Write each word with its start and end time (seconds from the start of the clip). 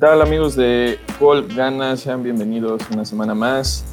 tal 0.00 0.22
amigos 0.22 0.56
de 0.56 0.98
Gol 1.18 1.46
Gana? 1.54 1.96
Sean 1.96 2.22
bienvenidos 2.22 2.82
una 2.90 3.04
semana 3.04 3.34
más. 3.34 3.84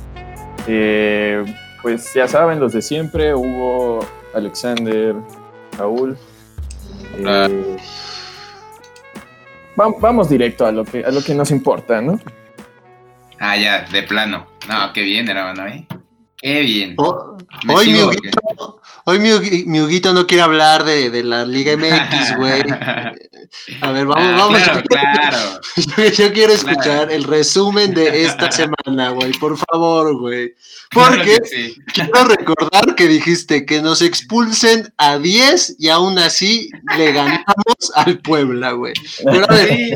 Eh, 0.68 1.44
pues 1.82 2.14
ya 2.14 2.28
saben, 2.28 2.60
los 2.60 2.74
de 2.74 2.82
siempre, 2.82 3.34
Hugo, 3.36 4.00
Alexander, 4.34 5.16
Raúl. 5.78 6.18
Eh, 7.18 7.78
vam- 9.76 9.96
vamos 10.00 10.30
directo 10.30 10.66
a 10.66 10.72
lo, 10.72 10.84
que, 10.86 11.04
a 11.04 11.12
lo 11.12 11.22
que 11.24 11.34
nos 11.34 11.52
importa, 11.52 12.02
¿no? 12.02 12.20
Ah, 13.40 13.56
ya, 13.58 13.82
de 13.92 14.04
plano. 14.04 14.48
No, 14.68 14.92
qué 14.94 15.02
bien, 15.02 15.28
hermano, 15.30 15.68
¿eh? 15.68 15.88
Qué 16.42 16.62
bien. 16.62 16.94
Oh, 16.98 17.38
hoy 17.70 17.88
mi 17.88 17.94
sigo, 17.96 18.08
Huguito, 18.10 18.82
hoy 19.06 19.20
mi, 19.20 19.30
Hugui- 19.30 19.66
mi 19.66 19.80
Huguito 19.82 20.14
no 20.14 20.28
quiere 20.28 20.44
hablar 20.44 20.84
de, 20.84 21.10
de 21.10 21.24
la 21.24 21.46
Liga 21.46 21.76
MX, 21.76 22.38
güey. 22.38 22.62
A 23.82 23.92
ver, 23.92 24.06
vamos, 24.06 24.24
Ah, 24.26 24.36
vamos. 24.38 24.62
Claro, 24.62 24.84
claro. 24.88 25.62
Yo, 25.98 26.04
yo 26.28 26.34
quiero 26.34 26.54
escuchar 26.54 26.82
Claro. 26.84 27.12
el 27.12 27.24
resumen 27.24 27.94
de 27.94 28.24
esta 28.26 28.52
semana, 28.52 29.10
güey. 29.12 29.32
Por 29.34 29.58
favor, 29.58 30.18
güey. 30.20 30.54
Porque 30.92 31.38
sí. 31.46 31.76
quiero 31.94 32.24
recordar 32.26 32.96
que 32.96 33.08
dijiste 33.08 33.66
que 33.66 33.82
nos 33.82 34.02
expulsen 34.02 34.94
a 34.98 35.18
10 35.20 35.76
y 35.80 35.90
aún 35.90 36.18
así 36.18 36.70
le 36.98 37.12
ganamos 37.12 37.46
al 37.96 38.20
Puebla, 38.20 38.72
güey. 38.72 38.94
Pero 39.24 39.44
a 39.50 39.54
ver, 39.54 39.68
Sí, 39.68 39.92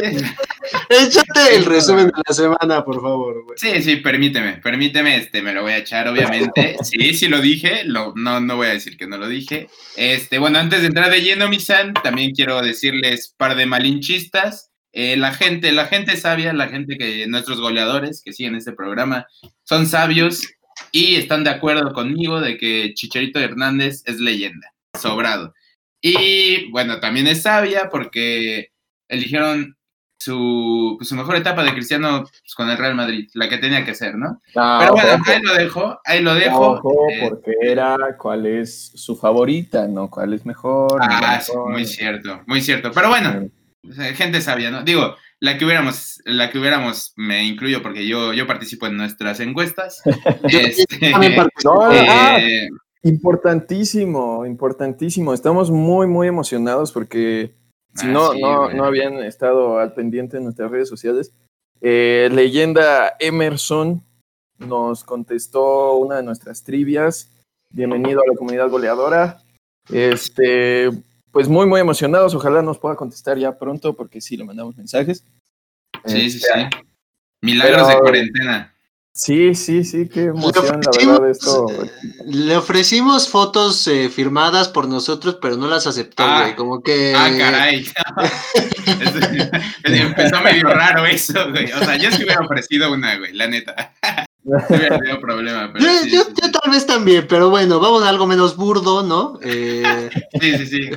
échate 0.90 1.56
el 1.56 1.66
resumen 1.66 2.08
de 2.08 2.14
la 2.28 2.34
semana, 2.34 2.84
por 2.84 3.02
favor, 3.02 3.44
güey. 3.46 3.58
sí, 3.58 3.82
sí, 3.82 3.96
permíteme, 3.98 4.54
permíteme, 4.58 5.16
este, 5.18 5.42
me 5.42 5.54
lo 5.54 5.64
voy 5.64 5.74
a 5.74 5.78
echar, 5.78 6.08
obviamente. 6.08 6.76
Sí, 6.84 7.14
sí 7.14 7.28
lo 7.28 7.40
dije, 7.42 7.84
lo, 7.86 8.14
no, 8.16 8.40
no 8.42 8.56
voy 8.58 8.68
a 8.68 8.72
decir 8.72 8.98
que 8.98 9.08
no 9.08 9.18
lo 9.18 9.28
dije. 9.28 9.70
Este, 9.96 10.40
bueno, 10.40 10.60
antes 10.60 10.82
de 10.82 10.88
entrar 10.88 11.10
de 11.10 11.22
lleno, 11.22 11.48
mi 11.48 11.60
san, 11.60 11.94
también 11.94 12.32
quiero 12.32 12.62
decirles 12.62 13.34
par 13.42 13.56
de 13.56 13.66
malinchistas. 13.66 14.72
Eh, 14.94 15.18
la 15.18 15.34
gente, 15.34 15.72
la 15.72 15.88
gente 15.88 16.16
sabia, 16.16 16.54
la 16.54 16.68
gente 16.68 16.96
que, 16.96 17.26
nuestros 17.26 17.60
goleadores 17.60 18.22
que 18.24 18.34
siguen 18.34 18.54
este 18.54 18.72
programa, 18.72 19.26
son 19.64 19.88
sabios 19.88 20.48
y 20.92 21.16
están 21.16 21.44
de 21.44 21.50
acuerdo 21.50 21.92
conmigo 21.92 22.40
de 22.40 22.58
que 22.58 22.94
Chicharito 22.94 23.40
Hernández 23.40 24.04
es 24.06 24.20
leyenda, 24.20 24.76
sobrado. 24.96 25.56
Y 26.02 26.70
bueno, 26.70 27.00
también 27.00 27.26
es 27.26 27.42
sabia 27.42 27.90
porque 27.90 28.70
eligieron 29.08 29.76
su, 30.24 30.96
pues, 30.98 31.10
su 31.10 31.16
mejor 31.16 31.36
etapa 31.36 31.64
de 31.64 31.74
Cristiano 31.74 32.24
pues, 32.24 32.54
con 32.56 32.70
el 32.70 32.78
Real 32.78 32.94
Madrid, 32.94 33.30
la 33.34 33.50
que 33.50 33.58
tenía 33.58 33.84
que 33.84 33.96
ser, 33.96 34.16
¿no? 34.16 34.40
Ah, 34.56 34.78
Pero 34.80 34.94
bueno, 34.94 35.14
ojo, 35.14 35.24
ahí 35.26 35.42
lo 35.42 35.54
dejo, 35.56 36.00
ahí 36.06 36.22
lo 36.22 36.36
dejo. 36.36 36.72
ojo, 36.74 37.10
eh, 37.10 37.28
porque 37.28 37.54
era 37.62 37.98
cuál 38.18 38.46
es 38.46 38.92
su 38.94 39.16
favorita, 39.16 39.88
¿no? 39.88 40.10
¿Cuál 40.10 40.34
es 40.34 40.46
mejor? 40.46 41.00
no 41.00 41.08
ah, 41.10 41.40
sí, 41.42 41.52
mejor. 41.52 41.72
muy 41.72 41.86
cierto, 41.86 42.42
muy 42.46 42.62
cierto. 42.62 42.92
Pero 42.92 43.10
bueno, 43.10 43.50
gente 44.16 44.42
sabia, 44.42 44.70
¿no? 44.70 44.84
Digo, 44.84 45.16
la 45.40 45.58
que 45.58 45.66
hubiéramos, 45.66 46.22
la 46.26 46.52
que 46.52 46.60
hubiéramos, 46.60 47.14
me 47.16 47.44
incluyo 47.44 47.82
porque 47.82 48.08
yo, 48.08 48.32
yo 48.34 48.46
participo 48.46 48.86
en 48.86 48.98
nuestras 48.98 49.40
encuestas. 49.40 50.04
Este. 50.44 51.12
No, 51.64 51.82
ah, 51.82 52.38
eh, 52.40 52.70
Importantísimo, 53.04 54.46
importantísimo. 54.46 55.34
Estamos 55.34 55.72
muy, 55.72 56.06
muy 56.06 56.28
emocionados 56.28 56.92
porque 56.92 57.56
si 57.96 58.08
Ah, 58.08 58.10
no, 58.12 58.32
sí, 58.34 58.42
no, 58.42 58.72
no 58.72 58.86
habían 58.86 59.16
estado 59.20 59.80
al 59.80 59.94
pendiente 59.94 60.38
en 60.38 60.44
nuestras 60.44 60.72
redes 60.72 60.90
sociales, 60.90 61.34
eh, 61.82 62.30
leyenda 62.32 63.16
Emerson 63.20 64.04
nos 64.60 65.04
contestó 65.04 65.96
una 65.96 66.18
de 66.18 66.24
nuestras 66.24 66.64
trivias. 66.64 67.32
Bienvenido 67.74 68.22
a 68.22 68.28
la 68.32 68.38
comunidad 68.38 68.70
goleadora. 68.70 69.42
Este, 69.92 70.92
pues 71.32 71.48
muy, 71.48 71.66
muy 71.66 71.82
emocionados. 71.82 72.36
Ojalá 72.36 72.62
nos 72.62 72.78
pueda 72.78 72.96
contestar 72.96 73.38
ya 73.40 73.58
pronto 73.58 73.96
porque 73.96 74.22
sí 74.22 74.38
le 74.38 74.44
mandamos 74.44 74.78
mensajes. 74.78 75.26
sí, 76.06 76.30
sí, 76.30 76.38
Este, 76.38 76.70
sí. 76.70 76.78
Milagros 77.44 77.84
pero- 77.88 77.96
de 77.96 78.00
cuarentena. 78.02 78.76
Sí, 79.14 79.56
sí, 79.56 79.84
sí, 79.84 80.08
qué 80.08 80.26
emoción, 80.26 80.80
la 80.82 80.92
verdad, 81.14 81.30
esto. 81.30 81.68
Le 82.26 82.56
ofrecimos 82.56 83.28
fotos 83.28 83.86
eh, 83.88 84.10
firmadas 84.10 84.70
por 84.70 84.88
nosotros, 84.88 85.38
pero 85.42 85.58
no 85.58 85.68
las 85.68 85.86
aceptó, 85.86 86.24
Ah. 86.24 86.44
güey. 86.44 86.56
Como 86.56 86.82
que. 86.82 87.14
Ah, 87.16 87.30
caray. 87.38 87.86
Empezó 89.84 90.42
medio 90.42 90.64
raro 90.70 91.06
eso, 91.06 91.50
güey. 91.52 91.72
O 91.74 91.80
sea, 91.80 91.98
yo 91.98 92.10
sí 92.12 92.24
hubiera 92.24 92.42
ofrecido 92.42 92.92
una, 92.94 93.18
güey, 93.18 93.34
la 93.34 93.48
neta. 93.48 93.94
Tenido 94.44 95.20
problema, 95.22 95.72
pero 95.72 95.86
Yo, 95.86 95.92
sí, 96.02 96.10
yo- 96.12 96.24
sí, 96.24 96.30
yo 96.42 96.46
sí. 96.48 96.52
tal 96.52 96.72
vez 96.72 96.86
también, 96.88 97.28
pero 97.28 97.50
bueno, 97.52 97.80
vamos 97.80 98.04
a 98.04 98.10
algo 98.10 98.26
menos 98.26 98.56
burdo, 98.58 99.04
¿no? 99.04 99.38
Eh, 99.44 100.10
Sí, 100.40 100.58
sí, 100.58 100.66
sí. 100.66 100.90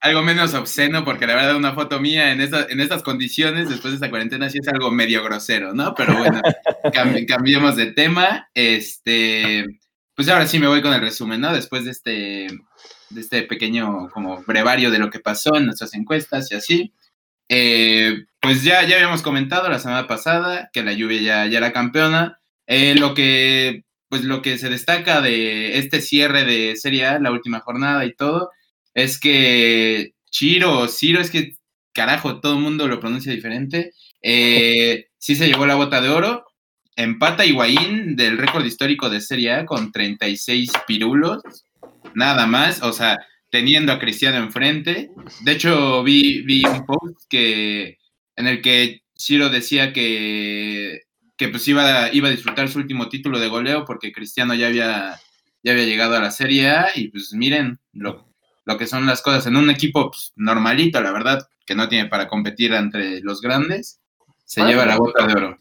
Algo, 0.00 0.22
menos 0.24 0.54
obsceno, 0.54 1.04
porque 1.04 1.26
la 1.26 1.34
verdad 1.34 1.56
una 1.56 1.74
foto 1.74 2.00
mía 2.00 2.32
en, 2.32 2.40
esta- 2.40 2.66
en 2.70 2.80
estas 2.80 3.02
condiciones, 3.02 3.68
después 3.68 3.92
de 3.92 3.96
esta 3.96 4.08
cuarentena, 4.10 4.48
sí 4.48 4.58
es 4.62 4.68
algo 4.68 4.90
medio 4.90 5.22
grosero, 5.22 5.74
¿no? 5.74 5.94
Pero 5.94 6.16
bueno, 6.16 6.40
cam- 6.84 7.26
cambiemos 7.26 7.76
de 7.76 7.92
tema. 7.92 8.48
Este, 8.54 9.64
pues 10.14 10.28
ahora 10.28 10.46
sí 10.46 10.58
me 10.58 10.68
voy 10.68 10.80
con 10.80 10.94
el 10.94 11.00
resumen, 11.02 11.40
¿no? 11.42 11.52
Después 11.52 11.84
de 11.84 11.90
este, 11.90 12.46
de 13.10 13.20
este 13.20 13.42
pequeño 13.42 14.08
como 14.08 14.42
brevario 14.44 14.90
de 14.90 14.98
lo 14.98 15.10
que 15.10 15.20
pasó 15.20 15.54
en 15.56 15.66
nuestras 15.66 15.92
encuestas 15.94 16.50
y 16.50 16.54
así. 16.54 16.92
Eh, 17.48 18.24
pues 18.40 18.62
ya, 18.64 18.86
ya 18.86 18.96
habíamos 18.96 19.22
comentado 19.22 19.68
la 19.68 19.78
semana 19.78 20.06
pasada 20.06 20.70
que 20.72 20.82
la 20.82 20.92
lluvia 20.92 21.20
ya, 21.20 21.46
ya 21.46 21.58
era 21.58 21.72
campeona. 21.72 22.38
Eh, 22.66 22.94
lo 22.96 23.14
que 23.14 23.84
pues 24.08 24.24
lo 24.24 24.42
que 24.42 24.58
se 24.58 24.68
destaca 24.68 25.20
de 25.20 25.78
este 25.78 26.00
cierre 26.00 26.44
de 26.44 26.76
Serie 26.76 27.06
A, 27.06 27.18
la 27.18 27.32
última 27.32 27.60
jornada 27.60 28.04
y 28.04 28.14
todo, 28.14 28.50
es 28.94 29.18
que 29.18 30.14
Chiro 30.30 30.88
Ciro, 30.88 31.20
es 31.20 31.30
que 31.30 31.54
carajo, 31.92 32.40
todo 32.40 32.54
el 32.54 32.60
mundo 32.60 32.88
lo 32.88 33.00
pronuncia 33.00 33.32
diferente, 33.32 33.92
eh, 34.22 35.06
sí 35.18 35.34
se 35.34 35.48
llevó 35.48 35.66
la 35.66 35.74
bota 35.74 36.00
de 36.00 36.10
oro, 36.10 36.44
empata 36.94 37.44
Higuaín 37.44 38.16
del 38.16 38.38
récord 38.38 38.64
histórico 38.64 39.10
de 39.10 39.20
Serie 39.20 39.52
A 39.52 39.66
con 39.66 39.92
36 39.92 40.70
pirulos, 40.86 41.42
nada 42.14 42.46
más, 42.46 42.82
o 42.82 42.92
sea, 42.92 43.18
teniendo 43.50 43.92
a 43.92 43.98
Cristiano 43.98 44.38
enfrente. 44.38 45.10
De 45.42 45.52
hecho, 45.52 46.02
vi, 46.02 46.42
vi 46.42 46.62
un 46.64 46.84
post 46.86 47.20
que, 47.28 47.98
en 48.36 48.46
el 48.46 48.60
que 48.62 49.02
Ciro 49.16 49.48
decía 49.48 49.92
que 49.92 51.02
que 51.38 51.48
pues 51.48 51.68
iba, 51.68 52.04
a- 52.04 52.14
iba 52.14 52.28
a 52.28 52.30
disfrutar 52.30 52.66
su 52.70 52.78
último 52.78 53.10
título 53.10 53.38
de 53.38 53.48
goleo 53.48 53.84
porque 53.84 54.10
Cristiano 54.10 54.54
ya 54.54 54.68
había, 54.68 55.20
ya 55.62 55.72
había 55.72 55.84
llegado 55.84 56.16
a 56.16 56.20
la 56.20 56.30
Serie 56.30 56.70
A 56.70 56.86
y 56.94 57.08
pues 57.08 57.34
miren 57.34 57.78
lo, 57.92 58.26
lo 58.64 58.78
que 58.78 58.86
son 58.86 59.04
las 59.04 59.20
cosas 59.20 59.46
en 59.46 59.56
un 59.56 59.68
equipo 59.68 60.10
pues, 60.10 60.32
normalito, 60.36 60.98
la 61.02 61.12
verdad, 61.12 61.46
que 61.66 61.74
no 61.74 61.90
tiene 61.90 62.08
para 62.08 62.26
competir 62.26 62.72
entre 62.72 63.20
los 63.20 63.42
grandes, 63.42 64.00
se 64.46 64.62
Ah, 64.62 64.66
lleva 64.68 64.86
la 64.86 64.96
bota 64.96 65.26
de 65.26 65.34
oro. 65.34 65.58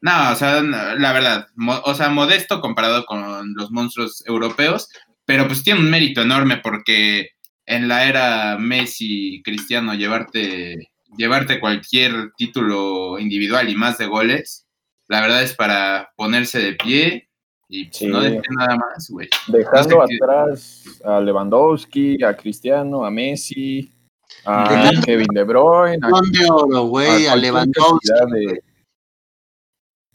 No, 0.00 0.30
o 0.30 0.36
sea, 0.36 0.62
la 0.62 1.12
verdad, 1.12 1.48
o 1.58 1.94
sea, 1.96 2.08
modesto 2.08 2.60
comparado 2.60 3.04
con 3.04 3.52
los 3.54 3.72
monstruos 3.72 4.22
europeos, 4.28 4.90
pero 5.30 5.46
pues 5.46 5.62
tiene 5.62 5.78
un 5.78 5.88
mérito 5.88 6.22
enorme 6.22 6.56
porque 6.56 7.28
en 7.64 7.86
la 7.86 8.04
era 8.08 8.58
Messi, 8.58 9.40
Cristiano, 9.44 9.94
llevarte, 9.94 10.90
llevarte 11.16 11.60
cualquier 11.60 12.32
título 12.36 13.16
individual 13.16 13.68
y 13.68 13.76
más 13.76 13.96
de 13.98 14.06
goles, 14.06 14.66
la 15.06 15.20
verdad 15.20 15.44
es 15.44 15.54
para 15.54 16.10
ponerse 16.16 16.58
de 16.58 16.72
pie 16.72 17.28
y 17.68 17.88
Sí. 17.92 18.08
no 18.08 18.20
decir 18.22 18.42
nada 18.58 18.74
más, 18.74 19.08
güey. 19.08 19.28
Dejando 19.46 19.98
No 19.98 20.06
sé 20.08 20.16
qué- 20.18 20.24
atrás 20.24 20.84
a 21.04 21.20
Lewandowski, 21.20 22.24
a 22.24 22.36
Cristiano, 22.36 23.04
a 23.04 23.10
Messi, 23.12 23.88
a 24.44 24.68
Dejando- 24.68 25.02
Kevin 25.06 25.28
De 25.32 25.44
Bruyne, 25.44 25.98
a, 26.02 26.08
de 26.38 26.50
oro, 26.50 26.82
güey, 26.86 27.28
a 27.28 27.36
Lewandowski. 27.36 28.08
de- 28.32 28.62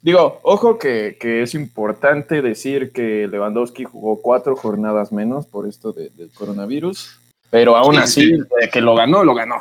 Digo, 0.06 0.40
ojo 0.44 0.78
que, 0.78 1.18
que 1.20 1.42
es 1.42 1.56
importante 1.56 2.44
decir 2.44 2.92
que 2.92 3.28
Lewandowski 3.28 3.86
jugó 3.86 4.22
cuatro 4.22 4.56
jornadas 4.56 5.12
menos 5.12 5.48
por 5.48 5.68
esto 5.68 5.94
de- 5.94 6.12
del 6.12 6.30
coronavirus, 6.30 7.20
pero 7.50 7.76
aún 7.76 7.96
Sí, 7.96 8.02
así, 8.02 8.22
sí. 8.36 8.70
que 8.72 8.82
lo 8.82 8.94
ganó, 8.94 9.24
lo 9.24 9.34
ganó. 9.34 9.56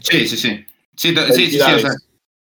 Sí, 0.00 0.26
sí, 0.26 0.36
sí. 0.36 0.64
Sí, 0.96 1.14
sí, 1.14 1.32
sí, 1.32 1.50
sí, 1.52 1.60
o 1.60 1.78
sea, 1.78 1.90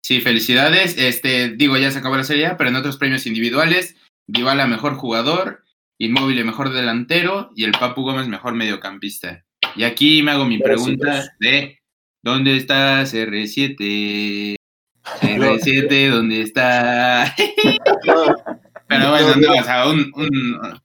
sí, 0.03 0.19
felicidades. 0.19 0.97
Este, 0.97 1.47
digo, 1.51 1.77
ya 1.77 1.91
se 1.91 1.99
acabó 1.99 2.17
la 2.17 2.25
serie, 2.25 2.51
pero 2.57 2.71
en 2.71 2.75
otros 2.75 2.97
premios 2.97 3.25
individuales, 3.25 3.95
Dybala 4.27 4.67
mejor 4.67 4.95
jugador, 4.95 5.63
Inmóvil 5.97 6.43
mejor 6.43 6.73
delantero 6.73 7.51
y 7.55 7.63
el 7.63 7.71
Papu 7.71 8.01
Gómez 8.01 8.27
mejor 8.27 8.53
mediocampista. 8.53 9.45
Y 9.77 9.83
aquí 9.83 10.23
me 10.23 10.31
hago 10.31 10.43
mi 10.43 10.57
pregunta 10.59 11.05
Gracias. 11.05 11.35
de 11.39 11.79
¿dónde 12.21 12.57
está 12.57 13.01
CR7? 13.05 14.55
CR7, 15.03 16.09
¿dónde 16.11 16.41
está? 16.41 17.35
Pero 18.87 19.09
bueno, 19.11 19.35
no, 19.35 19.51
o 19.59 19.63
sea, 19.63 19.87
un, 19.87 20.11
un, 20.15 20.79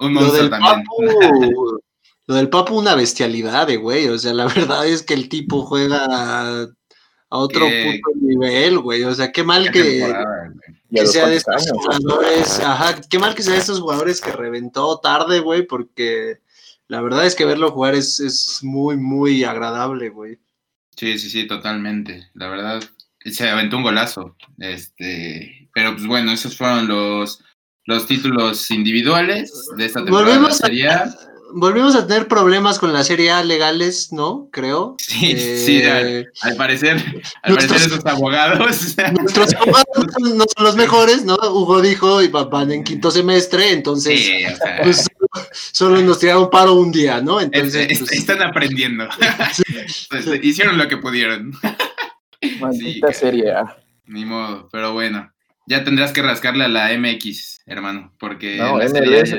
un 0.00 0.14
Lo 0.14 0.20
monstruo 0.20 0.32
del 0.42 0.50
también. 0.50 0.84
Papu, 0.84 1.80
lo 2.26 2.34
del 2.34 2.50
Papu 2.50 2.78
una 2.78 2.94
bestialidad, 2.94 3.66
de 3.66 3.76
güey. 3.76 4.06
O 4.08 4.18
sea, 4.18 4.34
la 4.34 4.46
verdad 4.46 4.86
es 4.86 5.02
que 5.02 5.14
el 5.14 5.28
tipo 5.28 5.62
juega 5.64 6.04
a, 6.08 6.62
a 7.30 7.38
otro 7.38 7.66
Qué- 7.66 8.00
puto 8.02 8.18
nivel, 8.20 8.78
güey. 8.80 9.04
O 9.04 9.14
sea, 9.14 9.32
qué 9.32 9.42
mal 9.42 9.70
Qué 9.72 9.82
que, 9.82 10.14
que 10.94 11.06
sea 11.06 11.26
de 11.26 11.36
estos 11.36 11.54
años. 11.54 11.72
jugadores. 11.72 12.60
Ajá, 12.60 13.00
qué 13.08 13.18
mal 13.18 13.34
que 13.34 13.42
sea 13.42 13.54
de 13.54 13.60
estos 13.60 13.80
jugadores 13.80 14.20
que 14.20 14.32
reventó 14.32 14.98
tarde, 15.00 15.40
güey, 15.40 15.66
porque 15.66 16.40
la 16.86 17.00
verdad 17.00 17.24
es 17.24 17.34
que 17.34 17.46
verlo 17.46 17.70
jugar 17.70 17.94
es, 17.94 18.20
es 18.20 18.58
muy, 18.62 18.98
muy 18.98 19.44
agradable, 19.44 20.10
güey. 20.10 20.38
Sí, 20.96 21.18
sí, 21.18 21.30
sí, 21.30 21.46
totalmente. 21.46 22.28
La 22.34 22.48
verdad, 22.48 22.82
se 23.32 23.48
aventó 23.48 23.76
un 23.76 23.82
golazo. 23.82 24.36
Este, 24.58 25.68
pero 25.74 25.92
pues 25.94 26.06
bueno, 26.06 26.32
esos 26.32 26.56
fueron 26.56 26.88
los, 26.88 27.42
los 27.84 28.06
títulos 28.06 28.70
individuales 28.70 29.52
de 29.76 29.84
esta 29.86 30.04
temporada 30.04 30.26
Volvemos 30.36 30.56
Serie 30.56 30.88
A. 30.88 31.14
Volvimos 31.54 31.94
a 31.94 32.06
tener 32.06 32.28
problemas 32.28 32.78
con 32.78 32.92
la 32.92 33.02
Serie 33.02 33.30
A 33.30 33.42
legales, 33.42 34.12
¿no? 34.12 34.50
Creo. 34.52 34.96
Sí, 34.98 35.32
Eh, 35.34 35.62
sí, 35.64 35.82
al, 35.82 36.30
al 36.42 36.56
parecer, 36.56 36.98
al 37.42 37.54
nuestros- 37.54 37.80
parecer 37.80 37.92
esos 37.92 38.04
abogados. 38.04 38.58
Nuestros 39.18 39.54
abogados 39.54 40.06
no 40.34 40.44
son 40.54 40.64
los 40.64 40.76
mejores, 40.76 41.24
¿no? 41.24 41.36
Hugo 41.36 41.80
dijo 41.80 42.20
y 42.22 42.28
van 42.28 42.70
en 42.70 42.84
quinto 42.84 43.10
semestre, 43.10 43.72
entonces 43.72 44.20
sí, 44.20 44.44
o 44.44 44.56
sea, 44.56 44.80
pues, 44.82 45.06
solo 45.72 46.02
nos 46.02 46.18
tiraron 46.18 46.50
paro 46.50 46.74
un 46.74 46.92
día, 46.92 47.22
¿no? 47.22 47.40
este, 47.40 47.56
Entonces, 47.56 47.86
est- 47.92 48.00
pues, 48.00 48.12
están 48.12 48.42
aprendiendo. 48.42 49.08
Pues, 50.10 50.28
hicieron 50.42 50.76
lo 50.76 50.86
que 50.86 50.98
pudieron. 50.98 51.52
Maldita 52.60 53.08
que- 53.08 53.14
Serie 53.14 53.52
A. 53.52 53.76
Ni 54.06 54.24
modo, 54.24 54.68
pero 54.72 54.92
bueno. 54.92 55.30
Ya 55.66 55.84
tendrás 55.84 56.12
que 56.12 56.22
rascarle 56.22 56.64
a 56.64 56.68
la 56.68 56.92
MX, 56.96 57.60
hermano, 57.66 58.14
porque 58.18 58.56
No, 58.56 58.76
MLS 58.76 58.92
MLS. 58.94 59.36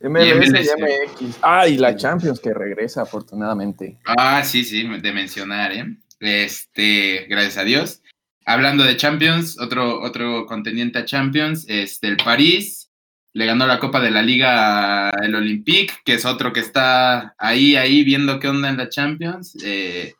y 0.00 1.26
MX. 1.26 1.38
Ah, 1.42 1.66
y 1.66 1.76
la 1.78 1.96
Champions 1.96 2.38
que 2.38 2.54
regresa 2.54 3.02
afortunadamente. 3.02 3.98
Ah, 4.06 4.44
sí, 4.44 4.64
sí, 4.64 4.86
de 4.86 5.12
mencionar, 5.12 5.72
¿eh? 5.72 5.96
Este, 6.20 7.26
gracias 7.28 7.58
a 7.58 7.64
Dios. 7.64 8.02
Hablando 8.46 8.84
de 8.84 8.96
Champions, 8.96 9.58
otro, 9.58 10.00
otro 10.02 10.46
contendiente 10.46 10.98
a 10.98 11.04
Champions, 11.06 11.64
este, 11.68 12.08
el 12.08 12.18
París, 12.18 12.90
le 13.32 13.46
ganó 13.46 13.66
la 13.66 13.80
Copa 13.80 14.00
de 14.00 14.10
la 14.10 14.22
Liga 14.22 15.08
al 15.08 15.34
Olympique, 15.34 15.94
que 16.04 16.14
es 16.14 16.24
otro 16.24 16.52
que 16.52 16.60
está 16.60 17.34
ahí, 17.38 17.74
ahí, 17.74 18.04
viendo 18.04 18.38
qué 18.38 18.48
onda 18.48 18.68
en 18.68 18.76
la 18.76 18.88
Champions. 18.90 19.56
Eh, 19.64 20.14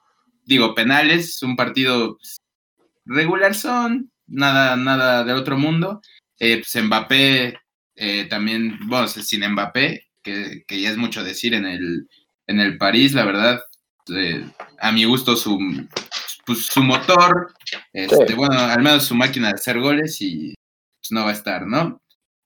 digo, 0.44 0.75
penales, 0.75 1.43
un 1.43 1.56
partido 1.56 2.19
regular 3.05 3.55
son, 3.55 4.11
nada, 4.26 4.76
nada 4.76 5.25
de 5.25 5.32
otro 5.32 5.58
mundo. 5.58 6.00
Eh, 6.38 6.62
pues 6.62 6.85
Mbappé 6.85 7.58
eh, 7.96 8.25
también, 8.29 8.79
bueno, 8.87 9.06
sin 9.08 9.49
Mbappé, 9.49 10.06
que, 10.23 10.64
que 10.67 10.81
ya 10.81 10.91
es 10.91 10.96
mucho 10.96 11.23
decir 11.23 11.55
en 11.55 11.67
el, 11.67 12.08
en 12.46 12.61
el 12.61 12.76
París, 12.79 13.12
la 13.12 13.25
verdad, 13.25 13.61
eh, 14.14 14.44
a 14.81 14.93
mi 14.93 15.05
gusto 15.05 15.37
su, 15.37 15.58
pues, 16.47 16.67
su 16.67 16.82
motor, 16.82 17.55
este, 17.93 18.29
Sí. 18.29 18.35
bueno, 18.35 18.58
al 18.58 18.82
menos 18.82 19.05
su 19.05 19.14
máquina 19.14 19.49
de 19.49 19.55
hacer 19.55 19.81
goles 19.81 20.20
y 20.20 20.55
pues 21.00 21.12
no 21.12 21.25
va 21.25 21.31
a 21.31 21.35
estar, 21.35 21.67
¿no? 21.67 22.00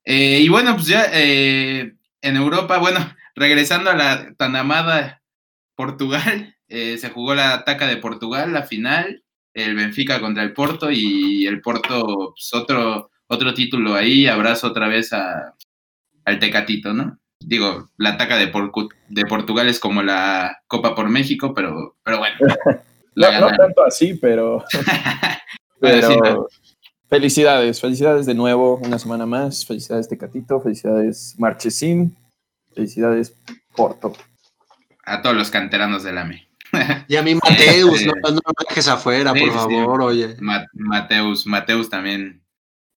Eh, 0.05 0.41
y 0.41 0.49
bueno, 0.49 0.75
pues 0.75 0.87
ya 0.87 1.07
eh, 1.13 1.95
en 2.23 2.37
Europa, 2.37 2.79
bueno, 2.79 2.99
regresando 3.35 3.91
a 3.91 3.95
la 3.95 4.35
tan 4.35 4.57
amada 4.57 5.23
Portugal, 5.77 6.57
eh, 6.69 6.99
se 6.99 7.11
jugó 7.11 7.35
la 7.35 7.55
ataca 7.55 7.87
de 7.87 7.97
Portugal, 7.97 8.53
la 8.53 8.63
final, 8.63 9.23
el 9.55 9.75
Benfica 9.75 10.21
contra 10.21 10.43
el 10.43 10.53
Porto 10.53 10.91
y 10.91 11.47
el 11.47 11.61
Porto, 11.61 12.35
pues 12.35 12.53
otro, 12.55 13.11
otro 13.27 13.55
título 13.55 13.95
ahí, 13.95 14.27
abrazo 14.27 14.69
otra 14.69 14.89
vez 14.89 15.13
a, 15.13 15.55
al 16.25 16.39
Tecatito, 16.39 16.93
¿no? 16.93 17.19
Digo, 17.41 17.91
la 17.97 18.11
ataca 18.11 18.37
de, 18.37 18.53
de 19.09 19.27
Portugal 19.27 19.69
es 19.69 19.81
como 19.81 20.03
la 20.03 20.59
Copa 20.67 20.95
por 20.95 21.09
México, 21.09 21.55
pero, 21.55 21.97
pero 22.03 22.19
bueno. 22.19 22.37
No, 23.19 23.49
tanto 23.57 23.85
así, 23.85 24.15
pero, 24.15 24.65
Bueno, 24.71 24.87
pero 25.81 26.09
sí, 26.09 26.17
no. 26.23 26.47
felicidades, 27.09 27.81
felicidades 27.81 28.27
de 28.27 28.35
nuevo, 28.35 28.77
una 28.77 28.97
semana 29.01 29.27
más. 29.27 29.67
Felicidades 29.67 30.09
Tecatito, 30.09 30.61
felicidades 30.61 31.35
Marchesín, 31.37 32.17
felicidades 32.73 33.35
Porto. 33.75 34.13
a 35.05 35.21
todos 35.21 35.35
los 35.35 35.51
canteranos 35.51 36.05
del 36.05 36.19
AME. 36.19 36.48
Y 37.09 37.17
a 37.17 37.23
mí 37.23 37.35
Mateus, 37.35 38.05
no, 38.05 38.13
no 38.23 38.31
lo 38.31 38.67
dejes 38.69 38.89
afuera, 38.89 39.33
Sí, 39.33 39.41
por 39.41 39.49
sí. 39.51 39.55
favor, 39.55 40.03
oye. 40.03 40.37
Ma- 40.41 40.67
Mateus, 40.73 41.47
Mateus 41.47 41.89
también 41.89 42.43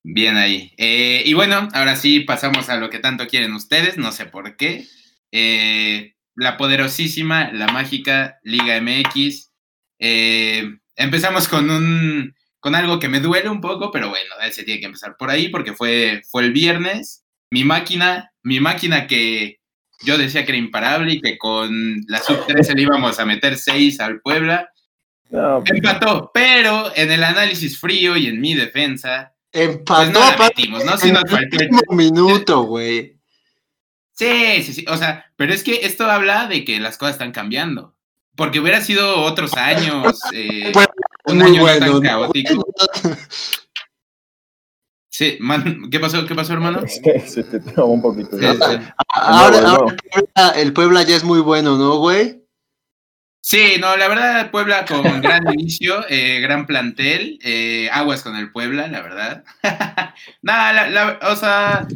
bien 0.03 0.35
ahí. 0.38 0.73
Eh, 0.77 1.23
y 1.25 1.33
bueno, 1.33 1.68
ahora 1.73 1.95
sí 1.95 2.21
pasamos 2.21 2.69
a 2.69 2.77
lo 2.77 2.89
que 2.89 3.00
tanto 3.00 3.27
quieren 3.27 3.53
ustedes, 3.53 3.97
no 3.97 4.12
sé 4.12 4.25
por 4.25 4.56
qué. 4.57 4.85
Eh, 5.31 6.15
la 6.35 6.57
poderosísima, 6.57 7.51
la 7.51 7.68
mágica 7.68 8.39
Liga 8.44 8.77
MX. 8.81 9.51
Eh, 10.00 10.77
empezamos 10.95 11.47
con 11.47 11.69
un 11.69 12.35
con 12.59 12.75
algo 12.75 13.00
que 13.00 13.09
me 13.09 13.19
duele 13.19 13.50
un 13.50 13.59
poco, 13.59 13.89
pero 13.91 14.09
bueno, 14.09 14.29
se 14.51 14.63
tiene 14.63 14.79
que 14.79 14.85
empezar 14.85 15.15
por 15.18 15.31
ahí 15.31 15.50
porque 15.50 15.73
fue, 15.73 16.21
fue 16.29 16.44
el 16.44 16.51
viernes. 16.53 17.25
Mi 17.50 17.63
máquina, 17.63 18.31
mi 18.44 18.59
máquina 18.59 19.07
que 19.07 19.59
yo 20.03 20.18
decía 20.18 20.45
que 20.45 20.51
era 20.51 20.57
imparable 20.57 21.13
y 21.13 21.21
que 21.21 21.38
con 21.38 22.01
la 22.07 22.19
sub 22.19 22.45
13 22.45 22.74
le 22.75 22.81
íbamos 22.83 23.19
a 23.19 23.25
meter 23.25 23.57
6 23.57 24.00
al 24.00 24.21
Puebla. 24.21 24.69
No, 25.30 25.63
Empató, 25.65 26.31
pero 26.33 26.92
en 26.95 27.12
el 27.12 27.24
análisis 27.24 27.80
frío 27.80 28.18
y 28.18 28.27
en 28.27 28.42
mi 28.42 28.53
defensa, 28.53 29.33
pues 29.51 29.69
Empató 29.69 30.12
no 30.12 30.19
la 30.19 30.38
metimos, 30.38 30.83
¿no? 30.83 30.94
El- 31.01 31.18
último 31.51 31.81
minuto, 31.92 32.63
güey. 32.63 33.18
Sí, 34.13 34.62
sí, 34.63 34.74
sí. 34.74 34.86
O 34.88 34.98
sea, 34.98 35.25
pero 35.36 35.53
es 35.53 35.63
que 35.63 35.86
esto 35.86 36.09
habla 36.09 36.47
de 36.47 36.63
que 36.65 36.80
las 36.80 36.97
cosas 36.97 37.15
están 37.15 37.31
cambiando. 37.31 37.95
Porque 38.36 38.59
hubiera 38.59 38.81
sido 38.81 39.21
otros 39.21 39.54
años, 39.56 40.19
eh, 40.33 40.71
un 41.25 41.38
muy 41.38 41.45
año 41.47 41.56
no 41.56 41.62
bueno, 41.62 42.01
tan 42.01 42.56
¿no? 42.56 42.65
Sí, 45.21 45.38
man, 45.39 45.88
¿qué 45.91 46.00
pasó? 46.00 46.25
¿Qué 46.25 46.33
pasó, 46.33 46.53
hermano? 46.53 46.81
es 46.83 47.00
que 47.03 47.19
se 47.19 47.44
te 47.44 47.59
trabó 47.59 47.91
un 47.94 48.01
poquito. 48.01 48.39
Sí, 48.39 48.44
sí. 48.44 48.77
Ahora, 49.13 49.62
No, 49.62 49.68
no. 49.68 49.69
ahora 49.75 49.94
el, 49.94 49.94
Puebla, 50.33 50.50
el 50.56 50.73
Puebla 50.73 51.03
ya 51.03 51.15
es 51.15 51.23
muy 51.23 51.41
bueno, 51.41 51.77
¿no, 51.77 51.97
güey? 51.97 52.41
Sí, 53.39 53.75
no, 53.79 53.95
la 53.97 54.07
verdad, 54.07 54.50
Puebla 54.50 54.83
con 54.85 55.03
gran 55.21 55.44
inicio, 55.53 56.03
eh, 56.09 56.39
gran 56.39 56.65
plantel, 56.65 57.38
eh, 57.44 57.88
aguas 57.91 58.23
con 58.23 58.35
el 58.35 58.51
Puebla, 58.51 58.88
la 58.88 59.01
verdad. 59.03 59.44
Nada, 60.41 60.73
la, 60.73 60.89
la- 60.89 61.19
o 61.29 61.35
sea, 61.35 61.88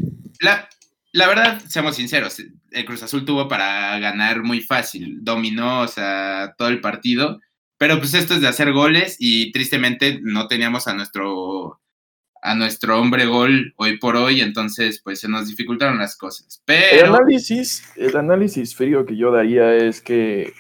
la, 0.42 0.70
la 1.12 1.28
verdad, 1.28 1.60
seamos 1.68 1.96
sinceros, 1.96 2.38
el 2.70 2.86
Cruz 2.86 3.02
Azul 3.02 3.26
tuvo 3.26 3.48
para 3.48 3.98
ganar 3.98 4.44
muy 4.44 4.62
fácil, 4.62 5.18
dominó, 5.24 5.82
o 5.82 5.88
sea, 5.88 6.54
todo 6.60 6.68
el 6.68 6.80
partido, 6.80 7.40
pero 7.80 7.98
pues 7.98 8.14
esto 8.14 8.36
es 8.36 8.42
de 8.42 8.50
hacer 8.50 8.72
goles 8.72 9.16
y 9.18 9.52
tristemente 9.52 10.20
no 10.22 10.48
teníamos 10.48 10.88
a 10.88 10.94
nuestro 10.94 11.82
a 12.46 12.54
nuestro 12.54 13.00
hombre 13.02 13.26
gol 13.26 13.74
hoy 13.76 13.98
por 13.98 14.16
hoy, 14.16 14.40
entonces 14.42 15.02
pues 15.04 15.20
se 15.20 15.28
nos 15.28 15.48
dificultaron 15.48 15.98
las 15.98 16.16
cosas. 16.16 16.62
El 16.68 16.78
Pero 16.92 17.16
análisis, 17.16 17.84
el 17.96 18.16
análisis 18.16 18.76
frío 18.76 19.04
que 19.06 19.18
yo 19.18 19.32
daría 19.32 19.74
es 19.74 20.00
que 20.00 20.54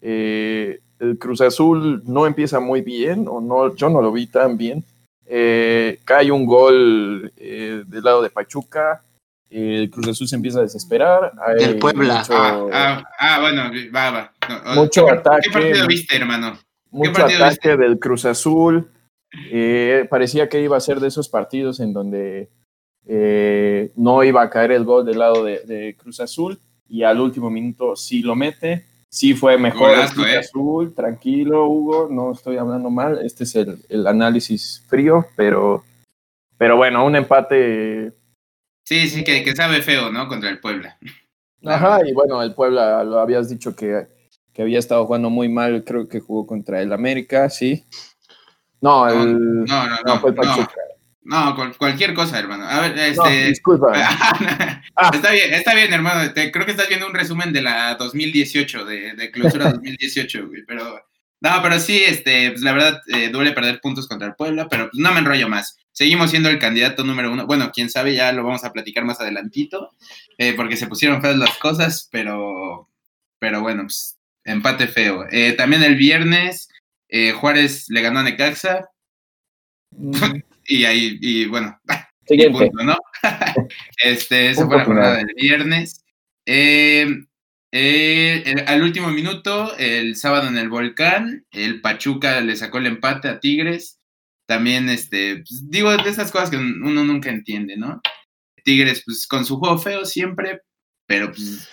eh, 0.00 0.80
el 0.98 1.16
Cruz 1.18 1.40
Azul 1.40 2.02
no 2.06 2.26
empieza 2.26 2.58
muy 2.58 2.82
bien, 2.82 3.26
o 3.28 3.40
no, 3.40 3.74
yo 3.76 3.88
no 3.88 4.02
lo 4.02 4.10
vi 4.10 4.26
tan 4.26 4.56
bien. 4.58 4.82
Eh, 5.26 6.00
cae 6.04 6.32
un 6.32 6.44
gol 6.44 7.32
eh, 7.36 7.84
del 7.86 8.02
lado 8.02 8.20
de 8.20 8.30
Pachuca, 8.30 9.02
el 9.48 9.90
Cruz 9.90 10.08
Azul 10.08 10.26
se 10.26 10.34
empieza 10.34 10.58
a 10.58 10.62
desesperar. 10.62 11.32
Del 11.56 11.78
Puebla. 11.78 12.18
Mucho, 12.18 12.32
Ah, 12.34 12.68
ah, 12.72 13.04
ah, 13.18 13.40
bueno, 13.40 13.70
va, 13.94 14.10
va. 14.10 14.32
No, 14.48 14.74
Mucho 14.74 15.06
¿qué, 15.06 15.12
ataque. 15.12 15.40
¿Qué 15.44 15.50
partido 15.50 15.86
viste, 15.86 16.16
hermano? 16.16 16.58
mucho 16.90 17.24
ataque 17.24 17.76
del 17.76 17.98
Cruz 18.00 18.24
Azul. 18.24 18.90
Eh, 19.50 20.06
parecía 20.08 20.48
que 20.48 20.62
iba 20.62 20.76
a 20.76 20.80
ser 20.80 21.00
de 21.00 21.08
esos 21.08 21.28
partidos 21.28 21.80
en 21.80 21.92
donde 21.92 22.48
eh, 23.06 23.92
no 23.96 24.24
iba 24.24 24.42
a 24.42 24.50
caer 24.50 24.72
el 24.72 24.84
gol 24.84 25.04
del 25.04 25.18
lado 25.18 25.44
de, 25.44 25.60
de 25.60 25.96
Cruz 25.96 26.20
Azul 26.20 26.58
y 26.88 27.02
al 27.02 27.20
último 27.20 27.50
minuto 27.50 27.96
sí 27.96 28.22
lo 28.22 28.34
mete. 28.34 28.86
Sí 29.10 29.34
fue 29.34 29.56
mejor 29.56 29.90
Golazo, 29.90 30.14
Cruz 30.14 30.26
eh. 30.28 30.38
Azul, 30.38 30.94
tranquilo 30.94 31.66
Hugo, 31.68 32.08
no 32.10 32.32
estoy 32.32 32.58
hablando 32.58 32.90
mal, 32.90 33.20
este 33.24 33.44
es 33.44 33.54
el, 33.56 33.78
el 33.88 34.06
análisis 34.06 34.84
frío, 34.86 35.24
pero, 35.34 35.82
pero 36.58 36.76
bueno, 36.76 37.06
un 37.06 37.16
empate, 37.16 38.12
Sí, 38.88 39.06
sí, 39.06 39.22
que, 39.22 39.44
que 39.44 39.54
sabe 39.54 39.82
feo, 39.82 40.10
¿no? 40.10 40.28
Contra 40.28 40.48
el 40.48 40.60
Puebla. 40.60 40.96
ajá, 41.62 42.00
y 42.06 42.14
bueno, 42.14 42.42
el 42.42 42.54
Puebla 42.54 43.04
lo 43.04 43.18
habías 43.18 43.50
dicho 43.50 43.76
que, 43.76 44.06
que 44.54 44.62
había 44.62 44.78
estado 44.78 45.04
jugando 45.04 45.28
muy 45.28 45.50
mal, 45.50 45.84
creo 45.84 46.08
que 46.08 46.20
jugó 46.20 46.46
contra 46.46 46.80
el 46.80 46.94
América, 46.94 47.50
sí. 47.50 47.84
No, 48.80 49.06
No, 49.06 49.22
el, 49.22 49.64
No, 49.64 49.64
no, 49.64 49.88
no, 49.88 49.96
no. 50.04 50.20
fue 50.20 50.30
No, 50.32 50.36
Pachuca. 50.42 50.74
no, 51.22 51.54
cual- 51.56 51.76
cualquier 51.76 52.14
cosa, 52.14 52.38
hermano. 52.38 52.64
A 52.68 52.80
ver, 52.80 52.96
No, 53.16 53.24
este. 53.26 53.48
disculpa. 53.48 53.92
Ah. 54.96 55.10
está 55.14 55.30
bien, 55.30 55.54
está 55.54 55.74
bien, 55.74 55.92
hermano. 55.92 56.32
Te- 56.32 56.50
creo 56.50 56.64
que 56.64 56.72
estás 56.72 56.88
viendo 56.88 57.06
un 57.06 57.14
resumen 57.14 57.52
de 57.52 57.62
la 57.62 57.94
2018, 57.96 58.84
de, 58.84 59.12
de 59.14 59.30
clausura 59.30 59.70
2018, 59.72 60.46
güey. 60.48 60.64
Pero. 60.66 61.02
No, 61.40 61.50
pero 61.62 61.78
sí, 61.78 62.02
este, 62.04 62.50
pues 62.50 62.62
la 62.62 62.72
verdad, 62.72 63.00
eh, 63.14 63.28
duele 63.28 63.52
perder 63.52 63.80
puntos 63.80 64.08
contra 64.08 64.26
el 64.26 64.34
Puebla, 64.34 64.66
pero 64.68 64.90
pues 64.90 65.00
no 65.00 65.12
me 65.12 65.20
enrollo 65.20 65.48
más. 65.48 65.76
Seguimos 65.92 66.30
siendo 66.30 66.48
el 66.48 66.58
candidato 66.58 67.04
número 67.04 67.30
uno. 67.32 67.46
Bueno, 67.46 67.70
quién 67.72 67.90
sabe, 67.90 68.12
ya 68.16 68.32
lo 68.32 68.42
vamos 68.42 68.64
a 68.64 68.72
platicar 68.72 69.04
más 69.04 69.20
adelantito, 69.20 69.92
eh, 70.36 70.54
porque 70.56 70.76
se 70.76 70.88
pusieron 70.88 71.20
feas 71.22 71.36
las 71.36 71.56
cosas, 71.58 72.08
pero, 72.10 72.88
pero 73.38 73.60
bueno, 73.60 73.82
pues 73.84 74.18
empate 74.44 74.88
feo. 74.88 75.26
Eh, 75.30 75.52
también 75.52 75.84
el 75.84 75.94
viernes, 75.94 76.70
eh, 77.08 77.32
Juárez 77.32 77.86
le 77.88 78.02
ganó 78.02 78.20
a 78.20 78.22
Necaxa, 78.22 78.88
Mm, 79.90 80.12
y 80.66 80.84
ahí, 80.84 81.18
y 81.20 81.46
bueno, 81.46 81.78
y 82.28 82.48
punto, 82.50 82.84
¿no? 82.84 82.96
este, 84.04 84.50
esa 84.50 84.66
fue 84.66 84.76
la 84.76 84.84
jornada 84.84 85.16
del 85.16 85.32
viernes. 85.36 86.04
Eh, 86.46 87.06
eh, 87.72 88.42
el- 88.46 88.64
al 88.68 88.82
último 88.82 89.10
minuto, 89.10 89.76
el 89.76 90.16
sábado 90.16 90.48
en 90.48 90.56
el 90.58 90.68
volcán, 90.68 91.46
el 91.52 91.80
Pachuca 91.80 92.40
le 92.40 92.56
sacó 92.56 92.78
el 92.78 92.86
empate 92.86 93.28
a 93.28 93.40
Tigres. 93.40 93.98
también, 94.46 94.88
este, 94.88 95.36
pues, 95.46 95.70
digo, 95.70 95.94
de 95.94 96.08
esas 96.08 96.32
cosas 96.32 96.48
que 96.48 96.56
uno 96.56 97.04
nunca 97.04 97.28
entiende, 97.28 97.76
¿no? 97.76 98.00
Tigres, 98.64 99.02
pues 99.04 99.26
con 99.26 99.44
su 99.44 99.58
juego 99.58 99.76
feo 99.78 100.06
siempre, 100.06 100.62
pero 101.06 101.26
pues 101.26 101.68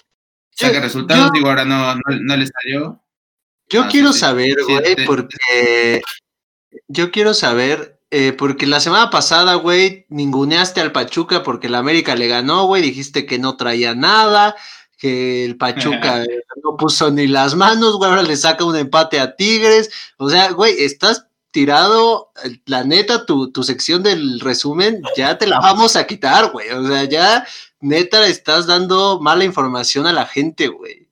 saca 0.52 0.82
resultados, 0.82 1.32
digo, 1.34 1.48
ahora 1.50 1.64
no, 1.64 1.96
no, 1.96 2.36
le 2.36 2.46
salió. 2.48 3.02
Yo 3.70 3.84
ah, 3.84 3.88
quiero 3.90 4.14
saber, 4.14 4.58
güey, 4.64 5.06
porque 5.06 6.02
yo 6.88 7.12
quiero 7.12 7.34
saber, 7.34 8.00
eh, 8.12 8.34
porque 8.34 8.68
la 8.68 8.80
semana 8.80 9.10
pasada, 9.10 9.56
güey, 9.56 10.06
ninguneaste 10.10 10.82
al 10.82 10.92
Pachuca 10.92 11.44
porque 11.44 11.70
la 11.70 11.80
América 11.80 12.16
le 12.16 12.28
ganó, 12.28 12.66
güey, 12.66 12.82
dijiste 12.82 13.26
que 13.26 13.40
no 13.40 13.58
traía 13.58 13.96
nada, 13.96 14.56
que 14.98 15.46
el 15.46 15.58
Pachuca 15.58 16.24
no 16.64 16.78
puso 16.78 17.12
ni 17.12 17.28
las 17.28 17.56
manos, 17.56 17.98
güey, 17.98 18.10
ahora 18.10 18.24
le 18.24 18.38
saca 18.38 18.66
un 18.66 18.76
empate 18.76 19.20
a 19.20 19.36
Tigres, 19.36 19.90
o 20.18 20.30
sea, 20.30 20.52
güey, 20.52 20.84
estás 20.84 21.28
tirado, 21.50 22.32
la 22.66 22.84
neta, 22.84 23.26
tu, 23.26 23.52
tu 23.52 23.64
sección 23.64 24.04
del 24.04 24.42
resumen, 24.42 25.02
ya 25.16 25.38
te 25.38 25.48
la 25.48 25.60
vamos 25.60 25.96
a 25.96 26.06
quitar, 26.06 26.52
güey, 26.52 26.70
o 26.70 26.86
sea, 26.86 27.06
ya 27.06 27.46
neta 27.80 28.28
estás 28.28 28.68
dando 28.68 29.20
mala 29.22 29.46
información 29.46 30.06
a 30.06 30.14
la 30.14 30.26
gente, 30.26 30.68
güey. 30.68 31.05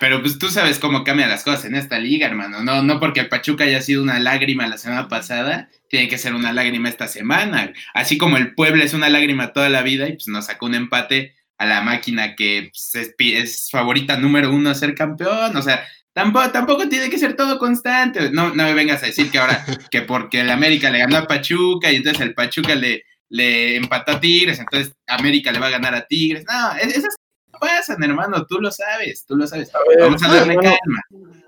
Pero 0.00 0.22
pues 0.22 0.38
tú 0.38 0.48
sabes 0.48 0.78
cómo 0.78 1.04
cambian 1.04 1.28
las 1.28 1.44
cosas 1.44 1.66
en 1.66 1.74
esta 1.74 1.98
liga, 1.98 2.26
hermano. 2.26 2.62
No, 2.62 2.82
no 2.82 2.98
porque 2.98 3.20
el 3.20 3.28
Pachuca 3.28 3.64
haya 3.64 3.82
sido 3.82 4.02
una 4.02 4.18
lágrima 4.18 4.66
la 4.66 4.78
semana 4.78 5.08
pasada, 5.08 5.68
tiene 5.88 6.08
que 6.08 6.16
ser 6.16 6.34
una 6.34 6.52
lágrima 6.54 6.88
esta 6.88 7.06
semana. 7.06 7.72
Así 7.92 8.16
como 8.16 8.38
el 8.38 8.54
Puebla 8.54 8.82
es 8.82 8.94
una 8.94 9.10
lágrima 9.10 9.52
toda 9.52 9.68
la 9.68 9.82
vida 9.82 10.08
y 10.08 10.14
pues 10.14 10.28
nos 10.28 10.46
sacó 10.46 10.66
un 10.66 10.74
empate 10.74 11.36
a 11.58 11.66
la 11.66 11.82
máquina 11.82 12.34
que 12.34 12.70
pues, 12.72 13.14
es, 13.18 13.68
favorita 13.70 14.16
número 14.16 14.50
uno 14.50 14.70
a 14.70 14.74
ser 14.74 14.94
campeón. 14.94 15.54
O 15.54 15.62
sea, 15.62 15.86
tampoco, 16.14 16.50
tampoco 16.50 16.88
tiene 16.88 17.10
que 17.10 17.18
ser 17.18 17.36
todo 17.36 17.58
constante. 17.58 18.30
No, 18.30 18.54
no 18.54 18.64
me 18.64 18.74
vengas 18.74 19.02
a 19.02 19.06
decir 19.06 19.30
que 19.30 19.38
ahora 19.38 19.64
que 19.90 20.00
porque 20.00 20.40
el 20.40 20.50
América 20.50 20.90
le 20.90 21.00
ganó 21.00 21.18
a 21.18 21.26
Pachuca 21.26 21.92
y 21.92 21.96
entonces 21.96 22.22
el 22.22 22.32
Pachuca 22.32 22.74
le, 22.74 23.04
le 23.28 23.76
empató 23.76 24.12
a 24.12 24.20
Tigres, 24.20 24.58
entonces 24.58 24.94
América 25.06 25.52
le 25.52 25.58
va 25.58 25.66
a 25.66 25.70
ganar 25.70 25.94
a 25.94 26.06
Tigres. 26.06 26.44
No, 26.48 26.72
esas 26.76 27.16
pasan, 27.60 28.02
hermano, 28.02 28.46
tú 28.46 28.60
lo 28.60 28.70
sabes, 28.70 29.24
tú 29.26 29.36
lo 29.36 29.46
sabes. 29.46 29.70
Vamos 30.00 30.22
a 30.22 30.34
darle 30.34 30.56
calma. 30.56 31.04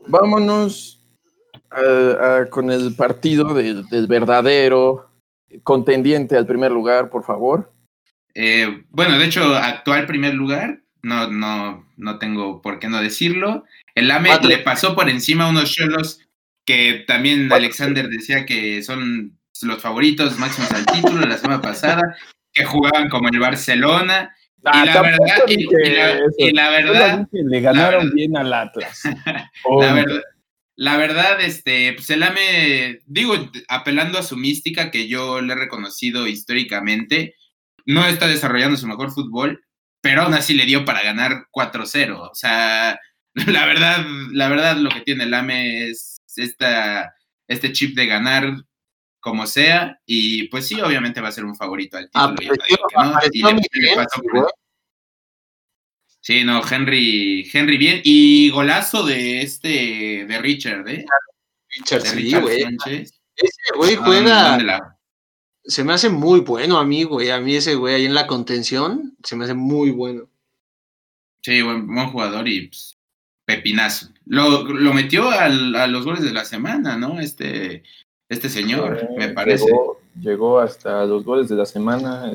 Vámonos 0.07 1.01
con 2.51 2.71
el 2.71 2.95
partido 2.95 3.55
del, 3.55 4.07
verdadero 4.07 5.11
contendiente 5.63 6.37
al 6.37 6.47
primer 6.47 6.71
lugar, 6.71 7.11
por 7.11 7.25
favor. 7.25 7.73
Eh, 8.35 8.85
bueno, 8.91 9.19
de 9.19 9.27
hecho, 9.27 9.55
actual 9.55 10.07
primer 10.07 10.35
lugar, 10.35 10.81
no, 11.03 11.29
no, 11.29 11.87
no 11.97 12.19
tengo 12.19 12.63
por 12.63 12.79
qué 12.79 12.89
no 12.89 13.03
decirlo. 13.03 13.65
El 13.95 14.11
AME 14.11 14.31
le 14.43 14.59
pasó 14.59 14.95
por 14.95 15.09
encima 15.09 15.45
a 15.45 15.51
unos 15.51 15.71
cholos 15.73 16.21
que 16.65 17.05
también 17.07 17.53
Alexander 17.53 18.09
decía 18.09 18.47
que 18.47 18.83
son 18.83 19.39
los 19.63 19.83
favoritos 19.83 20.39
máximos 20.39 20.71
al 20.73 20.87
título 20.87 21.27
la 21.27 21.37
semana 21.37 21.61
pasada, 21.61 22.17
que 22.53 22.65
jugaban 22.65 23.09
como 23.09 23.29
el 23.29 23.39
Barcelona. 23.39 24.35
Y, 24.65 24.87
la 24.87 25.03
verdad, 25.03 25.27
y, 26.37 26.53
la, 26.53 26.71
verdad, 26.71 27.29
le 27.33 27.61
ganaron 27.61 28.11
bien 28.13 28.37
al 28.37 28.53
Atlas. 28.53 29.03
la 29.81 29.93
verdad, 29.93 30.23
la 30.77 30.97
verdad, 30.97 31.41
este, 31.41 31.93
pues 31.93 32.09
el 32.11 32.23
AME, 32.23 33.01
digo, 33.07 33.35
apelando 33.69 34.19
a 34.19 34.23
su 34.23 34.37
mística 34.37 34.91
que 34.91 35.07
yo 35.07 35.41
le 35.41 35.53
he 35.53 35.57
reconocido 35.57 36.27
históricamente, 36.27 37.35
no 37.85 38.07
está 38.07 38.27
desarrollando 38.27 38.77
su 38.77 38.87
mejor 38.87 39.13
fútbol, 39.13 39.65
pero 40.01 40.23
aún 40.23 40.35
así 40.35 40.55
le 40.55 40.65
dio 40.65 40.85
para 40.85 41.03
ganar 41.03 41.47
4-0. 41.53 42.19
O 42.19 42.35
sea, 42.35 42.99
la 43.35 43.67
verdad, 43.67 44.05
la 44.33 44.49
verdad, 44.49 44.77
lo 44.77 44.91
que 44.91 45.01
tiene 45.03 45.25
el 45.25 45.35
AME 45.35 45.89
es 45.91 46.21
esta, 46.37 47.15
este 47.49 47.73
chip 47.73 47.95
de 47.95 48.07
ganar 48.07 48.55
como 49.23 49.47
sea, 49.47 50.01
y 50.05 50.49
pues 50.49 50.67
sí, 50.67 50.81
obviamente 50.81 51.21
va 51.21 51.29
a 51.29 51.33
ser 51.33 51.45
un 51.45 51.55
favorito 51.55 51.97
al 51.97 52.11
título. 52.11 52.37
Sí, 56.21 56.45
no, 56.45 56.61
Henry, 56.69 57.49
Henry 57.53 57.79
bien, 57.79 58.01
y 58.03 58.51
golazo 58.51 59.05
de 59.05 59.43
este, 59.43 60.27
de 60.27 60.39
Richard, 60.41 60.89
¿eh? 60.89 61.07
Richard, 61.69 62.03
sí, 62.03 62.35
güey. 62.35 62.65
Ese 63.37 63.77
güey 63.77 63.95
juega, 63.95 64.99
se 65.65 65.85
me 65.85 65.93
hace 65.93 66.09
muy 66.09 66.41
bueno 66.41 66.79
a 66.79 66.85
mí, 66.85 67.05
güey, 67.05 67.31
a 67.31 67.41
mí 67.41 67.55
ese 67.55 67.77
güey 67.77 67.95
ahí 67.95 68.05
en 68.05 68.15
la 68.15 68.27
contención, 68.27 69.17
se 69.23 69.37
me 69.37 69.45
hace 69.45 69.55
muy 69.55 69.91
bueno. 69.91 70.29
Sí, 71.43 71.63
buen, 71.63 71.87
buen 71.87 72.09
jugador 72.09 72.49
y 72.49 72.67
pues, 72.67 72.99
pepinazo. 73.45 74.09
Lo, 74.27 74.65
lo 74.65 74.93
metió 74.93 75.31
al, 75.31 75.77
a 75.77 75.87
los 75.87 76.05
goles 76.05 76.25
de 76.25 76.33
la 76.33 76.45
semana, 76.45 76.97
¿no? 76.97 77.21
Este, 77.21 77.85
este 78.33 78.49
señor, 78.49 79.09
me 79.17 79.29
parece. 79.29 79.67
Llegó, 80.21 80.61
hasta 80.61 81.05
los 81.05 81.25
goles 81.25 81.49
de 81.49 81.57
la 81.57 81.67
semana. 81.67 82.33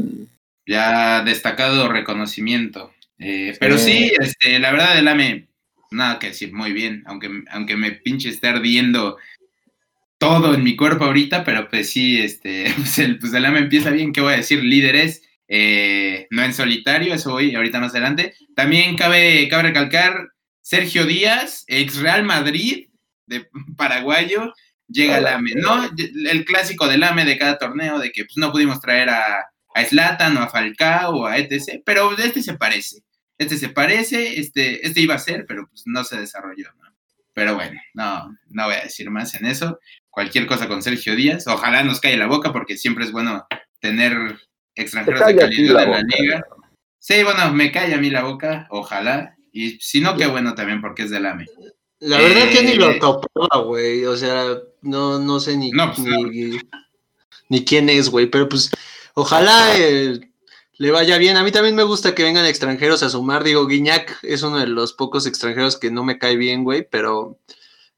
Ya 0.65 1.23
destacado 1.23 1.87
reconocimiento. 1.87 2.93
Eh, 3.19 3.55
pero 3.59 3.77
sí, 3.77 4.11
este, 4.19 4.59
la 4.59 4.71
verdad, 4.71 4.97
el 4.97 5.07
AME, 5.07 5.47
nada 5.91 6.19
que 6.19 6.27
decir, 6.27 6.53
muy 6.53 6.71
bien, 6.71 7.03
aunque, 7.07 7.29
aunque 7.49 7.75
me 7.75 7.91
pinche 7.91 8.29
esté 8.29 8.47
ardiendo 8.47 9.17
todo 10.19 10.53
en 10.53 10.63
mi 10.63 10.75
cuerpo 10.75 11.05
ahorita, 11.05 11.43
pero 11.43 11.67
pues 11.69 11.89
sí, 11.89 12.19
este, 12.19 12.71
pues 12.77 12.99
el, 12.99 13.17
pues 13.17 13.33
AME 13.33 13.59
empieza 13.59 13.89
bien, 13.89 14.13
¿qué 14.13 14.21
voy 14.21 14.33
a 14.33 14.37
decir? 14.37 14.63
Líderes, 14.63 15.23
eh, 15.47 16.27
no 16.29 16.43
en 16.43 16.53
solitario, 16.53 17.13
eso 17.13 17.31
voy 17.31 17.55
ahorita 17.55 17.79
más 17.79 17.91
adelante. 17.91 18.35
También 18.55 18.95
cabe, 18.95 19.47
cabe 19.49 19.63
recalcar 19.63 20.29
Sergio 20.61 21.05
Díaz, 21.05 21.63
ex 21.67 21.97
Real 21.97 22.23
Madrid, 22.23 22.87
de 23.25 23.47
paraguayo, 23.75 24.53
llega 24.87 25.17
el 25.17 25.27
AME, 25.27 25.51
¿no? 25.55 25.89
El 26.29 26.45
clásico 26.45 26.87
del 26.87 27.03
AME 27.03 27.25
de 27.25 27.37
cada 27.37 27.57
torneo, 27.57 27.99
de 27.99 28.11
que 28.11 28.25
pues, 28.25 28.37
no 28.37 28.51
pudimos 28.51 28.79
traer 28.79 29.09
a, 29.09 29.45
a 29.73 29.85
Slatan 29.85 30.37
o 30.37 30.41
a 30.41 30.49
Falcao 30.49 31.15
o 31.15 31.25
a 31.25 31.37
ETC, 31.37 31.83
pero 31.85 32.17
este 32.17 32.41
se 32.41 32.55
parece. 32.55 33.03
Este 33.37 33.57
se 33.57 33.69
parece, 33.69 34.39
este, 34.39 34.85
este 34.85 35.01
iba 35.01 35.15
a 35.15 35.19
ser, 35.19 35.45
pero 35.47 35.67
pues 35.67 35.83
no 35.85 36.03
se 36.03 36.19
desarrolló, 36.19 36.69
¿no? 36.81 36.87
Pero 37.33 37.53
bueno, 37.53 37.79
no, 37.93 38.35
no 38.49 38.65
voy 38.65 38.75
a 38.75 38.83
decir 38.83 39.11
más 39.11 39.35
en 39.35 39.45
eso. 39.45 39.79
Cualquier 40.09 40.47
cosa 40.47 40.67
con 40.67 40.81
Sergio 40.81 41.15
Díaz, 41.15 41.45
ojalá 41.45 41.83
nos 41.83 41.99
calle 41.99 42.17
la 42.17 42.25
boca 42.25 42.51
porque 42.51 42.77
siempre 42.77 43.05
es 43.05 43.11
bueno 43.11 43.45
tener 43.79 44.39
extranjeros 44.73 45.23
de 45.23 45.35
calidad 45.35 45.83
en 45.83 45.91
la 45.91 46.01
liga. 46.01 46.45
Sí, 46.97 47.21
bueno, 47.23 47.53
me 47.53 47.71
cae 47.71 47.93
a 47.93 47.99
mí 47.99 48.09
la 48.09 48.23
boca, 48.23 48.65
ojalá. 48.71 49.35
Y 49.51 49.79
si 49.79 50.01
no, 50.01 50.17
qué 50.17 50.25
bueno 50.25 50.55
también 50.55 50.81
porque 50.81 51.03
es 51.03 51.11
del 51.11 51.27
AME. 51.27 51.45
La 51.99 52.17
verdad 52.19 52.49
que 52.51 52.63
ni 52.63 52.75
lo 52.75 52.91
eh, 52.91 52.99
topaba, 52.99 53.63
güey. 53.63 54.05
O 54.05 54.15
sea, 54.15 54.57
no, 54.81 55.19
no 55.19 55.39
sé 55.39 55.57
ni, 55.57 55.71
pues, 55.71 55.99
ni, 57.49 57.65
quién 57.65 57.89
es, 57.89 58.09
güey. 58.09 58.27
Pero 58.27 58.47
pues, 58.47 58.69
ojalá 59.15 59.77
eh, 59.77 60.19
le 60.77 60.91
vaya 60.91 61.17
bien. 61.17 61.37
A 61.37 61.43
mí 61.43 61.51
también 61.51 61.75
me 61.75 61.83
gusta 61.83 62.13
que 62.13 62.23
vengan 62.23 62.45
extranjeros 62.45 63.01
a 63.01 63.09
sumar. 63.09 63.43
Digo, 63.43 63.65
Guiñac 63.65 64.19
es 64.23 64.43
uno 64.43 64.59
de 64.59 64.67
los 64.67 64.93
pocos 64.93 65.25
extranjeros 65.25 65.77
que 65.77 65.89
no 65.89 66.03
me 66.03 66.19
cae 66.19 66.37
bien, 66.37 66.63
güey. 66.63 66.87
Pero 66.87 67.39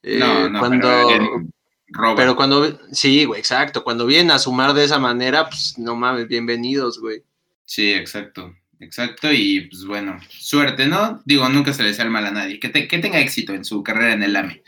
eh, 0.02 0.20
cuando. 0.58 0.88
Pero, 2.16 2.36
cuando. 2.36 2.80
Sí, 2.92 3.26
güey, 3.26 3.40
exacto. 3.40 3.84
Cuando 3.84 4.06
vienen 4.06 4.32
a 4.32 4.40
sumar 4.40 4.74
de 4.74 4.86
esa 4.86 5.00
manera, 5.00 5.50
pues 5.50 5.78
no 5.78 5.96
mames, 5.96 6.28
bienvenidos, 6.28 7.00
güey. 7.00 7.24
Sí, 7.66 7.92
exacto. 7.94 8.54
Exacto, 8.80 9.32
y 9.32 9.68
pues 9.70 9.84
bueno, 9.84 10.18
suerte, 10.30 10.86
¿no? 10.86 11.22
Digo, 11.26 11.50
nunca 11.50 11.74
se 11.74 11.84
le 11.84 11.94
sale 11.94 12.10
mal 12.10 12.26
a 12.26 12.32
nadie. 12.32 12.60
Que, 12.60 12.72
que 12.72 13.00
tenga 13.00 13.20
éxito 13.20 13.54
en 13.54 13.66
su 13.66 13.84
carrera 13.84 14.14
en 14.14 14.24
el 14.24 14.36
AME. 14.36 14.64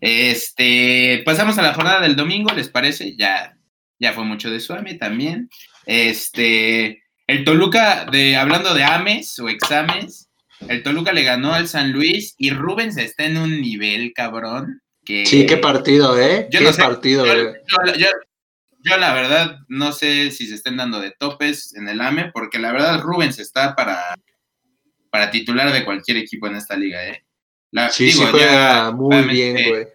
Este, 0.00 1.22
pasamos 1.24 1.56
a 1.56 1.62
la 1.62 1.72
jornada 1.72 2.02
del 2.02 2.14
domingo, 2.14 2.52
¿les 2.54 2.68
parece? 2.68 3.16
Ya, 3.16 3.56
ya 3.98 4.12
fue 4.12 4.24
mucho 4.24 4.50
de 4.50 4.60
su 4.60 4.74
AME 4.74 4.94
también. 4.94 5.48
Este, 5.86 7.02
el 7.26 7.44
Toluca, 7.44 8.04
de, 8.04 8.36
hablando 8.36 8.74
de 8.74 8.84
AMES 8.84 9.38
o 9.38 9.48
exámenes, 9.48 10.28
el 10.68 10.82
Toluca 10.82 11.12
le 11.12 11.22
ganó 11.22 11.54
al 11.54 11.66
San 11.66 11.90
Luis 11.90 12.34
y 12.36 12.50
Rubens 12.50 12.98
está 12.98 13.24
en 13.24 13.38
un 13.38 13.62
nivel, 13.62 14.12
cabrón. 14.14 14.82
Que, 15.04 15.24
sí, 15.24 15.46
qué 15.46 15.56
partido, 15.56 16.18
¿eh? 16.18 16.48
qué 16.50 16.60
partido, 16.72 17.26
yo 17.26 18.06
la 18.84 19.14
verdad 19.14 19.58
no 19.68 19.92
sé 19.92 20.30
si 20.30 20.46
se 20.46 20.54
estén 20.54 20.76
dando 20.76 21.00
de 21.00 21.10
topes 21.12 21.74
en 21.74 21.88
el 21.88 22.00
AME, 22.00 22.30
porque 22.32 22.58
la 22.58 22.72
verdad 22.72 23.00
Rubens 23.00 23.38
está 23.38 23.74
para, 23.74 24.14
para 25.10 25.30
titular 25.30 25.72
de 25.72 25.84
cualquier 25.84 26.18
equipo 26.18 26.46
en 26.46 26.56
esta 26.56 26.76
liga, 26.76 27.04
¿eh? 27.06 27.24
sí, 27.90 28.12
sí 28.12 28.24
juega 28.30 28.92
muy 28.92 29.22
bien, 29.22 29.68
güey. 29.68 29.86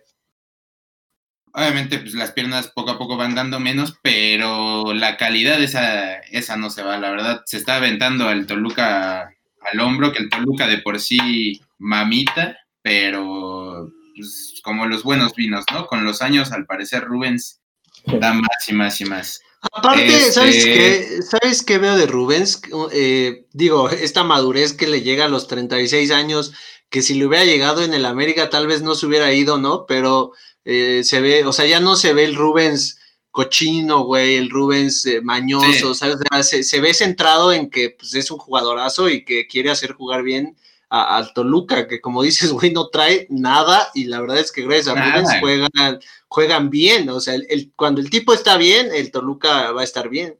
Obviamente, 1.51 1.97
pues 1.99 2.13
las 2.13 2.31
piernas 2.31 2.67
poco 2.67 2.91
a 2.91 2.97
poco 2.97 3.17
van 3.17 3.35
dando 3.35 3.59
menos, 3.59 3.97
pero 4.03 4.93
la 4.93 5.17
calidad 5.17 5.61
esa, 5.61 6.15
esa 6.19 6.57
no 6.57 6.69
se 6.69 6.83
va, 6.83 6.97
la 6.97 7.09
verdad. 7.09 7.41
Se 7.45 7.57
está 7.57 7.77
aventando 7.77 8.27
al 8.27 8.45
Toluca 8.45 9.33
al 9.61 9.79
hombro, 9.79 10.11
que 10.11 10.19
el 10.23 10.29
Toluca 10.29 10.67
de 10.67 10.77
por 10.77 10.99
sí 10.99 11.61
mamita, 11.79 12.57
pero 12.81 13.91
pues, 14.15 14.61
como 14.63 14.85
los 14.85 15.03
buenos 15.03 15.33
vinos, 15.35 15.65
¿no? 15.73 15.87
Con 15.87 16.03
los 16.03 16.21
años, 16.21 16.51
al 16.51 16.65
parecer, 16.65 17.03
Rubens 17.03 17.58
Da 18.05 18.33
más 18.33 18.67
y 18.67 18.73
más 18.73 19.01
y 19.01 19.05
más. 19.05 19.41
Aparte, 19.61 20.31
¿sabes 20.31 20.55
este 20.55 20.73
qué? 20.73 21.21
¿Sabes 21.21 21.63
qué 21.63 21.77
veo 21.77 21.97
de 21.97 22.07
Rubens? 22.07 22.61
Eh, 22.93 23.45
digo, 23.51 23.89
esta 23.89 24.23
madurez 24.23 24.73
que 24.73 24.87
le 24.87 25.01
llega 25.01 25.25
a 25.25 25.29
los 25.29 25.47
36 25.47 26.11
años, 26.11 26.53
que 26.89 27.01
si 27.01 27.15
le 27.15 27.25
hubiera 27.25 27.43
llegado 27.43 27.83
en 27.83 27.93
el 27.93 28.05
América 28.05 28.49
tal 28.49 28.67
vez 28.67 28.81
no 28.81 28.95
se 28.95 29.05
hubiera 29.05 29.33
ido, 29.33 29.57
¿no? 29.57 29.85
Pero 29.85 30.31
eh, 30.63 31.01
se 31.03 31.19
ve, 31.19 31.45
o 31.45 31.51
sea, 31.51 31.65
ya 31.65 31.79
no 31.79 31.95
se 31.95 32.13
ve 32.13 32.23
el 32.23 32.35
Rubens 32.35 32.99
cochino, 33.31 34.03
güey, 34.05 34.35
el 34.35 34.49
Rubens 34.49 35.05
eh, 35.05 35.21
mañoso, 35.21 35.93
¿sabes? 35.93 36.17
Se, 36.41 36.79
ve 36.79 36.93
centrado 36.93 37.51
en 37.51 37.69
que 37.69 37.91
pues, 37.91 38.13
es 38.15 38.31
un 38.31 38.37
jugadorazo 38.37 39.09
y 39.09 39.23
que 39.23 39.45
quiere 39.47 39.69
hacer 39.69 39.93
jugar 39.93 40.23
bien 40.23 40.57
al 40.89 41.33
Toluca, 41.33 41.87
que 41.87 42.01
como 42.01 42.23
dices, 42.23 42.51
güey, 42.53 42.71
no 42.71 42.89
trae 42.89 43.27
nada 43.29 43.89
y 43.93 44.05
la 44.05 44.21
verdad 44.21 44.39
es 44.39 44.51
que 44.51 44.63
gracias 44.63 44.87
a 44.87 44.95
Rubens 44.95 45.29
juegan, 45.39 45.99
juegan 46.27 46.69
bien, 46.69 47.09
o 47.09 47.19
sea, 47.19 47.35
el, 47.35 47.71
cuando 47.75 48.01
el 48.01 48.09
tipo 48.09 48.33
está 48.33 48.57
bien, 48.57 48.89
el 48.93 49.11
Toluca 49.11 49.71
va 49.71 49.81
a 49.81 49.85
estar 49.85 50.09
bien. 50.09 50.35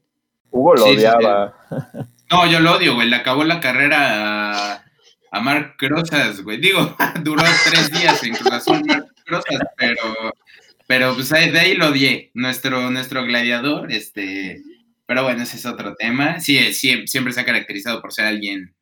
Hugo 0.51 0.75
lo 0.75 0.85
odiaba. 0.85 1.55
No, 2.31 2.45
yo 2.47 2.59
lo 2.59 2.77
odio, 2.77 2.95
güey, 2.95 3.09
le 3.09 3.15
acabó 3.15 3.43
la 3.43 3.59
carrera 3.59 4.73
a, 4.73 4.85
a 5.31 5.39
Marc 5.39 5.81
Rosas, 5.81 6.41
güey. 6.41 6.59
Digo, 6.59 6.95
duró 7.23 7.43
tres 7.65 7.91
días 7.91 8.23
en 8.23 8.35
Cruz 8.35 8.51
Azul 8.51 8.81
Marc 8.85 9.07
pero 9.77 10.33
pero 10.89 11.13
pues 11.13 11.29
de 11.29 11.59
ahí 11.59 11.75
lo 11.75 11.89
odié, 11.89 12.31
nuestro, 12.33 12.89
nuestro 12.89 13.23
gladiador, 13.23 13.91
este, 13.91 14.63
pero 15.05 15.21
bueno, 15.21 15.43
ese 15.43 15.57
es 15.57 15.67
otro 15.67 15.93
tema. 15.93 16.39
Sí, 16.39 16.73
sí, 16.73 17.05
siempre 17.05 17.31
se 17.31 17.41
ha 17.41 17.45
caracterizado 17.45 18.01
por 18.01 18.11
ser 18.11 18.25
alguien, 18.25 18.73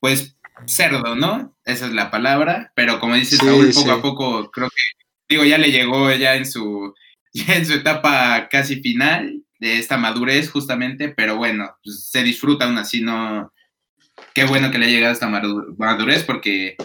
pues, 0.00 0.35
cerdo, 0.64 1.14
¿no? 1.14 1.56
Esa 1.64 1.86
es 1.86 1.92
la 1.92 2.10
palabra, 2.10 2.72
pero 2.74 2.98
como 2.98 3.14
dices, 3.14 3.40
poco 3.40 3.90
a 3.90 4.02
poco, 4.02 4.50
creo 4.50 4.68
que, 4.68 5.04
digo, 5.28 5.44
ya 5.44 5.58
le 5.58 5.70
llegó 5.70 6.10
ya 6.12 6.34
en 6.36 6.46
su, 6.46 6.94
en 7.48 7.66
su 7.66 7.74
etapa 7.74 8.48
casi 8.48 8.80
final 8.80 9.42
de 9.58 9.78
esta 9.78 9.96
madurez, 9.96 10.50
justamente, 10.50 11.08
pero 11.08 11.36
bueno, 11.36 11.76
pues, 11.82 12.08
se 12.08 12.22
disfruta 12.22 12.64
aún 12.64 12.78
así, 12.78 13.00
¿no? 13.00 13.52
Qué 14.34 14.44
bueno 14.44 14.70
que 14.70 14.78
le 14.78 14.86
ha 14.86 14.90
llegado 14.90 15.12
esta 15.12 15.28
madurez, 15.28 16.24
porque 16.24 16.76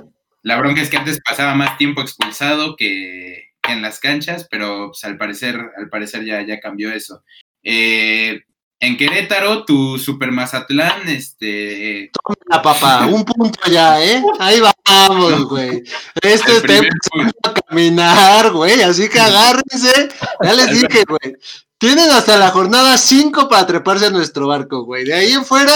la 0.43 0.57
bronca 0.57 0.81
es 0.81 0.89
que 0.89 0.97
antes 0.97 1.19
pasaba 1.23 1.53
más 1.53 1.77
tiempo 1.77 2.01
expulsado 2.01 2.75
que 2.75 3.51
en 3.69 3.81
las 3.81 3.99
canchas, 3.99 4.47
pero 4.49 4.87
pues, 4.87 5.03
al 5.03 5.17
parecer, 5.17 5.59
al 5.77 5.89
parecer 5.89 6.25
ya, 6.25 6.41
ya 6.41 6.59
cambió 6.59 6.91
eso. 6.91 7.23
Eh, 7.63 8.41
en 8.81 8.97
Querétaro, 8.97 9.63
tu 9.63 9.99
Super 9.99 10.31
Mazatlán, 10.31 11.07
este. 11.07 12.09
Toma, 12.11 12.61
papá, 12.63 13.05
un 13.05 13.23
punto 13.23 13.59
ya, 13.71 14.03
¿eh? 14.03 14.23
Ahí 14.39 14.59
vamos, 14.59 15.45
güey. 15.45 15.83
Este 16.19 16.57
está 16.57 16.77
empezando 16.77 17.31
a 17.43 17.53
caminar, 17.53 18.51
güey, 18.51 18.81
así 18.81 19.07
que 19.07 19.19
agárrense. 19.19 20.09
Ya 20.43 20.53
les 20.53 20.71
dije, 20.71 21.03
güey. 21.07 21.35
Tienen 21.77 22.09
hasta 22.09 22.37
la 22.37 22.49
jornada 22.49 22.97
5 22.97 23.47
para 23.47 23.67
treparse 23.67 24.07
a 24.07 24.11
nuestro 24.11 24.47
barco, 24.47 24.83
güey. 24.83 25.05
De 25.05 25.13
ahí 25.13 25.31
en 25.31 25.45
fuera 25.45 25.73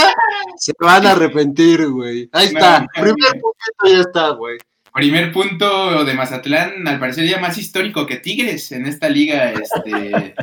se 0.57 0.73
van 0.79 1.05
a 1.05 1.11
arrepentir, 1.11 1.87
güey. 1.87 2.27
Ahí 2.31 2.47
está. 2.47 2.87
Primer 2.93 3.31
punto 3.33 3.87
ya 3.87 3.99
está, 4.01 4.29
güey. 4.29 4.57
Primer 4.91 5.31
punto 5.31 6.03
de 6.05 6.13
Mazatlán, 6.13 6.87
al 6.87 6.99
parecer 6.99 7.27
ya 7.27 7.37
más 7.37 7.57
histórico 7.57 8.07
que 8.07 8.17
Tigres 8.17 8.71
en 8.71 8.85
esta 8.85 9.09
liga, 9.09 9.51
este, 9.51 10.33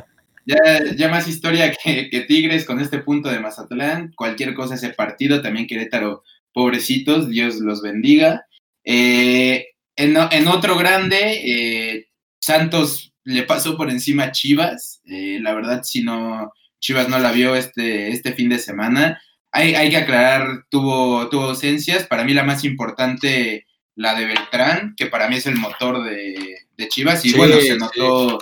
ya, 0.45 1.09
más 1.09 1.29
historia 1.29 1.73
que, 1.73 2.25
Tigres 2.27 2.65
con 2.65 2.81
este 2.81 2.99
punto 2.99 3.31
de 3.31 3.41
Mazatlán, 3.41 4.13
cualquier 4.15 4.55
cosa 4.55 4.75
ese 4.75 4.91
partido, 4.91 5.43
también 5.43 5.67
Querétaro, 5.67 6.25
pobrecitos, 6.53 7.29
Dios 7.29 7.57
los 7.57 7.83
bendiga. 7.83 8.47
Eh, 8.85 9.67
en, 9.97 10.47
otro 10.49 10.77
grande, 10.77 11.41
eh, 11.45 12.09
Santos 12.41 13.13
le 13.25 13.45
pasó 13.45 13.77
por 13.77 13.91
encima 13.91 14.25
a 14.25 14.33
Chivas, 14.33 15.01
eh, 15.05 15.39
la 15.41 15.55
verdad 15.55 15.83
si 15.85 16.03
no, 16.03 16.53
Chivas 16.81 17.09
no 17.09 17.19
la 17.19 17.31
vio 17.31 17.55
este, 17.55 18.09
este 18.09 18.33
fin 18.33 18.49
de 18.49 18.59
semana. 18.59 19.23
Hay, 19.53 19.75
hay 19.75 19.91
que 19.91 19.99
aclarar, 19.99 20.65
tuvo, 20.71 21.29
tuvo 21.29 21.45
ausencias, 21.45 22.07
para 22.07 22.25
mí 22.25 22.35
la 22.35 22.43
más 22.43 22.65
importante 22.65 23.67
la 23.95 24.15
de 24.15 24.27
Beltrán, 24.27 24.95
que 24.97 25.07
para 25.07 25.29
mí 25.29 25.37
es 25.37 25.47
el 25.47 25.57
motor 25.57 26.03
de, 26.05 26.59
Chivas, 26.89 27.25
y 27.25 27.33
bueno, 27.35 27.61
se 27.61 27.77
notó, 27.77 28.41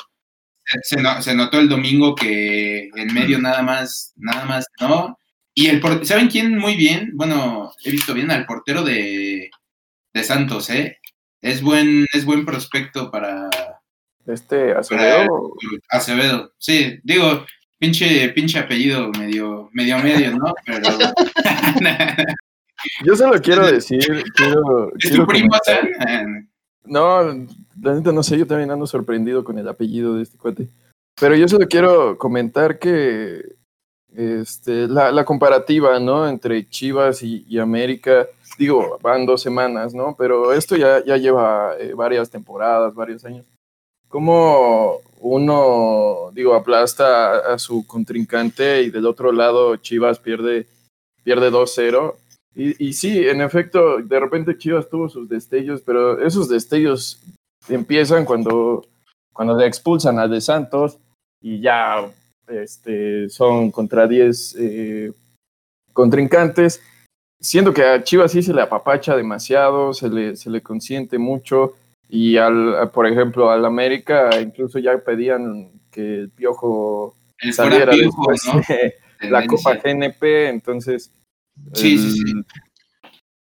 se, 0.83 1.35
notó 1.35 1.59
el 1.59 1.69
domingo 1.69 2.15
que 2.15 2.89
en 2.95 3.15
medio 3.15 3.39
nada 3.39 3.63
más, 3.63 4.13
nada 4.17 4.45
más 4.45 4.67
no. 4.81 5.19
Y 5.55 5.67
el 5.67 5.83
¿saben 6.07 6.29
quién 6.29 6.57
muy 6.57 6.77
bien? 6.77 7.11
Bueno, 7.15 7.73
he 7.85 7.91
visto 7.91 8.15
bien 8.15 8.31
al 8.31 8.47
portero 8.47 8.83
de, 8.83 9.51
Santos, 10.23 10.71
¿eh? 10.71 10.99
Es 11.41 11.63
buen, 11.63 12.07
es 12.13 12.25
buen 12.25 12.45
prospecto 12.45 13.11
para. 13.11 13.49
Este 14.27 14.73
Acevedo. 14.73 15.55
Acevedo, 15.89 16.53
sí, 16.59 17.01
digo, 17.03 17.47
pinche, 17.79 18.29
pinche 18.31 18.59
apellido 18.59 19.11
medio, 19.19 19.71
medio 19.73 19.99
medio, 19.99 20.33
¿no? 20.33 20.55
Pero. 20.65 20.89
Yo 23.05 23.15
solo 23.15 23.41
quiero 23.41 23.71
decir, 23.71 24.25
quiero, 24.35 24.91
¿Es 24.99 25.13
tu 25.13 25.27
primo, 25.27 25.51
No, 26.85 27.23
la 27.81 27.95
neta 27.95 28.13
no 28.13 28.23
sé, 28.23 28.39
yo 28.39 28.47
también 28.47 28.71
ando 28.71 28.87
sorprendido 28.87 29.45
con 29.45 29.59
el 29.59 29.69
apellido 29.69 30.15
de 30.15 30.23
este 30.23 30.39
cuate. 30.39 30.69
Pero 31.21 31.37
yo 31.37 31.47
solo 31.49 31.67
quiero 31.69 32.17
comentar 32.17 32.79
que 32.79 33.57
este, 34.17 34.89
la, 34.89 35.25
comparativa, 35.25 35.99
¿no? 36.01 36.29
Entre 36.29 36.69
Chivas 36.69 37.23
y, 37.23 37.59
América, 37.59 38.27
digo, 38.59 38.99
van 39.03 39.27
dos 39.27 39.43
semanas, 39.43 39.95
¿no? 39.95 40.17
Pero 40.19 40.53
esto 40.53 40.77
ya, 40.77 41.05
ya 41.05 41.17
lleva 41.17 41.75
eh, 41.79 41.93
varias 41.95 42.31
temporadas, 42.31 42.95
varios 42.95 43.25
años. 43.25 43.47
Como 44.09 45.01
uno, 45.21 46.31
digo, 46.33 46.55
aplasta 46.55 47.53
a, 47.53 47.59
su 47.59 47.87
contrincante 47.87 48.83
y 48.83 48.91
del 48.91 49.07
otro 49.07 49.31
lado 49.31 49.77
Chivas 49.77 50.19
pierde, 50.19 50.67
pierde 51.23 51.53
2-0 51.53 52.15
y, 52.55 52.93
sí, 52.93 53.27
en 53.29 53.41
efecto, 53.41 53.99
de 53.99 54.21
repente 54.21 54.59
Chivas 54.59 54.89
tuvo 54.89 55.09
sus 55.09 55.29
destellos, 55.29 55.83
pero 55.83 56.21
esos 56.21 56.49
destellos 56.49 57.23
empiezan 57.69 58.25
cuando, 58.25 58.87
cuando 59.33 59.57
le 59.57 59.67
expulsan 59.67 60.19
a 60.19 60.27
De 60.27 60.41
Santos 60.41 60.99
y 61.41 61.61
ya 61.61 62.11
este, 62.49 63.29
son 63.29 63.71
contra 63.71 64.09
10 64.09 64.57
eh, 64.59 65.13
contrincantes. 65.93 66.83
Siento 67.41 67.73
que 67.73 67.85
a 67.85 68.03
Chivas 68.03 68.33
sí 68.33 68.43
se 68.43 68.53
le 68.53 68.63
apapacha 68.63 69.17
demasiado, 69.17 69.95
se 69.95 70.09
le, 70.09 70.37
se 70.37 70.51
le 70.51 70.61
consiente 70.61 71.19
mucho 71.19 71.75
y 72.09 72.37
al, 72.37 72.91
por 72.91 73.07
ejemplo, 73.07 73.51
al 73.51 73.65
América 73.65 74.29
incluso 74.41 74.81
ya 74.81 74.99
pedían 74.99 75.71
que 75.93 76.17
el 76.17 76.31
Piojo 76.31 77.15
saliera 77.53 77.95
después 77.95 78.43
la 79.21 79.47
Copa 79.47 79.77
GNP, 79.77 80.49
entonces 80.49 81.13
Sí, 81.75 81.99
sí, 81.99 82.11
sí. 82.13 82.35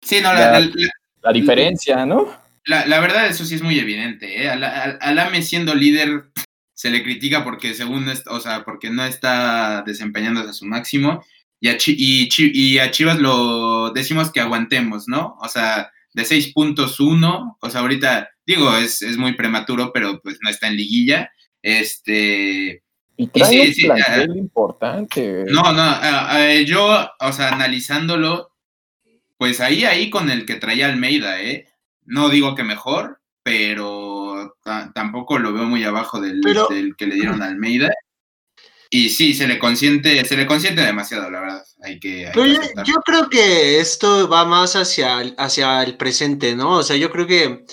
Sí, 0.01 0.21
no, 0.21 0.33
la, 0.33 1.33
diferencia, 1.33 2.05
¿no? 2.05 2.37
La, 2.65 2.99
verdad, 2.99 3.27
eso 3.27 3.45
sí 3.45 3.55
es 3.55 3.61
muy 3.61 3.79
evidente. 3.79 4.43
¿eh? 4.43 4.49
AME 4.49 5.41
siendo 5.41 5.73
líder 5.75 6.25
se 6.73 6.89
le 6.89 7.03
critica 7.03 7.43
porque 7.43 7.73
según, 7.73 8.11
o 8.27 8.39
sea, 8.39 8.63
porque 8.65 8.89
no 8.89 9.05
está 9.05 9.83
desempeñándose 9.85 10.49
a 10.49 10.53
su 10.53 10.65
máximo. 10.65 11.23
Y 11.59 11.69
a, 11.69 11.77
y, 11.87 12.77
a 12.79 12.91
Chivas 12.91 13.19
lo 13.19 13.91
decimos 13.91 14.33
que 14.33 14.41
aguantemos, 14.41 15.07
¿no? 15.07 15.37
O 15.39 15.47
sea, 15.47 15.89
de 16.13 16.25
seis 16.25 16.51
puntos 16.51 16.99
uno, 16.99 17.57
o 17.61 17.69
sea, 17.69 17.79
ahorita, 17.79 18.29
digo, 18.45 18.75
es, 18.75 19.01
es 19.01 19.15
muy 19.15 19.33
prematuro, 19.33 19.93
pero 19.93 20.19
pues 20.21 20.39
no 20.41 20.49
está 20.49 20.67
en 20.67 20.75
liguilla. 20.75 21.31
Este, 21.61 22.82
y 23.15 23.27
trae 23.27 23.67
un 23.67 23.73
plantel 23.73 24.37
importante. 24.37 25.45
No, 25.47 25.71
no, 25.71 26.61
yo, 26.65 27.09
o 27.19 27.31
sea, 27.31 27.49
analizándolo, 27.49 28.51
pues 29.37 29.59
ahí, 29.59 29.85
ahí 29.85 30.09
con 30.09 30.29
el 30.29 30.45
que 30.45 30.55
traía 30.55 30.87
Almeida, 30.87 31.41
¿eh? 31.41 31.67
No 32.05 32.29
digo 32.29 32.55
que 32.55 32.63
mejor, 32.63 33.21
pero 33.43 34.55
tampoco 34.93 35.37
lo 35.37 35.53
veo 35.53 35.65
muy 35.65 35.83
abajo 35.83 36.19
del, 36.19 36.41
que 36.97 37.07
le 37.07 37.15
dieron 37.15 37.41
a 37.41 37.47
Almeida. 37.47 37.91
Y 38.89 39.09
sí, 39.09 39.33
se 39.33 39.47
le 39.47 39.57
consiente, 39.57 40.23
se 40.23 40.37
le 40.37 40.45
consiente 40.45 40.81
demasiado, 40.81 41.29
la 41.29 41.39
verdad. 41.39 41.63
Hay 41.81 41.99
que. 41.99 42.31
yo, 42.85 42.93
creo 43.03 43.27
que 43.27 43.79
esto 43.79 44.29
va 44.29 44.45
más 44.45 44.75
hacia, 44.75 45.17
hacia 45.37 45.81
el 45.81 45.97
presente, 45.97 46.55
¿no? 46.55 46.77
O 46.77 46.83
sea, 46.83 46.95
yo 46.95 47.09
creo 47.09 47.25
que 47.25 47.65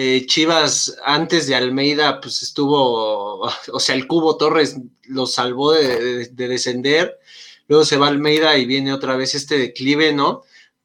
eh, 0.00 0.26
Chivas 0.26 0.96
antes 1.04 1.48
de 1.48 1.56
Almeida, 1.56 2.20
pues 2.20 2.44
estuvo, 2.44 3.40
o 3.72 3.80
sea, 3.80 3.96
el 3.96 4.06
Cubo 4.06 4.36
Torres 4.36 4.76
lo 5.08 5.26
salvó 5.26 5.72
de, 5.72 6.28
descender, 6.28 7.18
luego 7.66 7.84
se 7.84 7.96
va 7.96 8.06
Almeida 8.06 8.56
y 8.58 8.64
viene 8.64 8.92
otra 8.92 9.16
vez 9.16 9.34
este 9.34 9.58
declive, 9.58 10.12
¿no? 10.12 10.42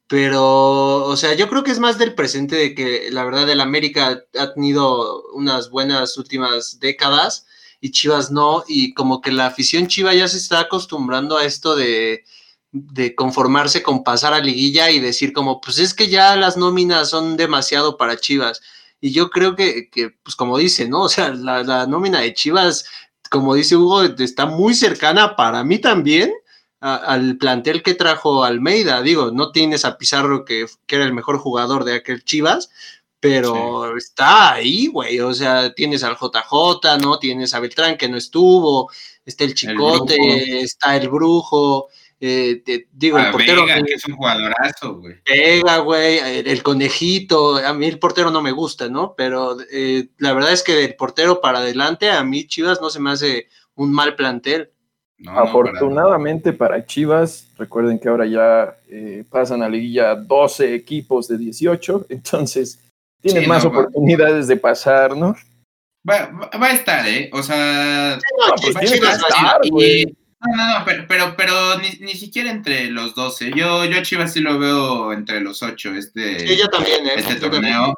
Pero, 0.08 1.04
o 1.04 1.16
sea, 1.16 1.34
yo 1.34 1.48
creo 1.48 1.62
que 1.62 1.70
es 1.70 1.78
más 1.78 1.96
del 1.96 2.16
presente 2.16 2.56
de 2.56 2.74
que 2.74 3.08
la 3.12 3.24
verdad 3.24 3.48
el 3.48 3.60
América 3.60 4.24
ha 4.36 4.52
tenido 4.52 5.22
unas 5.28 5.70
buenas 5.70 6.18
últimas 6.18 6.80
décadas 6.80 7.46
y 7.80 7.92
Chivas 7.92 8.32
no, 8.32 8.64
y 8.66 8.94
como 8.94 9.20
que 9.20 9.30
la 9.30 9.46
afición 9.46 9.86
Chiva 9.86 10.12
ya 10.12 10.26
se 10.26 10.38
está 10.38 10.58
acostumbrando 10.58 11.38
a 11.38 11.44
esto 11.44 11.76
de, 11.76 12.24
de 12.72 13.14
conformarse 13.14 13.80
con 13.84 14.02
pasar 14.02 14.34
a 14.34 14.40
liguilla 14.40 14.90
y 14.90 14.98
decir 14.98 15.32
como, 15.32 15.60
pues 15.60 15.78
es 15.78 15.94
que 15.94 16.08
ya 16.08 16.34
las 16.34 16.56
nóminas 16.56 17.10
son 17.10 17.36
demasiado 17.36 17.96
para 17.96 18.16
Chivas. 18.16 18.60
Y 19.04 19.12
yo 19.12 19.28
creo 19.28 19.54
que, 19.54 19.90
pues 20.22 20.34
como 20.34 20.56
dice, 20.56 20.88
¿no? 20.88 21.02
O 21.02 21.08
sea, 21.10 21.28
la, 21.28 21.86
nómina 21.86 22.20
de 22.20 22.32
Chivas, 22.32 22.86
como 23.30 23.54
dice 23.54 23.76
Hugo, 23.76 24.02
está 24.02 24.46
muy 24.46 24.72
cercana 24.72 25.36
para 25.36 25.62
mí 25.62 25.78
también 25.78 26.32
al 26.80 27.36
plantel 27.36 27.82
que 27.82 27.92
trajo 27.92 28.44
Almeida. 28.44 29.02
Digo, 29.02 29.30
no 29.30 29.52
tienes 29.52 29.84
a 29.84 29.98
Pizarro, 29.98 30.46
que, 30.46 30.64
que, 30.86 30.96
era 30.96 31.04
el 31.04 31.12
mejor 31.12 31.36
jugador 31.36 31.84
de 31.84 31.96
aquel 31.96 32.24
Chivas, 32.24 32.70
pero 33.20 33.94
está 33.94 34.54
ahí, 34.54 34.86
güey. 34.86 35.20
O 35.20 35.34
sea, 35.34 35.74
tienes 35.74 36.02
al 36.02 36.16
JJ, 36.16 36.96
¿no? 37.02 37.18
Tienes 37.18 37.52
a 37.52 37.60
Beltrán 37.60 37.98
que 37.98 38.08
no 38.08 38.16
estuvo, 38.16 38.90
está 39.26 39.44
el 39.44 39.52
Chicote, 39.52 40.62
está 40.62 40.96
el 40.96 41.10
Brujo. 41.10 41.90
Eh, 42.26 42.86
digo, 42.90 43.18
el 43.18 43.30
portero. 43.30 43.66
que 43.66 43.92
es 43.92 44.06
un 44.06 44.16
jugadorazo, 44.16 44.94
güey. 44.94 45.16
Pega, 45.24 45.78
güey. 45.78 46.18
El, 46.18 46.62
conejito. 46.62 47.56
A 47.56 47.74
mí 47.74 47.84
el 47.84 47.98
portero 47.98 48.30
no 48.30 48.40
me 48.40 48.50
gusta, 48.50 48.88
¿no? 48.88 49.14
Pero 49.14 49.58
eh, 49.70 50.08
la 50.16 50.32
verdad 50.32 50.52
es 50.54 50.62
que 50.62 50.72
del 50.72 50.94
portero 50.94 51.42
para 51.42 51.58
adelante, 51.58 52.10
a 52.10 52.24
mí 52.24 52.46
Chivas 52.46 52.80
no 52.80 52.88
se 52.88 52.98
me 52.98 53.10
hace 53.10 53.48
un 53.74 53.92
mal 53.92 54.16
plantel. 54.16 54.70
Afortunadamente 55.26 56.54
para, 56.54 56.86
Chivas, 56.86 57.46
recuerden 57.58 57.98
que 57.98 58.08
ahora 58.08 58.24
ya 58.24 58.74
eh, 58.88 59.24
pasan 59.28 59.62
a 59.62 59.68
liguilla 59.68 60.14
12 60.14 60.74
equipos 60.74 61.28
de 61.28 61.36
18, 61.36 62.06
entonces 62.08 62.80
tienen 63.20 63.46
más 63.46 63.66
oportunidades 63.66 64.48
de 64.48 64.56
pasar, 64.56 65.14
¿no? 65.14 65.36
Va, 66.08 66.50
a 66.52 66.72
estar, 66.72 67.06
¿eh? 67.06 67.28
O 67.34 67.42
sea, 67.42 68.16
no, 68.16 68.54
pues 68.62 68.90
Chivas 68.90 69.22
va 69.22 69.26
a 69.26 69.28
estar, 69.28 69.60
güey. 69.70 70.23
No, 70.44 70.56
no, 70.56 70.78
no, 70.78 70.84
pero, 70.84 71.34
pero, 71.36 71.78
ni, 71.78 72.14
siquiera 72.14 72.50
entre 72.50 72.90
los 72.90 73.14
12. 73.14 73.52
Yo, 73.56 73.84
yo 73.84 73.98
a 73.98 74.02
Chivas 74.02 74.32
sí 74.32 74.40
lo 74.40 74.58
veo 74.58 75.12
entre 75.12 75.40
los 75.40 75.62
8 75.62 75.94
este, 75.94 76.46
también, 76.70 77.06
¿eh? 77.06 77.14
este 77.16 77.36
torneo. 77.36 77.94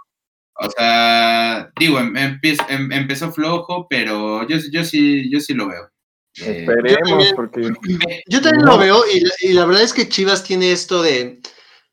O 0.58 0.70
sea, 0.70 1.70
digo, 1.78 1.98
em, 1.98 2.16
em, 2.16 2.92
empezó 2.92 3.32
flojo, 3.32 3.86
pero 3.88 4.46
yo, 4.48 4.56
yo, 4.70 4.84
sí, 4.84 5.30
yo 5.30 5.40
sí 5.40 5.54
lo 5.54 5.68
veo. 5.68 5.90
Esperemos, 6.34 7.32
porque. 7.34 7.72
Yo 8.26 8.40
también 8.40 8.64
lo 8.64 8.78
veo, 8.78 9.02
y 9.42 9.52
la, 9.52 9.64
verdad 9.64 9.82
es 9.82 9.92
que 9.92 10.08
Chivas 10.08 10.44
tiene 10.44 10.72
esto 10.72 11.02
de, 11.02 11.40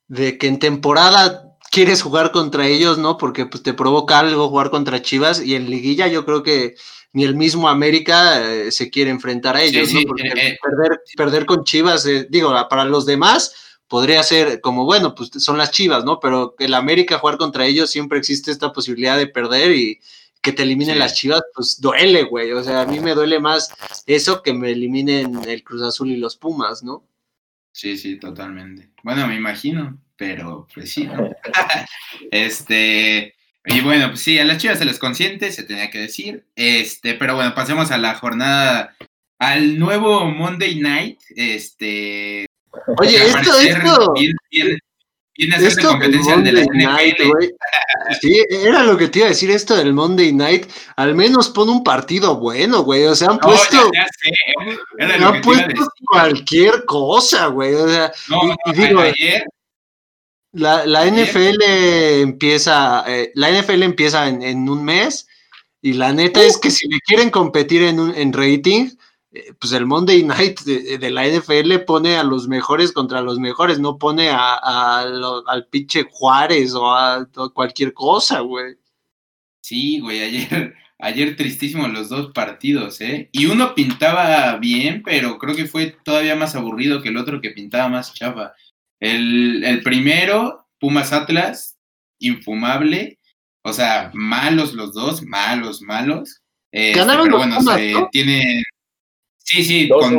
de 0.08 0.38
que 0.38 0.48
en 0.48 0.60
temporada 0.60 1.54
quieres 1.72 2.02
jugar 2.02 2.32
contra 2.32 2.68
ellos, 2.68 2.98
¿no? 2.98 3.18
Porque 3.18 3.46
pues, 3.46 3.64
te 3.64 3.74
provoca 3.74 4.20
algo 4.20 4.50
jugar 4.50 4.70
contra 4.70 5.02
Chivas 5.02 5.42
y 5.42 5.56
en 5.56 5.70
liguilla 5.70 6.08
yo 6.08 6.26
creo 6.26 6.44
que 6.44 6.76
ni 7.14 7.24
el 7.24 7.36
mismo 7.36 7.70
América 7.70 8.42
eh, 8.42 8.72
se 8.72 8.90
quiere 8.90 9.12
enfrentar 9.12 9.56
a 9.56 9.62
ellos, 9.62 9.94
¿no? 9.94 10.02
Porque 10.08 10.28
eh, 10.28 10.34
eh. 10.36 10.58
perder, 10.62 11.02
perder 11.16 11.46
con 11.46 11.64
Chivas, 11.64 12.08
digo, 12.30 12.54
para 12.70 12.86
los 12.86 13.06
demás 13.06 13.80
podría 13.88 14.24
ser 14.24 14.60
como, 14.62 14.86
bueno, 14.86 15.14
pues 15.14 15.30
son 15.38 15.58
las 15.58 15.72
Chivas, 15.72 16.04
¿no? 16.04 16.20
Pero 16.20 16.56
el 16.60 16.74
América 16.74 17.20
jugar 17.20 17.38
contra 17.38 17.66
ellos 17.66 17.92
siempre 17.92 18.18
existe 18.18 18.52
esta 18.52 18.74
posibilidad 18.74 19.18
de 19.18 19.28
perder 19.28 19.72
y 19.72 20.00
que 20.42 20.52
te 20.52 20.64
eliminen 20.64 21.00
las 21.00 21.14
Chivas, 21.14 21.42
pues 21.54 21.80
duele, 21.80 22.24
güey. 22.24 22.52
O 22.52 22.64
sea, 22.64 22.82
a 22.82 22.86
mí 22.86 23.00
me 23.00 23.14
duele 23.14 23.40
más 23.40 23.74
eso 24.08 24.42
que 24.42 24.54
me 24.54 24.72
eliminen 24.72 25.48
el 25.48 25.64
Cruz 25.64 25.84
Azul 25.84 26.12
y 26.12 26.18
los 26.18 26.36
Pumas, 26.36 26.84
¿no? 26.84 27.06
Sí, 27.72 27.98
sí, 27.98 28.18
totalmente. 28.18 28.92
Bueno, 29.04 29.28
me 29.28 29.36
imagino 29.36 29.98
pero 30.16 30.68
pues 30.74 30.92
sí, 30.92 31.10
este, 32.32 33.36
y 33.66 33.82
bueno, 33.82 34.10
pues 34.10 34.22
sí, 34.22 34.38
a 34.40 34.46
las 34.46 34.58
chivas 34.58 34.78
se 34.78 34.86
les 34.86 35.00
consiente, 35.00 35.52
se 35.52 35.64
tenía 35.64 35.90
que 35.90 36.00
decir, 36.00 36.46
este, 36.56 37.14
pero 37.14 37.36
bueno, 37.36 37.56
pasemos 37.56 37.92
a 37.92 37.98
la 37.98 38.16
jornada, 38.16 38.96
al 39.40 39.80
nuevo 39.80 40.26
Monday 40.26 40.80
Night, 40.80 41.20
este. 41.36 42.46
Oye, 43.00 43.26
esto, 43.26 43.60
esto. 43.60 44.14
Viene, 45.36 45.56
a 45.56 45.60
ser 45.60 45.84
competencia 45.84 46.38
de 46.38 46.52
la 46.52 46.64
Night, 46.74 47.18
Sí, 48.22 48.40
era 48.50 48.84
lo 48.84 48.96
que 48.98 49.08
te 49.08 49.20
iba 49.20 49.28
a 49.28 49.30
decir 49.30 49.50
esto 49.50 49.76
del 49.76 49.92
Monday 49.92 50.32
Night. 50.32 50.70
Al 50.96 51.16
menos 51.16 51.50
pon 51.50 51.70
un 51.70 51.84
partido 51.84 52.38
bueno, 52.38 52.84
güey. 52.84 53.06
O 53.06 53.16
sea, 53.16 53.30
han 53.30 53.40
puesto. 53.40 53.92
Ya, 53.94 54.06
sé. 54.06 55.24
han 55.24 55.42
puesto 55.42 55.88
cualquier 56.06 56.86
cosa, 56.86 57.48
güey. 57.48 57.74
O 57.74 57.90
sea, 57.90 58.12
no, 58.30 58.56
y, 58.66 58.74
digo, 58.74 59.00
ayer, 59.00 59.44
la, 60.54 60.86
la 60.86 61.06
NFL 61.06 61.62
empieza, 62.22 63.04
eh, 63.08 63.32
la 63.34 63.52
NFL 63.52 63.84
empieza 63.84 64.28
en, 64.28 64.70
un 64.70 64.84
mes 64.86 65.28
y 65.82 65.94
la 65.94 66.14
neta 66.14 66.44
es 66.44 66.58
que 66.58 66.70
si 66.70 66.88
le 66.88 67.00
quieren 67.00 67.32
competir 67.32 67.82
en, 67.82 68.00
un, 68.00 68.16
en 68.16 68.32
rating, 68.32 68.90
eh, 69.32 69.52
pues 69.60 69.74
el 69.74 69.88
Monday 69.88 70.24
Night 70.24 70.62
de, 70.62 71.10
la 71.10 71.28
NFL 71.28 71.80
pone 71.86 72.18
a 72.18 72.24
los 72.24 72.48
mejores 72.48 72.92
contra 72.92 73.22
los 73.22 73.40
mejores, 73.40 73.80
no 73.80 73.98
pone 73.98 74.30
a, 74.30 75.00
al 75.00 75.68
pinche 75.72 76.06
Juárez 76.10 76.76
o 76.76 76.94
a, 76.94 77.28
cualquier 77.54 77.94
cosa, 77.94 78.42
güey. 78.42 78.76
Sí, 79.62 80.00
güey, 80.02 80.22
ayer, 80.22 80.76
ayer 81.00 81.36
tristísimo 81.36 81.88
los 81.88 82.10
dos 82.10 82.32
partidos, 82.32 83.02
¿eh? 83.02 83.30
Y 83.32 83.48
uno 83.48 83.74
pintaba 83.74 84.56
bien, 84.58 85.02
pero 85.04 85.40
creo 85.40 85.56
que 85.56 85.66
fue 85.66 85.98
todavía 86.04 86.36
más 86.36 86.54
aburrido 86.54 87.02
que 87.02 87.10
el 87.10 87.18
otro 87.18 87.42
que 87.42 87.50
pintaba 87.50 87.90
más 87.90 88.14
chava. 88.14 88.54
El, 89.04 89.82
primero, 89.84 90.68
Pumas 90.80 91.12
Atlas, 91.12 91.78
infumable. 92.20 93.20
O 93.64 93.74
sea, 93.74 94.12
malos 94.14 94.74
los 94.74 94.94
dos, 94.94 95.24
malos, 95.24 95.82
malos. 95.82 96.42
Este, 96.72 97.00
Ganaron 97.00 97.26
pero 97.26 97.38
bueno, 97.38 98.10
tiene. 98.12 98.64
Sí, 99.38 99.64
sí, 99.64 99.90
con, 99.90 100.18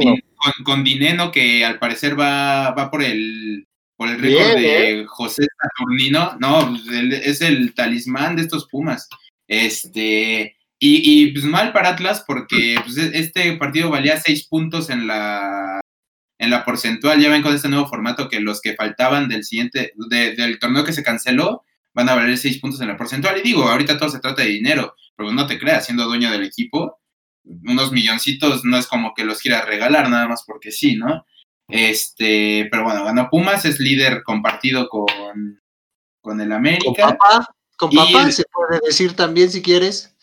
con, 0.65 0.85
Dineno, 0.85 1.33
que 1.33 1.65
al 1.65 1.79
parecer 1.79 2.19
va, 2.19 2.73
va 2.73 2.91
por 2.91 3.03
el 3.03 3.67
por 3.97 4.09
el 4.09 4.19
récord 4.19 4.57
de 4.57 5.01
¿eh? 5.01 5.05
José 5.07 5.47
Saturnino. 5.61 6.37
No, 6.41 6.77
es 7.01 7.41
el 7.41 7.75
talismán 7.75 8.37
de 8.37 8.43
estos 8.43 8.69
Pumas. 8.69 9.09
Este. 9.49 10.57
Y, 10.79 11.23
y 11.23 11.33
pues 11.33 11.45
mal 11.45 11.73
para 11.73 11.91
Atlas 11.91 12.25
porque 12.27 12.77
pues, 12.85 12.99
este 12.99 13.57
partido 13.57 13.89
valía 13.89 14.21
seis 14.21 14.47
puntos 14.47 14.91
en 14.91 15.07
la 15.07 15.81
en 16.45 16.51
la 16.51 16.65
porcentual, 16.65 17.21
ya 17.21 17.29
ven 17.29 17.43
con 17.43 17.55
este 17.55 17.69
nuevo 17.69 17.87
formato 17.87 18.29
que 18.29 18.41
los 18.41 18.61
que 18.61 18.75
faltaban 18.75 19.29
del 19.29 19.45
siguiente, 19.45 19.93
del 20.09 20.59
torneo 20.59 20.85
que 20.85 20.93
se 20.93 21.03
canceló, 21.03 21.65
van 21.93 22.09
a 22.09 22.15
valer 22.15 22.37
seis 22.39 22.59
puntos 22.59 22.81
en 22.81 22.89
la 22.89 22.97
porcentual. 22.97 23.39
Y 23.39 23.43
digo, 23.43 23.65
ahorita 23.65 23.99
todo 23.99 24.09
se 24.09 24.21
trata 24.21 24.43
de 24.43 24.49
dinero, 24.49 24.95
pero 25.17 25.33
no 25.33 25.47
te 25.47 25.59
creas, 25.59 25.87
siendo 25.87 26.05
dueño 26.05 26.31
del 26.31 26.45
equipo, 26.45 27.01
unos 27.45 27.93
milloncitos 27.93 28.65
no 28.65 28.77
es 28.77 28.87
como 28.87 29.15
que 29.15 29.25
los 29.25 29.41
quiera 29.41 29.65
regalar 29.65 30.09
nada 30.09 30.29
más 30.29 30.45
porque 30.47 30.71
sí, 30.71 30.97
¿no? 30.97 31.27
Este, 31.69 32.69
pero 32.71 32.85
bueno, 32.85 33.05
ganó 33.05 33.29
Pumas, 33.31 33.65
es 33.65 33.81
líder 33.81 34.23
compartido 34.23 34.89
con, 34.89 35.61
con 36.21 36.41
el 36.41 36.53
América. 36.53 36.85
Con 36.85 36.95
papá, 37.17 37.55
con 37.77 37.91
papá 37.91 38.31
se 38.31 38.45
puede 38.45 38.81
decir 38.87 39.15
también 39.15 39.51
si 39.51 39.63
quieres. 39.63 40.14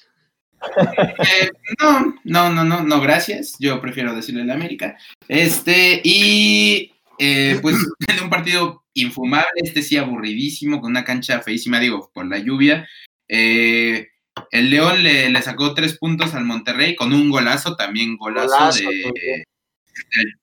Eh, 1.20 1.52
no, 1.80 2.16
no, 2.24 2.50
no, 2.52 2.64
no, 2.64 2.84
no, 2.84 3.02
gracias. 3.02 3.56
Yo 3.60 3.82
prefiero 3.82 4.16
decirle 4.16 4.46
la 4.46 4.54
América. 4.54 4.98
Este, 5.28 6.02
y 6.04 6.94
eh, 7.18 7.60
pues 7.62 7.76
en 8.08 8.24
un 8.24 8.30
partido 8.30 8.84
infumable, 8.94 9.50
este 9.56 9.82
sí 9.82 9.98
aburridísimo, 9.98 10.82
con 10.82 10.92
una 10.92 11.04
cancha 11.04 11.42
feísima, 11.42 11.80
digo, 11.80 12.12
por 12.14 12.28
la 12.28 12.40
lluvia. 12.40 12.88
Eh, 13.28 14.10
el 14.52 14.70
León 14.70 15.04
le, 15.04 15.42
sacó 15.42 15.74
tres 15.74 15.98
puntos 15.98 16.34
al 16.34 16.46
Monterrey 16.46 16.96
con 16.96 17.14
un 17.14 17.30
golazo, 17.30 17.76
también 17.76 18.18
golazo, 18.18 18.72
de, 18.72 19.46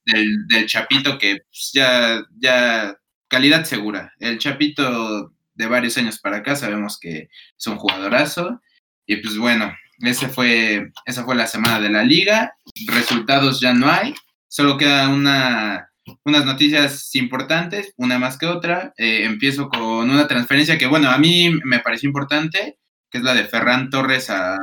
del, 0.04 0.66
Chapito, 0.66 1.18
que 1.18 1.38
pues, 1.50 1.70
ya, 1.72 2.24
ya, 2.38 2.98
calidad 3.28 3.64
segura. 3.64 4.12
El 4.18 4.38
Chapito 4.38 5.32
de 5.54 5.66
varios 5.66 5.98
años 5.98 6.18
para 6.18 6.38
acá 6.38 6.54
sabemos 6.54 6.98
que 6.98 7.28
es 7.58 7.66
un 7.66 7.76
jugadorazo. 7.76 8.60
Y 9.06 9.16
pues 9.16 9.36
bueno, 9.38 9.74
ese 10.00 10.28
fue, 10.28 10.92
esa 11.04 11.24
fue 11.24 11.34
la 11.34 11.46
semana 11.46 11.80
de 11.80 11.90
la 11.90 12.04
liga. 12.04 12.54
Resultados 12.86 13.60
ya 13.60 13.74
no 13.74 13.90
hay. 13.90 14.14
Solo 14.48 14.76
queda 14.78 15.08
una, 15.08 15.90
unas 16.24 16.44
noticias 16.44 17.14
importantes, 17.14 17.92
una 17.96 18.18
más 18.18 18.38
que 18.38 18.46
otra. 18.46 18.92
Eh, 18.96 19.24
empiezo 19.24 19.68
con 19.68 20.10
una 20.10 20.28
transferencia 20.28 20.78
que, 20.78 20.86
bueno, 20.86 21.10
a 21.10 21.18
mí 21.18 21.50
me 21.64 21.80
pareció 21.80 22.08
importante, 22.08 22.78
que 23.10 23.18
es 23.18 23.24
la 23.24 23.34
de 23.34 23.44
Ferran 23.44 23.90
Torres 23.90 24.30
a, 24.30 24.56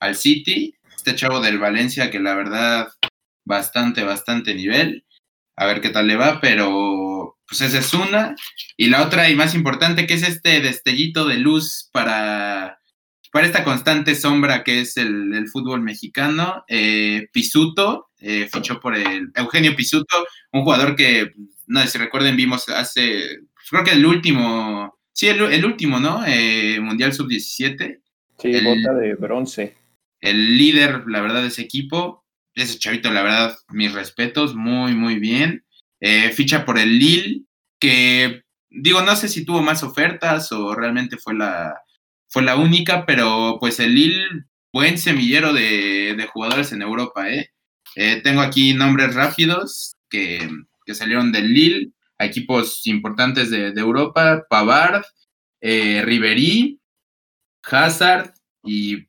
al 0.00 0.16
City. 0.16 0.74
Este 0.94 1.14
chavo 1.14 1.40
del 1.40 1.58
Valencia 1.58 2.10
que 2.10 2.20
la 2.20 2.34
verdad 2.34 2.88
bastante, 3.46 4.04
bastante 4.04 4.54
nivel. 4.54 5.04
A 5.56 5.66
ver 5.66 5.80
qué 5.80 5.88
tal 5.88 6.06
le 6.06 6.16
va, 6.16 6.40
pero 6.40 7.38
pues 7.48 7.62
esa 7.62 7.78
es 7.78 7.94
una. 7.94 8.36
Y 8.76 8.88
la 8.88 9.02
otra 9.02 9.28
y 9.28 9.34
más 9.34 9.54
importante, 9.54 10.06
que 10.06 10.14
es 10.14 10.22
este 10.22 10.60
destellito 10.60 11.26
de 11.26 11.38
luz 11.38 11.88
para 11.92 12.77
para 13.32 13.46
esta 13.46 13.64
constante 13.64 14.14
sombra 14.14 14.64
que 14.64 14.80
es 14.80 14.96
el, 14.96 15.48
fútbol 15.48 15.82
mexicano, 15.82 16.64
eh, 16.68 17.28
Pisuto 17.32 18.08
eh, 18.20 18.48
fichó 18.52 18.80
por 18.80 18.96
el 18.96 19.30
Eugenio 19.34 19.76
Pisuto, 19.76 20.26
un 20.52 20.62
jugador 20.62 20.96
que, 20.96 21.32
no 21.66 21.80
sé 21.80 21.88
si 21.88 21.98
recuerden, 21.98 22.36
vimos 22.36 22.68
hace, 22.68 23.40
creo 23.70 23.84
que 23.84 23.92
el 23.92 24.04
último, 24.04 24.98
sí, 25.12 25.28
el, 25.28 25.64
último, 25.64 26.00
¿no? 26.00 26.24
Eh, 26.26 26.80
Mundial 26.80 27.12
Sub-17. 27.12 28.00
Sí, 28.38 28.52
bota 28.64 28.94
de 28.94 29.14
bronce. 29.14 29.76
El 30.20 30.58
líder, 30.58 31.04
la 31.06 31.20
verdad, 31.20 31.42
de 31.42 31.48
ese 31.48 31.62
equipo. 31.62 32.24
Ese 32.54 32.78
chavito, 32.78 33.12
la 33.12 33.22
verdad, 33.22 33.56
mis 33.68 33.92
respetos, 33.92 34.54
muy, 34.56 34.94
muy 34.94 35.20
bien. 35.20 35.64
Eh, 36.00 36.30
ficha 36.30 36.64
por 36.64 36.78
el 36.78 36.98
Lille, 36.98 37.42
que 37.78 38.42
digo, 38.68 39.02
no 39.02 39.14
sé 39.14 39.28
si 39.28 39.44
tuvo 39.44 39.62
más 39.62 39.84
ofertas 39.84 40.50
o 40.50 40.74
realmente 40.74 41.18
fue 41.18 41.34
la, 41.34 41.80
fue 42.28 42.42
la 42.42 42.56
única, 42.56 43.06
pero 43.06 43.58
pues 43.60 43.80
el 43.80 43.94
Lille, 43.94 44.44
buen 44.72 44.98
semillero 44.98 45.52
de, 45.52 46.28
jugadores 46.32 46.72
en 46.72 46.82
Europa, 46.82 47.30
¿eh? 47.30 47.50
¿eh? 47.96 48.20
Tengo 48.22 48.40
aquí 48.42 48.74
nombres 48.74 49.14
rápidos 49.14 49.96
que, 50.10 50.48
salieron 50.92 51.32
del 51.32 51.52
Lille, 51.52 51.92
a 52.18 52.26
equipos 52.26 52.86
importantes 52.86 53.50
de, 53.50 53.68
Europa, 53.76 54.44
Pavard, 54.48 55.04
eh, 55.60 56.02
Riverí, 56.04 56.80
Hazard 57.62 58.32
y 58.64 59.08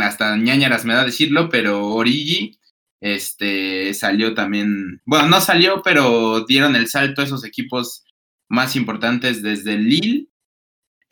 hasta 0.00 0.36
ñañaras 0.36 0.84
me 0.84 0.94
da 0.94 1.04
decirlo, 1.04 1.48
pero 1.48 1.86
Origi 1.88 2.58
este, 3.00 3.92
salió 3.94 4.34
también, 4.34 5.02
bueno, 5.04 5.28
no 5.28 5.40
salió, 5.40 5.82
pero 5.82 6.44
dieron 6.46 6.74
el 6.74 6.88
salto 6.88 7.20
a 7.20 7.24
esos 7.24 7.44
equipos 7.44 8.04
más 8.48 8.76
importantes 8.76 9.42
desde 9.42 9.76
Lille. 9.76 10.28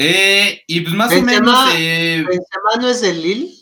Eh, 0.03 0.63
y 0.67 0.81
pues 0.81 0.95
más 0.95 1.13
o 1.13 1.23
menos... 1.23 1.69
Eh, 1.77 2.25
no 2.81 2.89
es 2.89 3.01
del 3.01 3.23
Lille? 3.23 3.55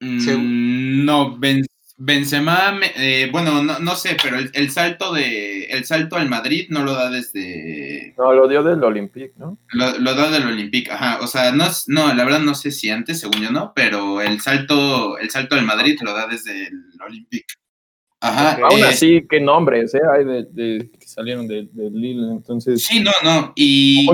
Mm, 0.00 1.04
no, 1.04 1.38
ben, 1.38 1.64
Benzema, 1.96 2.80
eh, 2.96 3.28
bueno, 3.30 3.62
no, 3.62 3.96
sé, 3.96 4.16
pero 4.20 4.36
el, 4.38 4.70
salto 4.70 5.12
de 5.12 5.66
el 5.66 5.84
salto 5.84 6.16
al 6.16 6.28
Madrid 6.28 6.66
no 6.68 6.82
lo 6.82 6.92
da 6.92 7.08
desde. 7.08 8.14
No, 8.18 8.32
lo 8.32 8.48
dio 8.48 8.64
del 8.64 8.82
Olympique, 8.82 9.32
¿no? 9.36 9.58
Lo, 9.72 10.14
da 10.14 10.28
del 10.30 10.46
Olympique, 10.46 10.90
ajá. 10.90 11.20
O 11.20 11.28
sea, 11.28 11.52
no, 11.52 11.66
no, 11.86 12.12
la 12.12 12.24
verdad 12.24 12.40
no 12.40 12.56
sé 12.56 12.72
si 12.72 12.90
antes, 12.90 13.20
según 13.20 13.42
yo 13.42 13.52
no, 13.52 13.72
pero 13.74 14.20
el 14.20 14.40
salto, 14.40 15.18
el 15.18 15.30
salto 15.30 15.54
al 15.54 15.64
Madrid 15.64 15.96
lo 16.02 16.12
da 16.12 16.26
desde 16.26 16.66
el 16.66 17.00
Olympique. 17.00 17.54
Ajá. 18.24 18.58
Aún 18.62 18.80
eh, 18.80 18.84
así, 18.84 19.26
qué 19.28 19.38
nombres, 19.40 19.94
¿eh? 19.94 20.00
Hay 20.10 20.24
de, 20.24 20.90
que 20.98 21.06
salieron 21.06 21.46
del 21.46 21.68
de 21.72 21.90
Lille, 21.90 22.32
entonces. 22.32 22.82
Sí, 22.84 23.00
no, 23.00 23.10
no. 23.22 23.52
Y, 23.54 24.08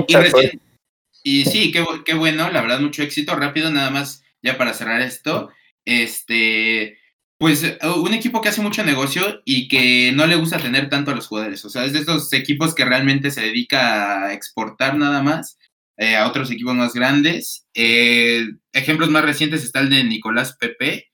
y, 1.23 1.45
sí, 1.45 1.71
qué, 1.71 1.85
qué 2.03 2.13
bueno, 2.13 2.49
la 2.51 2.61
verdad, 2.61 2.81
mucho 2.81 3.03
éxito. 3.03 3.35
Rápido, 3.35 3.71
nada 3.71 3.89
más, 3.89 4.21
ya 4.41 4.57
para 4.57 4.73
cerrar 4.73 5.01
esto. 5.01 5.49
Este 5.85 6.97
pues 7.41 7.63
eh, 7.63 7.79
un 7.97 8.13
equipo 8.13 8.39
que 8.39 8.49
hace 8.49 8.61
mucho 8.61 8.83
negocio 8.83 9.41
y 9.45 9.67
que 9.67 10.11
no 10.11 10.27
le 10.27 10.35
gusta 10.35 10.59
tener 10.59 10.89
tanto 10.89 11.09
a 11.09 11.15
los 11.15 11.25
jugadores. 11.25 11.65
O 11.65 11.69
sea, 11.69 11.85
es 11.85 11.93
de 11.93 11.99
estos 11.99 12.31
equipos 12.33 12.75
que 12.75 12.85
realmente 12.85 13.31
se 13.31 13.41
dedica 13.41 14.25
a 14.25 14.33
exportar 14.33 14.95
nada 14.95 15.23
más 15.23 15.57
eh, 15.97 16.17
a 16.17 16.27
otros 16.27 16.51
equipos 16.51 16.75
más 16.75 16.93
grandes. 16.93 17.65
Eh, 17.73 18.45
ejemplos 18.73 19.09
más 19.09 19.25
recientes 19.25 19.63
está 19.63 19.79
el 19.79 19.89
de 19.89 20.03
Nicolás 20.03 20.55
Pepe 20.59 21.07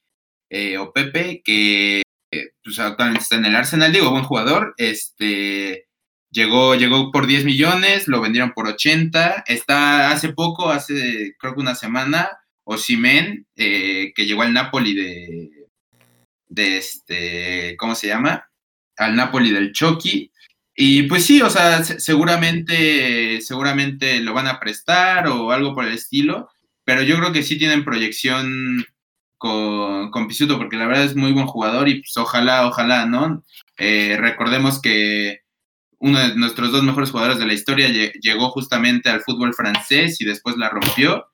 o 0.79 0.91
Pepe, 0.91 1.41
que 1.45 2.01
pues, 2.63 2.79
actualmente 2.79 3.23
está 3.23 3.35
en 3.35 3.45
el 3.45 3.55
Arsenal, 3.55 3.91
digo, 3.91 4.11
buen 4.11 4.23
jugador. 4.23 4.73
Este 4.77 5.87
llegó, 6.31 6.75
llegó 6.75 7.11
por 7.11 7.27
10 7.27 7.45
millones, 7.45 8.07
lo 8.07 8.21
vendieron 8.21 8.51
por 8.51 8.67
80. 8.67 9.45
Está 9.47 10.11
hace 10.11 10.33
poco, 10.33 10.69
hace 10.69 11.35
creo 11.39 11.53
que 11.53 11.61
una 11.61 11.75
semana, 11.75 12.29
Osimen, 12.63 13.47
que 13.55 14.13
llegó 14.15 14.41
al 14.41 14.53
Napoli 14.53 14.93
de 14.93 15.67
de 16.49 16.77
este, 16.77 17.75
¿cómo 17.77 17.95
se 17.95 18.07
llama? 18.07 18.49
Al 18.97 19.15
Napoli 19.15 19.51
del 19.51 19.71
Chucky. 19.71 20.31
Y 20.75 21.03
pues 21.03 21.25
sí, 21.25 21.41
o 21.41 21.49
sea, 21.49 21.83
seguramente, 21.83 23.41
seguramente 23.41 24.19
lo 24.21 24.33
van 24.33 24.47
a 24.47 24.59
prestar 24.59 25.27
o 25.27 25.51
algo 25.51 25.73
por 25.73 25.85
el 25.85 25.93
estilo, 25.93 26.49
pero 26.83 27.01
yo 27.01 27.17
creo 27.17 27.33
que 27.33 27.43
sí 27.43 27.57
tienen 27.57 27.83
proyección 27.83 28.85
con, 29.37 30.11
con 30.11 30.27
Pisuto, 30.27 30.57
porque 30.57 30.77
la 30.77 30.87
verdad 30.87 31.03
es 31.03 31.15
muy 31.15 31.31
buen 31.31 31.47
jugador 31.47 31.87
y 31.87 32.01
pues 32.01 32.15
ojalá, 32.17 32.67
ojalá, 32.67 33.05
¿no? 33.05 33.43
Eh, 33.77 34.17
recordemos 34.19 34.81
que 34.81 35.41
uno 35.99 36.19
de 36.19 36.35
nuestros 36.35 36.71
dos 36.71 36.83
mejores 36.83 37.11
jugadores 37.11 37.39
de 37.39 37.45
la 37.45 37.53
historia 37.53 37.87
llegó 38.21 38.49
justamente 38.49 39.09
al 39.09 39.21
fútbol 39.21 39.53
francés 39.53 40.21
y 40.21 40.25
después 40.25 40.57
la 40.57 40.69
rompió, 40.69 41.27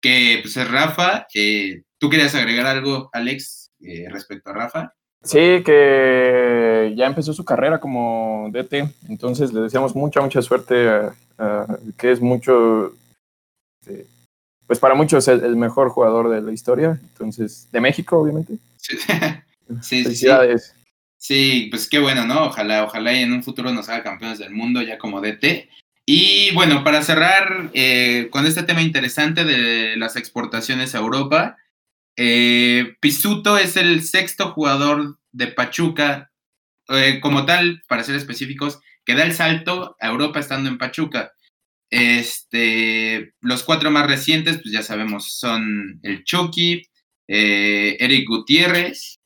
que 0.00 0.38
pues 0.42 0.56
es 0.56 0.70
Rafa. 0.70 1.26
Eh, 1.34 1.82
¿Tú 1.98 2.10
querías 2.10 2.34
agregar 2.34 2.66
algo, 2.66 3.08
Alex? 3.12 3.72
Eh, 3.80 4.06
respecto 4.10 4.50
a 4.50 4.54
Rafa. 4.54 4.94
Sí, 5.22 5.62
que 5.64 6.92
ya 6.96 7.06
empezó 7.06 7.32
su 7.32 7.44
carrera 7.44 7.80
como 7.80 8.50
DT, 8.52 8.88
entonces 9.08 9.52
le 9.52 9.62
deseamos 9.62 9.94
mucha, 9.94 10.20
mucha 10.20 10.42
suerte, 10.42 10.74
que 11.96 12.12
es 12.12 12.20
mucho, 12.20 12.92
este, 13.80 14.06
pues 14.66 14.78
para 14.78 14.94
muchos 14.94 15.26
el, 15.28 15.44
el, 15.44 15.56
mejor 15.56 15.90
jugador 15.90 16.30
de 16.30 16.40
la 16.40 16.52
historia, 16.52 16.98
entonces, 17.02 17.68
de 17.72 17.80
México, 17.80 18.18
obviamente. 18.18 18.58
Sí, 19.80 20.00
sí, 20.00 20.02
Felicidades. 20.04 20.74
Sí. 21.16 21.68
pues 21.70 21.88
qué 21.88 21.98
bueno, 21.98 22.26
¿no? 22.26 22.48
Ojalá, 22.48 22.84
ojalá 22.84 23.14
y 23.14 23.22
en 23.22 23.32
un 23.32 23.42
futuro 23.42 23.72
nos 23.72 23.88
haga 23.88 24.02
campeones 24.02 24.38
del 24.38 24.50
mundo 24.50 24.82
ya 24.82 24.98
como 24.98 25.22
DT. 25.22 25.70
Y 26.06 26.52
bueno, 26.52 26.84
para 26.84 27.02
cerrar 27.02 27.70
eh, 27.72 28.28
con 28.30 28.44
este 28.44 28.62
tema 28.62 28.82
interesante 28.82 29.44
de 29.44 29.96
las 29.96 30.16
exportaciones 30.16 30.94
a 30.94 30.98
Europa, 30.98 31.56
eh, 32.16 32.94
Pisuto 33.00 33.56
es 33.56 33.76
el 33.76 34.02
sexto 34.02 34.52
jugador 34.52 35.18
de 35.32 35.46
Pachuca, 35.48 36.30
eh, 36.88 37.20
como 37.20 37.46
tal, 37.46 37.82
para 37.88 38.04
ser 38.04 38.16
específicos, 38.16 38.80
que 39.04 39.14
da 39.14 39.24
el 39.24 39.32
salto 39.32 39.96
a 40.00 40.08
Europa 40.08 40.40
estando 40.40 40.68
en 40.68 40.78
Pachuca. 40.78 41.32
Este, 41.96 43.34
los 43.40 43.62
cuatro 43.62 43.88
más 43.92 44.08
recientes, 44.08 44.56
pues 44.60 44.72
ya 44.72 44.82
sabemos, 44.82 45.38
son 45.38 46.00
el 46.02 46.24
Chucky, 46.24 46.82
eh, 47.28 47.96
Eric 48.00 48.28
Gutiérrez, 48.28 49.20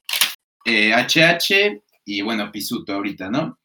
HH 0.67 1.81
y 2.05 2.21
bueno, 2.21 2.53
Pisuto 2.53 2.93
ahorita, 2.93 3.31
¿no? 3.31 3.59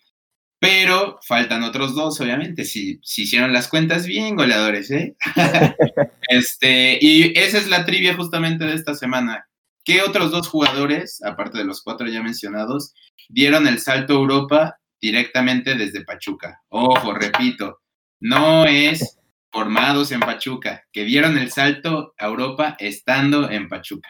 Pero 0.57 1.19
faltan 1.27 1.63
otros 1.63 1.95
dos, 1.95 2.21
obviamente. 2.21 2.63
Si, 2.63 3.01
si 3.03 3.23
hicieron 3.23 3.51
las 3.51 3.67
cuentas 3.67 4.07
bien, 4.07 4.37
goleadores, 4.37 4.89
¿eh? 4.91 5.17
este, 6.29 6.97
y 7.01 7.37
esa 7.37 7.57
es 7.57 7.67
la 7.67 7.83
trivia 7.83 8.15
justamente 8.15 8.63
de 8.63 8.75
esta 8.75 8.95
semana. 8.95 9.45
¿Qué 9.83 10.01
otros 10.01 10.31
dos 10.31 10.47
jugadores, 10.47 11.21
aparte 11.25 11.57
de 11.57 11.65
los 11.65 11.81
cuatro 11.81 12.07
ya 12.07 12.23
mencionados, 12.23 12.93
dieron 13.27 13.67
el 13.67 13.79
salto 13.79 14.13
a 14.13 14.19
Europa 14.19 14.77
directamente 15.01 15.75
desde 15.75 16.05
Pachuca? 16.05 16.61
Ojo, 16.69 17.13
repito, 17.13 17.82
no 18.23 18.65
es 18.65 19.19
formados 19.51 20.13
en 20.13 20.21
Pachuca, 20.21 20.85
que 20.93 21.03
dieron 21.03 21.37
el 21.37 21.51
salto 21.51 22.13
a 22.17 22.25
Europa 22.25 22.77
estando 22.79 23.49
en 23.51 23.67
Pachuca. 23.67 24.07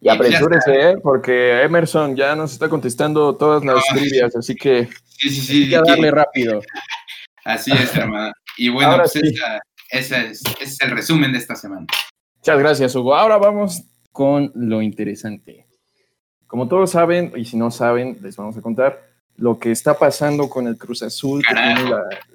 Y 0.00 0.08
apresúrese, 0.08 0.90
¿eh? 0.90 0.96
porque 1.00 1.62
Emerson 1.62 2.16
ya 2.16 2.34
nos 2.34 2.52
está 2.52 2.68
contestando 2.68 3.36
todas 3.36 3.64
las 3.64 3.84
trivias, 3.86 4.34
así 4.34 4.56
que 4.56 4.88
sí, 5.04 5.30
sí, 5.30 5.40
sí, 5.40 5.62
hay 5.62 5.70
que 5.70 5.90
darle 5.90 6.10
rápido. 6.10 6.60
Así 7.44 7.72
es, 7.72 7.96
hermano. 7.96 8.32
Y 8.58 8.68
bueno, 8.68 8.98
pues 8.98 9.14
ese 9.90 10.30
es 10.30 10.80
el 10.82 10.90
resumen 10.90 11.32
de 11.32 11.38
esta 11.38 11.54
semana. 11.54 11.86
Muchas 12.36 12.58
gracias, 12.58 12.94
Hugo. 12.94 13.14
Ahora 13.14 13.38
vamos 13.38 13.84
con 14.12 14.52
lo 14.54 14.82
interesante. 14.82 15.66
Como 16.46 16.68
todos 16.68 16.90
saben, 16.90 17.32
y 17.36 17.46
si 17.46 17.56
no 17.56 17.70
saben, 17.70 18.18
les 18.20 18.36
vamos 18.36 18.56
a 18.58 18.60
contar 18.60 19.07
lo 19.38 19.58
que 19.58 19.70
está 19.70 19.98
pasando 19.98 20.50
con 20.50 20.66
el 20.66 20.76
Cruz 20.76 21.02
Azul, 21.02 21.42
que 21.48 21.54
tiene 21.54 21.90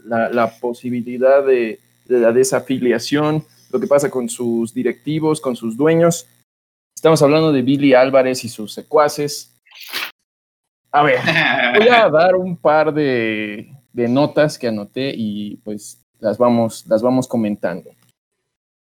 la, 0.06 0.30
la, 0.30 0.60
posibilidad 0.60 1.46
de, 1.46 1.80
de 2.06 2.20
la 2.20 2.32
desafiliación, 2.32 3.46
lo 3.72 3.80
que 3.80 3.88
pasa 3.88 4.10
con 4.10 4.30
sus 4.30 4.74
directivos, 4.74 5.42
con 5.42 5.56
sus 5.56 5.76
dueños. 5.76 6.28
Estamos 6.96 7.22
hablando 7.22 7.52
de 7.52 7.62
Billy 7.62 7.94
Álvarez 7.94 8.46
y 8.46 8.50
sus 8.50 8.74
secuaces. 8.74 9.54
A 10.92 11.04
ver, 11.04 11.20
voy 11.78 11.88
a 11.90 12.10
dar 12.10 12.36
un 12.36 12.56
par 12.56 12.94
de, 12.94 13.68
notas 13.94 14.58
que 14.58 14.68
anoté 14.68 15.14
y 15.16 15.58
pues 15.58 16.00
las 16.20 16.38
vamos, 16.38 16.86
las 16.88 17.02
vamos 17.02 17.28
comentando. 17.28 17.92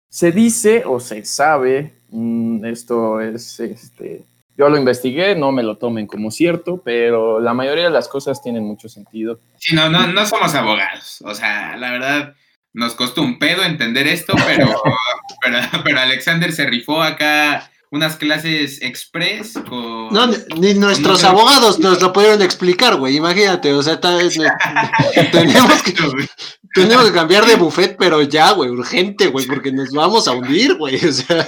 Se 0.08 0.30
dice 0.30 0.84
o 0.86 1.00
se 1.00 1.24
sabe, 1.24 1.94
mm, 2.10 2.66
esto 2.66 3.20
es, 3.20 3.58
este, 3.60 4.24
yo 4.56 4.68
lo 4.68 4.76
investigué, 4.76 5.34
no 5.34 5.52
me 5.52 5.62
lo 5.62 5.78
tomen 5.78 6.06
como 6.06 6.30
cierto, 6.30 6.82
pero 6.84 7.40
la 7.40 7.54
mayoría 7.54 7.84
de 7.84 7.90
las 7.90 8.08
cosas 8.08 8.42
tienen 8.42 8.64
mucho 8.64 8.88
sentido. 8.88 9.40
Sí, 9.58 9.74
no, 9.74 9.88
no, 9.88 10.06
no 10.06 10.26
somos 10.26 10.54
abogados, 10.54 11.22
o 11.24 11.34
sea, 11.34 11.76
la 11.76 11.92
verdad, 11.92 12.34
nos 12.72 12.94
costó 12.94 13.22
un 13.22 13.38
pedo 13.38 13.62
entender 13.64 14.06
esto, 14.06 14.34
pero, 14.46 14.74
pero, 15.42 15.58
pero 15.84 16.00
Alexander 16.00 16.52
se 16.52 16.66
rifó 16.66 17.02
acá 17.02 17.70
unas 17.92 18.16
clases 18.16 18.80
express 18.80 19.52
con... 19.68 20.08
No, 20.08 20.26
ni 20.56 20.72
nuestros 20.72 21.24
abogados 21.24 21.78
nos 21.78 22.00
lo 22.00 22.10
pudieron 22.10 22.40
explicar, 22.40 22.96
güey, 22.96 23.16
imagínate, 23.16 23.74
o 23.74 23.82
sea, 23.82 24.00
tenemos, 24.00 25.82
que, 25.82 25.94
tenemos 26.74 27.04
que 27.04 27.12
cambiar 27.12 27.44
de 27.44 27.56
buffet, 27.56 27.96
pero 27.98 28.22
ya, 28.22 28.52
güey, 28.52 28.70
urgente, 28.70 29.26
güey, 29.26 29.46
porque 29.46 29.72
nos 29.72 29.90
vamos 29.90 30.26
a 30.26 30.32
hundir, 30.32 30.74
güey, 30.76 30.96
o 31.06 31.12
sea... 31.12 31.40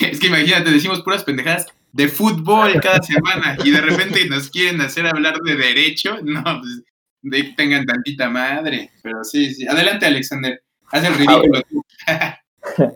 es, 0.00 0.18
que, 0.18 0.26
imagínate, 0.26 0.70
decimos 0.70 1.02
puras 1.02 1.24
pendejadas 1.24 1.66
de 1.92 2.08
fútbol 2.08 2.80
cada 2.80 3.02
semana 3.02 3.56
y 3.64 3.70
de 3.70 3.80
repente 3.80 4.28
nos 4.28 4.50
quieren 4.50 4.80
hacer 4.80 5.06
hablar 5.06 5.38
de 5.40 5.56
derecho, 5.56 6.18
no, 6.22 6.42
pues 6.42 6.82
de, 7.22 7.44
tengan 7.56 7.84
tantita 7.84 8.28
madre, 8.28 8.90
pero 9.02 9.24
sí, 9.24 9.54
sí. 9.54 9.66
Adelante, 9.66 10.06
Alexander, 10.06 10.62
haz 10.86 11.04
el 11.04 11.14
ridículo 11.14 11.62
tú. 11.62 11.84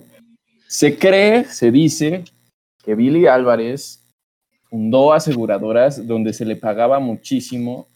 Se 0.66 0.96
cree, 0.96 1.44
se 1.44 1.70
dice, 1.70 2.24
que 2.83 2.94
Billy 2.94 3.26
Álvarez 3.26 4.02
fundó 4.70 5.12
aseguradoras 5.12 6.07
donde 6.07 6.33
se 6.33 6.46
le 6.46 6.57
pagaba 6.57 6.98
muchísimo 6.98 7.88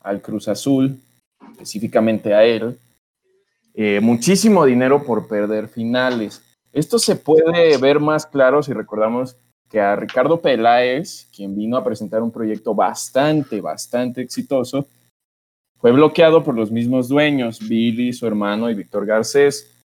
al 0.00 0.20
Cruz 0.20 0.48
Azul, 0.48 1.00
específicamente 1.52 2.34
a 2.34 2.44
él, 2.44 2.76
eh, 3.74 4.00
muchísimo 4.00 4.64
dinero 4.64 5.04
por 5.04 5.28
perder 5.28 5.68
finales. 5.68 6.42
Esto 6.72 6.98
se 6.98 7.14
puede 7.14 7.76
ver 7.78 8.00
más 8.00 8.26
claro 8.26 8.64
si 8.64 8.72
recordamos 8.72 9.36
que 9.74 9.80
a 9.80 9.96
Ricardo 9.96 10.40
Peláez, 10.40 11.28
quien 11.34 11.56
vino 11.56 11.76
a 11.76 11.82
presentar 11.82 12.22
un 12.22 12.30
proyecto 12.30 12.76
bastante, 12.76 13.60
bastante 13.60 14.20
exitoso, 14.20 14.86
fue 15.80 15.90
bloqueado 15.90 16.44
por 16.44 16.54
los 16.54 16.70
mismos 16.70 17.08
dueños, 17.08 17.58
Billy, 17.58 18.12
su 18.12 18.24
hermano 18.24 18.70
y 18.70 18.74
Víctor 18.74 19.04
Garcés. 19.04 19.76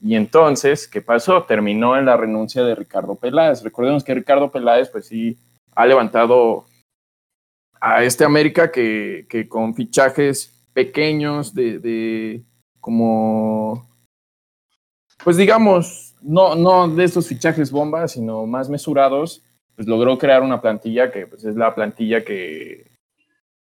Y 0.00 0.14
entonces, 0.14 0.86
¿qué 0.86 1.02
pasó? 1.02 1.42
Terminó 1.42 1.98
en 1.98 2.06
la 2.06 2.16
renuncia 2.16 2.62
de 2.62 2.76
Ricardo 2.76 3.16
Peláez. 3.16 3.64
Recordemos 3.64 4.04
que 4.04 4.14
Ricardo 4.14 4.48
Peláez, 4.52 4.88
pues 4.90 5.06
sí, 5.06 5.36
ha 5.74 5.86
levantado 5.86 6.66
a 7.80 8.04
este 8.04 8.24
América 8.24 8.70
que, 8.70 9.26
que 9.28 9.48
con 9.48 9.74
fichajes 9.74 10.68
pequeños 10.72 11.52
de, 11.52 11.80
de, 11.80 12.42
como, 12.78 13.88
pues 15.24 15.36
digamos, 15.36 16.14
no, 16.22 16.54
no 16.54 16.88
de 16.88 17.04
estos 17.04 17.26
fichajes 17.26 17.70
bombas, 17.70 18.12
sino 18.12 18.46
más 18.46 18.68
mesurados, 18.68 19.42
pues 19.76 19.86
logró 19.86 20.18
crear 20.18 20.42
una 20.42 20.60
plantilla 20.60 21.10
que 21.10 21.26
pues 21.26 21.44
es 21.44 21.56
la 21.56 21.74
plantilla 21.74 22.24
que 22.24 22.86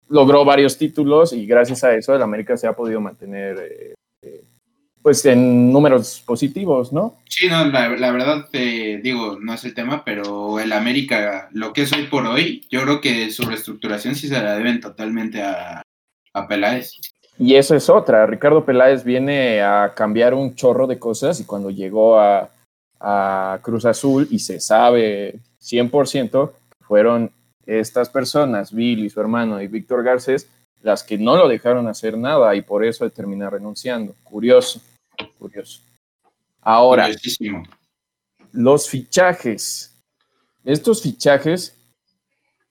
logró 0.09 0.45
varios 0.45 0.77
títulos 0.77 1.33
y 1.33 1.45
gracias 1.45 1.83
a 1.83 1.93
eso 1.95 2.15
el 2.15 2.21
América 2.21 2.57
se 2.57 2.67
ha 2.67 2.73
podido 2.73 3.01
mantener 3.01 3.57
eh, 3.57 3.93
eh, 4.21 4.43
pues 5.01 5.25
en 5.25 5.71
números 5.71 6.23
positivos, 6.25 6.93
¿no? 6.93 7.17
Sí, 7.27 7.47
no, 7.47 7.65
la, 7.65 7.89
verdad, 7.89 8.47
te 8.51 8.99
digo, 8.99 9.37
no 9.39 9.53
es 9.53 9.65
el 9.65 9.73
tema, 9.73 10.03
pero 10.05 10.59
el 10.59 10.71
América, 10.71 11.49
lo 11.51 11.73
que 11.73 11.81
es 11.81 11.91
hoy 11.93 12.03
por 12.03 12.25
hoy, 12.25 12.65
yo 12.69 12.83
creo 12.83 13.01
que 13.01 13.29
su 13.31 13.43
reestructuración 13.43 14.15
sí 14.15 14.27
se 14.27 14.41
la 14.41 14.55
deben 14.55 14.79
totalmente 14.79 15.41
a, 15.41 15.81
a 16.33 16.47
Peláez. 16.47 16.99
Y 17.37 17.55
eso 17.55 17.75
es 17.75 17.89
otra, 17.89 18.25
Ricardo 18.25 18.63
Peláez 18.63 19.03
viene 19.03 19.61
a 19.61 19.93
cambiar 19.95 20.33
un 20.33 20.55
chorro 20.55 20.85
de 20.85 20.99
cosas 20.99 21.39
y 21.39 21.45
cuando 21.45 21.69
llegó 21.71 22.19
a, 22.19 22.49
a 22.99 23.59
Cruz 23.61 23.85
Azul 23.85 24.27
y 24.29 24.39
se 24.39 24.59
sabe 24.59 25.39
100%, 25.61 26.51
fueron 26.81 27.31
estas 27.65 28.09
personas, 28.09 28.71
Bill 28.71 29.05
y 29.05 29.09
su 29.09 29.19
hermano 29.19 29.61
y 29.61 29.67
Víctor 29.67 30.03
Garcés, 30.03 30.47
las 30.83 31.01
que 31.03 31.17
no 31.17 31.35
lo 31.35 31.47
dejaron 31.47 31.87
hacer 31.87 32.17
nada 32.17 32.53
y 32.55 32.61
por 32.61 32.85
eso 32.85 33.09
termina 33.09 33.49
renunciando. 33.49 34.13
Curioso 34.23 34.81
curioso. 35.37 35.81
Ahora, 36.61 37.09
los 38.51 38.89
fichajes. 38.89 40.01
Estos 40.63 41.01
fichajes 41.01 41.75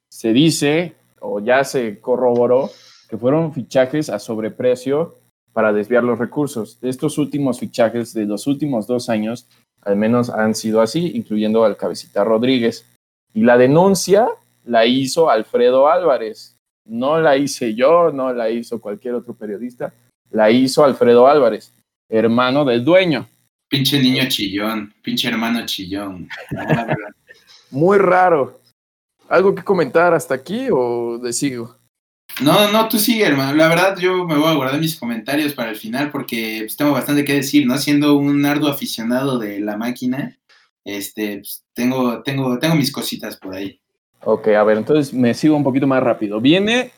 se 0.08 0.32
dice, 0.32 0.94
o 1.20 1.40
ya 1.40 1.64
se 1.64 2.00
corroboró, 2.00 2.70
que 3.12 3.18
fueron 3.18 3.52
fichajes 3.52 4.08
a 4.08 4.18
sobreprecio 4.18 5.18
para 5.52 5.74
desviar 5.74 6.02
los 6.02 6.18
recursos. 6.18 6.78
Estos 6.80 7.18
últimos 7.18 7.60
fichajes 7.60 8.14
de 8.14 8.24
los 8.24 8.46
últimos 8.46 8.86
dos 8.86 9.10
años, 9.10 9.46
al 9.82 9.96
menos 9.96 10.30
han 10.30 10.54
sido 10.54 10.80
así, 10.80 11.12
incluyendo 11.14 11.62
al 11.66 11.76
Cabecita 11.76 12.24
Rodríguez. 12.24 12.86
Y 13.34 13.42
la 13.42 13.58
denuncia 13.58 14.28
la 14.64 14.86
hizo 14.86 15.28
Alfredo 15.28 15.88
Álvarez. 15.88 16.56
No 16.86 17.20
la 17.20 17.36
hice 17.36 17.74
yo, 17.74 18.10
no 18.10 18.32
la 18.32 18.48
hizo 18.48 18.80
cualquier 18.80 19.12
otro 19.12 19.34
periodista, 19.34 19.92
la 20.30 20.50
hizo 20.50 20.82
Alfredo 20.82 21.26
Álvarez 21.26 21.70
hermano 22.08 22.64
del 22.64 22.82
dueño. 22.82 23.28
Pinche 23.68 24.00
niño 24.00 24.24
chillón, 24.28 24.90
pinche 25.02 25.28
hermano 25.28 25.66
chillón. 25.66 26.30
Muy 27.70 27.98
raro. 27.98 28.58
¿Algo 29.28 29.54
que 29.54 29.62
comentar 29.62 30.14
hasta 30.14 30.32
aquí 30.32 30.68
o 30.72 31.18
de 31.18 31.34
sigo? 31.34 31.81
No, 32.40 32.72
no, 32.72 32.88
tú 32.88 32.98
sigue, 32.98 33.24
hermano. 33.24 33.54
La 33.54 33.68
verdad, 33.68 33.96
yo 33.98 34.24
me 34.24 34.36
voy 34.36 34.48
a 34.48 34.54
guardar 34.54 34.80
mis 34.80 34.96
comentarios 34.96 35.52
para 35.52 35.70
el 35.70 35.76
final 35.76 36.10
porque 36.10 36.60
pues, 36.60 36.76
tengo 36.76 36.92
bastante 36.92 37.24
que 37.24 37.34
decir, 37.34 37.66
¿no? 37.66 37.76
Siendo 37.78 38.16
un 38.16 38.44
arduo 38.46 38.70
aficionado 38.70 39.38
de 39.38 39.60
la 39.60 39.76
máquina, 39.76 40.38
este, 40.84 41.38
pues, 41.38 41.64
tengo, 41.74 42.22
tengo, 42.22 42.58
tengo 42.58 42.74
mis 42.74 42.90
cositas 42.90 43.36
por 43.36 43.54
ahí. 43.54 43.80
Ok, 44.24 44.48
a 44.48 44.64
ver, 44.64 44.78
entonces 44.78 45.12
me 45.12 45.34
sigo 45.34 45.56
un 45.56 45.64
poquito 45.64 45.86
más 45.86 46.02
rápido. 46.02 46.40
Viene, 46.40 46.90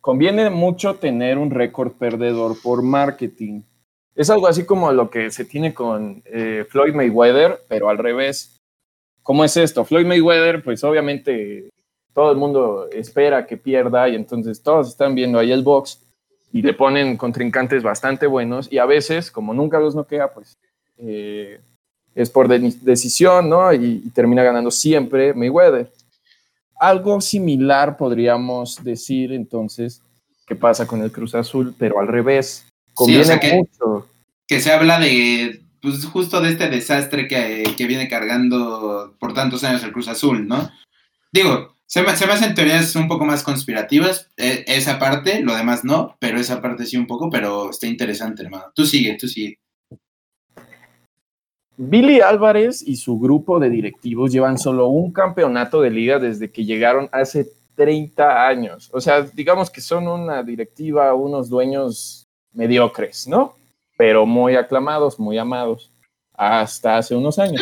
conviene 0.00 0.48
mucho 0.48 0.94
tener 0.94 1.38
un 1.38 1.50
récord 1.50 1.92
perdedor 1.92 2.56
por 2.62 2.82
marketing. 2.82 3.62
Es 4.14 4.30
algo 4.30 4.46
así 4.46 4.64
como 4.64 4.92
lo 4.92 5.10
que 5.10 5.30
se 5.30 5.44
tiene 5.44 5.74
con 5.74 6.22
eh, 6.26 6.66
Floyd 6.68 6.94
Mayweather, 6.94 7.60
pero 7.68 7.88
al 7.88 7.98
revés. 7.98 8.58
¿Cómo 9.22 9.44
es 9.44 9.56
esto? 9.56 9.84
Floyd 9.84 10.06
Mayweather, 10.06 10.62
pues 10.62 10.82
obviamente 10.82 11.68
todo 12.14 12.30
el 12.30 12.36
mundo 12.36 12.88
espera 12.92 13.46
que 13.46 13.56
pierda 13.56 14.08
y 14.08 14.14
entonces 14.14 14.62
todos 14.62 14.88
están 14.88 15.14
viendo 15.14 15.38
ahí 15.38 15.52
el 15.52 15.62
box 15.62 16.00
y 16.52 16.62
le 16.62 16.74
ponen 16.74 17.16
contrincantes 17.16 17.82
bastante 17.82 18.26
buenos 18.26 18.70
y 18.70 18.78
a 18.78 18.86
veces, 18.86 19.30
como 19.30 19.54
nunca 19.54 19.78
los 19.78 19.94
noquea, 19.94 20.32
pues 20.32 20.56
eh, 20.98 21.60
es 22.14 22.30
por 22.30 22.48
decisión, 22.48 23.48
¿no? 23.48 23.72
Y, 23.72 24.02
y, 24.04 24.10
termina 24.10 24.42
ganando 24.42 24.70
siempre 24.70 25.32
Mayweather. 25.32 25.90
Algo 26.76 27.20
similar 27.20 27.96
podríamos 27.96 28.82
decir 28.84 29.32
entonces 29.32 30.02
que 30.46 30.56
pasa 30.56 30.86
con 30.86 31.02
el 31.02 31.12
Cruz 31.12 31.34
Azul, 31.34 31.74
pero 31.78 32.00
al 32.00 32.08
revés. 32.08 32.66
Conviene 32.94 33.40
que, 33.40 33.54
mucho. 33.54 34.06
Que 34.46 34.60
se 34.60 34.72
habla 34.72 34.98
de, 34.98 35.62
pues 35.80 36.04
justo 36.04 36.40
de 36.40 36.50
este 36.50 36.68
desastre 36.68 37.26
que, 37.26 37.74
viene 37.86 38.08
cargando 38.08 39.14
por 39.18 39.34
tantos 39.34 39.64
años 39.64 39.82
el 39.82 39.92
Cruz 39.92 40.08
Azul, 40.08 40.46
¿no? 40.46 40.70
Digo, 41.32 41.71
se 41.92 42.02
me, 42.02 42.16
se 42.16 42.26
me 42.26 42.32
hacen 42.32 42.54
teorías 42.54 42.96
un 42.96 43.06
poco 43.06 43.26
más 43.26 43.42
conspirativas, 43.42 44.30
e, 44.38 44.64
esa 44.66 44.98
parte, 44.98 45.42
lo 45.42 45.54
demás 45.54 45.84
no, 45.84 46.16
pero 46.20 46.40
esa 46.40 46.62
parte 46.62 46.86
sí 46.86 46.96
un 46.96 47.06
poco, 47.06 47.28
pero 47.28 47.68
está 47.68 47.86
interesante, 47.86 48.42
hermano. 48.42 48.72
Tú 48.74 48.86
sigue, 48.86 49.18
tú 49.20 49.28
sigue. 49.28 49.58
Billy 51.76 52.22
Álvarez 52.22 52.80
y 52.80 52.96
su 52.96 53.18
grupo 53.18 53.60
de 53.60 53.68
directivos 53.68 54.32
llevan 54.32 54.56
solo 54.56 54.86
un 54.86 55.12
campeonato 55.12 55.82
de 55.82 55.90
liga 55.90 56.18
desde 56.18 56.50
que 56.50 56.64
llegaron 56.64 57.10
hace 57.12 57.46
30 57.74 58.48
años. 58.48 58.88
O 58.94 59.00
sea, 59.02 59.20
digamos 59.20 59.68
que 59.68 59.82
son 59.82 60.08
una 60.08 60.42
directiva, 60.42 61.12
unos 61.12 61.50
dueños 61.50 62.26
mediocres, 62.54 63.28
¿no? 63.28 63.54
Pero 63.98 64.24
muy 64.24 64.56
aclamados, 64.56 65.20
muy 65.20 65.36
amados, 65.36 65.90
hasta 66.32 66.96
hace 66.96 67.14
unos 67.14 67.38
años. 67.38 67.60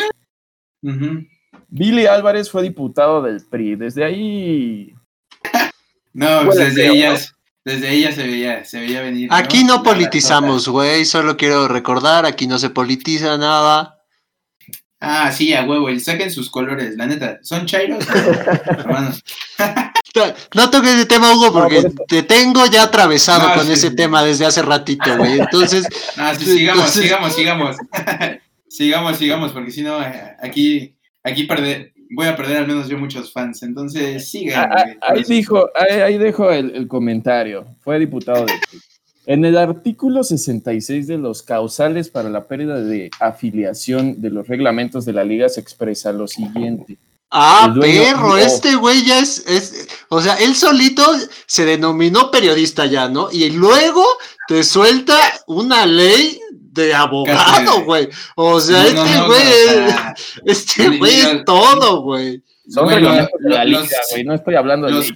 Billy 1.71 2.05
Álvarez 2.05 2.51
fue 2.51 2.61
diputado 2.61 3.21
del 3.21 3.43
PRI, 3.43 3.75
desde 3.75 4.03
ahí... 4.03 4.93
no, 6.13 6.45
pues 6.45 6.57
desde 6.57 6.87
ellas... 6.87 7.33
Desde 7.63 7.93
ella 7.93 8.11
se 8.11 8.23
veía, 8.23 8.65
se 8.65 8.79
veía 8.79 9.03
venir. 9.03 9.29
Aquí 9.31 9.63
no 9.63 9.83
politizamos, 9.83 10.67
güey. 10.67 11.05
Solo 11.05 11.37
quiero 11.37 11.67
recordar, 11.67 12.25
aquí 12.25 12.47
no 12.47 12.57
se 12.57 12.71
politiza 12.71 13.37
nada. 13.37 13.99
Ah, 14.99 15.31
sí, 15.31 15.53
a 15.53 15.63
huevo, 15.63 15.89
y 15.89 15.99
saquen 15.99 16.31
sus 16.31 16.49
colores, 16.49 16.95
la 16.95 17.07
neta. 17.07 17.39
¿Son 17.43 17.65
chairos? 17.65 18.05
no 20.55 20.69
toques 20.71 20.89
ese 20.91 21.05
tema, 21.05 21.33
Hugo, 21.33 21.51
porque 21.51 21.83
te 22.07 22.23
tengo 22.23 22.65
ya 22.65 22.83
atravesado 22.83 23.53
con 23.55 23.69
ese 23.71 23.91
tema 23.91 24.23
desde 24.23 24.45
hace 24.45 24.61
ratito, 24.63 25.17
güey. 25.17 25.39
Entonces. 25.39 25.87
Ah, 26.17 26.33
sí, 26.35 26.45
sigamos, 26.45 26.89
sigamos, 26.91 27.35
sigamos. 27.35 27.77
sigamos, 28.67 29.17
sigamos, 29.17 29.51
porque 29.51 29.71
si 29.71 29.81
no, 29.81 30.01
eh, 30.01 30.35
aquí, 30.41 30.95
aquí 31.23 31.43
perder, 31.43 31.93
voy 32.11 32.27
a 32.27 32.35
perder 32.35 32.57
al 32.57 32.67
menos 32.67 32.87
yo 32.87 32.97
muchos 32.97 33.31
fans. 33.31 33.63
Entonces, 33.63 34.29
sigan. 34.29 34.71
Ah, 34.71 34.85
ah, 35.01 35.13
ahí, 35.13 35.23
dijo, 35.27 35.69
ahí, 35.75 36.17
dejo 36.17 36.51
el, 36.51 36.75
el, 36.75 36.87
comentario. 36.87 37.65
Fue 37.81 37.99
diputado 37.99 38.45
de. 38.45 38.53
En 39.27 39.45
el 39.45 39.57
artículo 39.57 40.23
66 40.23 41.07
de 41.07 41.17
los 41.17 41.43
causales 41.43 42.09
para 42.09 42.29
la 42.29 42.47
pérdida 42.47 42.81
de 42.81 43.11
afiliación 43.19 44.19
de 44.19 44.31
los 44.31 44.47
reglamentos 44.47 45.05
de 45.05 45.13
la 45.13 45.23
liga 45.23 45.47
se 45.47 45.61
expresa 45.61 46.11
lo 46.11 46.27
siguiente. 46.27 46.97
Ah, 47.33 47.73
perro, 47.79 48.35
este 48.35 48.75
güey 48.75 49.05
ya 49.05 49.19
es, 49.19 49.45
es, 49.47 49.87
o 50.09 50.19
sea, 50.19 50.35
él 50.35 50.53
solito 50.53 51.03
se 51.45 51.63
denominó 51.63 52.29
periodista 52.29 52.85
ya, 52.87 53.07
¿no? 53.07 53.29
Y 53.31 53.49
luego 53.51 54.05
te 54.49 54.63
suelta 54.63 55.17
una 55.47 55.85
ley 55.85 56.40
de 56.71 56.93
abogado, 56.93 57.83
güey. 57.83 58.07
O 58.35 58.59
sea, 58.59 58.85
este 58.85 59.21
güey, 59.25 59.93
este 60.45 60.97
güey 60.97 61.19
es 61.19 61.45
todo, 61.45 62.01
güey. 62.01 62.43
Son 62.67 62.89
reglamentos 62.89 63.39
de 63.39 63.49
la 63.49 63.65
liga, 63.65 63.97
güey, 64.11 64.23
no 64.23 64.33
estoy 64.33 64.55
hablando 64.55 64.87
de 64.87 64.93
los, 64.93 65.11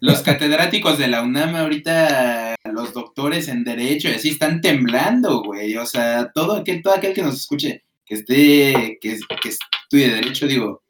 los 0.00 0.20
catedráticos 0.20 0.98
de 0.98 1.08
la 1.08 1.22
UNAM 1.22 1.56
ahorita, 1.56 2.56
los 2.70 2.92
doctores 2.92 3.48
en 3.48 3.64
derecho 3.64 4.08
y 4.08 4.14
así 4.14 4.30
están 4.30 4.60
temblando, 4.60 5.42
güey. 5.42 5.76
O 5.76 5.86
sea, 5.86 6.30
todo 6.34 6.56
aquel, 6.56 6.82
todo 6.82 6.94
aquel 6.94 7.14
que 7.14 7.22
nos 7.22 7.36
escuche, 7.36 7.84
que 8.04 8.14
esté, 8.16 8.98
que, 9.00 9.18
que 9.40 9.48
estudie 9.48 10.10
derecho, 10.10 10.46
digo, 10.46 10.82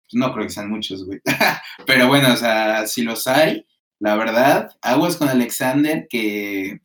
pues 0.00 0.14
no 0.14 0.32
creo 0.32 0.46
que 0.46 0.52
sean 0.52 0.70
muchos, 0.70 1.04
güey. 1.04 1.20
Pero 1.86 2.08
bueno, 2.08 2.32
o 2.32 2.36
sea, 2.36 2.86
si 2.86 3.02
los 3.02 3.26
hay, 3.26 3.66
la 3.98 4.16
verdad, 4.16 4.70
aguas 4.80 5.16
con 5.16 5.28
Alexander 5.28 6.06
que, 6.08 6.80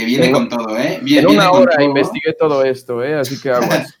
que 0.00 0.06
viene 0.06 0.32
con 0.32 0.48
todo, 0.48 0.78
¿eh? 0.78 0.98
en 1.04 1.26
una 1.26 1.52
hora 1.52 1.82
investigué 1.84 2.32
todo 2.32 2.64
esto, 2.64 3.04
¿eh? 3.04 3.16
Así 3.16 3.38
que 3.38 3.50
aguas. 3.50 3.98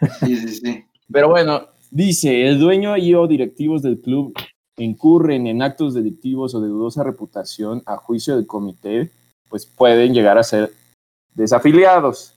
sí, 0.20 0.36
sí, 0.36 0.48
sí. 0.48 0.84
Pero 1.12 1.28
bueno, 1.28 1.68
dice, 1.90 2.48
el 2.48 2.58
dueño 2.58 2.96
y 2.96 3.14
o 3.14 3.26
directivos 3.26 3.82
del 3.82 4.00
club 4.00 4.32
incurren 4.78 5.46
en 5.46 5.60
actos 5.60 5.92
delictivos 5.92 6.54
o 6.54 6.62
de 6.62 6.68
dudosa 6.68 7.04
reputación 7.04 7.82
a 7.84 7.96
juicio 7.96 8.36
del 8.36 8.46
comité, 8.46 9.10
pues 9.50 9.66
pueden 9.66 10.14
llegar 10.14 10.38
a 10.38 10.42
ser 10.42 10.72
desafiliados. 11.34 12.34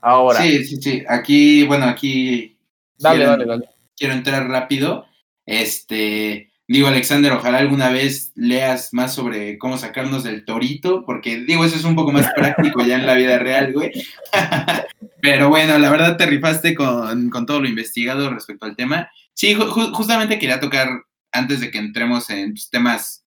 Ahora. 0.00 0.40
Sí, 0.40 0.64
sí, 0.64 0.80
sí. 0.80 1.04
Aquí, 1.06 1.66
bueno, 1.66 1.84
aquí. 1.84 2.56
Dale, 2.96 3.18
quiero, 3.18 3.30
dale, 3.32 3.44
dale. 3.44 3.68
Quiero 3.94 4.14
entrar 4.14 4.48
rápido. 4.48 5.04
Este. 5.44 6.51
Digo, 6.72 6.88
Alexander, 6.88 7.32
ojalá 7.32 7.58
alguna 7.58 7.90
vez 7.90 8.32
leas 8.34 8.94
más 8.94 9.14
sobre 9.14 9.58
cómo 9.58 9.76
sacarnos 9.76 10.24
del 10.24 10.46
torito, 10.46 11.04
porque 11.04 11.40
digo, 11.40 11.66
eso 11.66 11.76
es 11.76 11.84
un 11.84 11.94
poco 11.94 12.12
más 12.12 12.32
práctico 12.34 12.82
ya 12.82 12.94
en 12.96 13.06
la 13.06 13.12
vida 13.12 13.38
real, 13.38 13.74
güey. 13.74 13.92
Pero 15.20 15.50
bueno, 15.50 15.78
la 15.78 15.90
verdad 15.90 16.16
te 16.16 16.24
rifaste 16.24 16.74
con, 16.74 17.30
todo 17.46 17.60
lo 17.60 17.68
investigado 17.68 18.30
respecto 18.30 18.64
al 18.64 18.74
tema. 18.74 19.10
Sí, 19.34 19.54
justamente 19.54 20.38
quería 20.38 20.60
tocar, 20.60 20.88
antes 21.30 21.60
de 21.60 21.70
que 21.70 21.76
entremos 21.76 22.30
en 22.30 22.54
pues, 22.54 22.70
temas, 22.70 23.26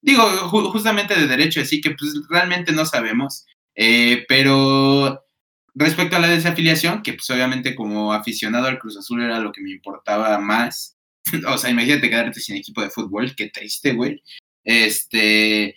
digo, 0.00 0.22
justamente 0.48 1.14
de 1.14 1.26
derecho, 1.26 1.60
así 1.60 1.82
que 1.82 1.90
pues 1.90 2.14
realmente 2.30 2.72
no 2.72 2.86
sabemos, 2.86 3.44
eh, 3.74 4.24
pero 4.30 5.26
respecto 5.74 6.16
a 6.16 6.20
la 6.20 6.28
desafiliación, 6.28 7.02
que 7.02 7.12
pues 7.12 7.28
obviamente 7.28 7.74
como 7.74 8.14
aficionado 8.14 8.66
al 8.66 8.78
Cruz 8.78 8.96
Azul 8.96 9.22
era 9.22 9.40
lo 9.40 9.52
que 9.52 9.60
me 9.60 9.72
importaba 9.72 10.38
más, 10.38 10.97
o 11.46 11.58
sea, 11.58 11.70
imagínate 11.70 12.10
quedarte 12.10 12.40
sin 12.40 12.56
equipo 12.56 12.82
de 12.82 12.90
fútbol, 12.90 13.34
qué 13.36 13.48
triste, 13.48 13.92
güey. 13.92 14.22
Este, 14.64 15.76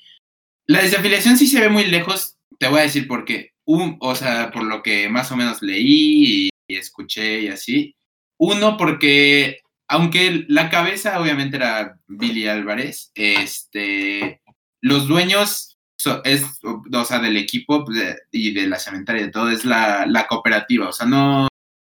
la 0.66 0.82
desafiliación 0.82 1.38
sí 1.38 1.48
se 1.48 1.62
ve 1.62 1.70
muy 1.70 1.86
lejos, 1.86 2.38
te 2.60 2.68
voy 2.68 2.80
a 2.80 2.84
decir 2.84 3.08
por 3.08 3.26
qué. 3.26 3.52
Un, 3.66 3.98
o 4.00 4.16
sea, 4.16 4.52
por 4.52 4.64
lo 4.64 4.82
que 4.84 5.10
más 5.10 5.32
o 5.32 5.38
menos 5.38 5.62
leí 5.62 6.48
y, 6.48 6.76
escuché 6.76 7.42
y 7.42 7.48
así. 7.50 7.96
Uno, 8.38 8.78
porque 8.78 9.60
aunque 9.88 10.46
la 10.48 10.70
cabeza 10.70 11.20
obviamente 11.20 11.58
era 11.58 11.98
Billy 12.08 12.48
Álvarez, 12.48 13.12
este, 13.14 14.42
los 14.82 15.08
dueños 15.08 15.78
es, 16.24 16.46
o 16.64 17.06
sea, 17.06 17.20
del 17.20 17.38
equipo 17.38 17.86
pues, 17.86 18.18
y 18.32 18.54
de 18.54 18.68
la 18.68 18.80
cementaria 18.80 19.22
y 19.22 19.26
de 19.26 19.32
todo 19.32 19.52
es 19.52 19.66
la, 19.66 20.06
la 20.08 20.28
cooperativa, 20.28 20.90
o 20.90 20.94
sea, 20.94 21.06
no, 21.06 21.48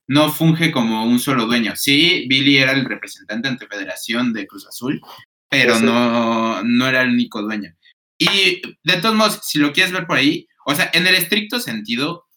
no 0.08 0.32
funge 0.32 0.72
como 0.72 1.06
un 1.06 1.20
solo 1.20 1.45
dueño. 1.45 1.76
Sí, 1.76 2.26
Billy 2.28 2.58
era 2.58 2.74
el 2.74 2.86
representante 2.86 3.47
ante 3.47 3.68
Federación 3.68 4.34
de 4.34 4.47
Cruz 4.47 4.68
Azul, 4.68 5.01
pero 5.49 5.80
no, 5.80 6.64
no 6.64 6.88
era 6.88 7.01
el 7.01 7.10
único 7.10 7.41
dueño. 7.41 7.76
Y 8.18 8.62
de 8.84 8.97
todos 8.97 9.16
modos, 9.16 9.39
si 9.43 9.60
lo 9.60 9.74
quieres 9.74 9.91
ver 9.91 10.08
por 10.08 10.18
ahí, 10.18 10.47
o 10.66 10.76
sea, 10.76 10.89
en 10.93 11.08
el 11.08 11.16
estricto 11.16 11.60
sentido, 11.60 12.28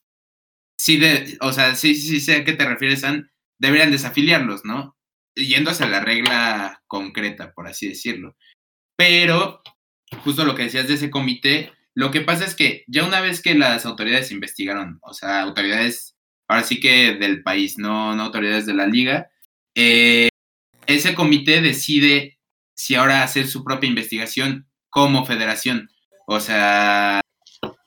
sí, 0.79 0.97
de, 0.97 1.37
o 1.41 1.53
sea, 1.53 1.75
sí, 1.75 1.95
sí, 1.95 2.21
sé 2.21 2.37
a 2.37 2.45
qué 2.45 2.53
te 2.53 2.67
refieres, 2.67 3.01
San, 3.01 3.31
deberían 3.59 3.91
desafiliarlos, 3.91 4.65
¿no? 4.65 4.97
Yéndose 5.35 5.85
a 5.85 5.89
la 5.89 6.01
regla 6.01 6.83
concreta, 6.87 7.53
por 7.53 7.69
así 7.69 7.89
decirlo. 7.89 8.37
Pero, 8.97 9.63
justo 10.25 10.45
lo 10.45 10.55
que 10.55 10.65
decías 10.65 10.89
de 10.89 10.95
ese 10.95 11.11
comité, 11.11 11.73
lo 11.95 12.11
que 12.11 12.21
pasa 12.21 12.45
es 12.45 12.55
que 12.55 12.85
ya 12.87 13.05
una 13.05 13.21
vez 13.21 13.41
que 13.41 13.55
las 13.55 13.87
autoridades 13.87 14.31
investigaron, 14.31 14.99
o 15.03 15.15
sea, 15.15 15.43
autoridades 15.43 16.16
ahora 16.49 16.63
sí 16.63 16.81
que 16.81 17.15
del 17.15 17.43
país, 17.43 17.79
no, 17.79 18.15
no 18.15 18.25
autoridades 18.25 18.67
de 18.67 18.75
la 18.75 18.87
liga. 18.87 19.31
Eh, 19.75 20.29
ese 20.87 21.15
comité 21.15 21.61
decide 21.61 22.39
si 22.75 22.95
ahora 22.95 23.23
hacer 23.23 23.47
su 23.47 23.65
propia 23.65 23.89
investigación 23.89 24.67
como 24.89 25.27
federación. 25.27 25.91
O 26.27 26.41
sea, 26.41 27.21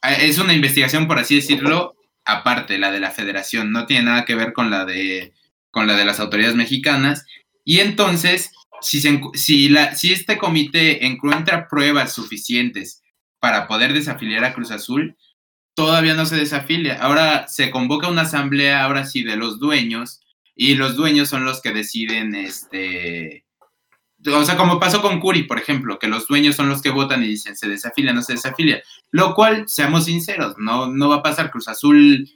es 0.03 0.37
una 0.39 0.53
investigación, 0.53 1.07
por 1.07 1.19
así 1.19 1.35
decirlo, 1.35 1.95
aparte, 2.25 2.77
la 2.77 2.91
de 2.91 2.99
la 2.99 3.11
federación, 3.11 3.71
no 3.71 3.85
tiene 3.85 4.05
nada 4.05 4.25
que 4.25 4.35
ver 4.35 4.53
con 4.53 4.69
la 4.69 4.85
de, 4.85 5.33
con 5.71 5.87
la 5.87 5.95
de 5.95 6.05
las 6.05 6.19
autoridades 6.19 6.55
mexicanas. 6.55 7.25
Y 7.63 7.79
entonces, 7.79 8.51
si, 8.81 9.01
si, 9.33 9.69
la, 9.69 9.95
si 9.95 10.13
este 10.13 10.37
comité 10.37 11.05
encuentra 11.05 11.67
pruebas 11.67 12.13
suficientes 12.13 13.03
para 13.39 13.67
poder 13.67 13.93
desafiliar 13.93 14.43
a 14.43 14.53
Cruz 14.53 14.71
Azul, 14.71 15.15
todavía 15.73 16.13
no 16.13 16.25
se 16.25 16.35
desafilia. 16.35 17.01
Ahora 17.01 17.47
se 17.47 17.71
convoca 17.71 18.07
una 18.09 18.23
asamblea, 18.23 18.83
ahora 18.83 19.05
sí, 19.05 19.23
de 19.23 19.35
los 19.35 19.59
dueños, 19.59 20.21
y 20.55 20.75
los 20.75 20.95
dueños 20.95 21.29
son 21.29 21.45
los 21.45 21.61
que 21.61 21.71
deciden, 21.71 22.35
este, 22.35 23.45
o 24.27 24.43
sea, 24.43 24.57
como 24.57 24.79
pasó 24.79 25.01
con 25.01 25.19
Curi, 25.19 25.43
por 25.43 25.57
ejemplo, 25.57 25.97
que 25.97 26.07
los 26.07 26.27
dueños 26.27 26.55
son 26.55 26.67
los 26.67 26.81
que 26.81 26.89
votan 26.89 27.23
y 27.23 27.27
dicen 27.27 27.55
se 27.55 27.69
desafilia, 27.69 28.11
no 28.11 28.21
se 28.21 28.33
desafilia. 28.33 28.83
Lo 29.11 29.33
cual, 29.33 29.63
seamos 29.67 30.05
sinceros, 30.05 30.55
no, 30.57 30.87
no 30.87 31.09
va 31.09 31.17
a 31.17 31.23
pasar. 31.23 31.51
Cruz 31.51 31.69
Azul, 31.69 32.29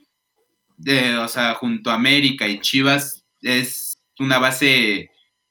o 1.20 1.28
sea, 1.28 1.54
junto 1.54 1.90
a 1.90 1.94
América 1.94 2.48
y 2.48 2.60
Chivas, 2.60 3.24
es 3.42 3.98
una 4.18 4.38
base, 4.38 5.10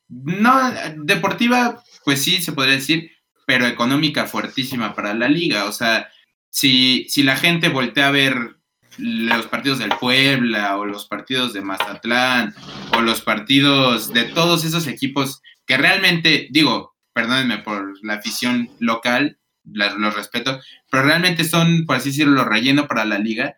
no, 0.09 0.71
deportiva, 0.97 1.83
pues 2.03 2.23
sí, 2.23 2.41
se 2.41 2.53
podría 2.53 2.75
decir, 2.75 3.11
pero 3.45 3.67
económica 3.67 4.25
fuertísima 4.25 4.95
para 4.95 5.13
la 5.13 5.27
liga. 5.27 5.65
O 5.65 5.71
sea, 5.71 6.09
si, 6.53 7.07
si 7.09 7.23
la 7.23 7.35
gente 7.35 7.69
voltea 7.69 8.09
a 8.09 8.11
ver 8.11 8.57
los 8.99 9.47
partidos 9.47 9.79
del 9.79 9.89
Puebla 9.99 10.77
o 10.77 10.85
los 10.85 11.07
partidos 11.07 11.51
de 11.51 11.61
Mazatlán 11.61 12.53
o 12.95 13.01
los 13.01 13.21
partidos 13.21 14.13
de 14.13 14.25
todos 14.25 14.63
esos 14.63 14.85
equipos 14.85 15.41
que 15.65 15.77
realmente, 15.77 16.47
digo, 16.51 16.95
perdónenme 17.11 17.57
por 17.57 17.97
la 18.05 18.15
afición 18.15 18.69
local, 18.77 19.39
los 19.63 20.13
respeto, 20.13 20.59
pero 20.91 21.03
realmente 21.03 21.43
son, 21.43 21.85
por 21.87 21.95
así 21.95 22.09
decirlo, 22.09 22.45
relleno 22.45 22.87
para 22.87 23.03
la 23.03 23.17
liga. 23.17 23.57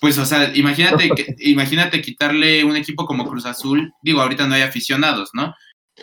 Pues, 0.00 0.16
o 0.18 0.24
sea, 0.24 0.54
imagínate, 0.54 1.10
imagínate 1.40 2.00
quitarle 2.00 2.62
un 2.62 2.76
equipo 2.76 3.06
como 3.06 3.26
Cruz 3.26 3.44
Azul, 3.46 3.92
digo, 4.02 4.20
ahorita 4.20 4.46
no 4.46 4.54
hay 4.54 4.62
aficionados, 4.62 5.30
¿no? 5.32 5.52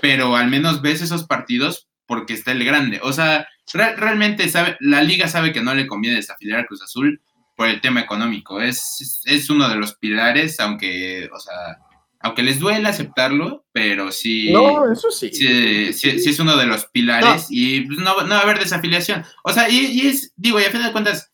Pero 0.02 0.36
al 0.36 0.50
menos 0.50 0.82
ves 0.82 1.02
esos 1.02 1.24
partidos 1.24 1.88
porque 2.06 2.34
está 2.34 2.52
el 2.52 2.66
grande. 2.66 3.00
O 3.02 3.14
sea, 3.14 3.48
realmente 3.72 4.48
sabe, 4.50 4.78
la 4.80 5.04
liga 5.04 5.28
sabe 5.28 5.54
que 5.54 5.62
no 5.62 5.74
le 5.74 5.88
conviene 5.88 6.18
desafiliar 6.18 6.62
a 6.62 6.66
Cruz 6.66 6.82
Azul 6.82 7.22
por 7.56 7.68
el 7.68 7.82
tema 7.82 8.02
económico. 8.02 8.62
Es, 8.62 9.22
es 9.26 9.50
uno 9.50 9.70
de 9.70 9.76
los 9.76 9.96
pilares, 9.96 10.60
aunque, 10.60 11.30
o 11.34 11.40
sea, 11.40 11.80
aunque 12.20 12.44
les 12.44 12.60
duele 12.60 12.88
aceptarlo, 12.88 13.66
pero 13.72 14.12
sí. 14.12 14.52
No, 14.52 14.92
eso 14.92 15.12
sí. 15.12 15.30
Sí, 15.34 15.94
sí, 15.94 16.30
es 16.30 16.40
uno 16.40 16.56
de 16.56 16.66
los 16.66 16.86
pilares 16.86 17.48
y 17.50 17.82
pues, 17.82 18.00
no, 18.00 18.22
no, 18.24 18.30
va 18.30 18.40
a 18.40 18.44
haber 18.44 18.60
desafiliación. 18.60 19.24
O 19.44 19.52
sea, 19.52 19.70
y, 19.70 20.08
es, 20.08 20.34
digo, 20.36 20.60
y 20.60 20.64
a 20.64 20.72
fin 20.72 20.82
de 20.82 20.92
cuentas, 20.92 21.32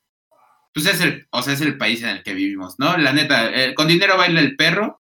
pues 0.74 0.88
es 0.88 1.00
el, 1.02 1.28
o 1.30 1.42
sea, 1.42 1.54
es 1.54 1.62
el 1.62 1.78
país 1.78 2.02
en 2.02 2.10
el 2.10 2.24
que 2.24 2.34
vivimos, 2.34 2.76
¿no? 2.80 2.98
La 2.98 3.14
neta, 3.14 3.50
eh, 3.54 3.76
con 3.76 3.88
dinero 3.88 4.18
baila 4.18 4.40
el 4.40 4.56
perro. 4.56 5.02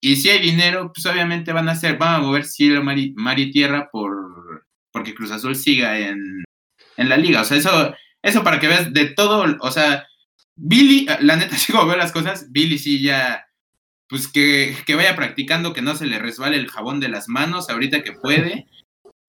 Y 0.00 0.16
si 0.16 0.28
hay 0.28 0.40
dinero, 0.40 0.90
pues 0.92 1.06
obviamente 1.06 1.52
van 1.52 1.68
a 1.68 1.72
hacer, 1.72 1.96
van 1.96 2.16
a 2.16 2.18
mover 2.18 2.44
cielo, 2.44 2.82
mar 2.82 3.38
y 3.38 3.50
tierra 3.52 3.88
por, 3.92 4.66
porque 4.90 5.14
Cruz 5.14 5.30
Azul 5.30 5.54
siga 5.54 6.00
en, 6.00 6.42
en 7.02 7.08
la 7.08 7.16
liga. 7.16 7.42
O 7.42 7.44
sea, 7.44 7.58
eso, 7.58 7.94
eso 8.22 8.42
para 8.42 8.58
que 8.58 8.68
veas 8.68 8.92
de 8.92 9.06
todo, 9.06 9.56
o 9.60 9.70
sea, 9.70 10.06
Billy, 10.56 11.06
la 11.20 11.36
neta, 11.36 11.56
si 11.58 11.72
como 11.72 11.86
veo 11.86 11.96
las 11.96 12.12
cosas, 12.12 12.50
Billy 12.50 12.78
sí 12.78 13.02
ya, 13.02 13.46
pues 14.08 14.28
que, 14.28 14.76
que, 14.86 14.94
vaya 14.94 15.16
practicando, 15.16 15.72
que 15.72 15.82
no 15.82 15.94
se 15.94 16.06
le 16.06 16.18
resbale 16.18 16.56
el 16.56 16.70
jabón 16.70 17.00
de 17.00 17.08
las 17.08 17.28
manos 17.28 17.68
ahorita 17.68 18.02
que 18.02 18.12
puede, 18.12 18.66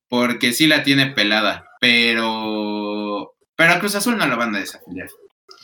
porque 0.08 0.54
sí 0.54 0.68
la 0.68 0.84
tiene 0.84 1.08
pelada, 1.08 1.66
pero, 1.80 3.34
pero 3.56 3.74
a 3.74 3.80
Cruz 3.80 3.96
Azul 3.96 4.18
no 4.18 4.28
la 4.28 4.36
van 4.36 4.56
a 4.56 4.60
desafiliar. 4.60 5.10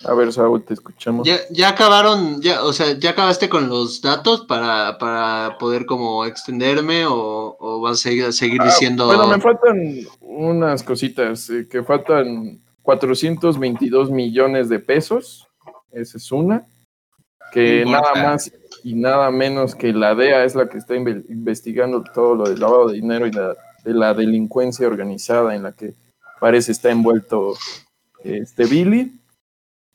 A 0.06 0.14
ver, 0.14 0.32
Saúl, 0.32 0.64
te 0.64 0.74
escuchamos. 0.74 1.28
Ya, 1.28 1.38
ya 1.50 1.70
acabaron, 1.70 2.42
ya, 2.42 2.64
o 2.64 2.72
sea, 2.72 2.98
ya 2.98 3.10
acabaste 3.12 3.50
con 3.50 3.68
los 3.68 4.02
datos 4.02 4.46
para, 4.46 4.98
para 4.98 5.58
poder 5.58 5.86
como 5.86 6.24
extenderme 6.26 7.06
o, 7.06 7.58
o 7.60 7.82
vas 7.82 8.00
a 8.00 8.02
seguir, 8.02 8.32
seguir 8.32 8.62
ah, 8.62 8.66
diciendo. 8.66 9.08
Bueno, 9.08 9.28
me 9.28 9.42
faltan 9.42 10.00
unas 10.22 10.84
cositas, 10.84 11.50
eh, 11.50 11.68
que 11.70 11.84
faltan 11.84 12.62
422 12.82 14.10
millones 14.10 14.70
de 14.70 14.80
pesos, 14.80 15.48
esa 15.92 16.18
es 16.18 16.32
una, 16.32 16.66
que 17.52 17.84
nada 17.86 18.16
más 18.16 18.52
y 18.84 18.94
nada 18.96 19.30
menos 19.32 19.76
que 19.76 19.92
la 19.92 20.16
DEA 20.16 20.46
es 20.46 20.56
la 20.56 20.70
que 20.70 20.78
está 20.78 20.96
investigando 20.96 22.04
todo 22.16 22.36
lo 22.36 22.50
del 22.50 22.60
lavado 22.60 22.88
de 22.88 22.96
dinero 22.96 23.28
y 23.28 23.32
la, 23.32 23.56
de 23.84 23.94
la 23.94 24.14
delincuencia 24.14 24.88
organizada 24.88 25.56
en 25.56 25.64
la 25.64 25.74
que 25.74 25.94
parece 26.40 26.72
está 26.72 26.90
envuelto 26.90 27.56
este 28.24 28.66
Billy 28.66 29.19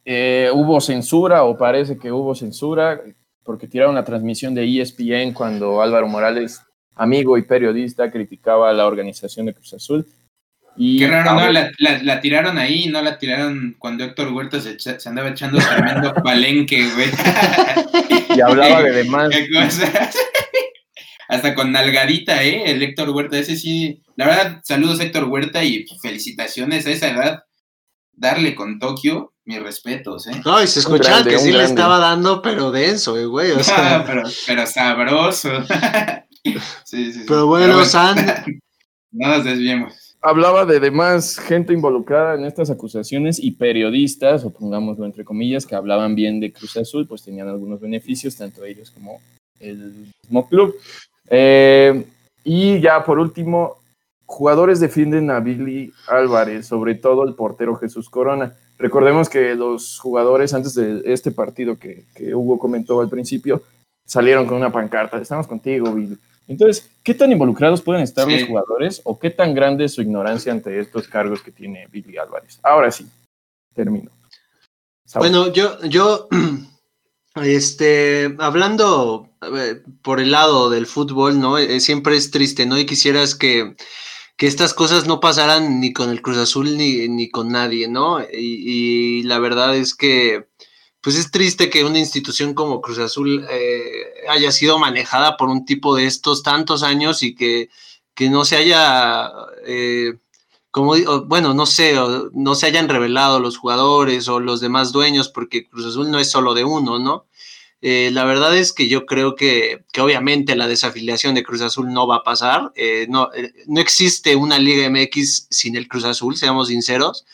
eh, 0.05 0.51
hubo 0.53 0.81
censura 0.81 1.45
o 1.45 1.57
parece 1.57 1.99
que 1.99 2.13
hubo 2.13 2.35
censura 2.35 3.01
porque 3.43 3.69
tiraron 3.69 3.95
la 3.95 4.05
transmisión 4.05 4.55
de 4.55 4.81
ESPN 4.81 5.33
cuando 5.33 5.83
Álvaro 5.83 6.09
Morales, 6.09 6.61
amigo 6.95 7.37
y 7.39 7.43
periodista, 7.43 8.11
criticaba 8.11 8.71
a 8.71 8.73
la 8.73 8.87
organización 8.87 9.47
de 9.47 9.55
Cruz 9.55 9.75
Azul. 9.75 10.07
Y 10.77 10.99
Qué 10.99 11.07
raro, 11.07 11.35
¿no? 11.35 11.53
La, 11.53 12.21
tiraron 12.21 12.59
ahí, 12.59 12.87
no 12.89 13.01
la 13.01 13.19
tiraron 13.19 13.77
cuando 13.79 14.05
Héctor 14.05 14.33
Huerta 14.33 14.61
se, 14.61 14.77
andaba 15.09 15.29
echando 15.29 15.59
tremendo 15.59 16.13
palenque, 16.25 16.89
güey. 16.95 17.11
Y 18.37 18.41
hablaba 18.41 18.83
de 18.83 18.93
demás. 19.05 19.31
Hasta 21.29 21.55
con 21.55 21.71
nalgadita, 21.71 22.43
¿eh? 22.43 22.65
El 22.67 22.83
Héctor 22.83 23.11
Huerta, 23.11 23.39
ese 23.39 23.57
sí. 23.57 24.03
La 24.17 24.27
verdad, 24.27 24.61
saludos 24.65 25.01
Héctor 25.01 25.25
Huerta 25.25 25.63
y 25.63 25.85
felicitaciones 26.03 26.87
a 26.87 26.91
esa 26.91 27.11
edad. 27.11 27.45
Darle 28.13 28.55
con 28.55 28.79
Tokio, 28.79 29.34
mis 29.45 29.63
respetos, 29.63 30.27
¿eh? 30.27 30.41
No, 30.45 30.63
y 30.63 30.67
se 30.67 30.81
escuchaba 30.81 31.25
que 31.25 31.39
sí 31.39 31.53
le 31.53 31.65
estaba 31.65 31.99
dando, 31.99 32.41
pero 32.41 32.71
denso, 32.71 33.19
eh, 33.19 33.27
güey. 33.27 33.53
O 33.53 33.63
sea... 33.65 34.05
pero, 34.07 34.23
pero 34.47 34.67
sabroso. 34.67 35.51
sí, 36.85 37.13
sí, 37.13 37.25
pero 37.27 37.47
bueno, 37.47 37.85
San. 37.85 38.17
No 39.17 39.29
nos 39.29 39.45
desviemos. 39.45 40.17
Hablaba 40.21 40.67
de 40.67 40.81
demás 40.81 41.39
gente 41.39 41.73
involucrada 41.73 42.35
en 42.35 42.45
estas 42.45 42.69
acusaciones 42.69 43.39
y 43.39 43.53
periodistas, 43.53 44.45
o 44.45 44.53
pongámoslo 44.53 45.07
entre 45.07 45.25
comillas, 45.25 45.67
que 45.67 45.77
hablaban 45.77 46.17
bien 46.17 46.41
de 46.41 46.53
Cruz 46.53 46.77
Azul, 46.77 47.07
pues 47.07 47.23
tenían 47.23 47.47
algunos 47.47 47.79
beneficios, 47.81 48.35
tanto 48.35 48.65
ellos 48.65 48.91
como 48.91 49.21
el 49.61 50.09
mismo 50.25 50.49
club. 50.49 50.75
Eh, 51.31 52.05
y 52.43 52.81
ya 52.81 53.05
por 53.05 53.21
último, 53.21 53.77
jugadores 54.27 54.81
defienden 54.81 55.31
a 55.31 55.39
Billy 55.39 55.93
Álvarez, 56.09 56.67
sobre 56.67 56.97
todo 56.97 57.23
el 57.23 57.35
portero 57.35 57.77
Jesús 57.77 58.11
Corona. 58.11 58.57
Recordemos 58.79 59.29
que 59.29 59.55
los 59.55 59.99
jugadores 59.99 60.53
antes 60.53 60.75
de 60.75 61.03
este 61.07 61.31
partido 61.31 61.79
que, 61.79 62.05
que 62.15 62.35
Hugo 62.35 62.59
comentó 62.59 63.01
al 63.01 63.09
principio 63.09 63.63
salieron 64.05 64.47
con 64.47 64.57
una 64.57 64.73
pancarta, 64.73 65.19
estamos 65.19 65.47
contigo, 65.47 65.93
Billy. 65.93 66.19
Entonces, 66.47 66.91
¿qué 67.03 67.15
tan 67.15 67.33
involucrados 67.33 67.81
pueden 67.81 68.03
estar 68.03 68.31
los 68.31 68.45
jugadores 68.45 69.01
o 69.05 69.19
qué 69.19 69.31
tan 69.31 69.55
grande 69.55 69.87
es 69.87 69.95
su 69.95 70.03
ignorancia 70.03 70.53
ante 70.53 70.79
estos 70.79 71.09
cargos 71.09 71.41
que 71.41 71.51
tiene 71.51 71.87
Billy 71.91 72.19
Álvarez? 72.19 72.59
Ahora 72.63 72.91
sí, 72.91 73.07
termino. 73.75 74.11
Bueno, 75.15 75.53
yo, 75.53 75.81
yo, 75.85 76.29
este, 77.37 78.35
hablando 78.39 79.31
por 80.03 80.21
el 80.21 80.33
lado 80.33 80.69
del 80.69 80.87
fútbol, 80.87 81.41
¿no? 81.41 81.57
Eh, 81.57 81.81
siempre 81.81 82.17
es 82.17 82.31
triste, 82.31 82.67
¿no? 82.67 82.79
Y 82.79 82.85
quisieras 82.85 83.35
que, 83.35 83.75
que 84.37 84.47
estas 84.47 84.75
cosas 84.75 85.07
no 85.07 85.21
pasaran 85.21 85.81
ni 85.81 85.93
con 85.93 86.11
el 86.11 86.23
Cruz 86.23 86.39
Azul 86.39 86.77
ni, 86.77 87.09
ni 87.09 87.31
con 87.31 87.51
nadie, 87.51 87.89
¿no? 87.89 88.21
Y, 88.21 89.23
la 89.25 89.39
verdad 89.39 89.77
es 89.77 89.95
que, 89.95 90.49
pues 91.01 91.17
es 91.17 91.31
triste 91.31 91.71
que 91.71 91.85
una 91.85 91.99
institución 91.99 92.55
como 92.55 92.81
Cruz 92.81 92.99
Azul 92.99 93.47
eh, 93.51 94.27
haya 94.29 94.51
sido 94.53 94.79
manejada 94.79 95.37
por 95.37 95.49
un 95.49 95.65
tipo 95.65 95.95
de 95.95 96.07
estos 96.07 96.43
tantos 96.43 96.83
años 96.83 97.23
y 97.23 97.35
que, 97.35 97.69
que 98.15 98.31
no 98.31 98.45
se 98.45 98.57
haya... 98.57 99.31
Eh, 99.67 100.15
como, 100.71 100.97
bueno, 101.27 101.55
no 101.55 101.67
sé, 101.67 101.95
no 102.33 102.57
se 102.57 102.67
hayan 102.67 102.89
revelado 102.89 103.39
los 103.39 103.59
jugadores 103.59 104.27
o 104.27 104.41
los 104.41 104.61
demás 104.61 104.91
dueños, 104.91 105.29
porque 105.29 105.69
Cruz 105.69 105.87
Azul 105.87 106.11
no 106.11 106.19
es 106.19 106.29
solo 106.29 106.53
de 106.53 106.65
uno, 106.65 106.99
¿no? 106.99 107.27
Eh, 107.87 108.11
la 108.13 108.25
verdad 108.25 108.57
es 108.57 108.73
que 108.73 108.89
yo 108.89 109.05
creo 109.05 109.37
que, 109.37 109.85
obviamente 109.99 110.57
la 110.57 110.67
desafiliación 110.67 111.35
de 111.35 111.43
Cruz 111.43 111.61
Azul 111.61 111.93
no 111.93 112.07
va 112.07 112.17
a 112.17 112.23
pasar. 112.23 112.73
Eh, 112.77 113.07
no, 113.11 113.29
eh, 113.35 113.53
no, 113.67 113.79
existe 113.79 114.37
una 114.37 114.59
Liga 114.59 114.89
MX 114.89 115.49
sin 115.51 115.77
el 115.77 115.87
Cruz 115.87 116.05
Azul, 116.05 116.35
seamos 116.35 116.69
sinceros. 116.69 117.27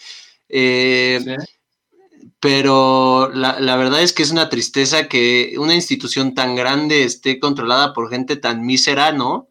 Pero 2.41 3.31
la, 3.33 3.61
la, 3.61 3.77
verdad 3.77 4.03
es 4.03 4.13
que 4.13 4.25
es 4.25 4.33
una 4.33 4.49
tristeza 4.49 5.07
que 5.07 5.55
una 5.57 5.75
institución 5.77 6.35
tan 6.35 6.57
grande 6.57 7.05
esté 7.05 7.39
controlada 7.39 7.93
por 7.93 8.11
gente 8.11 8.35
tan 8.35 8.67
mísera, 8.67 9.13
¿no? 9.13 9.49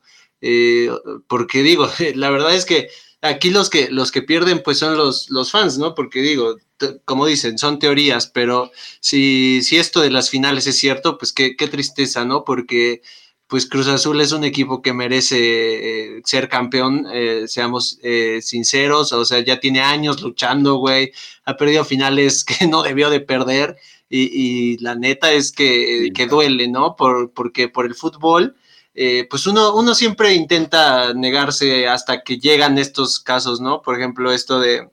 porque 1.28 1.64
digo, 1.64 1.90
la 2.16 2.30
verdad 2.30 2.54
es 2.54 2.66
que 2.66 2.90
aquí 3.22 3.50
los 3.50 3.70
que, 3.70 3.90
los 3.90 4.12
que 4.12 4.22
pierden 4.22 4.62
pues 4.64 4.80
son 4.80 4.98
los, 4.98 5.30
los 5.30 5.52
fans, 5.52 5.78
¿no? 5.78 5.96
Porque 5.96 6.22
digo, 6.22 6.58
como 7.06 7.26
dicen, 7.26 7.58
son 7.58 7.80
teorías, 7.80 8.28
pero 8.28 8.72
si, 9.00 9.62
si 9.64 9.78
esto 9.78 10.02
de 10.02 10.12
las 10.12 10.30
finales 10.30 10.68
es 10.68 10.78
cierto, 10.78 11.18
pues 11.18 11.34
qué, 11.34 11.56
qué 11.56 11.68
tristeza, 11.68 12.26
¿no? 12.26 12.44
Porque 12.44 13.02
pues 13.50 13.66
Cruz 13.66 13.88
Azul 13.88 14.22
es 14.22 14.32
un 14.32 14.44
equipo 14.44 14.84
que 14.84 14.94
merece 14.94 16.18
eh, 16.18 16.22
ser 16.24 16.50
campeón, 16.50 17.08
eh, 17.12 17.46
seamos 17.48 17.98
eh, 18.04 18.42
sinceros, 18.44 19.12
o 19.12 19.26
sea, 19.26 19.40
ya 19.40 19.60
tiene 19.60 19.82
años 19.82 20.22
luchando, 20.22 20.76
güey, 20.76 21.12
ha 21.46 21.58
perdido 21.58 21.84
finales 21.84 22.44
que 22.46 22.68
no 22.68 22.84
debió 22.84 23.10
de 23.10 23.22
perder 23.22 23.76
y, 24.08 24.78
la 24.80 24.96
neta 24.96 25.32
es 25.32 25.52
que, 25.52 26.10
que 26.16 26.28
duele, 26.28 26.68
¿no? 26.68 26.96
Por, 26.96 27.32
porque 27.32 27.70
por 27.70 27.86
el 27.86 27.96
fútbol 27.96 28.56
eh, 29.02 29.26
pues 29.30 29.48
uno, 29.48 29.74
uno 29.76 29.96
siempre 29.96 30.34
intenta 30.34 31.14
negarse 31.14 31.88
hasta 31.88 32.22
que 32.22 32.38
llegan 32.38 32.78
estos 32.78 33.22
casos, 33.22 33.62
¿no? 33.62 33.82
Por 33.82 33.98
ejemplo, 33.98 34.34
esto 34.34 34.60
de 34.60 34.90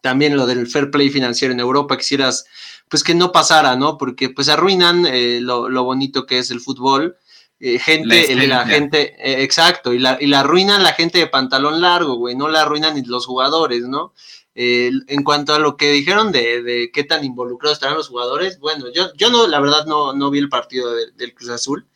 también 0.00 0.38
lo 0.38 0.46
del 0.46 0.66
fair 0.66 0.90
play 0.90 1.10
financiero 1.10 1.52
en 1.52 1.60
Europa, 1.60 1.98
quisieras 1.98 2.46
pues 2.88 3.04
que 3.04 3.14
no 3.14 3.30
pasara, 3.30 3.76
¿no? 3.76 3.98
Porque 3.98 4.30
pues 4.30 4.48
arruinan 4.48 5.04
eh, 5.04 5.40
lo, 5.42 5.84
bonito 5.84 6.24
que 6.24 6.38
es 6.38 6.50
el 6.50 6.60
fútbol. 6.60 7.18
Eh, 7.60 7.78
gente, 7.78 8.34
la, 8.46 8.66
gente, 8.66 9.16
exacto, 9.42 9.92
y 9.92 9.98
la, 9.98 10.16
y 10.18 10.28
la 10.28 10.40
arruinan 10.40 10.82
la 10.82 10.94
gente 10.94 11.18
de 11.18 11.26
pantalón 11.26 11.82
largo, 11.82 12.14
güey, 12.14 12.34
no 12.34 12.48
la 12.48 12.62
arruinan 12.62 12.94
ni 12.94 13.02
los 13.02 13.26
jugadores, 13.26 13.82
¿no? 13.82 14.14
en 14.54 15.24
cuanto 15.24 15.54
a 15.54 15.58
lo 15.58 15.78
que 15.78 15.90
dijeron 15.92 16.30
de, 16.30 16.62
de, 16.62 16.90
qué 16.92 17.04
tan 17.04 17.24
involucrados 17.24 17.76
estarán 17.76 17.96
los 17.96 18.08
jugadores, 18.08 18.58
bueno, 18.58 18.84
yo, 18.92 19.10
yo 19.14 19.30
no, 19.30 19.46
la 19.46 19.60
verdad 19.60 19.86
no, 19.86 20.12
no 20.12 20.30
vi 20.30 20.40
el 20.40 20.50
partido 20.50 20.92
del 20.94 21.32
Cruz 21.32 21.48
Azul, 21.48 21.86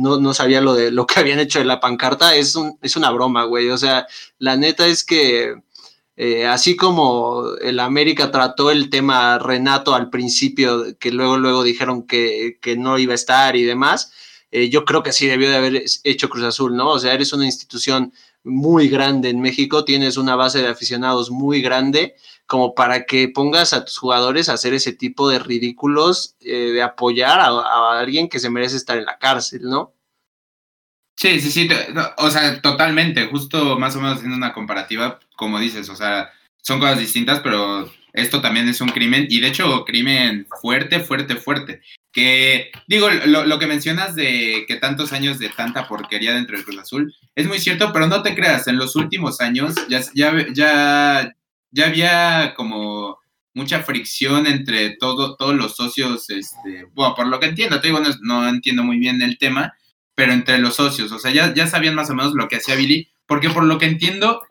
no, 0.00 0.34
sabía 0.34 0.60
lo 0.60 0.74
de 0.74 0.90
lo 0.90 1.06
que 1.06 1.20
habían 1.20 1.38
hecho 1.38 1.58
de 1.58 1.64
la 1.64 1.80
pancarta, 1.80 2.34
es, 2.34 2.56
un, 2.56 2.78
es 2.82 2.96
una 2.96 3.10
broma, 3.10 3.44
güey. 3.44 3.70
O 3.70 3.78
sea, 3.78 4.06
la 4.38 4.56
neta 4.56 4.86
es 4.86 5.04
que 5.04 5.54
eh, 6.16 6.46
así 6.46 6.76
como 6.76 7.44
el 7.62 7.80
América 7.80 8.30
trató 8.30 8.70
el 8.70 8.90
tema 8.90 9.38
Renato 9.38 9.94
al 9.94 10.10
principio, 10.10 10.98
que 10.98 11.10
luego, 11.12 11.38
luego 11.38 11.62
dijeron 11.62 12.06
que, 12.06 12.58
no 12.76 12.98
iba 12.98 13.12
a 13.12 13.14
estar 13.14 13.56
y 13.56 13.62
demás, 13.62 14.12
eh, 14.50 14.68
yo 14.68 14.84
creo 14.84 15.02
que 15.02 15.12
sí 15.12 15.26
debió 15.26 15.48
de 15.48 15.56
haber 15.56 15.84
hecho 16.04 16.28
Cruz 16.28 16.44
Azul, 16.44 16.76
¿no? 16.76 16.90
O 16.90 16.98
sea, 16.98 17.14
eres 17.14 17.32
una 17.32 17.46
institución 17.46 18.12
muy 18.44 18.88
grande 18.88 19.28
en 19.28 19.40
México, 19.40 19.84
tienes 19.84 20.16
una 20.16 20.36
base 20.36 20.60
de 20.62 20.68
aficionados 20.68 21.30
muy 21.30 21.60
grande 21.60 22.14
como 22.46 22.74
para 22.74 23.04
que 23.04 23.28
pongas 23.28 23.72
a 23.72 23.84
tus 23.84 23.98
jugadores 23.98 24.48
a 24.48 24.54
hacer 24.54 24.74
ese 24.74 24.92
tipo 24.92 25.28
de 25.28 25.38
ridículos 25.38 26.36
eh, 26.40 26.72
de 26.72 26.82
apoyar 26.82 27.38
a, 27.40 27.98
alguien 27.98 28.28
que 28.28 28.40
se 28.40 28.50
merece 28.50 28.76
estar 28.76 28.98
en 28.98 29.04
la 29.04 29.18
cárcel, 29.18 29.62
¿no? 29.62 29.94
Sí, 31.16 31.38
sí, 31.40 31.50
sí, 31.50 31.68
o 32.16 32.30
sea, 32.30 32.60
totalmente, 32.62 33.26
justo 33.26 33.78
más 33.78 33.94
o 33.94 34.00
menos 34.00 34.16
haciendo 34.16 34.36
una 34.36 34.54
comparativa, 34.54 35.20
como 35.36 35.60
dices, 35.60 35.90
o 35.90 35.96
sea, 35.96 36.32
son 36.62 36.80
cosas 36.80 36.98
distintas, 36.98 37.40
pero 37.40 37.90
esto 38.12 38.40
también 38.40 38.68
es 38.68 38.80
un 38.80 38.88
crimen, 38.88 39.26
y 39.28 39.40
de 39.40 39.48
hecho, 39.48 39.84
crimen 39.84 40.46
fuerte, 40.60 41.00
fuerte, 41.00 41.36
fuerte. 41.36 41.80
Que, 42.12 42.70
digo, 42.88 43.08
lo, 43.08 43.44
lo, 43.44 43.58
que 43.58 43.66
mencionas 43.66 44.16
de 44.16 44.64
que 44.66 44.76
tantos 44.76 45.12
años 45.12 45.38
de 45.38 45.48
tanta 45.48 45.86
porquería 45.86 46.34
dentro 46.34 46.56
del 46.56 46.64
Cruz 46.64 46.78
Azul, 46.78 47.14
es 47.36 47.46
muy 47.46 47.58
cierto, 47.58 47.92
pero 47.92 48.06
no 48.08 48.22
te 48.22 48.34
creas, 48.34 48.66
en 48.66 48.78
los 48.78 48.96
últimos 48.96 49.40
años 49.40 49.74
ya, 49.88 50.00
ya, 50.14 51.34
ya, 51.72 51.86
había 51.86 52.54
como 52.56 53.18
mucha 53.54 53.80
fricción 53.82 54.46
entre 54.46 54.96
todo, 54.96 55.36
todos 55.36 55.54
los 55.54 55.76
socios, 55.76 56.28
este, 56.30 56.86
bueno, 56.92 57.14
por 57.14 57.28
lo 57.28 57.38
que 57.38 57.46
entiendo, 57.46 57.80
te 57.80 57.88
digo, 57.88 58.00
no, 58.22 58.48
entiendo 58.48 58.82
muy 58.82 58.98
bien 58.98 59.22
el 59.22 59.38
tema, 59.38 59.74
pero 60.14 60.32
entre 60.32 60.58
los 60.58 60.74
socios, 60.76 61.12
o 61.12 61.18
sea, 61.18 61.30
ya, 61.30 61.54
ya 61.54 61.66
sabían 61.66 61.94
más 61.94 62.10
o 62.10 62.14
menos 62.14 62.34
lo 62.34 62.48
que 62.48 62.56
hacía 62.56 62.74
Billy, 62.74 63.08
porque 63.26 63.50
por 63.50 63.64
lo 63.64 63.78
que 63.78 63.86
entiendo, 63.86 64.42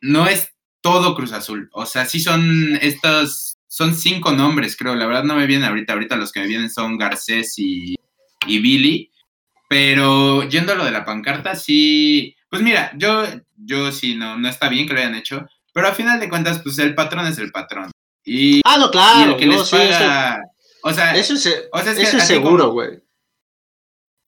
no 0.00 0.26
es 0.26 0.49
todo 0.80 1.14
Cruz 1.14 1.32
Azul, 1.32 1.68
o 1.72 1.86
sea, 1.86 2.06
sí 2.06 2.20
son 2.20 2.78
estos, 2.80 3.58
son 3.66 3.94
cinco 3.94 4.32
nombres, 4.32 4.76
creo, 4.76 4.94
la 4.94 5.06
verdad 5.06 5.24
no 5.24 5.34
me 5.34 5.46
vienen 5.46 5.68
ahorita, 5.68 5.92
ahorita 5.92 6.16
los 6.16 6.32
que 6.32 6.40
me 6.40 6.46
vienen 6.46 6.70
son 6.70 6.98
Garcés 6.98 7.54
y, 7.58 7.94
y 8.46 8.58
Billy, 8.60 9.10
pero 9.68 10.48
yendo 10.48 10.72
a 10.72 10.76
lo 10.76 10.84
de 10.84 10.90
la 10.90 11.04
pancarta, 11.04 11.54
sí, 11.54 12.34
pues 12.48 12.62
mira, 12.62 12.92
yo, 12.96 13.24
yo 13.56 13.92
sí, 13.92 14.16
no, 14.16 14.36
no 14.36 14.48
está 14.48 14.68
bien 14.68 14.86
que 14.86 14.94
lo 14.94 15.00
hayan 15.00 15.14
hecho, 15.14 15.46
pero 15.72 15.88
a 15.88 15.94
final 15.94 16.18
de 16.18 16.28
cuentas, 16.28 16.60
pues 16.62 16.78
el 16.78 16.94
patrón 16.94 17.26
es 17.26 17.38
el 17.38 17.52
patrón. 17.52 17.90
Y, 18.24 18.60
ah, 18.64 18.76
no, 18.78 18.90
claro. 18.90 19.36
que 19.36 19.46
les 19.46 19.68
paga, 19.68 20.42
o 20.82 20.92
sea, 20.92 21.14
eso 21.16 21.34
es, 21.34 21.46
eso 21.46 22.16
es 22.16 22.26
seguro, 22.26 22.70
güey. 22.70 23.00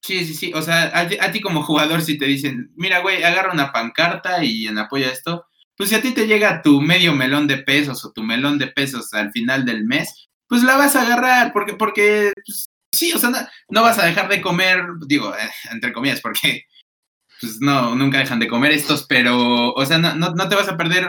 Sí, 0.02 0.24
sí, 0.24 0.34
sí. 0.34 0.52
O 0.54 0.62
sea, 0.62 0.90
a, 0.94 1.32
ti 1.32 1.40
como 1.40 1.62
jugador, 1.62 2.02
si 2.02 2.18
te 2.18 2.26
dicen, 2.26 2.72
mira, 2.74 3.00
güey, 3.00 3.22
agarra 3.22 3.52
una 3.52 3.72
pancarta 3.72 4.44
y 4.44 4.66
en 4.66 4.78
apoyo 4.78 5.06
a 5.06 5.10
esto, 5.10 5.46
pues 5.82 5.90
si 5.90 5.96
a 5.96 6.00
ti 6.00 6.12
te 6.12 6.28
llega 6.28 6.62
tu 6.62 6.80
medio 6.80 7.12
melón 7.12 7.48
de 7.48 7.58
pesos 7.58 8.04
o 8.04 8.12
tu 8.12 8.22
melón 8.22 8.56
de 8.56 8.68
pesos 8.68 9.12
al 9.14 9.32
final 9.32 9.64
del 9.64 9.84
mes, 9.84 10.28
pues 10.46 10.62
la 10.62 10.76
vas 10.76 10.94
a 10.94 11.02
agarrar, 11.02 11.52
porque, 11.52 11.74
porque 11.74 12.32
pues, 12.46 12.66
sí, 12.92 13.12
o 13.12 13.18
sea, 13.18 13.30
no, 13.68 13.82
vas 13.82 13.98
a 13.98 14.06
dejar 14.06 14.28
de 14.28 14.40
comer, 14.40 14.84
digo, 15.08 15.34
eh, 15.34 15.50
entre 15.72 15.92
comillas, 15.92 16.20
porque 16.20 16.66
pues 17.40 17.60
no, 17.60 17.96
nunca 17.96 18.18
dejan 18.18 18.38
de 18.38 18.46
comer 18.46 18.70
estos, 18.70 19.06
pero, 19.08 19.72
o 19.72 19.84
sea, 19.84 19.98
no, 19.98 20.14
no 20.14 20.48
te 20.48 20.54
vas 20.54 20.68
a 20.68 20.76
perder 20.76 21.08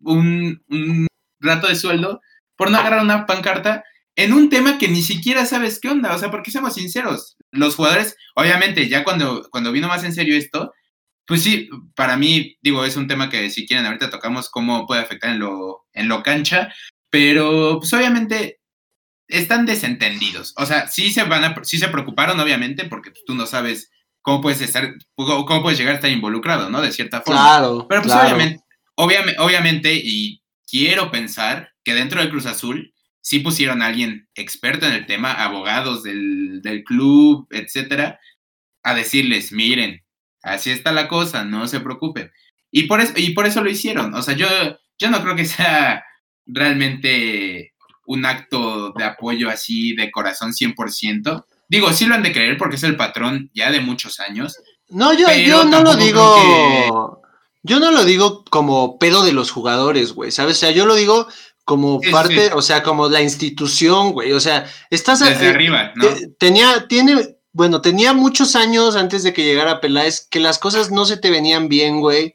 un, 0.00 0.64
un 0.70 1.06
rato 1.38 1.68
de 1.68 1.76
sueldo 1.76 2.22
por 2.56 2.70
no 2.70 2.78
agarrar 2.78 3.02
una 3.02 3.26
pancarta 3.26 3.84
en 4.14 4.32
un 4.32 4.48
tema 4.48 4.78
que 4.78 4.88
ni 4.88 5.02
siquiera 5.02 5.44
sabes 5.44 5.78
qué 5.78 5.90
onda. 5.90 6.14
O 6.14 6.18
sea, 6.18 6.30
porque 6.30 6.50
seamos 6.50 6.72
sinceros, 6.72 7.36
los 7.50 7.74
jugadores, 7.74 8.16
obviamente, 8.34 8.88
ya 8.88 9.04
cuando, 9.04 9.46
cuando 9.50 9.72
vino 9.72 9.88
más 9.88 10.04
en 10.04 10.14
serio 10.14 10.38
esto, 10.38 10.72
pues 11.26 11.42
sí, 11.42 11.68
para 11.94 12.16
mí, 12.16 12.56
digo, 12.62 12.84
es 12.84 12.96
un 12.96 13.08
tema 13.08 13.28
que 13.28 13.50
si 13.50 13.66
quieren 13.66 13.86
ahorita 13.86 14.10
tocamos 14.10 14.48
cómo 14.48 14.86
puede 14.86 15.02
afectar 15.02 15.30
en 15.30 15.40
lo, 15.40 15.86
en 15.92 16.08
lo 16.08 16.22
cancha, 16.22 16.72
pero 17.10 17.78
pues 17.80 17.92
obviamente 17.92 18.60
están 19.28 19.66
desentendidos. 19.66 20.54
O 20.56 20.66
sea, 20.66 20.86
sí 20.86 21.10
se 21.10 21.24
van 21.24 21.44
a, 21.44 21.64
sí 21.64 21.78
se 21.78 21.88
preocuparon, 21.88 22.38
obviamente, 22.38 22.84
porque 22.84 23.12
tú 23.26 23.34
no 23.34 23.46
sabes 23.46 23.90
cómo 24.22 24.40
puedes 24.40 24.60
estar, 24.60 24.94
cómo 25.14 25.62
puedes 25.62 25.78
llegar 25.78 25.94
a 25.94 25.96
estar 25.96 26.10
involucrado, 26.10 26.70
¿no? 26.70 26.80
De 26.80 26.92
cierta 26.92 27.22
forma. 27.22 27.40
Claro. 27.40 27.86
Pero 27.88 28.02
pues 28.02 28.14
obviamente, 28.14 28.64
obviamente, 28.94 29.40
obviamente, 29.40 29.94
y 29.94 30.42
quiero 30.68 31.10
pensar 31.10 31.72
que 31.82 31.94
dentro 31.94 32.20
del 32.20 32.30
Cruz 32.30 32.46
Azul 32.46 32.92
sí 33.20 33.40
pusieron 33.40 33.82
a 33.82 33.86
alguien 33.86 34.28
experto 34.36 34.86
en 34.86 34.92
el 34.92 35.06
tema, 35.06 35.32
abogados 35.32 36.04
del, 36.04 36.60
del 36.62 36.84
club, 36.84 37.48
etcétera, 37.50 38.20
a 38.84 38.94
decirles, 38.94 39.50
miren, 39.50 40.05
así 40.46 40.70
está 40.70 40.92
la 40.92 41.08
cosa, 41.08 41.44
no 41.44 41.66
se 41.66 41.80
preocupen. 41.80 42.30
Y 42.70 42.84
por 42.84 43.00
eso, 43.00 43.12
y 43.16 43.30
por 43.30 43.46
eso 43.46 43.62
lo 43.62 43.70
hicieron. 43.70 44.14
O 44.14 44.22
sea, 44.22 44.34
yo, 44.34 44.46
yo 44.98 45.10
no 45.10 45.22
creo 45.22 45.36
que 45.36 45.44
sea 45.44 46.04
realmente 46.46 47.74
un 48.06 48.24
acto 48.24 48.92
de 48.92 49.04
apoyo 49.04 49.50
así 49.50 49.94
de 49.94 50.10
corazón 50.10 50.52
100%. 50.52 51.44
Digo, 51.68 51.92
sí 51.92 52.06
lo 52.06 52.14
han 52.14 52.22
de 52.22 52.32
creer 52.32 52.56
porque 52.56 52.76
es 52.76 52.84
el 52.84 52.96
patrón 52.96 53.50
ya 53.52 53.70
de 53.70 53.80
muchos 53.80 54.20
años. 54.20 54.56
No, 54.88 55.12
yo, 55.12 55.26
yo 55.34 55.64
no 55.64 55.82
lo 55.82 55.96
digo. 55.96 57.22
yo 57.62 57.80
no 57.80 57.90
lo 57.90 58.04
digo 58.04 58.44
como 58.44 58.98
pedo 58.98 59.24
de 59.24 59.32
los 59.32 59.50
jugadores, 59.50 60.12
güey, 60.12 60.30
¿sabes? 60.30 60.56
O 60.56 60.60
sea, 60.60 60.70
yo 60.70 60.86
lo 60.86 60.94
digo 60.94 61.26
como 61.64 62.00
parte, 62.12 62.52
o 62.52 62.62
sea, 62.62 62.84
como 62.84 63.08
la 63.08 63.22
institución, 63.22 64.12
güey, 64.12 64.32
o 64.32 64.38
sea, 64.38 64.70
estás... 64.88 65.18
Desde 65.18 65.48
arriba, 65.48 65.92
¿no? 65.96 66.06
Tenía, 66.38 66.86
tiene, 66.86 67.35
bueno, 67.56 67.80
tenía 67.80 68.12
muchos 68.12 68.54
años 68.54 68.96
antes 68.96 69.22
de 69.22 69.32
que 69.32 69.42
llegara 69.42 69.80
Peláez 69.80 70.26
que 70.28 70.40
las 70.40 70.58
cosas 70.58 70.90
no 70.90 71.06
se 71.06 71.16
te 71.16 71.30
venían 71.30 71.70
bien, 71.70 72.02
güey. 72.02 72.34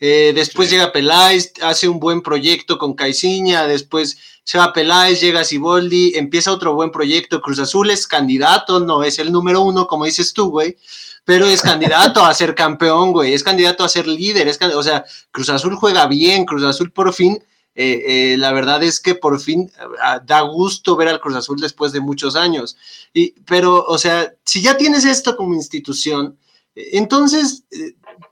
Eh, 0.00 0.32
después 0.34 0.70
llega 0.70 0.92
Peláez, 0.92 1.52
hace 1.60 1.88
un 1.88 2.00
buen 2.00 2.22
proyecto 2.22 2.78
con 2.78 2.94
Caiciña, 2.94 3.66
después 3.66 4.16
se 4.44 4.56
va 4.56 4.72
Peláez, 4.72 5.20
llega 5.20 5.44
Siboldi, 5.44 6.14
empieza 6.16 6.50
otro 6.50 6.72
buen 6.72 6.90
proyecto, 6.90 7.42
Cruz 7.42 7.58
Azul 7.58 7.90
es 7.90 8.06
candidato, 8.06 8.80
no 8.80 9.04
es 9.04 9.18
el 9.18 9.30
número 9.30 9.60
uno, 9.60 9.86
como 9.86 10.06
dices 10.06 10.32
tú, 10.32 10.48
güey, 10.48 10.78
pero 11.26 11.44
es 11.44 11.60
candidato 11.60 12.24
a 12.24 12.32
ser 12.32 12.54
campeón, 12.54 13.12
güey, 13.12 13.34
es 13.34 13.44
candidato 13.44 13.84
a 13.84 13.90
ser 13.90 14.08
líder, 14.08 14.48
es 14.48 14.58
o 14.74 14.82
sea, 14.82 15.04
Cruz 15.30 15.50
Azul 15.50 15.76
juega 15.76 16.06
bien, 16.06 16.46
Cruz 16.46 16.62
Azul 16.62 16.90
por 16.90 17.12
fin, 17.12 17.44
eh, 17.74 18.02
eh, 18.06 18.36
la 18.38 18.52
verdad 18.52 18.82
es 18.82 19.00
que 19.00 19.14
por 19.14 19.40
fin 19.40 19.70
ah, 20.02 20.20
da 20.24 20.42
gusto 20.42 20.96
ver 20.96 21.08
al 21.08 21.20
Cruz 21.20 21.36
Azul 21.36 21.60
después 21.60 21.92
de 21.92 22.00
muchos 22.00 22.36
años, 22.36 22.76
y, 23.14 23.32
pero, 23.46 23.84
o 23.86 23.98
sea, 23.98 24.34
si 24.44 24.62
ya 24.62 24.76
tienes 24.76 25.04
esto 25.04 25.36
como 25.36 25.54
institución, 25.54 26.36
entonces 26.74 27.64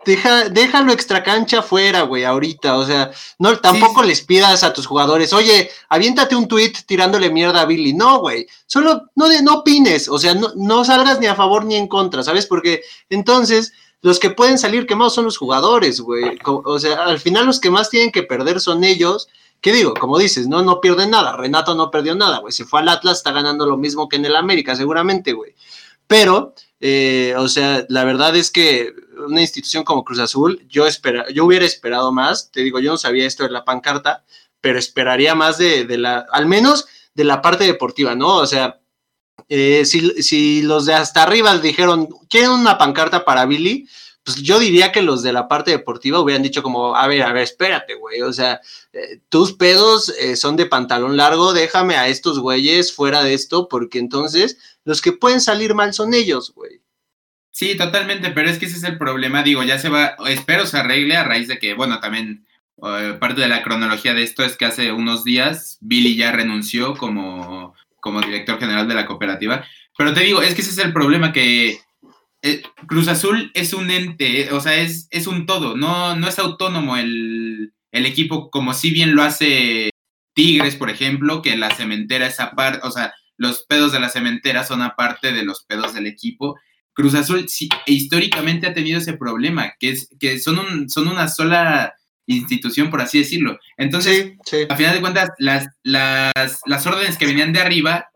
deja, 0.05 0.49
déjalo 0.49 0.93
extra 0.93 1.23
cancha 1.23 1.63
fuera, 1.63 2.03
güey, 2.03 2.25
ahorita. 2.25 2.77
O 2.77 2.87
sea, 2.87 3.11
no, 3.39 3.59
tampoco 3.59 4.03
les 4.03 4.23
pidas 4.23 4.63
a 4.63 4.73
tus 4.73 4.87
jugadores, 4.87 5.33
oye, 5.33 5.71
aviéntate 5.89 6.37
un 6.37 6.49
tweet 6.49 6.73
tirándole 6.87 7.31
mierda 7.31 7.63
a 7.63 7.67
Billy. 7.67 7.93
No, 7.93 8.21
güey. 8.21 8.47
Solo 8.67 9.11
no, 9.15 9.27
no 9.43 9.55
opines. 9.57 10.09
O 10.09 10.19
sea, 10.19 10.35
no, 10.35 10.53
no 10.57 10.85
salgas 10.85 11.21
ni 11.21 11.27
a 11.27 11.35
favor 11.35 11.65
ni 11.65 11.77
en 11.77 11.89
contra, 11.89 12.23
¿sabes? 12.23 12.47
Porque 12.47 12.83
entonces 13.09 13.73
los 14.03 14.19
que 14.19 14.31
pueden 14.31 14.59
salir 14.59 14.87
quemados 14.87 15.15
son 15.15 15.25
los 15.25 15.37
jugadores, 15.37 16.01
güey. 16.01 16.39
O 16.45 16.79
sea, 16.79 17.05
al 17.05 17.19
final 17.19 17.47
los 17.47 17.61
que 17.61 17.71
más 17.71 17.91
tienen 17.91 18.11
que 18.11 18.23
perder 18.23 18.61
son 18.61 18.85
ellos. 18.85 19.29
¿Qué 19.61 19.73
digo? 19.73 19.93
Como 19.95 20.19
dices, 20.19 20.49
no, 20.49 20.63
no 20.63 20.81
pierden 20.81 21.11
nada. 21.11 21.37
Renato 21.37 21.75
no 21.75 21.91
perdió 21.91 22.15
nada, 22.15 22.39
güey. 22.39 22.53
Si 22.53 22.65
fue 22.65 22.81
al 22.81 22.89
Atlas, 22.89 23.19
está 23.19 23.33
ganando 23.33 23.67
lo 23.67 23.77
mismo 23.77 24.09
que 24.09 24.17
en 24.17 24.25
el 24.25 24.37
América, 24.37 24.75
seguramente, 24.75 25.35
güey. 25.35 25.55
Pero, 26.07 26.55
eh, 26.81 27.35
o 27.37 27.47
sea, 27.47 27.85
la 27.89 28.05
verdad 28.05 28.35
es 28.37 28.51
que 28.51 28.95
una 29.27 29.43
institución 29.43 29.85
como 29.85 30.05
Cruz 30.05 30.19
Azul, 30.19 30.67
yo, 30.69 30.87
espera, 30.87 31.27
yo 31.33 31.45
hubiera 31.45 31.67
esperado 31.67 32.11
más, 32.11 32.51
te 32.51 32.63
digo, 32.63 32.81
yo 32.81 32.93
no 32.93 32.97
sabía 32.97 33.27
esto 33.27 33.45
de 33.45 33.51
la 33.51 33.65
pancarta, 33.65 34.25
pero 34.61 34.79
esperaría 34.79 35.35
más 35.35 35.59
de, 35.59 35.87
la, 35.99 36.27
al 36.33 36.47
menos 36.47 36.87
de 37.15 37.25
la 37.25 37.43
parte 37.43 37.65
deportiva, 37.65 38.15
¿no? 38.15 38.37
O 38.37 38.47
sea, 38.47 38.81
eh, 39.49 39.85
si, 39.85 40.63
los 40.63 40.87
de 40.87 40.95
hasta 40.95 41.23
arriba 41.23 41.57
dijeron, 41.59 42.09
¿quieren 42.29 42.51
una 42.51 42.79
pancarta 42.79 43.25
para 43.25 43.47
Billy? 43.47 43.89
Pues 44.23 44.37
yo 44.43 44.59
diría 44.59 44.93
que 44.93 45.03
los 45.03 45.23
de 45.23 45.33
la 45.33 45.49
parte 45.49 45.71
deportiva 45.71 46.21
hubieran 46.21 46.43
dicho 46.43 46.63
como, 46.63 46.95
a 46.95 47.07
ver, 47.07 47.23
a 47.23 47.33
ver, 47.33 47.45
espérate, 47.45 47.95
güey, 47.95 48.21
o 48.23 48.33
sea, 48.33 48.61
eh, 48.93 49.21
tus 49.29 49.55
pedos 49.55 50.11
eh, 50.11 50.37
son 50.37 50.57
de 50.57 50.67
pantalón 50.67 51.17
largo, 51.17 51.53
déjame 51.53 51.97
a 51.97 52.09
estos 52.09 52.39
güeyes 52.39 52.93
fuera 52.95 53.23
de 53.23 53.35
esto, 53.35 53.69
porque 53.69 53.99
entonces 53.99 54.59
los 54.85 55.01
que 55.01 55.13
pueden 55.13 55.41
salir 55.41 55.75
mal 55.75 55.95
son 55.95 56.13
ellos, 56.13 56.53
güey. 56.55 56.83
Sí, 57.51 57.77
totalmente, 57.77 58.31
pero 58.31 58.49
es 58.49 58.59
que 58.59 58.67
ese 58.67 58.77
es 58.77 58.85
el 58.85 58.99
problema, 58.99 59.43
digo, 59.43 59.63
ya 59.63 59.79
se 59.79 59.89
va, 59.89 60.17
espero 60.29 60.67
se 60.67 60.79
arregle 60.79 61.17
a 61.17 61.25
raíz 61.25 61.49
de 61.49 61.59
que, 61.59 61.75
bueno, 61.75 61.99
también 62.01 62.47
parte 63.19 63.43
de 63.43 63.49
la 63.49 63.63
cronología 63.63 64.15
de 64.15 64.23
esto 64.23 64.43
es 64.43 64.57
que 64.57 64.65
hace 64.65 64.91
unos 64.93 65.23
días 65.23 65.77
Billy 65.81 66.17
ya 66.17 66.33
renunció 66.33 66.97
como, 66.97 67.75
como 68.01 68.21
director 68.21 68.59
general 68.59 68.89
de 68.89 68.95
la 68.95 69.07
cooperativa, 69.07 69.65
pero 69.97 70.15
te 70.15 70.21
digo, 70.21 70.43
es 70.43 70.55
que 70.55 70.63
ese 70.63 70.71
es 70.71 70.79
el 70.79 70.93
problema, 70.93 71.33
que 71.33 71.81
eh, 72.43 72.63
Cruz 72.87 73.09
Azul 73.09 73.51
es 73.55 73.73
un 73.73 73.91
ente, 73.91 74.51
o 74.53 74.61
sea, 74.61 74.77
es, 74.77 75.09
es 75.11 75.27
un 75.27 75.47
todo, 75.47 75.77
no, 75.77 76.17
no 76.17 76.29
es 76.29 76.39
autónomo 76.39 76.97
el, 76.97 77.73
el 77.93 78.07
equipo 78.07 78.51
como 78.51 78.75
si 78.75 78.91
bien 78.91 79.15
lo 79.15 79.23
hace 79.23 79.91
Tigres, 80.35 80.77
por 80.77 80.91
ejemplo, 80.91 81.43
que 81.43 81.57
la 81.57 81.75
cementera 81.75 82.27
es 82.27 82.41
aparte, 82.41 82.87
o 82.87 82.91
sea, 82.91 83.13
los 83.37 83.65
pedos 83.67 83.93
de 83.93 84.01
la 84.01 84.11
cementera 84.11 84.65
son 84.65 84.83
aparte 84.83 85.33
de 85.33 85.45
los 85.45 85.65
pedos 85.65 85.95
del 85.95 86.07
equipo. 86.07 86.59
Cruz 86.93 87.15
Azul 87.15 87.49
sí, 87.49 87.69
históricamente 87.87 88.67
ha 88.67 88.75
tenido 88.75 88.99
ese 88.99 89.15
problema, 89.15 89.73
que 89.79 89.91
es 89.91 90.09
que 90.21 90.39
son, 90.39 90.59
un, 90.59 90.91
son 90.91 91.09
una 91.09 91.29
sola 91.29 91.95
institución, 92.37 92.91
por 92.91 93.01
así 93.01 93.19
decirlo. 93.19 93.59
Entonces, 93.77 94.33
a 94.69 94.77
final 94.77 94.95
de 94.95 95.01
cuentas, 95.01 95.31
las, 95.39 95.69
las, 95.83 96.61
las, 96.65 96.87
órdenes 96.87 97.17
que 97.17 97.27
venían 97.27 97.53
de 97.53 97.61
arriba, 97.61 98.11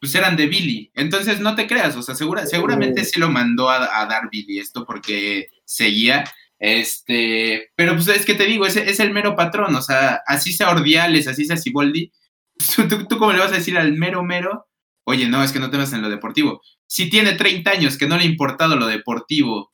pues 0.00 0.14
eran 0.14 0.36
de 0.36 0.46
Billy. 0.46 0.90
Entonces, 0.94 1.40
no 1.40 1.54
te 1.54 1.66
creas, 1.66 1.96
o 1.96 2.02
sea, 2.02 2.14
segura, 2.14 2.46
seguramente 2.46 3.04
sí 3.04 3.18
lo 3.20 3.30
mandó 3.30 3.70
a, 3.70 4.06
dar 4.06 4.28
Billy 4.30 4.58
esto 4.58 4.84
porque 4.84 5.48
seguía. 5.64 6.24
Este, 6.58 7.70
pero 7.74 7.94
pues 7.94 8.08
es 8.08 8.24
que 8.24 8.34
te 8.34 8.46
digo, 8.46 8.66
es, 8.66 8.76
es 8.76 8.98
el 9.00 9.12
mero 9.12 9.36
patrón, 9.36 9.74
o 9.74 9.82
sea, 9.82 10.22
así 10.26 10.52
sea 10.52 10.70
Ordiales, 10.70 11.28
así 11.28 11.44
sea 11.44 11.58
Siboldi, 11.58 12.10
¿tú, 12.76 12.88
tú, 12.88 13.04
tú 13.06 13.18
cómo 13.18 13.32
le 13.32 13.40
vas 13.40 13.52
a 13.52 13.56
decir 13.56 13.76
al 13.76 13.92
mero 13.92 14.22
mero, 14.22 14.66
oye, 15.04 15.28
no, 15.28 15.42
es 15.42 15.52
que 15.52 15.60
no 15.60 15.68
te 15.70 15.76
vas 15.76 15.92
en 15.92 16.00
lo 16.00 16.08
deportivo 16.08 16.62
si 16.86 17.10
tiene 17.10 17.32
30 17.32 17.70
años 17.70 17.98
que 17.98 18.06
no 18.06 18.16
le 18.16 18.24
ha 18.24 18.26
importado 18.26 18.76
lo 18.76 18.86
deportivo, 18.86 19.72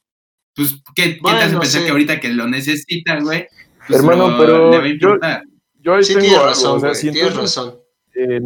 pues, 0.55 0.83
¿qué, 0.95 1.19
te 1.23 1.31
hace 1.31 1.57
pensar 1.57 1.85
que 1.85 1.91
ahorita 1.91 2.21
que 2.21 2.29
lo 2.29 2.47
necesita, 2.47 3.21
güey? 3.21 3.47
Pues 3.87 3.99
Hermano, 3.99 4.37
pero 4.39 4.71
Yo, 5.81 5.95
ahí 5.95 6.05
tengo 6.05 6.45
razón, 6.45 6.83
razón. 6.83 7.79
Eh, 8.15 8.41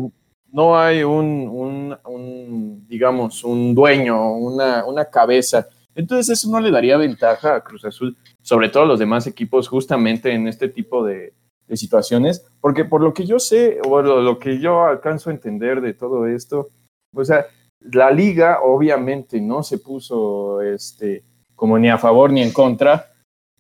no 0.53 0.79
hay 0.79 1.03
un, 1.03 1.99
un, 2.05 2.87
digamos, 2.87 3.45
un 3.45 3.75
dueño, 3.75 4.33
una, 4.33 4.85
una 4.87 5.05
cabeza. 5.05 5.69
Entonces 5.95 6.39
eso 6.39 6.51
no 6.51 6.61
le 6.61 6.71
daría 6.71 6.97
ventaja 6.97 7.57
a 7.57 7.65
Cruz 7.65 7.85
Azul, 7.85 8.17
sobre 8.43 8.69
todo 8.69 8.85
a 8.85 8.87
los 8.87 8.99
demás 8.99 9.27
equipos, 9.27 9.69
justamente 9.69 10.33
en 10.33 10.47
este 10.47 10.69
tipo 10.69 11.05
de, 11.05 11.35
de 11.67 11.77
situaciones, 11.77 12.47
porque 12.61 12.85
por 12.85 13.03
lo 13.03 13.13
que 13.13 13.27
yo 13.27 13.39
sé, 13.39 13.79
o 13.85 14.01
lo, 14.01 14.23
lo, 14.23 14.39
que 14.39 14.59
yo 14.61 14.85
alcanzo 14.85 15.31
a 15.31 15.33
entender 15.33 15.81
de 15.81 15.95
todo 15.95 16.27
esto, 16.27 16.69
o 17.15 17.25
sea, 17.25 17.47
la 17.81 18.11
liga 18.11 18.61
obviamente 18.63 19.41
no 19.41 19.63
se 19.63 19.79
puso 19.79 20.61
este, 20.61 21.25
como 21.57 21.79
ni 21.79 21.89
a 21.89 21.99
favor 21.99 22.31
ni 22.31 22.43
en 22.43 22.53
contra 22.53 23.13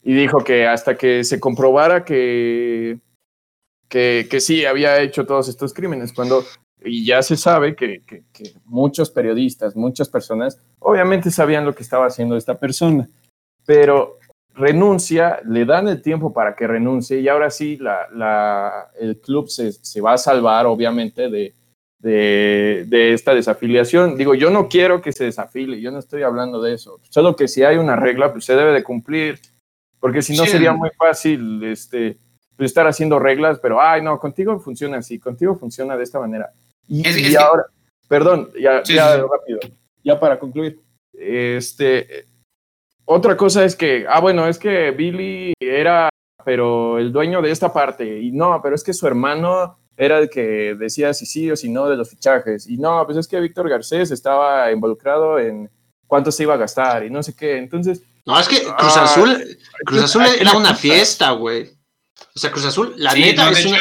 y 0.03 0.15
dijo 0.15 0.39
que 0.45 0.67
hasta 0.67 0.97
que 0.97 1.25
se 1.25 1.41
comprobara 1.41 2.05
que, 2.05 2.99
que, 3.89 4.29
que 4.31 4.41
sí 4.41 4.65
había 4.65 5.01
hecho 5.01 5.27
todos 5.27 5.49
estos 5.49 5.75
crímenes, 5.75 6.13
cuando 6.13 6.45
y 6.85 7.05
ya 7.05 7.23
se 7.23 7.37
sabe 7.37 7.75
que, 7.75 8.03
que, 8.07 8.23
muchos 8.65 9.11
periodistas, 9.11 9.75
muchas 9.75 10.09
personas, 10.09 10.61
obviamente 10.79 11.31
sabían 11.31 11.65
lo 11.65 11.75
que 11.75 11.83
estaba 11.83 12.07
haciendo 12.07 12.37
esta 12.37 12.59
persona, 12.59 13.09
pero 13.65 14.19
renuncia, 14.55 15.41
le 15.45 15.65
dan 15.65 15.89
el 15.89 16.01
tiempo 16.01 16.33
para 16.33 16.55
que 16.55 16.67
renuncie 16.67 17.21
y 17.21 17.29
ahora 17.29 17.51
sí 17.51 17.77
la, 17.77 18.09
la, 18.13 18.91
el 18.99 19.21
club 19.21 19.49
se, 19.49 19.73
se, 19.73 20.01
va 20.01 20.15
a 20.15 20.19
salvar, 20.19 20.67
obviamente, 20.67 21.29
de, 21.29 21.55
de, 21.99 23.13
esta 23.13 23.35
desafiliación. 23.35 24.17
Digo, 24.17 24.35
yo 24.35 24.51
no 24.51 24.69
quiero 24.69 25.01
que 25.03 25.13
se 25.13 25.25
desafile, 25.25 25.81
yo 25.81 25.91
no 25.91 25.99
estoy 25.99 26.23
hablando 26.23 26.61
de 26.61 26.75
eso. 26.75 27.01
Solo 27.11 27.37
que 27.37 27.49
si 27.49 27.63
hay 27.63 27.77
una 27.77 27.97
regla, 27.97 28.33
pues 28.33 28.45
se 28.45 28.55
debe 28.55 28.73
de 28.73 28.85
cumplir, 28.85 29.41
porque 30.01 30.23
si 30.23 30.37
no 30.37 30.47
sería 30.47 30.73
muy 30.73 30.91
fácil 30.97 31.63
este, 31.65 32.19
pues, 32.57 32.71
estar 32.71 32.87
haciendo 32.87 33.19
reglas, 33.19 33.59
pero, 33.61 33.81
ay, 33.81 34.03
no, 34.03 34.19
contigo 34.19 34.59
funciona 34.61 34.99
así, 34.99 35.19
contigo 35.19 35.57
funciona 35.57 35.97
de 35.97 36.05
esta 36.05 36.21
manera. 36.21 36.53
Y, 36.89 37.35
ahora, 37.35 37.65
perdón, 38.09 38.51
ya, 38.61 38.83
ya 38.85 39.17
rápido, 39.17 39.59
ya 40.05 40.21
para 40.21 40.39
concluir. 40.39 40.81
Este, 41.13 42.27
otra 43.05 43.37
cosa 43.37 43.65
es 43.65 43.75
que, 43.75 44.07
ah, 44.09 44.21
bueno, 44.21 44.47
es 44.47 44.59
que 44.59 44.91
Billy 44.93 45.55
era, 45.59 46.09
pero 46.45 46.99
el 46.99 47.13
dueño 47.13 47.43
de 47.43 47.51
esta 47.51 47.73
parte, 47.73 48.21
y 48.21 48.31
no, 48.31 48.61
pero 48.63 48.75
es 48.75 48.85
que 48.85 48.93
su 48.93 49.07
hermano 49.07 49.79
era 49.97 50.19
el 50.19 50.29
que 50.29 50.75
decía 50.79 51.15
si 51.15 51.27
sí 51.27 51.51
o 51.51 51.57
si 51.57 51.69
no 51.69 51.89
de 51.89 51.97
los 51.97 52.11
fichajes. 52.11 52.69
Y 52.69 52.77
no, 52.77 53.03
pues 53.07 53.19
es 53.19 53.27
que 53.27 53.41
Víctor 53.41 53.69
Garcés 53.69 54.11
estaba 54.11 54.71
involucrado 54.71 55.39
en 55.39 55.71
cuánto 56.07 56.31
se 56.31 56.43
iba 56.43 56.55
a 56.55 56.59
gastar 56.59 57.05
y 57.05 57.11
no 57.11 57.23
sé 57.23 57.35
qué. 57.35 57.57
Entonces. 57.57 58.03
No, 58.25 58.39
es 58.39 58.49
que 58.49 58.63
Cruz 58.63 58.97
Azul, 58.97 59.59
Cruz 59.85 60.03
Azul 60.03 60.25
era 60.39 60.53
una 60.53 60.75
fiesta, 60.75 61.31
güey. 61.31 61.71
O 62.35 62.39
sea, 62.39 62.51
Cruz 62.51 62.67
Azul, 62.67 62.95
la 62.97 63.15
neta, 63.15 63.51
es 63.51 63.65
una. 63.65 63.79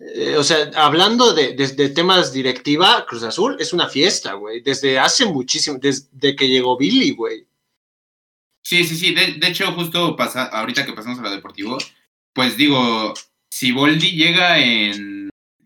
Eh, 0.00 0.36
o 0.36 0.44
sea, 0.44 0.70
hablando 0.76 1.32
de, 1.32 1.54
temas 1.94 2.32
directiva, 2.32 3.04
Cruz 3.06 3.24
Azul 3.24 3.56
es 3.58 3.72
una 3.72 3.88
fiesta, 3.88 4.34
güey. 4.34 4.60
Desde 4.60 4.98
hace 4.98 5.26
muchísimo, 5.26 5.78
desde 5.80 6.36
que 6.36 6.48
llegó 6.48 6.76
Billy, 6.76 7.12
güey. 7.12 7.46
Sí, 8.62 8.84
sí, 8.84 8.96
sí. 8.96 9.14
De, 9.14 9.48
hecho, 9.48 9.72
justo 9.72 10.14
pasa, 10.14 10.44
ahorita 10.44 10.84
que 10.84 10.92
pasamos 10.92 11.18
a 11.18 11.22
lo 11.22 11.30
deportivo, 11.30 11.78
pues 12.32 12.56
digo, 12.56 13.14
si 13.50 13.72
Boldi 13.72 14.12
llega 14.12 14.58
en 14.58 15.17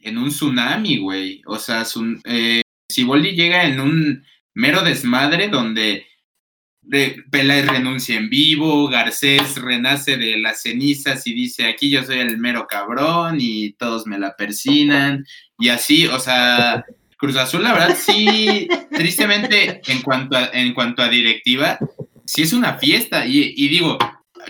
en 0.03 0.19
un 0.19 0.29
tsunami, 0.29 0.99
güey. 0.99 1.43
O 1.47 1.59
sea, 1.59 1.85
eh, 2.25 2.63
si 2.89 3.05
Boldi 3.05 3.33
llega 3.33 3.65
en 3.65 3.81
un 3.81 4.25
mero 4.55 4.83
desmadre 4.83 5.49
donde 5.49 6.07
de, 6.83 7.23
Peláez 7.31 7.67
renuncia 7.67 8.17
en 8.17 8.29
vivo, 8.29 8.89
Garcés 8.89 9.57
renace 9.57 10.17
de 10.17 10.37
las 10.39 10.63
cenizas 10.63 11.27
y 11.27 11.33
dice, 11.33 11.67
aquí 11.67 11.91
yo 11.91 12.05
soy 12.05 12.19
el 12.19 12.39
mero 12.39 12.67
cabrón 12.69 13.39
y 13.41 13.73
todos 13.75 14.07
me 14.07 14.19
la 14.19 14.37
persinan. 14.37 15.25
Y 15.59 15.69
así, 15.69 16.07
o 16.07 16.19
sea, 16.19 16.85
Cruz 17.17 17.37
Azul, 17.37 17.63
la 17.63 17.73
verdad, 17.73 17.97
sí, 17.97 18.69
tristemente, 18.91 19.81
en 19.87 20.03
cuanto 20.03 20.37
a, 20.37 20.51
en 20.53 20.75
cuanto 20.75 21.03
a 21.03 21.09
directiva, 21.09 21.79
sí 22.27 22.43
es 22.43 22.53
una 22.53 22.79
fiesta. 22.79 23.27
Y, 23.27 23.55
y 23.57 23.69
digo, 23.69 23.97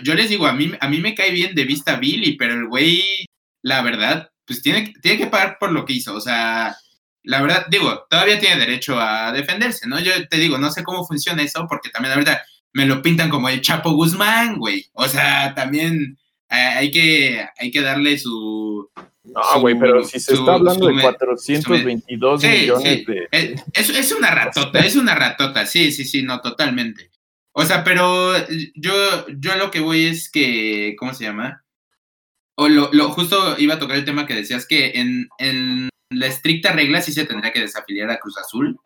yo 0.01 0.15
les 0.15 0.29
digo, 0.29 0.47
a 0.47 0.53
mí, 0.53 0.71
a 0.79 0.89
mí 0.89 0.99
me 0.99 1.13
cae 1.13 1.31
bien 1.31 1.53
de 1.53 1.65
vista 1.65 1.97
Billy, 1.97 2.35
pero 2.35 2.55
el 2.55 2.67
güey, 2.67 3.27
la 3.61 3.81
verdad, 3.83 4.32
pues 4.45 4.61
tiene, 4.61 4.93
tiene 5.01 5.17
que 5.17 5.27
pagar 5.27 5.57
por 5.59 5.71
lo 5.71 5.85
que 5.85 5.93
hizo. 5.93 6.13
O 6.13 6.21
sea, 6.21 6.75
la 7.23 7.41
verdad, 7.41 7.65
digo, 7.69 8.05
todavía 8.09 8.39
tiene 8.39 8.57
derecho 8.57 8.99
a 8.99 9.31
defenderse, 9.31 9.87
¿no? 9.87 9.99
Yo 9.99 10.11
te 10.27 10.37
digo, 10.37 10.57
no 10.57 10.71
sé 10.71 10.83
cómo 10.83 11.05
funciona 11.05 11.41
eso, 11.41 11.65
porque 11.69 11.89
también, 11.89 12.11
la 12.11 12.17
verdad, 12.17 12.41
me 12.73 12.85
lo 12.85 13.01
pintan 13.01 13.29
como 13.29 13.49
el 13.49 13.61
Chapo 13.61 13.91
Guzmán, 13.91 14.57
güey. 14.57 14.85
O 14.93 15.07
sea, 15.07 15.53
también 15.55 16.17
eh, 16.49 16.55
hay, 16.55 16.91
que, 16.91 17.45
hay 17.57 17.71
que 17.71 17.81
darle 17.81 18.17
su... 18.17 18.89
No, 19.23 19.61
güey, 19.61 19.79
pero 19.79 20.03
si 20.03 20.19
se 20.19 20.33
está 20.33 20.55
hablando 20.55 20.87
de 20.87 21.01
422 21.01 22.43
millones 22.43 23.05
de... 23.05 23.27
Es, 23.71 23.89
es, 23.89 24.11
una 24.11 24.31
ratota, 24.31 24.79
es 24.79 24.97
una 24.97 25.15
ratota, 25.15 25.65
sí, 25.65 25.93
sí, 25.93 26.03
sí, 26.03 26.23
no, 26.23 26.41
totalmente. 26.41 27.09
O 27.53 27.63
sea, 27.63 27.83
pero 27.83 28.33
yo, 28.75 28.93
yo 29.37 29.55
lo 29.55 29.71
que 29.71 29.79
voy 29.79 30.05
es 30.05 30.29
que, 30.29 30.95
¿cómo 30.99 31.13
se 31.13 31.23
llama? 31.23 31.62
O 32.55 32.67
lo, 32.69 32.89
lo 32.93 33.09
justo 33.09 33.55
iba 33.57 33.75
a 33.75 33.79
tocar 33.79 33.97
el 33.97 34.05
tema 34.05 34.27
que 34.27 34.35
decías 34.35 34.67
que 34.67 34.91
en, 34.95 35.27
en 35.39 35.89
la 36.09 36.27
estricta 36.27 36.71
regla 36.71 37.01
sí 37.01 37.11
se 37.11 37.25
tendría 37.25 37.51
que 37.51 37.61
desafiliar 37.61 38.09
a 38.11 38.19
Cruz 38.19 38.37
Azul, 38.37 38.77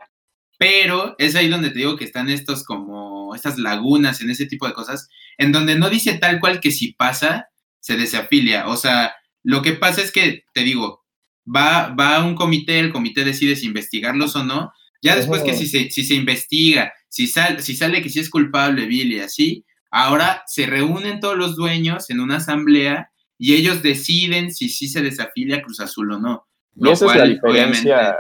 pero 0.57 1.15
es 1.19 1.35
ahí 1.35 1.49
donde 1.49 1.69
te 1.69 1.79
digo 1.79 1.97
que 1.97 2.05
están 2.05 2.29
estos 2.29 2.63
como 2.63 3.35
estas 3.35 3.57
lagunas 3.57 4.21
en 4.21 4.29
ese 4.29 4.45
tipo 4.45 4.67
de 4.67 4.73
cosas, 4.73 5.09
en 5.37 5.51
donde 5.51 5.77
no 5.77 5.89
dice 5.89 6.17
tal 6.17 6.39
cual 6.39 6.59
que 6.59 6.71
si 6.71 6.93
pasa, 6.93 7.49
se 7.79 7.95
desafilia. 7.95 8.67
O 8.67 8.75
sea, 8.75 9.13
lo 9.43 9.61
que 9.61 9.73
pasa 9.73 10.01
es 10.01 10.11
que, 10.11 10.45
te 10.53 10.61
digo, 10.61 11.05
va, 11.45 11.89
va 11.89 12.17
a 12.17 12.25
un 12.25 12.35
comité, 12.35 12.79
el 12.79 12.91
comité 12.91 13.23
decide 13.23 13.55
si 13.55 13.67
investigarlos 13.67 14.35
o 14.35 14.43
no. 14.43 14.71
Ya 15.01 15.15
después 15.15 15.43
que 15.43 15.53
si 15.53 15.67
se, 15.67 15.91
si 15.91 16.03
se 16.03 16.15
investiga, 16.15 16.91
si, 17.07 17.27
sal, 17.27 17.61
si 17.61 17.75
sale 17.75 18.01
que 18.01 18.09
sí 18.09 18.19
es 18.19 18.31
culpable 18.31 18.87
Billy, 18.87 19.19
así, 19.19 19.63
ahora 19.91 20.43
se 20.47 20.65
reúnen 20.65 21.19
todos 21.19 21.37
los 21.37 21.55
dueños 21.55 22.09
en 22.09 22.19
una 22.19 22.37
asamblea 22.37 23.11
y 23.37 23.55
ellos 23.55 23.83
deciden 23.83 24.53
si 24.53 24.69
sí 24.69 24.87
se 24.87 25.01
desafilia 25.01 25.61
Cruz 25.61 25.79
Azul 25.79 26.11
o 26.13 26.19
no. 26.19 26.47
Y 26.75 26.89
esa 26.89 27.05
es 27.07 27.15
la 27.15 27.25
diferencia 27.25 28.15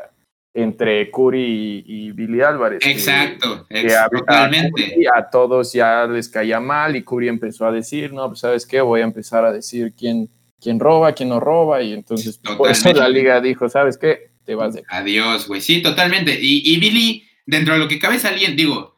entre 0.53 1.11
Curi 1.11 1.83
y, 1.85 2.11
Billy 2.13 2.41
Álvarez. 2.41 2.83
Exacto, 2.83 3.67
totalmente. 4.11 4.95
A, 5.15 5.29
todos 5.29 5.71
ya 5.71 6.05
les 6.07 6.27
caía 6.29 6.59
mal 6.59 6.95
y 6.95 7.03
Curi 7.03 7.27
empezó 7.27 7.67
a 7.67 7.71
decir, 7.71 8.11
no, 8.11 8.27
pues 8.27 8.39
sabes 8.39 8.65
qué, 8.65 8.81
voy 8.81 9.01
a 9.01 9.03
empezar 9.03 9.45
a 9.45 9.51
decir 9.51 9.93
quién, 9.95 10.29
quién 10.59 10.79
roba, 10.79 11.13
quién 11.13 11.29
no 11.29 11.39
roba, 11.39 11.83
y 11.83 11.93
entonces 11.93 12.39
por 12.39 12.71
eso 12.71 12.91
la 12.91 13.07
liga 13.07 13.39
dijo, 13.39 13.69
¿sabes 13.69 13.97
qué? 13.99 14.31
Te 14.45 14.55
vas 14.55 14.73
de... 14.73 14.83
Adiós, 14.89 15.47
güey, 15.47 15.61
sí, 15.61 15.83
totalmente. 15.83 16.35
Y, 16.41 16.73
y, 16.73 16.79
Billy, 16.79 17.23
dentro 17.45 17.75
de 17.75 17.79
lo 17.79 17.87
que 17.87 17.99
cabe 17.99 18.17
alguien, 18.23 18.55
digo, 18.55 18.96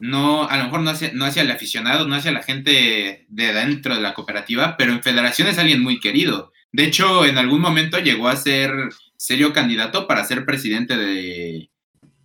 no, 0.00 0.48
a 0.48 0.56
lo 0.56 0.64
mejor 0.64 0.80
no 0.80 0.90
hacia, 0.90 1.12
no 1.12 1.24
hacia 1.24 1.42
el 1.42 1.50
aficionado, 1.50 2.06
no 2.06 2.14
hacia 2.14 2.32
la 2.32 2.42
gente 2.42 3.26
de 3.28 3.52
dentro 3.52 3.94
de 3.94 4.00
la 4.00 4.14
cooperativa, 4.14 4.76
pero 4.76 4.92
en 4.92 5.02
federación 5.02 5.48
es 5.48 5.58
alguien 5.58 5.82
muy 5.82 6.00
querido. 6.00 6.52
De 6.72 6.84
hecho, 6.84 7.24
en 7.24 7.38
algún 7.38 7.60
momento 7.60 7.98
llegó 7.98 8.28
a 8.28 8.36
ser 8.36 8.72
serio 9.16 9.52
candidato 9.52 10.06
para 10.06 10.24
ser 10.24 10.44
presidente 10.44 10.96
de, 10.96 11.70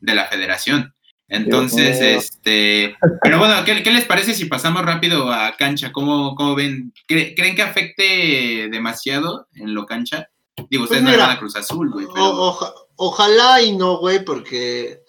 la 0.01 0.25
federación. 0.25 0.93
Entonces, 1.27 2.01
este, 2.01 2.97
pero 3.21 3.37
bueno, 3.37 3.63
¿qué, 3.63 3.75
les 3.75 4.05
parece 4.05 4.33
si 4.33 4.45
pasamos 4.45 4.83
rápido 4.83 5.31
a 5.31 5.55
cancha? 5.55 5.91
¿Cómo, 5.91 6.33
cómo 6.33 6.55
ven? 6.55 6.91
¿Creen 7.07 7.55
que 7.55 7.61
afecte 7.61 8.67
demasiado 8.71 9.47
en 9.53 9.75
lo 9.75 9.85
cancha? 9.85 10.29
Digo, 10.69 10.83
ustedes 10.83 11.03
pues 11.03 11.13
no 11.13 11.23
van 11.23 11.37
a 11.37 11.39
Cruz 11.39 11.55
Azul, 11.55 11.91
güey. 11.91 12.07
ojalá 12.95 13.61
y 13.61 13.77
no, 13.77 13.99
güey, 13.99 14.25
porque 14.25 15.03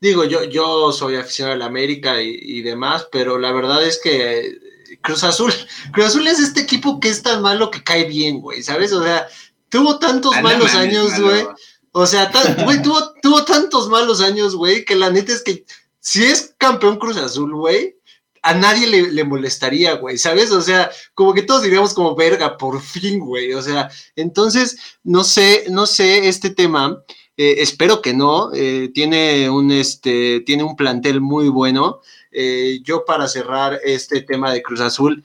digo, 0.00 0.24
yo, 0.24 0.44
yo 0.44 0.92
soy 0.92 1.16
aficionado 1.16 1.54
a 1.54 1.58
la 1.58 1.66
América 1.66 2.20
y, 2.22 2.38
y, 2.40 2.62
demás, 2.62 3.08
pero 3.10 3.38
la 3.38 3.52
verdad 3.52 3.84
es 3.84 4.00
que 4.02 4.58
Cruz 5.02 5.24
Azul, 5.24 5.52
Cruz 5.92 6.06
Azul 6.06 6.26
es 6.26 6.38
este 6.38 6.60
equipo 6.60 7.00
que 7.00 7.08
es 7.08 7.22
tan 7.22 7.42
malo 7.42 7.70
que 7.70 7.82
cae 7.82 8.04
bien, 8.04 8.40
güey, 8.40 8.62
¿sabes? 8.62 8.92
O 8.92 9.02
sea, 9.02 9.28
tuvo 9.68 9.98
tantos 9.98 10.34
malos 10.42 10.74
años, 10.74 11.18
güey. 11.20 11.46
O 11.92 12.06
sea, 12.06 12.30
güey, 12.64 12.82
tuvo, 12.82 13.14
tuvo 13.22 13.44
tantos 13.44 13.88
malos 13.88 14.20
años, 14.20 14.54
güey, 14.54 14.84
que 14.84 14.96
la 14.96 15.10
neta 15.10 15.32
es 15.32 15.42
que 15.42 15.64
si 16.00 16.24
es 16.24 16.54
campeón 16.58 16.98
Cruz 16.98 17.16
Azul, 17.16 17.54
güey, 17.54 17.96
a 18.42 18.54
nadie 18.54 18.86
le, 18.86 19.24
molestaría, 19.24 19.94
güey, 19.94 20.18
¿sabes? 20.18 20.52
O 20.52 20.62
sea, 20.62 20.88
como 21.14 21.34
que 21.34 21.42
todos 21.42 21.62
diríamos 21.62 21.94
como 21.94 22.14
verga, 22.14 22.56
por 22.56 22.80
fin, 22.80 23.18
güey. 23.18 23.52
O 23.54 23.60
sea, 23.60 23.90
entonces, 24.14 24.76
no 25.02 25.24
sé, 25.24 25.64
no 25.68 25.84
sé, 25.84 26.28
este 26.28 26.50
tema, 26.50 27.02
eh, 27.36 27.56
espero 27.58 28.00
que 28.00 28.14
no, 28.14 28.50
eh, 28.54 28.90
tiene 28.94 29.50
un, 29.50 29.70
este, 29.70 30.40
tiene 30.40 30.62
un 30.62 30.74
plantel 30.74 31.20
muy 31.20 31.48
bueno. 31.48 32.00
Eh, 32.32 32.80
yo 32.82 33.04
para 33.04 33.28
cerrar 33.28 33.78
este 33.84 34.22
tema 34.22 34.52
de 34.52 34.62
Cruz 34.62 34.80
Azul, 34.80 35.24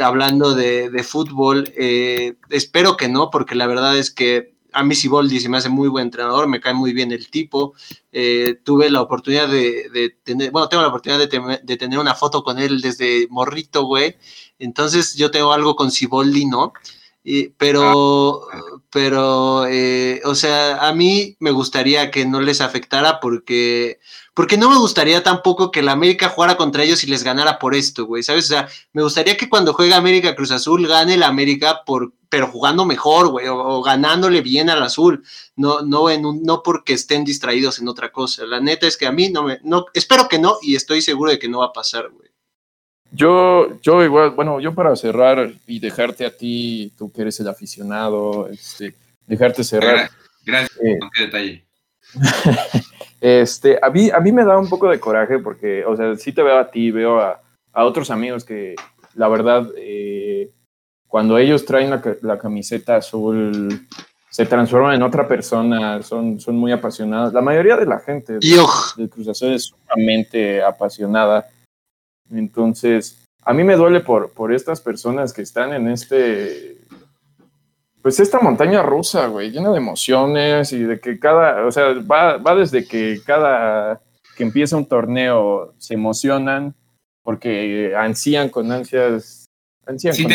hablando 0.00 0.54
de, 0.54 1.02
fútbol, 1.02 1.72
eh, 1.76 2.34
espero 2.50 2.96
que 2.96 3.08
no, 3.08 3.30
porque 3.30 3.54
la 3.54 3.66
verdad 3.66 3.96
es 3.98 4.10
que 4.10 4.54
a 4.72 4.84
mí 4.84 4.94
Siboldi 4.94 5.40
se 5.40 5.48
me 5.48 5.56
hace 5.56 5.70
muy 5.70 5.88
buen 5.88 6.04
entrenador, 6.04 6.46
me 6.46 6.60
cae 6.60 6.74
muy 6.74 6.92
bien 6.92 7.12
el 7.12 7.30
tipo. 7.30 7.74
tuve 8.64 8.90
la 8.90 9.00
oportunidad 9.00 9.48
de, 9.48 10.16
tener, 10.22 10.50
bueno, 10.50 10.68
tengo 10.68 10.82
la 10.82 10.88
oportunidad 10.88 11.18
de, 11.28 11.76
tener 11.76 11.98
una 11.98 12.14
foto 12.14 12.42
con 12.42 12.58
él 12.58 12.80
desde 12.80 13.26
morrito, 13.30 13.84
güey. 13.84 14.16
Entonces 14.58 15.14
yo 15.14 15.30
tengo 15.30 15.52
algo 15.52 15.76
con 15.76 15.90
Siboldi, 15.90 16.46
¿no? 16.46 16.72
pero, 17.58 18.48
ah. 18.52 18.77
Pero, 18.90 19.66
o 20.24 20.34
sea, 20.34 20.86
a 20.88 20.94
mí 20.94 21.36
me 21.40 21.50
gustaría 21.50 22.10
que 22.10 22.24
no 22.26 22.40
les 22.40 22.60
afectara 22.60 23.20
porque 23.20 24.00
porque 24.38 24.56
no 24.56 24.70
me 24.70 24.76
gustaría 24.76 25.24
tampoco 25.24 25.72
que 25.72 25.82
la 25.82 25.90
América 25.90 26.28
jugara 26.28 26.56
contra 26.56 26.84
ellos 26.84 27.02
y 27.02 27.08
les 27.08 27.24
ganara 27.24 27.58
por 27.58 27.74
esto, 27.74 28.06
güey, 28.06 28.22
¿sabes? 28.22 28.44
O 28.44 28.48
sea, 28.50 28.68
me 28.92 29.02
gustaría 29.02 29.36
que 29.36 29.48
cuando 29.48 29.74
juegue 29.74 29.94
América 29.94 30.36
Cruz 30.36 30.52
Azul 30.52 30.86
gane 30.86 31.16
la 31.16 31.26
América 31.26 31.82
por, 31.84 32.12
pero 32.28 32.46
jugando 32.46 32.84
mejor, 32.84 33.30
güey, 33.30 33.48
o, 33.48 33.82
ganándole 33.82 34.40
bien 34.40 34.70
al 34.70 34.80
azul, 34.80 35.24
no, 35.56 35.82
no, 35.82 36.08
en 36.08 36.24
un, 36.24 36.44
no 36.44 36.62
porque 36.62 36.92
estén 36.92 37.24
distraídos 37.24 37.80
en 37.80 37.88
otra 37.88 38.12
cosa. 38.12 38.46
La 38.46 38.60
neta 38.60 38.86
es 38.86 38.96
que 38.96 39.08
a 39.08 39.10
mí 39.10 39.28
no 39.28 39.42
me, 39.42 39.58
no, 39.64 39.86
espero 39.92 40.28
que 40.28 40.38
no 40.38 40.58
y 40.62 40.76
estoy 40.76 41.02
seguro 41.02 41.32
de 41.32 41.40
que 41.40 41.48
no 41.48 41.58
va 41.58 41.66
a 41.66 41.72
pasar, 41.72 42.08
güey. 42.08 42.27
Yo, 43.10 43.80
yo 43.80 44.04
igual, 44.04 44.30
bueno, 44.30 44.60
yo 44.60 44.74
para 44.74 44.94
cerrar 44.94 45.50
y 45.66 45.80
dejarte 45.80 46.26
a 46.26 46.36
ti, 46.36 46.92
tú 46.96 47.10
que 47.10 47.22
eres 47.22 47.40
el 47.40 47.48
aficionado, 47.48 48.48
este, 48.48 48.94
dejarte 49.26 49.64
cerrar. 49.64 50.10
Gracias, 50.44 50.78
eh, 50.82 50.98
qué 51.14 51.22
detalle. 51.24 51.64
Este, 53.20 53.78
a 53.82 53.90
mí, 53.90 54.10
a 54.10 54.20
mí 54.20 54.30
me 54.30 54.44
da 54.44 54.56
un 54.56 54.68
poco 54.68 54.88
de 54.88 55.00
coraje 55.00 55.40
porque, 55.40 55.84
o 55.84 55.96
sea, 55.96 56.14
sí 56.14 56.32
te 56.32 56.40
veo 56.40 56.56
a 56.56 56.70
ti, 56.70 56.92
veo 56.92 57.20
a, 57.20 57.42
otros 57.72 58.10
amigos 58.10 58.44
que, 58.44 58.76
la 59.14 59.28
verdad, 59.28 59.68
eh, 59.76 60.52
cuando 61.06 61.38
ellos 61.38 61.64
traen 61.64 61.90
la, 61.90 62.38
camiseta 62.38 62.96
azul, 62.96 63.86
se 64.30 64.46
transforman 64.46 64.94
en 64.94 65.02
otra 65.02 65.26
persona, 65.26 66.02
son, 66.02 66.38
son 66.38 66.56
muy 66.56 66.70
apasionados. 66.70 67.32
La 67.32 67.40
mayoría 67.40 67.76
de 67.76 67.86
la 67.86 67.98
gente 67.98 68.34
del 68.34 69.10
Cruz 69.10 69.28
Azul 69.28 69.52
es 69.52 69.64
sumamente 69.64 70.62
apasionada. 70.62 71.46
Entonces, 72.30 73.22
a 73.42 73.52
mí 73.54 73.64
me 73.64 73.76
duele 73.76 74.00
por, 74.00 74.30
por 74.32 74.52
estas 74.52 74.80
personas 74.80 75.32
que 75.32 75.42
están 75.42 75.72
en 75.72 75.88
este 75.88 76.78
pues 78.02 78.20
esta 78.20 78.38
montaña 78.40 78.82
rusa, 78.82 79.26
güey, 79.26 79.50
llena 79.50 79.70
de 79.70 79.78
emociones 79.78 80.72
y 80.72 80.78
de 80.78 81.00
que 81.00 81.18
cada, 81.18 81.66
o 81.66 81.72
sea, 81.72 81.94
va, 81.94 82.36
va 82.38 82.54
desde 82.54 82.86
que 82.86 83.20
cada 83.26 84.00
que 84.36 84.44
empieza 84.44 84.76
un 84.76 84.86
torneo 84.86 85.74
se 85.78 85.94
emocionan 85.94 86.74
porque 87.22 87.92
ansían 87.96 88.48
con 88.48 88.70
ansias. 88.70 89.46
Ansían 89.84 90.14
con, 90.16 90.32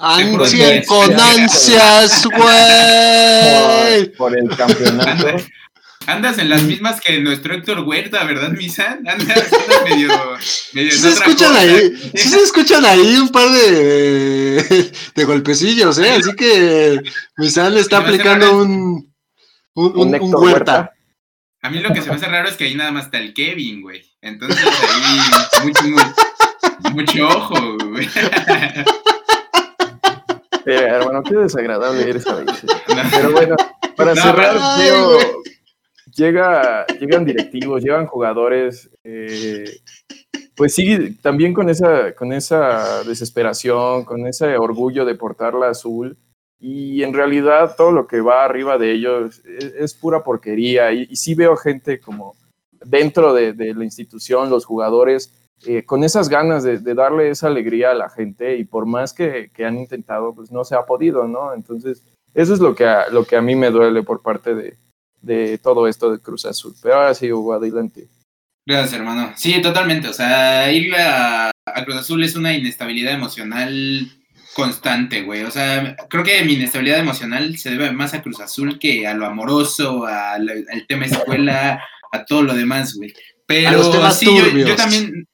ansían 0.00 0.82
con 0.84 1.20
ansias, 1.20 2.26
güey. 2.26 4.12
por 4.16 4.36
el 4.36 4.48
campeonato. 4.56 5.36
Andas 6.06 6.38
en 6.38 6.48
las 6.50 6.62
mismas 6.62 7.00
que 7.00 7.18
nuestro 7.20 7.54
Héctor 7.54 7.80
Huerta, 7.80 8.24
¿verdad, 8.24 8.50
Misan? 8.50 9.06
Andas, 9.08 9.50
medio, 9.84 10.08
medio 10.72 10.92
¿Sí 10.92 10.98
se 10.98 11.08
escuchan 11.10 11.56
ahí, 11.56 12.10
sí 12.14 12.28
se 12.28 12.42
escuchan 12.42 12.84
ahí 12.84 13.16
un 13.16 13.30
par 13.30 13.48
de, 13.50 14.92
de 15.14 15.24
golpecillos, 15.24 15.98
¿eh? 15.98 16.10
Así 16.10 16.34
que 16.36 17.00
Misan 17.36 17.74
le 17.74 17.80
está 17.80 17.98
aplicando 17.98 18.58
un, 18.58 19.14
un, 19.74 20.14
un, 20.14 20.34
Huerta. 20.34 20.92
A 21.62 21.70
mí 21.70 21.80
lo 21.80 21.92
que 21.94 22.02
se 22.02 22.10
me 22.10 22.16
hace 22.16 22.26
raro 22.26 22.48
es 22.48 22.56
que 22.56 22.64
ahí 22.64 22.74
nada 22.74 22.92
más 22.92 23.06
está 23.06 23.18
el 23.18 23.32
Kevin, 23.32 23.80
güey. 23.80 24.04
Entonces 24.20 24.64
ahí 24.64 25.64
mucho, 25.64 25.84
mucho, 26.92 27.28
ojo, 27.28 27.78
güey. 27.88 28.08
Pero 30.64 31.04
bueno, 31.04 31.22
qué 31.22 31.34
desagradable 31.36 32.08
eres 32.08 32.26
ahí. 32.26 32.44
Pero 33.10 33.32
bueno, 33.32 33.56
para 33.96 34.14
cerrar, 34.14 34.78
veo, 34.78 35.18
llega, 36.16 36.86
llegan 36.86 37.24
directivos, 37.24 37.82
llegan 37.82 38.06
jugadores, 38.06 38.90
eh, 39.04 39.64
pues 40.56 40.74
sí, 40.74 41.16
también 41.16 41.52
con 41.52 41.68
esa, 41.68 42.14
con 42.14 42.32
esa 42.32 43.02
desesperación, 43.04 44.04
con 44.04 44.26
ese 44.26 44.56
orgullo 44.56 45.04
de 45.04 45.14
portar 45.14 45.54
la 45.54 45.70
azul. 45.70 46.16
Y 46.60 47.02
en 47.02 47.12
realidad 47.12 47.74
todo 47.76 47.92
lo 47.92 48.06
que 48.06 48.20
va 48.20 48.44
arriba 48.44 48.78
de 48.78 48.92
ellos 48.92 49.42
es, 49.44 49.94
pura 49.94 50.22
porquería. 50.22 50.92
Y, 50.92 51.14
sí 51.16 51.34
veo 51.34 51.56
gente 51.56 52.00
como 52.00 52.36
dentro 52.84 53.34
de, 53.34 53.74
la 53.74 53.84
institución, 53.84 54.48
los 54.48 54.64
jugadores, 54.64 55.34
eh, 55.66 55.84
con 55.84 56.04
esas 56.04 56.28
ganas 56.28 56.62
de, 56.62 56.78
darle 56.94 57.30
esa 57.30 57.48
alegría 57.48 57.90
a 57.90 57.94
la 57.94 58.08
gente 58.08 58.56
y 58.56 58.64
por 58.64 58.86
más 58.86 59.12
que, 59.12 59.50
han 59.58 59.78
intentado, 59.78 60.34
pues 60.34 60.52
no 60.52 60.64
se 60.64 60.76
ha 60.76 60.86
podido, 60.86 61.26
¿no? 61.26 61.52
Entonces, 61.52 62.02
eso 62.32 62.54
es 62.54 62.60
lo 62.60 62.74
que 62.74 62.86
a, 62.86 63.08
lo 63.10 63.24
que 63.24 63.36
a 63.36 63.42
mí 63.42 63.56
me 63.56 63.70
duele 63.70 64.02
por 64.02 64.22
parte 64.22 64.54
de, 64.54 64.76
de 65.24 65.58
todo 65.58 65.88
esto 65.88 66.12
de 66.12 66.18
Cruz 66.18 66.44
Azul. 66.46 66.74
Pero 66.82 66.96
ahora 66.96 67.14
sí, 67.14 67.30
Hugo, 67.32 67.54
adelante. 67.54 68.08
Gracias, 68.66 68.94
hermano. 68.94 69.32
Sí, 69.36 69.60
totalmente. 69.60 70.08
O 70.08 70.12
sea, 70.12 70.70
ir 70.72 70.94
a, 70.96 71.50
Cruz 71.84 71.96
Azul 71.96 72.22
es 72.24 72.36
una 72.36 72.54
inestabilidad 72.54 73.12
emocional 73.12 74.08
constante, 74.54 75.22
güey. 75.22 75.42
O 75.42 75.50
sea, 75.50 75.96
creo 76.08 76.24
que 76.24 76.42
mi 76.44 76.54
inestabilidad 76.54 76.98
emocional 76.98 77.56
se 77.58 77.70
debe 77.70 77.90
más 77.92 78.14
a 78.14 78.22
Cruz 78.22 78.40
Azul 78.40 78.78
que 78.78 79.06
a 79.06 79.14
lo 79.14 79.26
amoroso, 79.26 80.06
al, 80.06 80.66
tema 80.88 81.06
escuela, 81.06 81.82
a 82.12 82.24
todo 82.24 82.42
lo 82.42 82.54
demás, 82.54 82.94
güey. 82.94 83.12
Pero 83.46 84.10
sí, 84.10 84.26
yo, 84.26 84.76
también, 84.76 85.26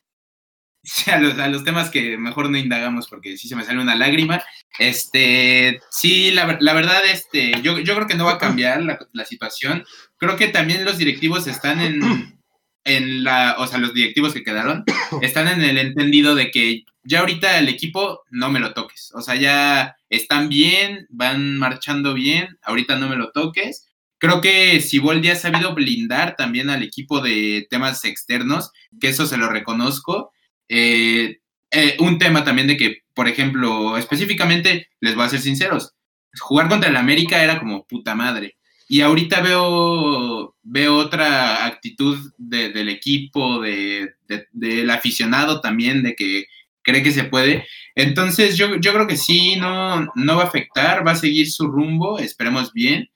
a 1.06 1.18
los, 1.18 1.38
a 1.38 1.48
los, 1.48 1.64
temas 1.64 1.90
que 1.90 2.16
mejor 2.16 2.50
no 2.50 2.58
indagamos 2.58 3.08
porque 3.08 3.36
sí 3.36 3.48
se 3.48 3.56
me 3.56 3.64
sale 3.64 3.80
una 3.80 3.94
lágrima. 3.94 4.42
Este, 4.78 5.80
sí, 5.90 6.30
la, 6.30 6.58
la 6.60 6.72
verdad, 6.72 7.02
este, 7.04 7.52
yo, 7.62 7.78
yo, 7.78 7.94
creo 7.94 8.06
que 8.06 8.14
no 8.14 8.24
va 8.24 8.32
a 8.32 8.38
cambiar 8.38 8.82
la, 8.82 8.98
la, 9.12 9.24
situación. 9.24 9.84
Creo 10.16 10.36
que 10.36 10.48
también 10.48 10.84
los 10.84 10.98
directivos 10.98 11.46
están 11.46 11.80
en, 11.80 12.40
en 12.84 13.24
la, 13.24 13.56
o 13.58 13.66
sea, 13.66 13.78
los 13.78 13.94
directivos 13.94 14.32
que 14.32 14.42
quedaron, 14.42 14.84
están 15.22 15.48
en 15.48 15.62
el 15.62 15.78
entendido 15.78 16.34
de 16.34 16.50
que 16.50 16.84
ya 17.02 17.20
ahorita 17.20 17.58
el 17.58 17.68
equipo 17.68 18.22
no 18.30 18.50
me 18.50 18.60
lo 18.60 18.72
toques. 18.72 19.12
O 19.14 19.22
sea, 19.22 19.36
ya 19.36 19.96
están 20.08 20.48
bien, 20.48 21.06
van 21.10 21.58
marchando 21.58 22.14
bien, 22.14 22.58
ahorita 22.62 22.96
no 22.96 23.08
me 23.08 23.16
lo 23.16 23.30
toques. 23.30 23.86
Creo 24.18 24.40
que 24.42 24.80
Siboldi 24.80 25.30
ha 25.30 25.36
sabido 25.36 25.74
blindar 25.74 26.36
también 26.36 26.68
al 26.68 26.82
equipo 26.82 27.20
de 27.20 27.66
temas 27.70 28.04
externos, 28.04 28.70
que 29.00 29.08
eso 29.08 29.26
se 29.26 29.38
lo 29.38 29.48
reconozco. 29.48 30.32
Eh, 30.72 31.40
eh, 31.72 31.96
un 31.98 32.18
tema 32.18 32.44
también 32.44 32.68
de 32.68 32.76
que, 32.76 33.02
por 33.12 33.28
ejemplo, 33.28 33.98
específicamente, 33.98 34.88
les 35.00 35.16
voy 35.16 35.24
a 35.24 35.28
ser 35.28 35.40
sinceros, 35.40 35.94
jugar 36.38 36.68
contra 36.68 36.88
el 36.88 36.96
América 36.96 37.42
era 37.42 37.58
como 37.58 37.86
puta 37.86 38.14
madre. 38.14 38.56
Y 38.88 39.02
ahorita 39.02 39.40
veo, 39.40 40.56
veo 40.62 40.96
otra 40.96 41.66
actitud 41.66 42.18
del 42.38 42.88
equipo, 42.88 43.60
de, 43.60 44.14
del 44.52 44.90
aficionado 44.90 45.60
también, 45.60 46.02
de 46.02 46.14
que 46.14 46.46
cree 46.82 47.02
que 47.02 47.12
se 47.12 47.24
puede. 47.24 47.66
Entonces 47.94 48.56
yo, 48.56 48.76
yo 48.80 48.92
creo 48.92 49.06
que 49.06 49.16
sí, 49.16 49.56
no, 49.56 50.08
no 50.14 50.36
va 50.36 50.42
a 50.42 50.46
afectar, 50.46 51.06
va 51.06 51.12
a 51.12 51.16
seguir 51.16 51.50
su 51.50 51.68
rumbo, 51.68 52.18
esperemos 52.18 52.72
bien. 52.72 53.08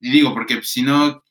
Y 0.00 0.10
digo, 0.10 0.34
porque 0.34 0.62
si 0.62 0.82
no, 0.82 1.23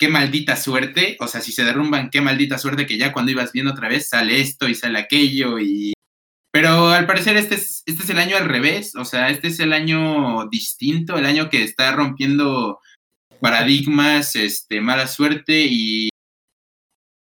qué 0.00 0.08
maldita 0.08 0.56
suerte, 0.56 1.18
o 1.20 1.28
sea, 1.28 1.42
si 1.42 1.52
se 1.52 1.62
derrumban, 1.62 2.08
qué 2.08 2.22
maldita 2.22 2.58
suerte 2.58 2.86
que 2.86 2.96
ya 2.96 3.12
cuando 3.12 3.32
ibas 3.32 3.52
viendo 3.52 3.72
otra 3.72 3.86
vez 3.86 4.08
sale 4.08 4.40
esto 4.40 4.66
y 4.66 4.74
sale 4.74 4.98
aquello 4.98 5.58
y... 5.58 5.92
Pero 6.50 6.88
al 6.88 7.06
parecer 7.06 7.36
este 7.36 7.56
es, 7.56 7.82
este 7.84 8.02
es 8.02 8.10
el 8.10 8.18
año 8.18 8.38
al 8.38 8.46
revés, 8.46 8.96
o 8.96 9.04
sea, 9.04 9.28
este 9.28 9.48
es 9.48 9.60
el 9.60 9.74
año 9.74 10.48
distinto, 10.48 11.18
el 11.18 11.26
año 11.26 11.50
que 11.50 11.62
está 11.62 11.92
rompiendo 11.92 12.80
paradigmas, 13.40 14.34
este, 14.36 14.80
mala 14.80 15.06
suerte 15.06 15.66
y... 15.68 16.08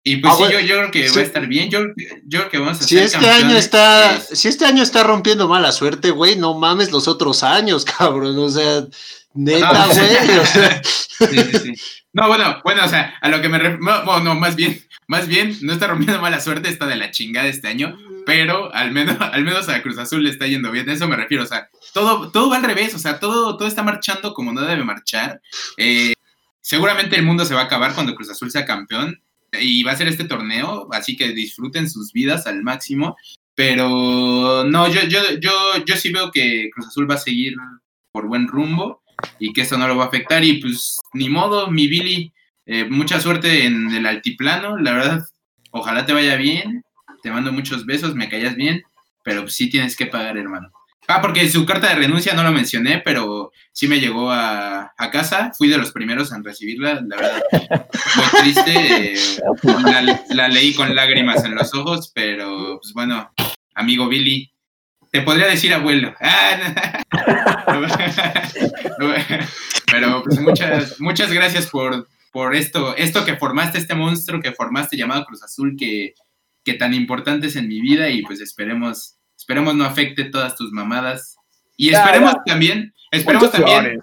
Y 0.01 0.15
pues 0.15 0.33
ah, 0.33 0.37
sí, 0.37 0.53
yo, 0.53 0.59
yo, 0.61 0.77
creo 0.77 0.91
que 0.91 1.09
va 1.09 1.19
a 1.19 1.23
estar 1.23 1.45
bien, 1.47 1.69
yo, 1.69 1.79
yo 2.25 2.39
creo 2.39 2.49
que 2.49 2.57
vamos 2.59 2.79
a 2.79 2.83
si 2.83 2.97
este 2.97 3.29
año 3.29 3.57
está 3.57 4.17
Si 4.21 4.47
este 4.47 4.65
año 4.65 4.81
está 4.81 5.03
rompiendo 5.03 5.49
mala 5.49 5.73
suerte, 5.73 6.11
güey, 6.11 6.37
no 6.37 6.57
mames 6.57 6.93
los 6.93 7.09
otros 7.09 7.43
años, 7.43 7.83
cabrón, 7.97 8.39
o 8.39 8.49
sea, 8.49 8.85
neta, 9.33 9.87
güey. 9.87 9.99
sí, 10.83 11.27
sí, 11.27 11.59
sí. 11.59 11.98
No, 12.11 12.27
bueno, 12.27 12.59
bueno, 12.63 12.85
o 12.85 12.87
sea, 12.87 13.15
a 13.21 13.29
lo 13.29 13.41
que 13.41 13.49
me 13.49 13.59
refiero, 13.59 13.83
no, 14.21 14.35
más 14.35 14.55
bien, 14.55 14.81
más 15.07 15.27
bien, 15.27 15.55
no 15.61 15.73
está 15.73 15.87
rompiendo 15.87 16.19
mala 16.21 16.39
suerte, 16.39 16.69
está 16.69 16.87
de 16.87 16.95
la 16.95 17.11
chingada 17.11 17.47
este 17.47 17.67
año, 17.67 17.97
pero 18.25 18.73
al 18.73 18.91
menos, 18.91 19.17
al 19.19 19.43
menos 19.43 19.69
a 19.69 19.81
Cruz 19.83 19.97
Azul 19.99 20.23
le 20.23 20.31
está 20.31 20.47
yendo 20.47 20.71
bien, 20.71 20.89
a 20.89 20.93
eso 20.93 21.07
me 21.07 21.15
refiero, 21.15 21.43
o 21.43 21.47
sea, 21.47 21.69
todo, 21.93 22.31
todo 22.31 22.49
va 22.49 22.57
al 22.57 22.63
revés, 22.63 22.95
o 22.95 22.99
sea, 22.99 23.19
todo, 23.19 23.57
todo 23.57 23.67
está 23.67 23.83
marchando 23.83 24.33
como 24.33 24.51
no 24.51 24.61
debe 24.61 24.83
marchar. 24.83 25.39
Eh, 25.77 26.13
seguramente 26.61 27.15
el 27.15 27.23
mundo 27.23 27.45
se 27.45 27.53
va 27.53 27.61
a 27.61 27.65
acabar 27.65 27.93
cuando 27.93 28.15
Cruz 28.15 28.31
Azul 28.31 28.49
sea 28.49 28.65
campeón 28.65 29.21
y 29.59 29.83
va 29.83 29.91
a 29.91 29.97
ser 29.97 30.07
este 30.07 30.25
torneo, 30.25 30.87
así 30.91 31.15
que 31.15 31.29
disfruten 31.29 31.89
sus 31.89 32.11
vidas 32.11 32.47
al 32.47 32.63
máximo, 32.63 33.17
pero 33.53 34.63
no, 34.63 34.87
yo, 34.87 35.01
yo, 35.03 35.19
yo, 35.39 35.51
yo 35.85 35.95
sí 35.95 36.11
veo 36.11 36.31
que 36.31 36.69
Cruz 36.73 36.87
Azul 36.87 37.09
va 37.09 37.15
a 37.15 37.19
seguir 37.19 37.55
por 38.11 38.27
buen 38.27 38.47
rumbo 38.47 39.03
y 39.39 39.53
que 39.53 39.61
esto 39.61 39.77
no 39.77 39.87
lo 39.87 39.97
va 39.97 40.05
a 40.05 40.07
afectar. 40.07 40.43
Y 40.43 40.61
pues 40.61 40.99
ni 41.13 41.29
modo, 41.29 41.69
mi 41.69 41.87
Billy, 41.87 42.33
eh, 42.65 42.85
mucha 42.85 43.19
suerte 43.19 43.65
en 43.65 43.93
el 43.93 44.05
altiplano, 44.05 44.77
la 44.77 44.93
verdad, 44.93 45.25
ojalá 45.71 46.05
te 46.05 46.13
vaya 46.13 46.35
bien, 46.35 46.83
te 47.21 47.31
mando 47.31 47.51
muchos 47.51 47.85
besos, 47.85 48.15
me 48.15 48.29
callas 48.29 48.55
bien, 48.55 48.83
pero 49.23 49.47
sí 49.49 49.69
tienes 49.69 49.95
que 49.95 50.05
pagar, 50.05 50.37
hermano. 50.37 50.71
Ah, 51.11 51.21
porque 51.21 51.49
su 51.49 51.65
carta 51.65 51.89
de 51.89 51.95
renuncia 51.95 52.35
no 52.35 52.43
lo 52.43 52.51
mencioné, 52.51 53.01
pero 53.03 53.51
sí 53.71 53.87
me 53.87 53.99
llegó 53.99 54.31
a, 54.31 54.93
casa. 55.11 55.51
Fui 55.57 55.67
de 55.67 55.79
los 55.79 55.91
primeros 55.91 56.31
en 56.31 56.43
recibirla, 56.43 57.01
la 57.01 57.15
verdad. 57.15 57.41
Muy 58.15 58.41
triste. 58.41 59.13
Eh, 59.13 59.17
la, 59.85 60.23
la, 60.29 60.47
leí 60.47 60.75
con 60.75 60.93
lágrimas 60.93 61.43
en 61.43 61.55
los 61.55 61.73
ojos, 61.73 62.11
pero 62.13 62.77
pues 62.79 62.93
bueno, 62.93 63.31
amigo 63.73 64.07
Billy, 64.07 64.51
te 65.11 65.21
podría 65.21 65.47
decir 65.47 65.73
abuelo. 65.73 66.13
Ah, 66.19 67.03
Pero 69.91 70.23
pues 70.23 70.39
muchas, 70.39 70.99
muchas 70.99 71.31
gracias 71.31 71.67
por, 71.67 72.07
por 72.31 72.55
esto, 72.55 72.95
esto 72.95 73.25
que 73.25 73.35
formaste, 73.35 73.77
este 73.77 73.95
monstruo 73.95 74.41
que 74.41 74.51
formaste 74.51 74.97
llamado 74.97 75.25
Cruz 75.25 75.43
Azul, 75.43 75.75
que, 75.77 76.13
que 76.63 76.75
tan 76.75 76.93
importante 76.93 77.47
es 77.47 77.55
en 77.55 77.67
mi 77.67 77.81
vida 77.81 78.09
y 78.09 78.21
pues 78.21 78.41
esperemos, 78.41 79.15
esperemos 79.37 79.75
no 79.75 79.85
afecte 79.85 80.25
todas 80.25 80.55
tus 80.55 80.71
mamadas. 80.71 81.35
Y 81.75 81.89
esperemos 81.89 82.35
también, 82.45 82.93
esperemos 83.09 83.51
también, 83.51 83.99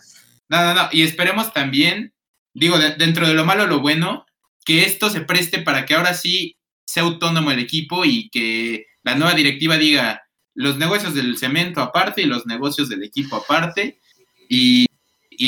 no, 0.48 0.64
no, 0.64 0.74
no, 0.74 0.88
y 0.92 1.02
esperemos 1.02 1.52
también, 1.52 2.14
digo, 2.54 2.78
dentro 2.78 3.28
de 3.28 3.34
lo 3.34 3.44
malo, 3.44 3.66
lo 3.66 3.80
bueno, 3.80 4.24
que 4.64 4.84
esto 4.84 5.10
se 5.10 5.20
preste 5.20 5.60
para 5.60 5.84
que 5.84 5.94
ahora 5.94 6.14
sí 6.14 6.56
sea 6.86 7.02
autónomo 7.02 7.50
el 7.50 7.58
equipo 7.58 8.04
y 8.04 8.30
que 8.30 8.86
la 9.02 9.14
nueva 9.14 9.34
directiva 9.34 9.76
diga, 9.76 10.25
los 10.56 10.78
negocios 10.78 11.14
del 11.14 11.36
cemento 11.38 11.80
aparte 11.80 12.22
y 12.22 12.26
los 12.26 12.46
negocios 12.46 12.88
del 12.88 13.04
equipo 13.04 13.36
aparte 13.36 14.00
y, 14.48 14.86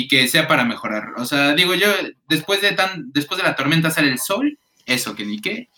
que 0.09 0.29
sea 0.29 0.47
para 0.47 0.65
mejorar. 0.65 1.15
O 1.17 1.25
sea, 1.25 1.55
digo 1.55 1.75
yo, 1.75 1.89
después 2.29 2.61
de 2.61 2.73
tan, 2.73 3.11
después 3.13 3.39
de 3.39 3.45
la 3.45 3.57
tormenta 3.57 3.91
sale 3.91 4.09
el 4.09 4.19
sol, 4.19 4.59
eso 4.87 5.17
que 5.17 5.25
ni 5.25 5.41
qué. 5.41 5.71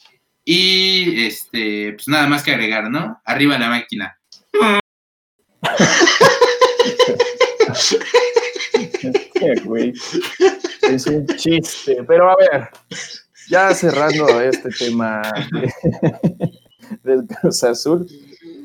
Y 0.45 1.27
este, 1.27 1.93
pues 1.93 2.09
nada 2.09 2.27
más 2.27 2.43
que 2.43 2.51
agregar, 2.51 2.91
¿no? 2.91 3.21
Arriba 3.25 3.57
la 3.57 3.69
máquina. 3.69 4.19
Es 10.83 11.07
un 11.07 11.27
chiste, 11.37 12.03
pero 12.07 12.31
a 12.31 12.37
ver, 12.37 12.69
ya 13.49 13.73
cerrando 13.75 14.41
este 14.41 14.71
tema 14.71 15.23
del 17.05 17.27
Cruz 17.27 17.63
Azul, 17.65 18.07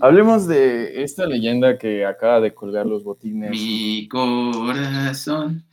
Hablemos 0.02 0.48
de 0.48 1.04
esta 1.04 1.26
leyenda 1.26 1.78
que 1.78 2.06
acaba 2.06 2.42
de 2.42 2.54
colgar 2.54 2.86
los 2.86 3.04
botines. 3.04 3.52
Mi 3.52 4.08
corazón 4.08 5.64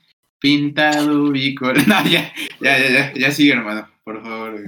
pintado 0.43 1.35
y 1.35 1.55
No, 1.87 2.05
ya, 2.05 2.33
ya, 2.61 2.79
ya, 2.79 3.13
ya, 3.15 3.31
sigue, 3.31 3.53
hermano, 3.53 3.89
por 4.05 4.23
favor. 4.23 4.61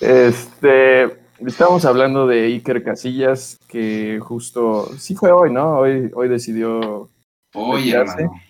Este, 0.00 1.04
estamos 1.44 1.84
hablando 1.84 2.26
de 2.26 2.44
Iker 2.44 2.84
Casillas, 2.84 3.58
que 3.68 4.20
justo, 4.22 4.96
sí 4.98 5.14
fue 5.16 5.32
hoy, 5.32 5.52
¿no? 5.52 5.78
Hoy, 5.78 6.10
hoy 6.14 6.28
decidió. 6.28 7.10
Hoy, 7.52 7.90
hermano. 7.90 8.40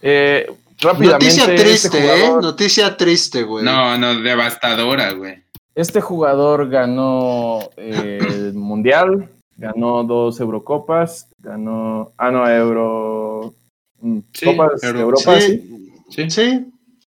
Eh, 0.00 0.46
rápidamente. 0.80 1.26
Noticia 1.26 1.44
este 1.44 1.64
triste, 1.64 1.98
¿eh? 1.98 2.30
Noticia 2.40 2.96
triste, 2.96 3.42
güey. 3.42 3.64
No, 3.64 3.98
no, 3.98 4.20
devastadora, 4.20 5.12
güey. 5.12 5.41
Este 5.74 6.00
jugador 6.02 6.68
ganó 6.68 7.60
eh, 7.76 8.18
el 8.20 8.54
Mundial, 8.54 9.30
ganó 9.56 10.04
dos 10.04 10.38
Eurocopas, 10.38 11.30
ganó. 11.38 12.12
Ah, 12.18 12.30
no, 12.30 12.48
Euro. 12.48 13.54
Mm, 14.00 14.18
Copas 14.44 14.82
Europa, 14.82 15.40
sí. 15.40 16.30
sí. 16.30 16.72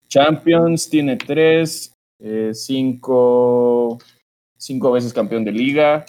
Champions 0.08 0.90
tiene 0.90 1.18
tres, 1.18 1.96
eh, 2.20 2.52
cinco, 2.54 3.98
cinco 4.58 4.92
veces 4.92 5.14
campeón 5.14 5.44
de 5.44 5.52
liga. 5.52 6.06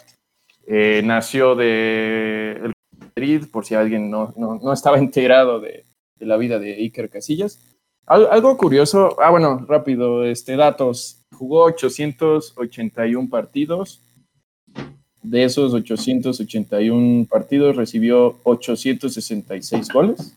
Eh, 0.67 1.01
nació 1.03 1.55
de 1.55 2.61
el 2.63 2.73
Madrid, 2.99 3.45
por 3.51 3.65
si 3.65 3.75
alguien 3.75 4.11
no, 4.11 4.35
no, 4.37 4.73
estaba 4.73 4.99
enterado 4.99 5.61
de, 5.61 5.85
de, 6.19 6.27
la 6.27 6.37
vida 6.37 6.59
de 6.59 6.75
Iker 6.75 7.09
Casillas. 7.09 7.59
algo 8.07 8.59
curioso, 8.59 9.17
ah, 9.23 9.31
bueno, 9.31 9.65
rápido, 9.67 10.25
este, 10.25 10.57
datos. 10.57 11.24
Jugó 11.35 11.65
881 11.65 13.29
partidos. 13.29 14.01
De 15.23 15.45
esos 15.45 15.73
881 15.73 17.27
partidos 17.27 17.77
recibió 17.77 18.39
866 18.45 19.89
goles. 19.89 20.35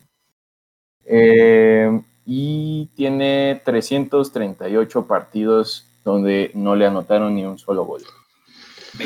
Eh, 1.04 2.00
y 2.26 2.86
tiene 2.94 3.60
338 3.64 5.06
partidos 5.06 5.86
donde 6.04 6.50
no 6.54 6.76
le 6.76 6.86
anotaron 6.86 7.34
ni 7.34 7.44
un 7.44 7.58
solo 7.58 7.84
gol. 7.84 8.02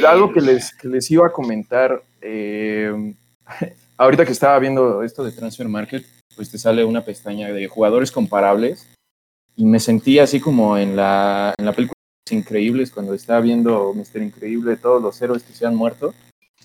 algo 0.07 0.32
que 0.32 0.40
les, 0.40 0.72
les 0.84 1.11
iba 1.11 1.26
a 1.26 1.32
comentar, 1.32 2.03
eh, 2.20 3.14
ahorita 3.97 4.24
que 4.24 4.32
estaba 4.32 4.59
viendo 4.59 5.03
esto 5.03 5.22
de 5.24 5.32
Transfer 5.32 5.68
Market, 5.68 6.05
pues 6.36 6.51
te 6.51 6.59
sale 6.59 6.84
una 6.84 7.05
pestaña 7.05 7.53
de 7.53 7.68
jugadores 7.68 8.11
comparables 8.11 8.91
y 9.57 9.64
me 9.64 9.80
sentí 9.80 10.18
así 10.18 10.40
como 10.40 10.76
en 10.76 10.96
la, 10.96 11.55
en 11.59 11.64
la 11.64 11.72
película 11.72 11.96
Increíbles 12.30 12.90
cuando 12.90 13.14
estaba 13.14 13.40
viendo 13.40 13.92
Mister 13.94 14.22
Increíble, 14.22 14.76
todos 14.76 15.03
los 15.03 15.20
héroes 15.20 15.42
que 15.42 15.53
se 15.53 15.66
han 15.66 15.74
muerto, 15.74 16.14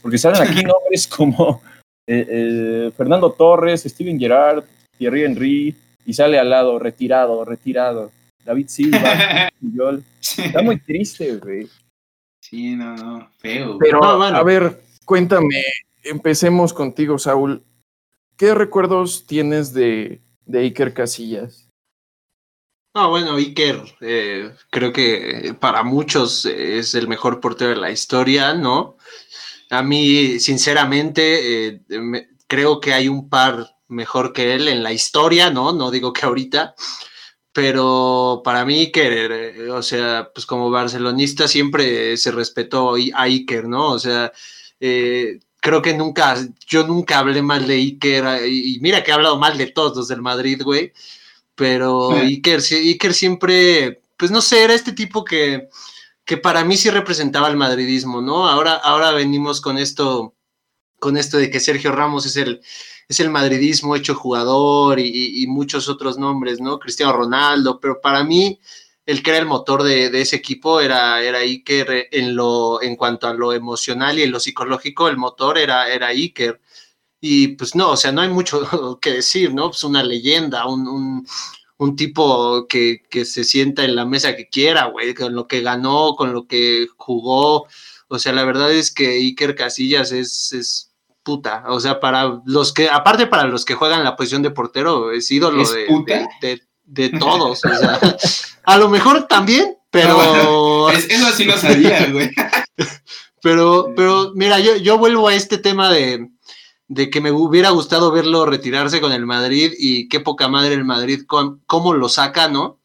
porque 0.01 0.17
salen 0.17 0.41
aquí 0.41 0.63
nombres 0.63 1.07
como 1.07 1.61
eh, 2.07 2.25
eh, 2.29 2.91
Fernando 2.95 3.31
Torres, 3.31 3.83
Steven 3.83 4.19
Gerrard, 4.19 4.63
Thierry 4.97 5.25
Henry, 5.25 5.75
y 6.05 6.13
sale 6.13 6.39
al 6.39 6.49
lado, 6.49 6.79
retirado, 6.79 7.43
retirado. 7.43 8.11
David 8.45 8.67
Silva, 8.69 9.49
Está 10.38 10.61
muy 10.61 10.79
triste, 10.79 11.35
güey. 11.35 11.67
Sí, 12.39 12.75
no, 12.75 12.95
no, 12.95 13.29
feo. 13.38 13.77
Pero, 13.77 14.01
a 14.05 14.43
ver, 14.43 14.83
cuéntame, 15.03 15.63
empecemos 16.03 16.73
contigo, 16.73 17.17
Saúl. 17.17 17.61
¿Qué 18.38 18.53
recuerdos 18.53 19.25
tienes 19.27 19.73
de, 19.73 20.21
de 20.45 20.59
Iker 20.59 20.93
Casillas? 20.93 21.66
No, 22.97 23.11
bueno, 23.11 23.35
Iker, 23.35 23.83
eh, 24.01 24.55
creo 24.71 24.91
que 24.91 25.55
para 25.59 25.83
muchos 25.83 26.45
es 26.47 26.95
el 26.95 27.07
mejor 27.07 27.39
portero 27.39 27.69
de 27.69 27.75
la 27.75 27.91
historia, 27.91 28.55
¿no? 28.55 28.97
A 29.69 29.83
mí, 29.83 30.39
sinceramente, 30.39 31.67
eh, 31.67 31.81
creo 32.47 32.79
que 32.79 32.93
hay 32.93 33.07
un 33.07 33.29
par 33.29 33.77
mejor 33.87 34.33
que 34.33 34.55
él 34.55 34.67
en 34.67 34.81
la 34.81 34.93
historia, 34.93 35.51
¿no? 35.51 35.73
No 35.73 35.91
digo 35.91 36.11
que 36.11 36.25
ahorita, 36.25 36.73
pero 37.53 38.41
para 38.43 38.65
mí 38.65 38.79
Iker, 38.79 39.31
eh, 39.31 39.69
o 39.71 39.83
sea, 39.83 40.31
pues 40.33 40.47
como 40.47 40.71
barcelonista 40.71 41.47
siempre 41.47 42.17
se 42.17 42.31
respetó 42.31 42.95
a 42.95 43.23
Iker, 43.23 43.67
¿no? 43.67 43.91
O 43.91 43.99
sea, 43.99 44.31
eh, 44.79 45.39
creo 45.61 45.83
que 45.83 45.93
nunca, 45.93 46.35
yo 46.67 46.87
nunca 46.87 47.19
hablé 47.19 47.43
mal 47.43 47.67
de 47.67 47.75
Iker, 47.75 48.47
y 48.47 48.79
mira 48.81 49.03
que 49.03 49.11
he 49.11 49.13
hablado 49.13 49.37
mal 49.37 49.55
de 49.55 49.67
todos 49.67 49.95
los 49.95 50.07
del 50.07 50.23
Madrid, 50.23 50.63
güey, 50.63 50.93
pero 51.58 52.12
Iker, 52.12 52.62
Iker 52.62 53.14
siempre, 53.14 54.01
pues 54.16 54.32
no 54.32 54.41
sé, 54.41 54.64
era 54.64 54.74
este 54.74 54.93
tipo 54.93 55.26
que, 55.26 55.68
que 56.24 56.38
para 56.38 56.64
mí 56.64 56.78
sí 56.78 56.89
representaba 56.89 57.49
el 57.49 57.58
madridismo, 57.58 58.22
¿no? 58.22 58.47
Ahora, 58.47 58.76
ahora 58.76 59.12
venimos 59.12 59.60
con 59.60 59.78
esto, 59.78 60.36
con 60.99 61.18
esto 61.18 61.38
de 61.38 61.49
que 61.49 61.60
Sergio 61.60 61.91
Ramos 61.91 62.26
es 62.26 62.38
el 62.38 62.62
es 63.08 63.20
el 63.20 63.30
madridismo 63.30 63.95
hecho 63.95 64.16
jugador 64.16 64.99
y, 64.99 65.45
muchos 65.47 65.88
otros 65.89 66.18
nombres, 66.18 66.60
¿no? 66.60 66.80
Cristiano 66.80 67.14
Ronaldo, 67.14 67.80
pero 67.80 68.01
para 68.01 68.24
mí 68.24 68.60
el 69.05 69.24
que 69.24 69.30
era 69.32 69.39
el 69.39 69.45
motor 69.45 69.84
de, 69.84 70.08
ese 70.22 70.36
equipo 70.36 70.82
era, 70.82 71.24
era 71.24 71.39
Iker 71.39 72.10
en, 72.12 72.36
lo, 72.36 72.82
en 72.82 72.97
cuanto 72.97 73.28
a 73.28 73.34
lo 73.34 73.53
emocional 73.53 74.20
y 74.20 74.24
en 74.24 74.32
lo 74.32 74.39
psicológico, 74.39 75.08
el 75.08 75.18
motor 75.18 75.58
era, 75.58 75.89
era 75.89 76.08
Iker. 76.08 76.60
Y 77.20 77.49
pues 77.49 77.76
no, 77.76 77.91
o 77.91 77.97
sea, 77.97 78.11
no 78.11 78.22
hay 78.22 78.30
mucho 78.30 78.99
que 79.01 79.11
decir, 79.11 79.53
¿no? 79.53 79.70
Pues 79.70 79.84
una 79.84 80.03
leyenda, 80.03 80.65
un, 80.68 81.26
tipo 81.95 82.68
que, 82.68 83.01
se 83.26 83.43
sienta 83.43 83.84
en 83.84 83.95
la 83.95 84.05
mesa 84.05 84.36
que 84.36 84.49
quiera, 84.49 84.86
güey, 84.86 85.13
con 85.13 85.36
lo 85.36 85.47
que 85.47 85.61
ganó, 85.61 86.15
con 86.15 86.34
lo 86.34 86.47
que 86.47 86.88
jugó. 86.97 87.68
O 88.07 88.20
sea, 88.20 88.34
la 88.34 88.45
verdad 88.45 88.72
es 88.72 88.91
que 88.93 89.18
Iker 89.18 89.55
Casillas 89.55 90.11
es, 90.11 90.53
es 90.53 90.91
puta. 91.24 91.65
O 91.68 91.80
sea, 91.80 91.99
para 91.99 92.41
los 92.45 92.72
que, 92.72 92.89
aparte 92.89 93.28
para 93.28 93.43
los 93.43 93.65
que 93.65 93.76
juegan 93.76 94.03
la 94.03 94.15
posición 94.15 94.41
de 94.43 94.51
portero, 94.51 95.11
es 95.11 95.30
ídolo 95.30 95.63
de, 96.05 96.61
de, 96.86 97.09
todos. 97.09 97.65
o 97.65 97.76
sea, 97.76 97.99
a 98.63 98.78
lo 98.78 98.89
mejor 98.89 99.28
también, 99.28 99.76
pero. 99.91 100.89
eso 100.91 101.32
sí 101.36 101.43
lo 101.43 101.57
sabía, 101.57 102.09
güey. 102.11 102.32
pero, 103.41 103.91
pero, 103.95 104.32
mira, 104.36 104.59
yo, 104.59 104.78
yo 104.78 104.97
vuelvo 104.97 105.28
a 105.28 105.36
este 105.36 105.57
tema 105.57 105.91
de, 105.91 106.30
de 106.88 107.09
que 107.09 107.21
me 107.21 107.31
hubiera 107.31 107.69
gustado 107.71 108.11
verlo 108.11 108.45
retirarse 108.45 109.01
con 109.01 109.11
el 109.11 109.25
Madrid 109.25 109.73
y 109.77 110.07
qué 110.07 110.19
poca 110.19 110.47
madre 110.47 110.73
el 110.73 110.85
Madrid, 110.85 111.23
con, 111.27 111.61
cómo 111.65 111.93
lo 111.93 112.09
saca, 112.09 112.47
¿no? 112.47 112.79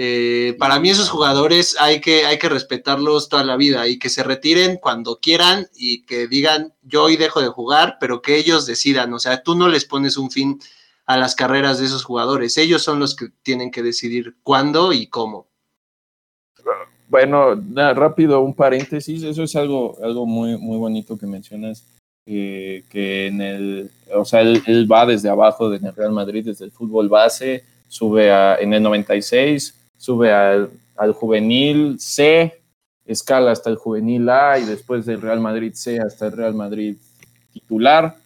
Eh, 0.00 0.54
para 0.60 0.78
mí 0.78 0.90
esos 0.90 1.10
jugadores 1.10 1.76
hay 1.80 2.00
que, 2.00 2.24
hay 2.24 2.38
que 2.38 2.48
respetarlos 2.48 3.28
toda 3.28 3.42
la 3.42 3.56
vida 3.56 3.88
y 3.88 3.98
que 3.98 4.10
se 4.10 4.22
retiren 4.22 4.76
cuando 4.76 5.18
quieran 5.18 5.66
y 5.74 6.04
que 6.04 6.28
digan 6.28 6.72
yo 6.82 7.02
hoy 7.02 7.16
dejo 7.16 7.40
de 7.40 7.48
jugar, 7.48 7.96
pero 7.98 8.22
que 8.22 8.36
ellos 8.36 8.64
decidan. 8.64 9.12
O 9.12 9.18
sea, 9.18 9.42
tú 9.42 9.56
no 9.56 9.68
les 9.68 9.84
pones 9.86 10.16
un 10.16 10.30
fin 10.30 10.60
a 11.04 11.16
las 11.16 11.34
carreras 11.34 11.80
de 11.80 11.86
esos 11.86 12.04
jugadores. 12.04 12.58
Ellos 12.58 12.82
son 12.82 13.00
los 13.00 13.16
que 13.16 13.30
tienen 13.42 13.72
que 13.72 13.82
decidir 13.82 14.36
cuándo 14.44 14.92
y 14.92 15.08
cómo. 15.08 15.48
Bueno, 17.08 17.56
rápido, 17.74 18.40
un 18.40 18.54
paréntesis. 18.54 19.24
Eso 19.24 19.42
es 19.42 19.56
algo, 19.56 19.96
algo 20.00 20.26
muy, 20.26 20.56
muy 20.58 20.76
bonito 20.76 21.18
que 21.18 21.26
mencionas. 21.26 21.97
Eh, 22.30 22.84
que 22.90 23.28
en 23.28 23.40
el, 23.40 23.90
o 24.14 24.22
sea, 24.22 24.42
él, 24.42 24.86
va 24.90 25.06
desde 25.06 25.30
abajo 25.30 25.72
en 25.72 25.86
el 25.86 25.94
Real 25.94 26.12
Madrid, 26.12 26.44
desde 26.44 26.66
el 26.66 26.70
fútbol 26.70 27.08
base, 27.08 27.64
sube 27.88 28.30
a, 28.30 28.56
en 28.56 28.74
el 28.74 28.82
96 28.82 29.74
sube 29.96 30.30
al, 30.30 30.70
juvenil 31.14 31.98
C, 31.98 32.60
escala 33.06 33.52
hasta 33.52 33.70
el 33.70 33.76
juvenil 33.76 34.28
A 34.28 34.58
y 34.58 34.64
después 34.64 35.06
del 35.06 35.22
Real 35.22 35.40
Madrid 35.40 35.72
C 35.74 35.98
hasta 36.00 36.26
el 36.26 36.32
Real 36.32 36.54
Madrid 36.54 36.96
titular. 37.50 38.16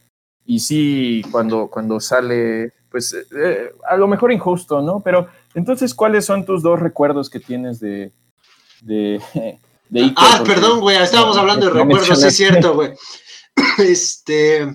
Y 0.44 0.58
sí, 0.58 1.22
cuando, 1.30 1.68
cuando 1.68 2.00
sale, 2.00 2.72
pues 2.90 3.14
eh, 3.14 3.72
a 3.88 3.96
lo 3.96 4.08
mejor 4.08 4.32
injusto, 4.32 4.82
¿no? 4.82 4.98
Pero 4.98 5.28
entonces, 5.54 5.94
¿cuáles 5.94 6.24
son 6.24 6.44
tus 6.44 6.60
dos 6.64 6.80
recuerdos 6.80 7.30
que 7.30 7.38
tienes 7.38 7.78
de, 7.78 8.10
de, 8.80 9.20
Ah, 10.16 10.42
perdón, 10.44 10.80
güey, 10.80 10.96
estábamos 10.96 11.36
hablando 11.36 11.66
de 11.66 11.72
recuerdos, 11.72 12.20
sí 12.20 12.26
es 12.26 12.36
cierto, 12.36 12.74
güey. 12.74 12.94
Este, 13.78 14.68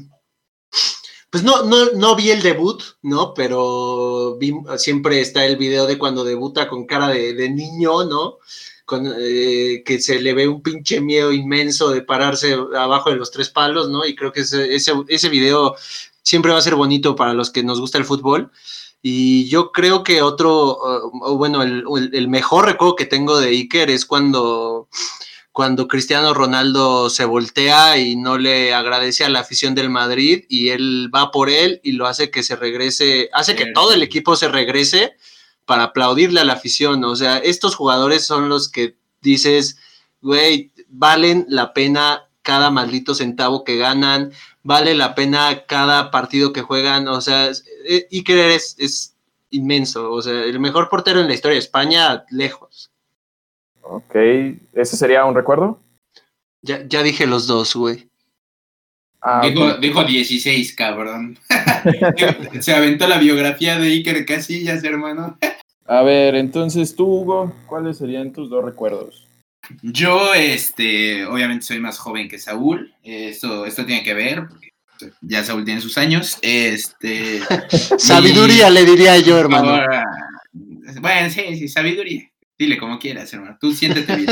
pues 1.29 1.43
no, 1.43 1.63
no, 1.63 1.91
no 1.91 2.15
vi 2.15 2.31
el 2.31 2.41
debut, 2.41 2.81
¿no? 3.01 3.33
Pero 3.33 4.39
siempre 4.77 5.21
está 5.21 5.45
el 5.45 5.57
video 5.57 5.85
de 5.85 5.97
cuando 5.97 6.23
debuta 6.23 6.69
con 6.69 6.85
cara 6.85 7.09
de, 7.09 7.49
niño, 7.49 8.05
¿no? 8.05 8.37
Con, 8.85 9.13
eh, 9.19 9.83
que 9.85 9.99
se 9.99 10.21
le 10.21 10.33
ve 10.33 10.47
un 10.47 10.61
pinche 10.61 11.01
miedo 11.01 11.33
inmenso 11.33 11.89
de 11.89 12.01
pararse 12.01 12.57
abajo 12.77 13.09
de 13.09 13.17
los 13.17 13.31
tres 13.31 13.49
palos, 13.49 13.89
¿no? 13.89 14.05
Y 14.05 14.15
creo 14.15 14.31
que 14.31 14.41
ese, 14.41 14.73
ese, 14.73 15.29
video 15.29 15.75
siempre 16.23 16.53
va 16.53 16.59
a 16.59 16.61
ser 16.61 16.75
bonito 16.75 17.15
para 17.15 17.33
los 17.33 17.51
que 17.51 17.63
nos 17.63 17.81
gusta 17.81 17.97
el 17.97 18.05
fútbol. 18.05 18.49
Y 19.01 19.47
yo 19.49 19.71
creo 19.71 20.03
que 20.03 20.21
otro, 20.21 21.11
bueno, 21.35 21.61
el, 21.61 21.83
el, 22.13 22.27
mejor 22.29 22.65
recuerdo 22.65 22.95
que 22.95 23.05
tengo 23.05 23.39
de 23.39 23.49
Iker 23.49 23.89
es 23.89 24.05
cuando 24.05 24.87
cuando 25.57 25.87
Cristiano 25.87 26.35
Ronaldo 26.35 27.09
se 27.09 27.25
voltea 27.25 27.97
y 27.97 28.15
no 28.15 28.37
le 28.37 28.75
agradece 28.75 29.25
a 29.25 29.29
la 29.29 29.39
afición 29.39 29.73
del 29.73 29.89
Madrid 29.89 30.45
y 30.49 30.69
él 30.69 31.09
va 31.11 31.31
por 31.31 31.49
él 31.49 31.81
y 31.83 31.93
lo 31.93 32.05
hace 32.05 32.29
que 32.29 32.43
se 32.43 32.55
regrese, 32.55 33.31
hace 33.33 33.55
que 33.55 33.71
todo 33.71 33.91
el 33.91 34.03
equipo 34.03 34.35
se 34.35 34.49
regrese 34.49 35.15
para 35.65 35.85
aplaudirle 35.85 36.41
a 36.41 36.43
la 36.43 36.53
afición. 36.53 37.03
O 37.05 37.15
sea, 37.15 37.39
estos 37.39 37.73
jugadores 37.73 38.23
son 38.23 38.49
los 38.49 38.69
que 38.69 38.97
dices, 39.21 39.79
güey, 40.21 40.73
valen 40.89 41.47
la 41.49 41.73
pena 41.73 42.29
cada 42.43 42.69
maldito 42.69 43.15
centavo 43.15 43.63
que 43.63 43.77
ganan, 43.77 44.33
vale 44.61 44.93
la 44.93 45.15
pena 45.15 45.65
cada 45.65 46.11
partido 46.11 46.53
que 46.53 46.61
juegan, 46.61 47.07
o 47.07 47.19
sea, 47.19 47.49
Iker 48.11 48.51
es, 48.51 48.75
es 48.77 49.15
inmenso, 49.49 50.11
o 50.11 50.21
sea, 50.21 50.43
el 50.43 50.59
mejor 50.59 50.87
portero 50.87 51.19
en 51.19 51.27
la 51.27 51.33
historia 51.33 51.55
de 51.55 51.61
España, 51.61 52.25
lejos. 52.29 52.91
Ok, 53.89 54.15
¿ese 54.73 54.97
sería 54.97 55.23
un 55.23 55.35
recuerdo? 55.35 55.79
Ya, 56.61 56.85
ya 56.87 57.03
dije 57.03 57.25
los 57.25 57.47
dos, 57.47 57.73
güey. 57.73 58.09
Ah, 59.21 59.41
dijo, 59.81 60.03
16, 60.03 60.75
cabrón. 60.75 61.37
Se 62.59 62.73
aventó 62.73 63.07
la 63.07 63.17
biografía 63.17 63.79
de 63.79 63.87
Iker 63.87 64.25
Casillas, 64.25 64.83
hermano. 64.83 65.37
A 65.85 66.01
ver, 66.03 66.35
entonces 66.35 66.95
tú, 66.95 67.05
Hugo, 67.05 67.53
¿cuáles 67.65 67.97
serían 67.97 68.33
tus 68.33 68.49
dos 68.49 68.63
recuerdos? 68.63 69.25
Yo, 69.81 70.33
este, 70.33 71.25
obviamente 71.25 71.65
soy 71.65 71.79
más 71.79 71.97
joven 71.97 72.27
que 72.27 72.39
Saúl. 72.39 72.93
Esto, 73.03 73.65
esto 73.65 73.85
tiene 73.85 74.03
que 74.03 74.13
ver, 74.13 74.47
porque 74.47 74.69
ya 75.21 75.43
Saúl 75.43 75.65
tiene 75.65 75.81
sus 75.81 75.97
años. 75.97 76.37
Este. 76.41 77.39
sabiduría, 77.97 78.69
le 78.69 78.85
diría 78.85 79.17
yo, 79.19 79.37
hermano. 79.37 79.79
bueno, 81.01 81.29
sí, 81.29 81.57
sí, 81.57 81.67
sabiduría. 81.67 82.29
Dile 82.57 82.77
como 82.77 82.99
quieras, 82.99 83.31
hermano. 83.33 83.57
Tú 83.59 83.71
siéntete 83.71 84.15
bien. 84.15 84.29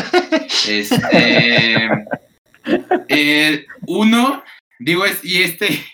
este, 0.67 1.89
eh, 3.07 3.65
uno, 3.87 4.43
digo, 4.79 5.03
y 5.23 5.43
este, 5.43 5.85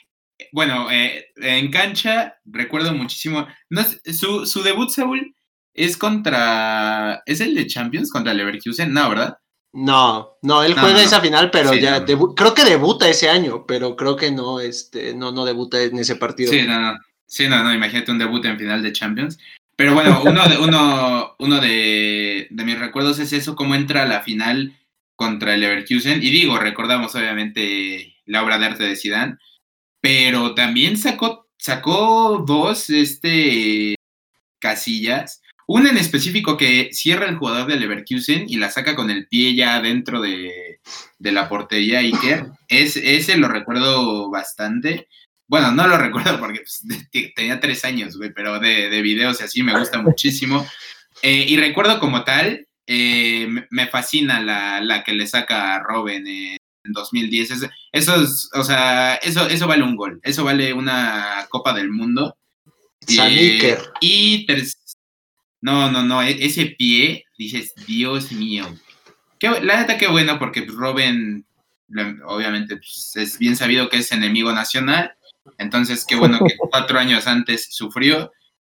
bueno, 0.51 0.89
eh, 0.91 1.27
en 1.37 1.71
cancha 1.71 2.35
recuerdo 2.45 2.93
muchísimo. 2.93 3.47
No, 3.69 3.83
su, 3.83 4.45
su 4.45 4.63
debut, 4.63 4.89
Saúl, 4.89 5.35
es 5.73 5.97
contra. 5.97 7.21
¿Es 7.25 7.41
el 7.41 7.55
de 7.55 7.67
Champions 7.67 8.11
contra 8.11 8.33
Leverkusen? 8.33 8.93
No, 8.93 9.09
¿verdad? 9.09 9.37
No, 9.73 10.37
no, 10.41 10.63
él 10.63 10.73
juega 10.73 11.01
esa 11.01 11.21
final, 11.21 11.49
pero 11.49 11.73
ya 11.73 12.03
creo 12.05 12.53
que 12.53 12.65
debuta 12.65 13.07
ese 13.07 13.29
año, 13.29 13.65
pero 13.65 13.95
creo 13.95 14.17
que 14.17 14.29
no, 14.29 14.59
este, 14.59 15.13
no, 15.13 15.31
no 15.31 15.45
debuta 15.45 15.81
en 15.81 15.97
ese 15.97 16.17
partido. 16.17 16.51
Sí, 16.51 16.63
no, 16.63 16.79
no. 16.79 16.97
Sí, 17.25 17.47
no, 17.47 17.63
no, 17.63 17.73
imagínate 17.73 18.11
un 18.11 18.19
debut 18.19 18.43
en 18.43 18.59
final 18.59 18.83
de 18.83 18.91
Champions. 18.91 19.37
Pero 19.81 19.95
bueno, 19.95 20.21
uno 20.23 20.47
de, 20.47 20.57
uno, 20.59 21.35
uno 21.39 21.59
de, 21.59 22.47
mis 22.51 22.77
recuerdos 22.77 23.17
es 23.17 23.33
eso, 23.33 23.55
cómo 23.55 23.73
entra 23.73 24.03
a 24.03 24.05
la 24.05 24.21
final 24.21 24.77
contra 25.15 25.55
el 25.55 25.61
Leverkusen. 25.61 26.21
Y 26.21 26.29
digo, 26.29 26.59
recordamos 26.59 27.15
obviamente 27.15 28.15
la 28.27 28.43
obra 28.43 28.59
de 28.59 28.67
arte 28.67 28.83
de 28.83 28.95
Zidane, 28.95 29.37
pero 29.99 30.53
también 30.53 30.97
sacó, 30.97 31.49
sacó 31.57 32.43
dos 32.45 32.91
este, 32.91 33.95
casillas. 34.59 35.41
Una 35.65 35.89
en 35.89 35.97
específico 35.97 36.57
que 36.57 36.89
cierra 36.91 37.27
el 37.27 37.37
jugador 37.37 37.65
de 37.65 37.79
Leverkusen 37.79 38.45
y 38.47 38.57
la 38.57 38.69
saca 38.69 38.95
con 38.95 39.09
el 39.09 39.27
pie 39.29 39.55
ya 39.55 39.81
dentro 39.81 40.21
de, 40.21 40.79
la 41.17 41.49
portería 41.49 42.01
Iker. 42.01 42.51
Es, 42.67 42.97
ese 42.97 43.35
lo 43.35 43.47
recuerdo 43.47 44.29
bastante. 44.29 45.07
Bueno, 45.51 45.73
no 45.73 45.85
lo 45.85 45.97
recuerdo 45.97 46.39
porque 46.39 46.61
pues, 46.61 46.81
tenía 47.35 47.59
tres 47.59 47.83
años, 47.83 48.15
güey, 48.15 48.31
pero 48.33 48.57
de, 48.57 48.89
de 48.89 49.01
videos 49.01 49.41
y 49.41 49.43
así 49.43 49.61
me 49.63 49.77
gusta 49.77 50.01
muchísimo. 50.01 50.65
Eh, 51.21 51.45
y 51.45 51.57
recuerdo 51.57 51.99
como 51.99 52.23
tal, 52.23 52.65
eh, 52.87 53.49
me 53.69 53.87
fascina 53.87 54.39
la, 54.39 55.03
que 55.03 55.11
le 55.11 55.27
saca 55.27 55.75
a 55.75 55.83
Robin 55.83 56.25
en 56.25 56.57
2010. 56.85 57.69
Eso 57.91 58.23
es, 58.23 58.49
o 58.53 58.63
sea, 58.63 59.15
eso, 59.15 59.45
eso 59.49 59.67
vale 59.67 59.83
un 59.83 59.97
gol, 59.97 60.21
eso 60.23 60.45
vale 60.45 60.71
una 60.71 61.45
Copa 61.49 61.73
del 61.73 61.91
Mundo. 61.91 62.37
Eh, 63.09 63.77
y 63.99 64.47
no, 65.59 65.91
no, 65.91 66.01
no, 66.01 66.23
e, 66.23 66.45
ese 66.45 66.67
pie, 66.77 67.25
dices, 67.37 67.73
Dios 67.85 68.31
mío. 68.31 68.73
la 69.41 69.81
neta, 69.81 69.97
qué 69.97 70.07
bueno, 70.07 70.39
porque 70.39 70.65
Robin, 70.65 71.45
obviamente, 72.25 72.77
pues, 72.77 73.11
es 73.17 73.37
bien 73.37 73.57
sabido 73.57 73.89
que 73.89 73.97
es 73.97 74.13
enemigo 74.13 74.53
nacional. 74.53 75.17
Entonces, 75.57 76.05
qué 76.05 76.15
bueno 76.15 76.39
que 76.39 76.55
cuatro 76.57 76.99
años 76.99 77.27
antes 77.27 77.67
sufrió. 77.71 78.31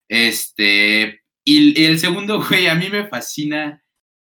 Este, 0.08 1.22
y, 1.44 1.84
el 1.84 2.00
segundo, 2.00 2.44
güey, 2.50 2.68
a 2.68 2.76
mí 2.76 2.90
me 2.90 3.08
fascina, 3.08 3.84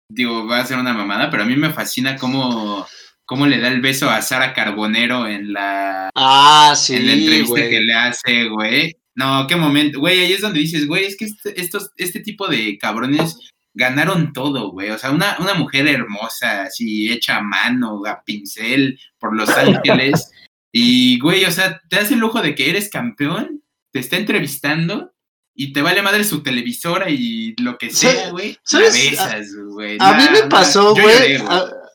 digo, 0.08 0.46
va 0.46 0.60
a 0.60 0.66
ser 0.66 0.78
una 0.78 0.92
mamada, 0.92 1.30
pero 1.30 1.42
a 1.42 1.46
mí 1.46 1.56
me 1.56 1.72
fascina 1.72 2.16
cómo, 2.16 2.86
cómo 3.24 3.46
le 3.46 3.60
da 3.60 3.68
el 3.68 3.80
beso 3.80 4.10
a 4.10 4.22
Sara 4.22 4.52
Carbonero 4.54 5.26
en 5.26 5.52
la, 5.52 6.10
ah, 6.14 6.74
sí, 6.76 6.96
en 6.96 7.06
la 7.06 7.12
entrevista 7.12 7.68
que 7.68 7.80
le 7.80 7.94
hace, 7.94 8.48
güey. 8.48 8.96
No, 9.14 9.46
qué 9.46 9.56
momento, 9.56 9.98
güey, 9.98 10.20
ahí 10.20 10.32
es 10.34 10.42
donde 10.42 10.60
dices, 10.60 10.86
güey, 10.86 11.06
es 11.06 11.16
que 11.16 11.24
este, 11.24 11.58
estos, 11.58 11.90
este 11.96 12.20
tipo 12.20 12.48
de 12.48 12.76
cabrones 12.76 13.38
ganaron 13.72 14.32
todo, 14.32 14.72
güey. 14.72 14.90
O 14.90 14.98
sea, 14.98 15.10
una, 15.10 15.36
una 15.38 15.54
mujer 15.54 15.86
hermosa, 15.86 16.64
así 16.64 17.10
hecha 17.10 17.36
a 17.36 17.42
mano, 17.42 18.02
a 18.06 18.22
pincel, 18.24 18.98
por 19.18 19.34
Los 19.36 19.48
Ángeles. 19.56 20.30
Y, 20.78 21.18
güey, 21.20 21.42
o 21.46 21.50
sea, 21.50 21.80
te 21.88 21.96
das 21.96 22.10
el 22.10 22.18
lujo 22.18 22.42
de 22.42 22.54
que 22.54 22.68
eres 22.68 22.90
campeón, 22.90 23.62
te 23.92 23.98
está 23.98 24.16
entrevistando 24.16 25.14
y 25.54 25.72
te 25.72 25.80
vale 25.80 26.02
madre 26.02 26.22
su 26.22 26.42
televisora 26.42 27.08
y 27.08 27.54
lo 27.56 27.78
que 27.78 27.88
sea, 27.88 28.28
güey. 28.28 28.58
La 28.72 28.80
besas, 28.80 29.46
güey. 29.70 29.96
A, 29.98 30.12
mí 30.12 30.24
me 30.30 30.42
pasó, 30.42 30.92
güey. 30.92 31.36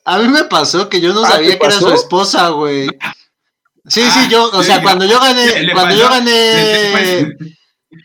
A, 0.03 0.17
mí 0.17 0.29
me 0.29 0.45
pasó 0.45 0.89
que 0.89 0.99
yo 0.99 1.13
no 1.13 1.23
ah, 1.23 1.29
sabía 1.29 1.59
que 1.59 1.65
era 1.67 1.77
su 1.77 1.93
esposa, 1.93 2.49
güey. 2.49 2.88
Sí, 3.86 4.01
sí, 4.01 4.27
yo, 4.32 4.49
o 4.49 4.63
sea, 4.63 4.82
cuando 4.82 5.05
yo 5.05 5.19
gané, 5.19 5.71
cuando 5.73 5.95
yo 5.95 6.09
gané, 6.09 7.38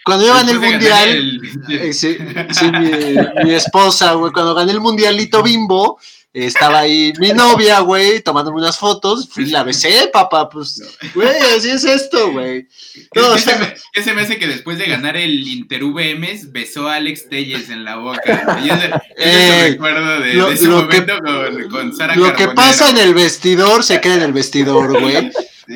cuando 0.04 0.26
yo 0.26 0.34
gané 0.34 0.52
el 0.52 0.60
mundial, 0.60 1.40
eh, 1.70 1.92
sí, 1.94 2.18
sí, 2.50 2.70
mi, 2.70 3.44
mi 3.44 3.54
esposa, 3.54 4.12
güey, 4.12 4.30
cuando 4.30 4.54
gané 4.54 4.72
el 4.72 4.80
mundialito 4.80 5.42
bimbo, 5.42 5.98
estaba 6.44 6.80
ahí 6.80 7.14
mi 7.18 7.32
novia, 7.32 7.80
güey, 7.80 8.20
tomándome 8.20 8.58
unas 8.58 8.76
fotos, 8.76 9.28
y 9.36 9.46
la 9.46 9.62
besé, 9.62 10.10
papá, 10.12 10.48
pues, 10.50 10.82
güey, 11.14 11.28
así 11.56 11.70
es 11.70 11.84
esto, 11.84 12.32
güey. 12.32 12.68
No, 13.14 13.34
ese, 13.34 14.12
me 14.12 14.20
hace 14.20 14.38
que 14.38 14.46
después 14.46 14.76
de 14.76 14.86
ganar 14.86 15.16
el 15.16 15.46
Inter 15.48 15.84
VMs, 15.84 16.52
besó 16.52 16.88
a 16.88 16.96
Alex 16.96 17.30
Telles 17.30 17.70
en 17.70 17.84
la 17.84 17.96
boca. 17.96 18.60
Y 18.62 18.68
ese, 18.68 18.90
ese 19.16 19.70
recuerdo 19.70 20.20
de, 20.20 20.52
ese 20.52 20.68
momento 20.68 21.14
con, 21.24 21.68
con, 21.70 21.96
Sara 21.96 22.16
Lo 22.16 22.34
que 22.34 22.48
pasa 22.48 22.90
en 22.90 22.98
el 22.98 23.14
vestidor 23.14 23.82
se 23.82 24.00
queda 24.00 24.16
en 24.16 24.22
el 24.22 24.32
vestidor, 24.32 25.00
güey. 25.00 25.30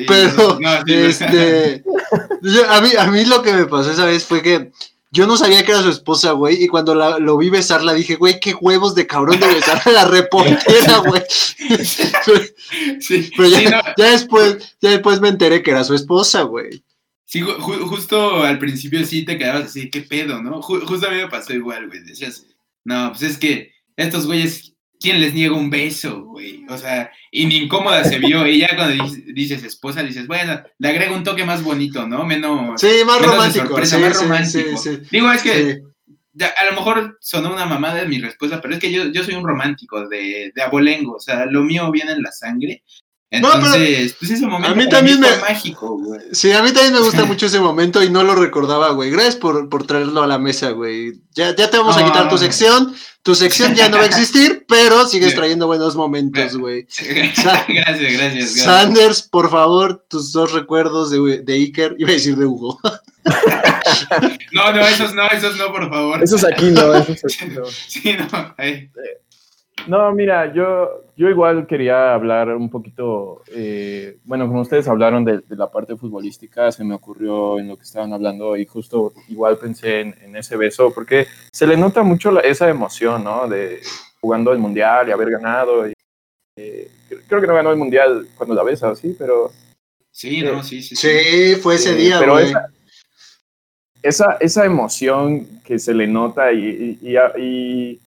Pero, 0.07 0.59
este, 0.85 1.83
a, 2.69 2.81
mí, 2.81 2.89
a 2.97 3.07
mí 3.07 3.25
lo 3.25 3.41
que 3.41 3.53
me 3.53 3.65
pasó 3.65 3.91
esa 3.91 4.05
vez 4.05 4.23
fue 4.23 4.41
que 4.41 4.71
yo 5.11 5.27
no 5.27 5.35
sabía 5.35 5.65
que 5.65 5.71
era 5.71 5.81
su 5.81 5.89
esposa, 5.89 6.31
güey, 6.31 6.63
y 6.63 6.67
cuando 6.67 6.95
la, 6.95 7.19
lo 7.19 7.37
vi 7.37 7.49
besarla 7.49 7.93
dije, 7.93 8.15
güey, 8.15 8.39
qué 8.39 8.53
huevos 8.53 8.95
de 8.95 9.07
cabrón 9.07 9.41
de 9.41 9.47
besar 9.47 9.81
a 9.83 9.91
la 9.91 10.05
reportera, 10.05 10.97
güey. 11.05 11.21
sí, 13.01 13.29
pero 13.37 13.49
ya, 13.49 13.93
después, 13.97 14.75
ya 14.81 14.91
después 14.91 15.19
me 15.19 15.27
enteré 15.27 15.61
que 15.61 15.71
era 15.71 15.83
su 15.83 15.93
esposa, 15.93 16.43
güey. 16.43 16.81
Sí, 17.25 17.41
justo 17.41 18.43
al 18.43 18.57
principio 18.57 19.05
sí 19.05 19.23
te 19.23 19.37
quedabas 19.37 19.65
así, 19.65 19.89
qué 19.89 20.01
pedo, 20.01 20.41
¿no? 20.41 20.61
justo 20.61 21.07
a 21.07 21.11
mí 21.11 21.17
me 21.17 21.29
pasó 21.29 21.53
igual, 21.53 21.87
güey. 21.87 22.03
Decías, 22.03 22.45
no, 22.83 23.09
pues 23.11 23.21
es 23.23 23.37
que 23.37 23.71
estos 23.95 24.25
güeyes 24.25 24.73
¿quién 25.01 25.19
les 25.19 25.33
niega 25.33 25.55
un 25.55 25.69
beso, 25.69 26.23
güey? 26.23 26.63
O 26.69 26.77
sea, 26.77 27.11
y 27.31 27.45
ni 27.45 27.57
incómoda 27.57 28.03
se 28.03 28.19
vio. 28.19 28.45
Y 28.47 28.59
ya 28.59 28.69
cuando 28.75 29.11
dices, 29.33 29.63
esposa, 29.63 30.03
dices, 30.03 30.27
bueno, 30.27 30.61
le 30.77 30.87
agrego 30.87 31.15
un 31.15 31.23
toque 31.23 31.43
más 31.43 31.63
bonito, 31.63 32.07
¿no? 32.07 32.23
Menos. 32.23 32.79
Sí, 32.79 32.87
más 33.05 33.21
romántico. 33.21 33.77
más 33.77 34.21
romántico. 34.21 34.81
Digo, 35.09 35.31
es 35.31 35.41
que 35.41 35.81
a 36.39 36.65
lo 36.65 36.73
mejor 36.73 37.17
sonó 37.19 37.51
una 37.51 37.65
mamada 37.65 37.95
de 37.95 38.07
mi 38.07 38.19
respuesta, 38.19 38.61
pero 38.61 38.75
es 38.75 38.79
que 38.79 38.91
yo, 38.91 39.07
yo 39.11 39.23
soy 39.23 39.33
un 39.33 39.45
romántico 39.45 40.07
de, 40.07 40.51
de 40.55 40.61
abolengo. 40.61 41.15
O 41.15 41.19
sea, 41.19 41.45
lo 41.45 41.63
mío 41.63 41.91
viene 41.91 42.13
en 42.13 42.21
la 42.21 42.31
sangre. 42.31 42.83
Entonces, 43.33 44.13
pues 44.19 44.31
ese 44.31 44.45
momento 44.45 44.73
a 44.73 44.75
mí 44.75 44.89
también 44.89 45.19
me... 45.21 45.29
mágico, 45.37 45.97
güey. 45.97 46.19
Sí, 46.33 46.51
a 46.51 46.61
mí 46.61 46.73
también 46.73 46.93
me 46.93 46.99
gusta 46.99 47.23
mucho 47.23 47.45
ese 47.45 47.61
momento 47.61 48.03
y 48.03 48.09
no 48.09 48.23
lo 48.23 48.35
recordaba, 48.35 48.89
güey. 48.89 49.09
Gracias 49.09 49.37
por, 49.37 49.69
por 49.69 49.87
traerlo 49.87 50.21
a 50.21 50.27
la 50.27 50.37
mesa, 50.37 50.71
güey. 50.71 51.13
Ya, 51.33 51.55
ya 51.55 51.69
te 51.69 51.77
vamos 51.77 51.95
a 51.95 52.03
quitar 52.03 52.27
tu 52.27 52.37
sección. 52.37 52.93
Tu 53.23 53.33
sección 53.35 53.73
ya 53.73 53.87
no 53.87 53.97
va 53.97 54.03
a 54.03 54.07
existir, 54.07 54.65
pero 54.67 55.07
sigues 55.07 55.33
trayendo 55.33 55.67
buenos 55.67 55.95
momentos, 55.95 56.57
güey. 56.57 56.87
gracias, 57.67 58.13
gracias, 58.13 58.51
Sanders, 58.55 59.21
por 59.21 59.49
favor, 59.49 60.03
tus 60.09 60.33
dos 60.33 60.51
recuerdos 60.51 61.11
de, 61.11 61.41
de 61.41 61.53
Iker. 61.53 61.95
Iba 61.99 62.09
a 62.09 62.13
decir 62.13 62.35
de 62.35 62.47
Hugo. 62.47 62.79
no, 64.51 64.73
no, 64.73 64.81
esos 64.81 65.13
no, 65.13 65.27
esos 65.27 65.55
no, 65.55 65.71
por 65.71 65.89
favor. 65.89 66.23
Esos 66.23 66.43
aquí 66.43 66.65
no, 66.65 66.95
esos 66.95 67.23
aquí 67.23 67.45
no. 67.53 67.65
Sí, 67.87 68.17
no, 68.17 68.55
ahí. 68.57 68.89
No, 69.87 70.11
mira, 70.13 70.53
yo, 70.53 71.05
yo 71.15 71.29
igual 71.29 71.65
quería 71.67 72.13
hablar 72.13 72.49
un 72.55 72.69
poquito, 72.69 73.43
eh, 73.53 74.17
bueno, 74.23 74.47
como 74.47 74.61
ustedes 74.61 74.87
hablaron 74.87 75.25
de, 75.25 75.41
la 75.49 75.71
parte 75.71 75.95
futbolística, 75.95 76.71
se 76.71 76.83
me 76.83 76.95
ocurrió 76.95 77.59
en 77.59 77.67
lo 77.67 77.77
que 77.77 77.83
estaban 77.83 78.13
hablando 78.13 78.55
y 78.55 78.65
justo 78.65 79.13
igual 79.27 79.57
pensé 79.57 80.01
en, 80.01 80.35
ese 80.35 80.55
beso, 80.55 80.93
porque 80.93 81.27
se 81.51 81.67
le 81.67 81.77
nota 81.77 82.03
mucho 82.03 82.39
esa 82.41 82.69
emoción, 82.69 83.23
¿no? 83.23 83.47
De 83.47 83.81
jugando 84.19 84.51
el 84.53 84.59
mundial 84.59 85.07
y 85.07 85.11
haber 85.11 85.31
ganado. 85.31 85.87
Y, 85.87 85.93
eh, 86.57 86.87
creo 87.27 87.41
que 87.41 87.47
no 87.47 87.55
ganó 87.55 87.71
el 87.71 87.77
mundial 87.77 88.27
cuando 88.37 88.53
la 88.53 88.63
besa, 88.63 88.95
sí, 88.95 89.15
pero... 89.17 89.51
Sí, 90.11 90.41
no, 90.41 90.61
sí, 90.61 90.83
sí. 90.83 90.95
Sí, 90.95 91.55
fue 91.55 91.75
ese 91.75 91.95
día, 91.95 92.19
pero 92.19 92.37
esa, 92.37 92.67
esa, 94.03 94.37
esa, 94.39 94.65
emoción 94.65 95.61
que 95.63 95.79
se 95.79 95.93
le 95.93 96.05
nota 96.05 96.51
y, 96.51 96.99
y 97.01 97.99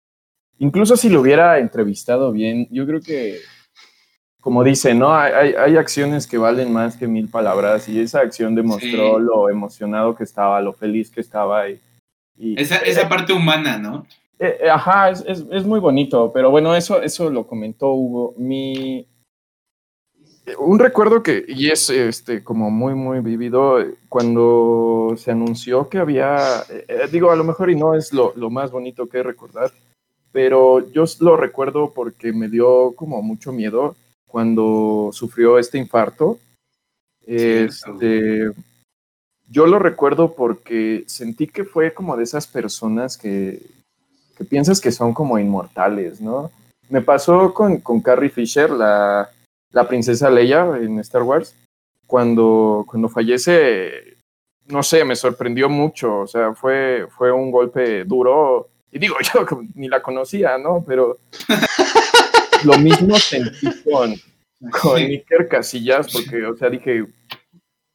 incluso 0.59 0.97
si 0.97 1.09
lo 1.09 1.21
hubiera 1.21 1.59
entrevistado 1.59 2.31
bien, 2.31 2.67
yo 2.71 2.85
creo 2.85 3.01
que, 3.01 3.39
como 4.39 4.63
dice, 4.63 4.93
¿no? 4.93 5.15
Hay, 5.15 5.53
hay 5.53 5.77
acciones 5.77 6.27
que 6.27 6.37
valen 6.37 6.71
más 6.71 6.97
que 6.97 7.07
mil 7.07 7.29
palabras 7.29 7.89
y 7.89 7.99
esa 7.99 8.19
acción 8.19 8.55
demostró 8.55 9.19
lo 9.19 9.49
emocionado 9.49 10.15
que 10.15 10.23
estaba, 10.23 10.61
lo 10.61 10.73
feliz 10.73 11.09
que 11.09 11.21
estaba. 11.21 11.69
Y, 11.69 11.79
esa, 12.59 12.77
esa 12.77 13.07
parte 13.07 13.33
humana, 13.33 13.77
¿no? 13.77 14.05
Eh, 14.37 14.57
eh, 14.61 14.69
ajá, 14.69 15.09
es, 15.09 15.23
es, 15.27 15.45
es, 15.49 15.65
muy 15.65 15.79
bonito, 15.79 16.31
pero 16.33 16.51
bueno, 16.51 16.75
eso, 16.75 17.01
eso 17.01 17.29
lo 17.29 17.47
comentó 17.47 17.93
Hugo. 17.93 18.33
Mi, 18.37 19.07
un 20.59 20.79
recuerdo 20.79 21.23
que, 21.23 21.43
y 21.47 21.69
es 21.69 21.89
este, 21.89 22.43
como 22.43 22.69
muy, 22.69 22.93
muy 22.93 23.19
vivido, 23.19 23.79
cuando 24.09 25.15
se 25.17 25.31
anunció 25.31 25.89
que 25.89 25.97
había, 25.97 26.63
eh, 26.69 27.07
digo, 27.11 27.31
a 27.31 27.35
lo 27.35 27.43
mejor 27.43 27.69
y 27.69 27.75
no 27.75 27.95
es 27.95 28.13
lo, 28.13 28.33
lo 28.35 28.49
más 28.49 28.71
bonito 28.71 29.07
que 29.07 29.23
recordar, 29.23 29.71
pero 30.35 30.91
yo 30.91 31.05
lo 31.21 31.37
recuerdo 31.37 31.93
porque 31.95 32.33
me 32.33 32.49
dio 32.49 32.91
como 32.97 33.21
mucho 33.21 33.53
miedo 33.53 33.95
cuando 34.27 35.11
sufrió 35.13 35.57
este 35.57 35.77
infarto. 35.77 36.39
Este, 37.25 38.51
yo 39.47 39.65
lo 39.65 39.79
recuerdo 39.79 40.35
porque 40.35 41.05
sentí 41.07 41.47
que 41.47 41.63
fue 41.63 41.93
como 41.93 42.17
de 42.17 42.25
esas 42.25 42.47
personas 42.47 43.17
que, 43.17 43.61
que 44.37 44.43
piensas 44.43 44.81
que 44.81 44.91
son 44.91 45.13
como 45.13 45.39
inmortales, 45.39 46.19
¿no? 46.19 46.51
Me 46.89 47.01
pasó 47.01 47.53
con, 47.53 47.77
con 47.77 48.01
Carrie 48.01 48.29
Fisher, 48.29 48.69
la, 48.71 49.29
la 49.71 49.87
princesa 49.87 50.29
Leia 50.29 50.65
en 50.81 50.99
Star 50.99 51.23
Wars, 51.23 51.55
cuando, 52.05 52.83
cuando 52.85 53.07
fallece, 53.07 54.17
no 54.65 54.83
sé, 54.83 55.05
me 55.05 55.15
sorprendió 55.15 55.69
mucho, 55.69 56.19
o 56.19 56.27
sea, 56.27 56.53
fue, 56.53 57.07
fue 57.09 57.31
un 57.31 57.51
golpe 57.51 58.03
duro 58.03 58.74
y 58.91 58.99
digo, 58.99 59.15
yo 59.33 59.45
ni 59.75 59.87
la 59.87 60.01
conocía, 60.01 60.57
¿no? 60.57 60.83
Pero 60.85 61.19
lo 62.63 62.77
mismo 62.77 63.17
sentí 63.17 63.67
con, 63.83 64.15
con 64.71 64.97
Iker 64.97 65.47
Casillas, 65.47 66.11
porque, 66.11 66.45
o 66.45 66.55
sea, 66.55 66.69
dije, 66.69 67.05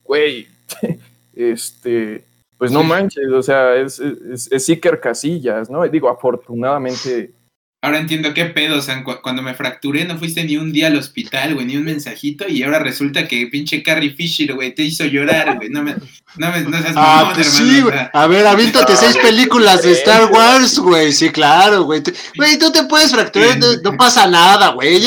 güey, 0.03 0.47
este, 1.35 2.25
pues 2.59 2.71
no 2.71 2.83
manches, 2.83 3.29
o 3.33 3.43
sea, 3.43 3.75
es, 3.77 3.99
es, 4.01 4.69
Iker 4.69 5.01
Casillas, 5.01 5.71
¿no? 5.71 5.85
Y 5.87 5.89
digo, 5.89 6.09
afortunadamente 6.09 7.33
ahora 7.83 7.99
entiendo 7.99 8.35
qué 8.35 8.45
pedo, 8.47 8.79
o 8.79 8.81
sea, 8.83 9.03
cuando 9.23 9.43
me 9.43 9.55
fracturé 9.55 10.05
no 10.05 10.19
fuiste 10.19 10.45
ni 10.45 10.57
un 10.57 10.73
día 10.73 10.89
al 10.89 10.97
hospital, 10.97 11.55
güey, 11.55 11.67
ni 11.67 11.77
un 11.77 11.85
mensajito, 11.85 12.47
y 12.47 12.63
ahora 12.63 12.79
resulta 12.79 13.27
que 13.27 13.47
pinche 13.47 13.83
Carrie 13.83 14.15
Fisher, 14.15 14.55
güey, 14.55 14.75
te 14.75 14.83
hizo 14.83 15.05
llorar, 15.05 15.57
güey, 15.57 15.71
no 15.71 15.83
me, 15.83 15.95
no 16.37 16.53
me, 16.53 16.61
no 16.61 16.83
seas 16.83 16.95
Ah, 16.97 17.33
pues 17.35 17.47
sí, 17.47 17.81
güey, 17.81 17.95
a 18.13 18.27
ver, 18.27 18.47
avíntate 18.47 18.97
seis 18.97 19.17
películas 19.17 19.83
de 19.83 19.93
Star 19.93 20.31
Wars, 20.31 20.79
güey, 20.79 21.13
sí, 21.13 21.31
claro, 21.31 21.85
güey, 21.85 22.03
güey, 22.37 22.59
tú 22.59 22.71
te 22.71 22.85
puedes 22.85 23.13
fracturar, 23.13 23.59
no, 23.83 23.97
pasa 23.97 24.27
nada, 24.27 24.73
güey, 24.73 25.03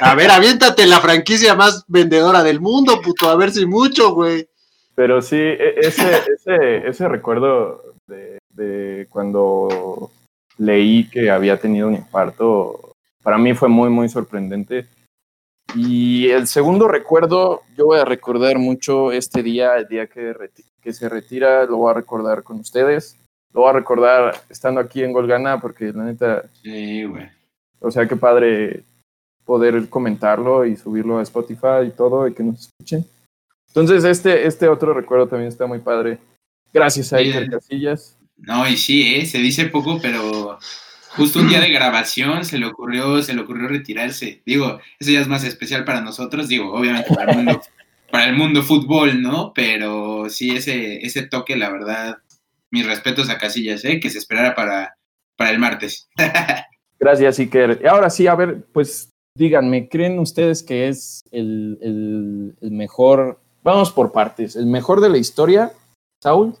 a 0.00 0.14
ver, 0.14 0.30
aviéntate 0.30 0.86
la 0.86 1.00
franquicia 1.00 1.54
más 1.54 1.84
vendedora 1.86 2.42
del 2.42 2.60
mundo, 2.60 3.00
puto, 3.02 3.30
a 3.30 3.36
ver 3.36 3.52
si 3.52 3.66
mucho, 3.66 4.12
güey. 4.14 4.48
Pero 4.96 5.22
sí, 5.22 5.36
e, 5.36 5.74
ese, 5.78 6.22
ese, 6.34 6.88
ese 6.88 7.06
recuerdo 7.06 7.94
de, 8.08 8.38
de 8.50 9.06
cuando 9.10 10.10
leí 10.58 11.08
que 11.08 11.30
había 11.30 11.58
tenido 11.58 11.88
un 11.88 11.94
infarto, 11.94 12.94
para 13.22 13.38
mí 13.38 13.54
fue 13.54 13.68
muy, 13.68 13.90
muy 13.90 14.08
sorprendente. 14.08 14.86
Y 15.74 16.28
el 16.28 16.46
segundo 16.46 16.88
recuerdo, 16.88 17.62
yo 17.76 17.86
voy 17.86 17.98
a 17.98 18.04
recordar 18.04 18.58
mucho 18.58 19.12
este 19.12 19.42
día, 19.42 19.76
el 19.76 19.88
día 19.88 20.06
que, 20.06 20.34
que 20.80 20.92
se 20.92 21.08
retira, 21.08 21.64
lo 21.64 21.78
voy 21.78 21.90
a 21.90 21.94
recordar 21.94 22.42
con 22.42 22.60
ustedes. 22.60 23.16
Lo 23.52 23.62
voy 23.62 23.70
a 23.70 23.74
recordar 23.74 24.34
estando 24.48 24.80
aquí 24.80 25.02
en 25.02 25.12
Golgana, 25.12 25.60
porque 25.60 25.92
la 25.92 26.04
neta. 26.04 26.44
Sí, 26.62 27.04
güey. 27.04 27.28
O 27.80 27.90
sea, 27.90 28.06
qué 28.06 28.16
padre 28.16 28.84
poder 29.44 29.88
comentarlo 29.88 30.64
y 30.64 30.76
subirlo 30.76 31.18
a 31.18 31.22
Spotify 31.22 31.86
y 31.86 31.90
todo, 31.90 32.26
y 32.26 32.34
que 32.34 32.42
nos 32.42 32.60
escuchen. 32.60 33.04
Entonces, 33.68 34.04
este, 34.04 34.46
este 34.46 34.68
otro 34.68 34.94
recuerdo 34.94 35.28
también 35.28 35.48
está 35.48 35.66
muy 35.66 35.78
padre. 35.78 36.18
Gracias 36.72 37.12
a 37.12 37.16
Iker 37.18 37.50
Casillas. 37.50 38.15
No, 38.36 38.68
y 38.68 38.76
sí, 38.76 39.14
¿eh? 39.14 39.26
se 39.26 39.38
dice 39.38 39.66
poco, 39.66 39.98
pero 40.00 40.58
justo 41.10 41.40
un 41.40 41.48
día 41.48 41.60
de 41.60 41.70
grabación 41.70 42.44
se 42.44 42.58
le 42.58 42.66
ocurrió, 42.66 43.22
se 43.22 43.34
le 43.34 43.40
ocurrió 43.40 43.68
retirarse. 43.68 44.42
Digo, 44.44 44.78
eso 44.98 45.10
ya 45.10 45.20
es 45.20 45.28
más 45.28 45.44
especial 45.44 45.84
para 45.84 46.02
nosotros, 46.02 46.48
digo, 46.48 46.72
obviamente 46.72 47.14
para 47.14 47.32
el 47.32 47.36
mundo, 47.38 47.62
para 48.10 48.26
el 48.26 48.36
mundo 48.36 48.62
fútbol, 48.62 49.22
¿no? 49.22 49.52
Pero 49.54 50.28
sí, 50.28 50.50
ese, 50.54 51.04
ese 51.04 51.22
toque, 51.26 51.56
la 51.56 51.70
verdad, 51.70 52.18
mis 52.70 52.86
respetos 52.86 53.30
a 53.30 53.38
Casillas, 53.38 53.84
¿eh? 53.84 54.00
Que 54.00 54.10
se 54.10 54.18
esperara 54.18 54.54
para, 54.54 54.96
para 55.36 55.50
el 55.50 55.58
martes. 55.58 56.08
Gracias, 56.98 57.38
Iker. 57.38 57.80
Y 57.82 57.86
ahora 57.86 58.10
sí, 58.10 58.26
a 58.26 58.34
ver, 58.34 58.66
pues 58.72 59.10
díganme, 59.34 59.88
¿creen 59.88 60.18
ustedes 60.18 60.62
que 60.62 60.88
es 60.88 61.22
el, 61.30 61.78
el 62.60 62.70
mejor, 62.70 63.40
vamos 63.62 63.92
por 63.92 64.12
partes, 64.12 64.56
el 64.56 64.66
mejor 64.66 65.00
de 65.00 65.10
la 65.10 65.18
historia, 65.18 65.72
Saúl? 66.22 66.56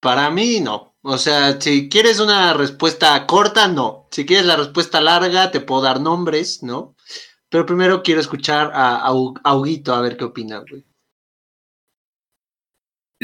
Para 0.00 0.30
mí 0.30 0.60
no. 0.60 0.96
O 1.02 1.16
sea, 1.16 1.60
si 1.60 1.88
quieres 1.88 2.20
una 2.20 2.52
respuesta 2.54 3.26
corta, 3.26 3.68
no. 3.68 4.08
Si 4.10 4.26
quieres 4.26 4.46
la 4.46 4.56
respuesta 4.56 5.00
larga, 5.00 5.50
te 5.50 5.60
puedo 5.60 5.82
dar 5.82 6.00
nombres, 6.00 6.62
¿no? 6.62 6.96
Pero 7.48 7.66
primero 7.66 8.02
quiero 8.02 8.20
escuchar 8.20 8.70
a, 8.74 8.96
a, 8.96 9.54
Huguito 9.54 9.94
a 9.94 10.00
ver 10.00 10.16
qué 10.16 10.24
opina, 10.24 10.62
güey. 10.68 10.84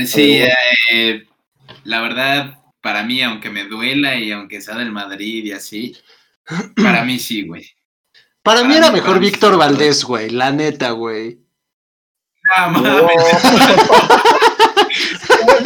Sí, 0.04 0.42
eh, 0.92 1.26
la 1.84 2.02
verdad, 2.02 2.58
para 2.82 3.02
mí, 3.02 3.22
aunque 3.22 3.50
me 3.50 3.64
duela 3.64 4.16
y 4.16 4.30
aunque 4.30 4.60
sea 4.60 4.76
del 4.76 4.92
Madrid 4.92 5.44
y 5.44 5.52
así, 5.52 5.96
para 6.76 7.04
mí 7.04 7.18
sí, 7.18 7.46
güey. 7.46 7.66
Para, 8.42 8.62
mí 8.62 8.76
era 8.76 8.90
mejor 8.90 9.18
Víctor 9.20 9.56
Valdés, 9.56 10.04
güey, 10.04 10.30
la 10.30 10.50
neta, 10.52 10.90
güey. 10.90 11.40
No, 12.58 12.70
mames. 12.80 13.12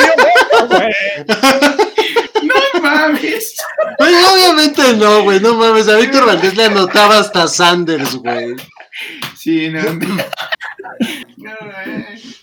No 2.42 2.80
mames. 2.80 3.56
obviamente 3.98 4.94
no, 4.96 5.22
güey. 5.22 5.40
No 5.40 5.54
mames. 5.54 5.88
A 5.88 5.96
Víctor 5.96 6.26
Valdés 6.26 6.56
le 6.56 6.64
anotaba 6.64 7.18
hasta 7.18 7.46
Sanders, 7.46 8.14
güey. 8.16 8.56
Sí, 9.36 9.68
no. 9.68 9.82
No, 11.36 11.52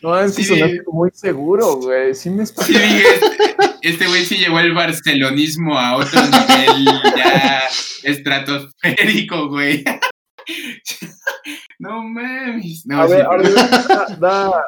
no 0.01 0.19
es 0.19 0.35
que 0.35 0.43
sí. 0.43 0.61
muy 0.91 1.09
seguro, 1.13 1.77
güey. 1.77 2.15
Sí 2.15 2.29
me 2.29 2.45
sí, 2.45 2.75
este, 2.75 3.55
este 3.81 4.07
güey 4.07 4.25
sí 4.25 4.37
llevó 4.37 4.59
el 4.59 4.73
barcelonismo 4.73 5.77
a 5.77 5.97
otro 5.97 6.21
nivel 6.21 6.85
ya 7.15 7.63
estratosférico, 8.03 9.49
güey. 9.49 9.83
No 11.79 12.01
mames. 12.01 12.85
No, 12.85 13.01
a 13.01 13.05
ver, 13.05 13.21
a 13.21 13.37
ver, 13.37 13.53
da, 14.19 14.65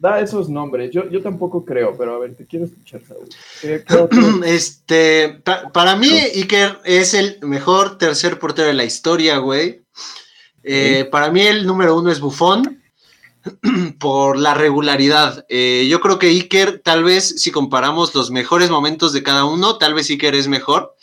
da 0.00 0.18
esos 0.18 0.48
nombres. 0.48 0.90
Yo, 0.90 1.08
yo 1.10 1.22
tampoco 1.22 1.64
creo, 1.64 1.94
pero 1.96 2.14
a 2.14 2.18
ver, 2.18 2.34
te 2.34 2.46
quiero 2.46 2.64
escuchar, 2.64 3.02
Saúl. 3.06 3.28
Este, 4.44 5.42
para 5.72 5.94
mí, 5.94 6.08
Iker 6.08 6.78
es 6.84 7.14
el 7.14 7.38
mejor 7.42 7.98
tercer 7.98 8.38
portero 8.38 8.68
de 8.68 8.74
la 8.74 8.84
historia, 8.84 9.36
güey. 9.38 9.82
Eh, 10.62 11.06
para 11.10 11.30
mí, 11.30 11.42
el 11.42 11.66
número 11.66 11.96
uno 11.96 12.10
es 12.10 12.18
Bufón 12.18 12.82
por 13.98 14.38
la 14.38 14.54
regularidad. 14.54 15.44
Eh, 15.50 15.86
yo 15.90 16.00
creo 16.00 16.18
que 16.18 16.28
Iker, 16.28 16.80
tal 16.82 17.04
vez, 17.04 17.40
si 17.42 17.50
comparamos 17.50 18.14
los 18.14 18.30
mejores 18.30 18.70
momentos 18.70 19.12
de 19.12 19.22
cada 19.22 19.44
uno, 19.44 19.76
tal 19.76 19.92
vez 19.92 20.08
Iker 20.08 20.34
es 20.34 20.48
mejor, 20.48 20.96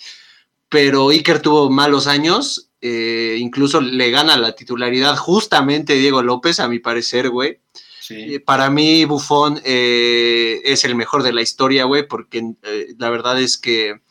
pero 0.69 1.10
Iker 1.10 1.40
tuvo 1.40 1.69
malos 1.69 2.07
años. 2.07 2.72
Eh, 2.82 3.38
incluso 3.40 3.80
le 3.80 4.11
gana 4.11 4.38
la 4.38 4.56
titularidad 4.56 5.18
justamente 5.18 5.95
Diego 5.95 6.24
López, 6.24 6.60
a 6.60 6.68
mi 6.68 6.80
parecer, 6.80 7.30
güey. 7.30 7.60
Eh, 8.09 8.39
para 8.39 8.69
mí, 8.69 9.05
Buffon 9.05 9.59
eh, 9.63 10.61
es 10.63 10.85
el 10.85 10.95
mejor 10.95 11.23
de 11.23 11.34
la 11.34 11.41
historia, 11.41 11.85
güey, 11.85 12.07
porque 12.07 12.43
eh, 12.63 12.88
la 12.97 13.09
verdad 13.09 13.39
es 13.41 13.57
que 13.57 14.01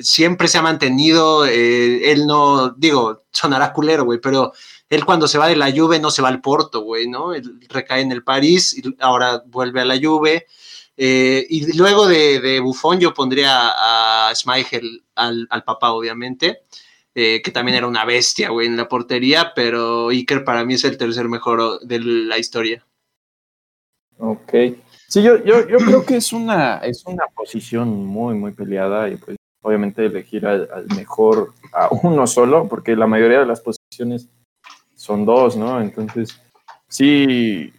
siempre 0.00 0.48
se 0.48 0.58
ha 0.58 0.62
mantenido, 0.62 1.44
él 1.44 2.26
no, 2.26 2.70
digo, 2.70 3.22
sonará 3.30 3.72
culero, 3.72 4.04
güey, 4.04 4.18
pero 4.20 4.52
él 4.88 5.04
cuando 5.04 5.28
se 5.28 5.38
va 5.38 5.46
de 5.46 5.56
la 5.56 5.70
Juve 5.70 6.00
no 6.00 6.10
se 6.10 6.22
va 6.22 6.28
al 6.28 6.40
Porto, 6.40 6.80
güey, 6.80 7.06
¿no? 7.06 7.34
Él 7.34 7.60
recae 7.68 8.00
en 8.00 8.10
el 8.10 8.24
París 8.24 8.76
y 8.76 8.82
ahora 9.00 9.42
vuelve 9.46 9.82
a 9.82 9.84
la 9.84 9.98
Juve. 10.02 10.46
y 10.96 11.72
luego 11.76 12.08
de, 12.08 12.40
de, 12.40 12.60
Buffon 12.60 12.98
yo 12.98 13.14
pondría 13.14 13.68
a, 13.68 14.30
al, 14.30 15.46
al 15.50 15.64
papá, 15.64 15.92
obviamente. 15.92 16.62
que 17.14 17.50
también 17.52 17.76
era 17.76 17.86
una 17.86 18.04
bestia, 18.04 18.48
güey, 18.50 18.66
en 18.66 18.76
la 18.76 18.88
portería, 18.88 19.52
pero 19.54 20.08
Iker 20.08 20.44
para 20.44 20.64
mí 20.64 20.74
es 20.74 20.84
el 20.84 20.96
tercer 20.96 21.28
mejor 21.28 21.80
de 21.80 22.00
la 22.00 22.38
historia. 22.38 22.87
Ok. 24.18 24.52
Sí, 25.08 25.22
yo, 25.22 25.42
yo, 25.44 25.66
yo 25.68 25.78
creo 25.78 26.04
que 26.04 26.16
es 26.16 26.32
una, 26.32 26.78
es 26.78 27.04
una 27.06 27.26
posición 27.34 28.04
muy, 28.04 28.34
muy 28.34 28.52
peleada 28.52 29.08
y 29.08 29.16
pues 29.16 29.36
obviamente 29.62 30.04
elegir 30.04 30.46
al, 30.46 30.68
mejor 30.96 31.54
a 31.72 31.88
uno 32.02 32.26
solo, 32.26 32.68
porque 32.68 32.96
la 32.96 33.06
mayoría 33.06 33.40
de 33.40 33.46
las 33.46 33.60
posiciones 33.60 34.28
son 34.94 35.24
dos, 35.24 35.56
¿no? 35.56 35.80
Entonces, 35.80 36.40
sí, 36.88 37.72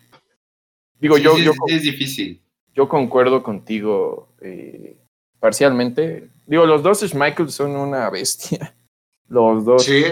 digo 1.00 1.18
yo, 1.18 1.38
es, 1.38 1.44
yo... 1.44 1.52
Es 1.68 1.84
difícil. 1.84 2.42
Yo 2.74 2.88
concuerdo 2.88 3.44
contigo 3.44 4.30
eh, 4.42 4.98
parcialmente. 5.40 6.30
Digo, 6.48 6.66
los 6.66 6.82
dos 6.82 7.02
Schmeichel 7.02 7.50
son 7.50 7.76
una 7.76 8.10
bestia. 8.10 8.76
Los 9.28 9.64
dos. 9.66 9.84
Sí. 9.84 10.04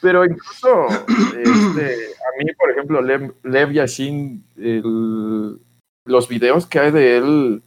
Pero 0.00 0.24
incluso, 0.24 0.86
este, 0.88 2.14
a 2.16 2.44
mí, 2.44 2.52
por 2.58 2.70
ejemplo, 2.70 3.00
Lev, 3.00 3.32
Lev 3.44 3.72
Yashin, 3.72 4.44
el, 4.56 5.60
los 6.06 6.28
videos 6.28 6.66
que 6.66 6.78
hay 6.78 6.90
de 6.90 7.18
él, 7.18 7.62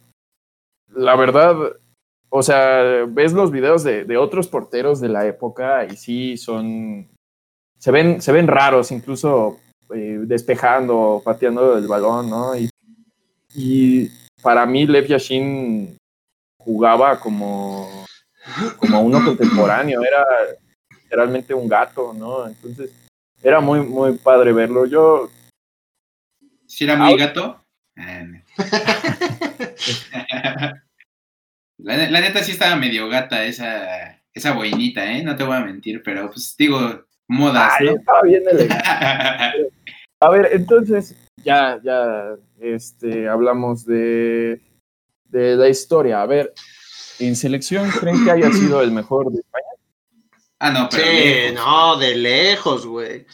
la 0.88 1.14
verdad, 1.14 1.54
o 2.30 2.42
sea, 2.42 3.04
ves 3.06 3.32
los 3.32 3.50
videos 3.50 3.84
de, 3.84 4.16
otros 4.16 4.48
porteros 4.48 5.00
de 5.00 5.08
la 5.08 5.26
época 5.26 5.84
y 5.84 5.96
sí 5.96 6.36
son, 6.36 7.08
se 7.78 7.90
ven, 7.90 8.20
se 8.20 8.32
ven 8.32 8.48
raros, 8.48 8.90
incluso 8.90 9.58
eh, 9.94 10.18
despejando, 10.22 11.22
pateando 11.24 11.76
el 11.76 11.86
balón, 11.86 12.30
¿no? 12.30 12.56
Y, 12.56 12.68
y 13.54 14.08
para 14.42 14.66
mí 14.66 14.86
Lev 14.86 15.06
Yashin 15.06 15.96
jugaba 16.58 17.20
como, 17.20 18.06
como 18.78 19.02
uno 19.02 19.24
contemporáneo, 19.24 20.02
era 20.02 20.24
realmente 21.10 21.52
un 21.52 21.68
gato, 21.68 22.12
¿no? 22.14 22.46
Entonces, 22.46 22.90
era 23.42 23.60
muy, 23.60 23.80
muy 23.80 24.12
padre 24.18 24.52
verlo. 24.52 24.86
Yo... 24.86 25.28
¿Sí 26.66 26.84
era 26.84 26.96
muy 26.96 27.16
gato? 27.16 27.59
la, 31.78 32.20
neta 32.20 32.42
sí 32.42 32.52
estaba 32.52 32.76
medio 32.76 33.08
gata 33.08 33.44
esa, 33.44 34.22
esa 34.32 34.52
boinita, 34.52 35.12
¿eh? 35.12 35.22
No 35.22 35.36
te 35.36 35.44
voy 35.44 35.56
a 35.56 35.60
mentir, 35.60 36.02
pero 36.02 36.30
pues 36.30 36.56
digo, 36.56 37.04
modas, 37.28 37.74
bien 38.24 38.42
a 40.20 40.30
ver, 40.30 40.48
entonces, 40.52 41.14
ya, 41.44 41.78
ya, 41.82 42.36
este, 42.60 43.28
hablamos 43.28 43.84
de, 43.86 44.60
de 45.24 45.56
la 45.56 45.68
historia. 45.68 46.22
A 46.22 46.26
ver, 46.26 46.54
¿en 47.18 47.34
selección 47.36 47.90
creen 47.90 48.24
que 48.24 48.30
haya 48.30 48.50
sido 48.52 48.82
el 48.82 48.92
mejor 48.92 49.32
de 49.32 49.40
España? 49.40 49.64
Ah, 50.58 50.70
no, 50.70 50.88
pero. 50.90 51.04
Sí, 51.04 51.54
no, 51.54 51.96
de 51.96 52.14
lejos, 52.16 52.86
güey. 52.86 53.26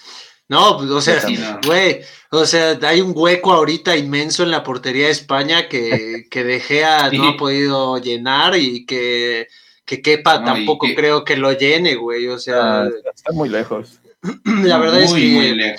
No, 0.49 0.79
pues, 0.79 0.91
o 0.91 1.01
sea, 1.01 1.23
güey, 1.67 2.01
o 2.31 2.47
sea, 2.47 2.79
hay 2.83 3.01
un 3.01 3.13
hueco 3.15 3.53
ahorita 3.53 3.97
inmenso 3.97 4.45
en 4.45 4.53
la 4.53 4.63
portería 4.63 5.07
de 5.07 5.13
España 5.13 5.69
que, 5.69 6.27
que 6.31 6.45
De 6.45 6.61
Gea 6.61 7.11
no 7.11 7.29
ha 7.31 7.37
podido 7.37 7.99
llenar 7.99 8.57
y 8.57 8.87
que, 8.87 9.49
que 9.85 10.01
quepa, 10.01 10.45
tampoco 10.45 10.87
creo 10.95 11.25
que 11.25 11.37
lo 11.37 11.53
llene, 11.53 11.97
güey. 11.97 12.29
O 12.29 12.39
sea, 12.39 12.83
ah, 12.83 12.91
está 13.13 13.33
muy 13.33 13.49
lejos. 13.49 13.99
La 14.45 14.79
verdad 14.79 15.03
es 15.03 15.13
que 15.13 15.77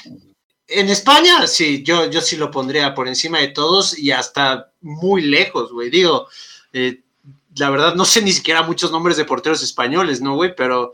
en 0.68 0.90
España 0.90 1.48
sí, 1.48 1.82
yo, 1.84 2.10
yo 2.10 2.22
sí 2.22 2.36
lo 2.36 2.52
pondría 2.52 2.94
por 2.94 3.08
encima 3.08 3.40
de 3.40 3.48
todos 3.48 3.98
y 3.98 4.12
hasta 4.12 4.72
muy 4.82 5.22
lejos, 5.22 5.72
güey. 5.72 5.90
Digo, 5.90 6.28
eh, 6.74 7.02
la 7.56 7.70
verdad 7.70 7.96
no 7.96 8.06
sé 8.06 8.22
ni 8.22 8.32
siquiera 8.34 8.64
muchos 8.64 8.92
nombres 8.92 9.18
de 9.18 9.26
porteros 9.26 9.64
españoles, 9.64 10.22
¿no, 10.22 10.36
güey? 10.36 10.54
Pero 10.56 10.92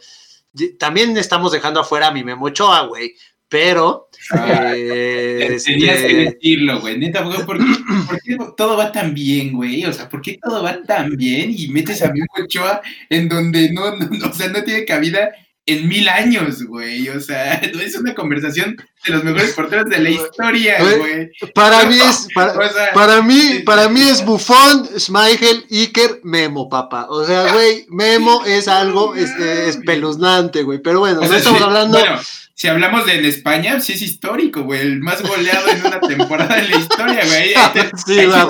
también 0.78 1.18
estamos 1.18 1.52
dejando 1.52 1.80
afuera 1.80 2.08
a 2.08 2.12
mi 2.12 2.24
Memochoa, 2.24 2.86
güey. 2.86 3.16
Pero. 3.54 4.10
Eh, 4.36 5.60
tenías 5.66 5.98
que 5.98 6.06
este 6.06 6.32
decirlo, 6.32 6.80
güey. 6.80 6.98
Neta, 6.98 7.24
¿por 7.46 7.58
qué, 7.58 8.38
todo 8.56 8.78
va 8.78 8.90
tan 8.90 9.14
bien, 9.14 9.52
güey? 9.52 9.86
O 9.86 9.92
sea, 9.92 10.08
¿por 10.08 10.22
qué 10.22 10.40
todo 10.42 10.64
va 10.64 10.82
tan 10.82 11.18
bien 11.18 11.54
y 11.56 11.68
metes 11.68 12.02
a 12.02 12.12
Memochoa 12.12 12.82
en 13.10 13.28
donde 13.28 13.74
no, 13.74 13.98
no, 13.98 14.30
o 14.30 14.34
sea, 14.34 14.48
no 14.48 14.64
tiene 14.64 14.86
cabida 14.86 15.30
en 15.66 15.88
mil 15.88 16.08
años, 16.10 16.64
güey. 16.64 17.10
O 17.10 17.20
sea, 17.20 17.54
es 17.84 17.96
una 17.96 18.14
conversación 18.14 18.76
de 19.06 19.14
los 19.14 19.24
mejores 19.24 19.54
porteros 19.54 19.90
de 19.90 20.00
la 20.00 20.10
historia, 20.10 20.78
güey. 20.80 21.32
Para 21.54 21.86
mí 21.86 21.98
es, 22.00 22.28
para, 22.94 23.22
mí, 23.22 23.60
para 23.66 23.90
mí 23.90 24.02
es 24.02 24.24
Buffon, 24.26 24.90
Schmeichel, 24.98 25.66
Iker, 25.70 26.22
Memo, 26.24 26.70
papá. 26.70 27.08
O 27.10 27.26
sea, 27.26 27.54
güey, 27.54 27.86
Memo 27.90 28.44
es 28.46 28.68
algo 28.68 29.16
espeluznante, 29.16 30.64
güey. 30.64 30.80
Pero 30.80 31.00
bueno, 31.00 31.22
no 31.22 31.34
estamos 31.34 31.62
hablando. 31.62 31.98
Bueno, 31.98 32.20
si 32.56 32.68
hablamos 32.68 33.06
de 33.06 33.16
en 33.16 33.26
España, 33.26 33.80
sí 33.80 33.94
es 33.94 34.02
histórico, 34.02 34.64
güey. 34.64 34.82
El 34.82 35.00
más 35.00 35.22
goleado 35.22 35.68
en 35.70 35.86
una 35.86 36.00
temporada 36.00 36.56
de 36.56 36.70
la 36.70 36.78
historia, 36.78 37.26
güey. 37.26 37.54
sí, 38.06 38.26
la 38.26 38.46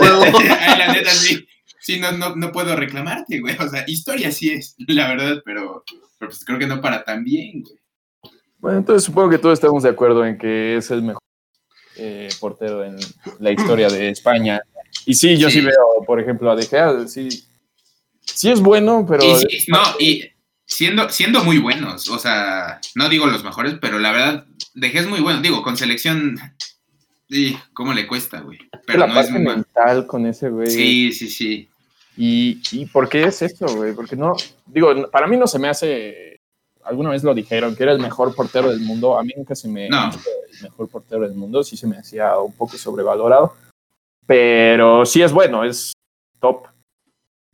la 0.77 0.93
neta, 0.93 1.11
sí. 1.11 1.47
Sí, 1.83 1.99
no, 1.99 2.13
no, 2.13 2.33
no 2.35 2.51
puedo 2.53 2.75
reclamarte, 2.77 3.41
güey. 3.41 3.57
O 3.59 3.67
sea, 3.67 3.83
historia 3.87 4.31
sí 4.31 4.51
es, 4.51 4.75
la 4.87 5.09
verdad, 5.09 5.41
pero 5.43 5.83
pero 6.23 6.31
pues 6.31 6.45
creo 6.45 6.57
que 6.57 6.67
no 6.67 6.79
para 6.79 7.03
tan 7.03 7.25
bien, 7.25 7.63
güey. 7.63 7.75
Bueno, 8.59 8.77
entonces 8.77 9.03
supongo 9.03 9.29
que 9.29 9.37
todos 9.37 9.59
estamos 9.59 9.83
de 9.83 9.89
acuerdo 9.89 10.25
en 10.25 10.37
que 10.37 10.77
es 10.77 10.89
el 10.89 11.01
mejor 11.01 11.21
eh, 11.97 12.29
portero 12.39 12.85
en 12.85 12.95
la 13.39 13.51
historia 13.51 13.89
de 13.89 14.07
España. 14.09 14.61
Y 15.05 15.15
sí, 15.15 15.35
yo 15.35 15.49
sí, 15.49 15.59
veo, 15.59 16.05
por 16.07 16.21
ejemplo, 16.21 16.49
a 16.49 16.55
De 16.55 16.65
Gea, 16.65 17.05
sí, 17.09 17.43
sí 18.21 18.49
es 18.49 18.61
bueno, 18.61 19.05
pero... 19.05 19.21
no, 19.67 19.81
y 19.99 20.29
siendo, 20.65 21.09
siendo 21.09 21.43
muy 21.43 21.57
buenos, 21.57 22.07
o 22.07 22.17
sea, 22.17 22.79
no 22.95 23.09
digo 23.09 23.25
los 23.25 23.43
mejores, 23.43 23.75
pero 23.81 23.99
la 23.99 24.13
verdad, 24.13 24.45
De 24.73 24.89
Gea 24.91 25.01
es 25.01 25.07
muy 25.07 25.19
bueno. 25.19 25.41
Digo, 25.41 25.61
con 25.61 25.75
selección, 25.75 26.39
sí, 27.29 27.57
¿cómo 27.73 27.93
le 27.93 28.07
cuesta, 28.07 28.39
güey? 28.39 28.59
Pero 28.87 28.99
la 28.99 29.07
no 29.07 29.13
parte 29.15 29.33
es 29.33 29.39
mental 29.41 30.07
con 30.07 30.25
ese 30.25 30.49
güey. 30.49 30.69
Sí, 30.69 31.11
sí, 31.11 31.27
sí. 31.27 31.69
¿Y, 32.15 32.61
¿Y 32.71 32.85
por 32.85 33.09
qué 33.09 33.23
es 33.23 33.41
esto, 33.41 33.65
güey? 33.75 33.93
Porque 33.93 34.15
no, 34.15 34.35
digo, 34.65 35.09
para 35.09 35.27
mí 35.27 35.37
no 35.37 35.47
se 35.47 35.59
me 35.59 35.69
hace, 35.69 36.39
alguna 36.83 37.09
vez 37.09 37.23
lo 37.23 37.33
dijeron, 37.33 37.75
que 37.75 37.83
era 37.83 37.91
el 37.91 37.99
mejor 37.99 38.35
portero 38.35 38.69
del 38.69 38.81
mundo, 38.81 39.17
a 39.17 39.23
mí 39.23 39.33
nunca 39.35 39.55
se 39.55 39.67
me 39.67 39.89
no. 39.89 40.11
el 40.11 40.61
mejor 40.61 40.89
portero 40.89 41.21
del 41.21 41.33
mundo, 41.33 41.63
sí 41.63 41.75
se 41.75 41.87
me 41.87 41.97
hacía 41.97 42.37
un 42.37 42.53
poco 42.53 42.77
sobrevalorado, 42.77 43.55
pero 44.27 45.05
sí 45.05 45.21
es 45.21 45.31
bueno, 45.31 45.63
es 45.63 45.93
top. 46.39 46.67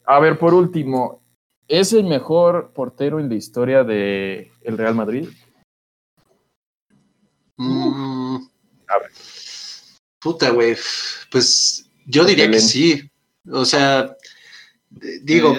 A 0.06 0.19
ver, 0.19 0.38
por 0.38 0.53
último, 0.53 1.22
¿es 1.68 1.94
el 1.94 2.06
mejor 2.06 2.72
portero 2.73 3.19
en 3.19 3.30
la 3.30 3.36
historia 3.36 3.84
de 3.84 4.52
el 4.61 4.77
Real 4.77 4.95
Madrid? 4.95 5.30
Mm. 7.57 8.38
a 8.88 8.99
ver. 8.99 9.11
Puta, 10.19 10.49
güey. 10.52 10.76
Pues 11.31 11.90
yo 12.06 12.26
diría 12.26 12.49
que 12.49 12.60
sí. 12.60 13.10
O 13.52 13.65
sea, 13.65 14.15
Digo, 14.91 15.56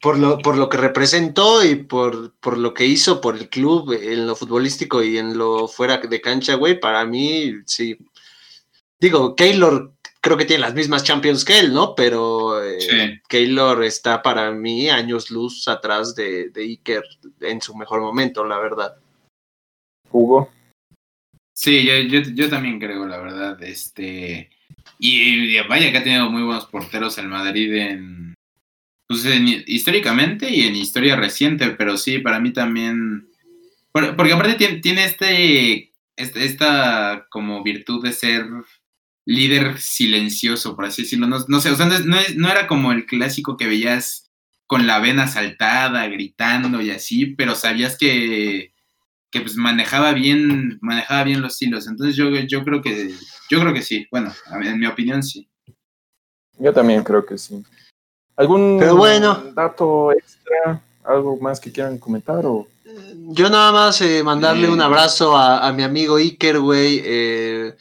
por, 0.00 0.18
lo, 0.18 0.38
por 0.38 0.56
lo 0.58 0.68
que 0.68 0.76
representó 0.76 1.64
y 1.64 1.76
por, 1.76 2.34
por 2.34 2.58
lo 2.58 2.74
que 2.74 2.84
hizo 2.84 3.20
por 3.20 3.36
el 3.36 3.48
club 3.48 3.92
en 3.92 4.26
lo 4.26 4.36
futbolístico 4.36 5.02
y 5.02 5.16
en 5.16 5.38
lo 5.38 5.66
fuera 5.66 5.96
de 5.98 6.20
cancha, 6.20 6.54
güey, 6.54 6.78
para 6.78 7.04
mí 7.06 7.54
sí. 7.64 7.96
Digo, 9.00 9.34
Keylor 9.34 9.94
creo 10.20 10.36
que 10.36 10.44
tiene 10.44 10.60
las 10.60 10.74
mismas 10.74 11.04
Champions 11.04 11.44
que 11.44 11.58
él, 11.58 11.72
¿no? 11.72 11.94
Pero 11.94 12.62
eh, 12.62 13.20
Keylor 13.28 13.82
está 13.82 14.22
para 14.22 14.50
mí 14.52 14.88
años 14.90 15.30
luz 15.30 15.66
atrás 15.68 16.14
de, 16.14 16.50
de 16.50 16.62
Iker 16.62 17.02
en 17.40 17.60
su 17.60 17.74
mejor 17.74 18.00
momento, 18.00 18.44
la 18.44 18.58
verdad. 18.58 18.96
Hugo. 20.10 20.50
Sí, 21.54 21.84
yo, 21.84 22.20
yo 22.20 22.48
también 22.50 22.78
creo, 22.78 23.06
la 23.06 23.18
verdad. 23.18 23.62
Este. 23.62 24.50
Y, 24.98 25.58
vaya 25.68 25.90
que 25.92 25.98
ha 25.98 26.04
tenido 26.04 26.30
muy 26.30 26.42
buenos 26.42 26.66
porteros 26.66 27.18
el 27.18 27.28
Madrid 27.28 27.74
en, 27.74 28.33
pues 29.06 29.24
históricamente 29.66 30.50
y 30.50 30.62
en 30.62 30.76
historia 30.76 31.16
reciente, 31.16 31.70
pero 31.70 31.96
sí, 31.96 32.18
para 32.18 32.40
mí 32.40 32.52
también, 32.52 33.28
porque 33.92 34.32
aparte 34.32 34.80
tiene, 34.80 35.04
este, 35.04 35.92
este, 36.16 36.44
esta 36.44 37.26
como 37.30 37.62
virtud 37.62 38.02
de 38.02 38.12
ser 38.12 38.46
líder 39.26 39.78
silencioso, 39.78 40.76
por 40.76 40.86
así 40.86 41.02
decirlo, 41.02 41.26
no, 41.26 41.60
sé, 41.60 41.70
o 41.70 41.76
sea, 41.76 41.86
no, 41.86 42.16
no 42.36 42.50
era 42.50 42.66
como 42.66 42.92
el 42.92 43.06
clásico 43.06 43.56
que 43.56 43.66
veías 43.66 44.30
con 44.66 44.86
la 44.86 44.98
vena 44.98 45.28
saltada, 45.28 46.06
gritando 46.08 46.80
y 46.80 46.90
así, 46.90 47.26
pero 47.26 47.54
sabías 47.54 47.96
que 47.98 48.74
que 49.34 49.40
pues 49.40 49.56
manejaba 49.56 50.12
bien, 50.12 50.78
manejaba 50.80 51.24
bien 51.24 51.42
los 51.42 51.60
hilos. 51.60 51.88
Entonces 51.88 52.14
yo, 52.14 52.30
yo 52.30 52.62
creo 52.62 52.80
que, 52.80 53.12
yo 53.50 53.58
creo 53.58 53.74
que 53.74 53.82
sí. 53.82 54.06
Bueno, 54.08 54.32
en 54.62 54.78
mi 54.78 54.86
opinión 54.86 55.24
sí. 55.24 55.48
Yo 56.56 56.72
también 56.72 57.02
creo 57.02 57.26
que 57.26 57.36
sí. 57.36 57.64
¿Algún 58.36 58.80
dato 59.54 60.12
extra? 60.12 60.80
¿Algo 61.04 61.36
más 61.38 61.60
que 61.60 61.70
quieran 61.70 61.98
comentar? 61.98 62.44
O? 62.46 62.66
Yo 63.28 63.50
nada 63.50 63.72
más 63.72 64.00
eh, 64.00 64.22
mandarle 64.22 64.68
un 64.68 64.80
abrazo 64.80 65.36
a, 65.36 65.72
mi 65.72 65.82
amigo 65.82 66.16
Iker, 66.16 66.60
güey. 66.60 67.00
Eh, 67.04 67.74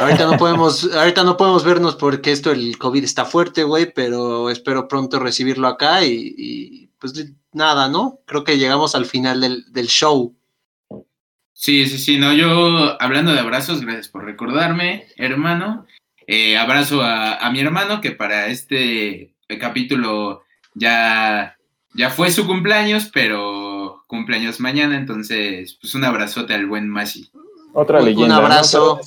ahorita 0.00 0.26
no 0.26 0.36
podemos, 0.36 0.84
ahorita 0.94 1.24
no 1.24 1.36
podemos 1.36 1.64
vernos 1.64 1.96
porque 1.96 2.32
esto 2.32 2.50
el 2.50 2.76
COVID 2.78 3.04
está 3.04 3.24
fuerte, 3.24 3.64
güey, 3.64 3.92
pero 3.92 4.50
espero 4.50 4.88
pronto 4.88 5.18
recibirlo 5.18 5.68
acá 5.68 6.04
y, 6.04 6.90
pues 6.98 7.32
nada, 7.52 7.88
¿no? 7.88 8.20
Creo 8.26 8.44
que 8.44 8.58
llegamos 8.58 8.94
al 8.94 9.06
final 9.06 9.40
del, 9.40 9.70
del 9.72 9.86
show. 9.86 10.34
Sí, 11.52 11.86
sí, 11.86 11.98
sí, 11.98 12.18
no, 12.18 12.34
yo 12.34 13.00
hablando 13.00 13.32
de 13.32 13.40
abrazos, 13.40 13.80
gracias 13.80 14.08
por 14.08 14.24
recordarme, 14.24 15.06
hermano. 15.16 15.86
Eh, 16.26 16.56
abrazo 16.56 17.02
a, 17.02 17.48
mi 17.50 17.60
hermano 17.60 18.00
que 18.00 18.10
para 18.10 18.48
este 18.48 19.35
capítulo 19.58 20.42
ya, 20.74 21.56
ya 21.94 22.10
fue 22.10 22.30
su 22.30 22.46
cumpleaños, 22.46 23.10
pero 23.12 24.02
cumpleaños 24.06 24.60
mañana, 24.60 24.96
entonces 24.96 25.78
pues 25.80 25.94
un 25.94 26.04
abrazote 26.04 26.54
al 26.54 26.66
buen 26.66 26.88
Masi. 26.88 27.30
Otra 27.72 28.00
leyenda. 28.00 28.38
Un 28.38 28.44
abrazo, 28.44 29.00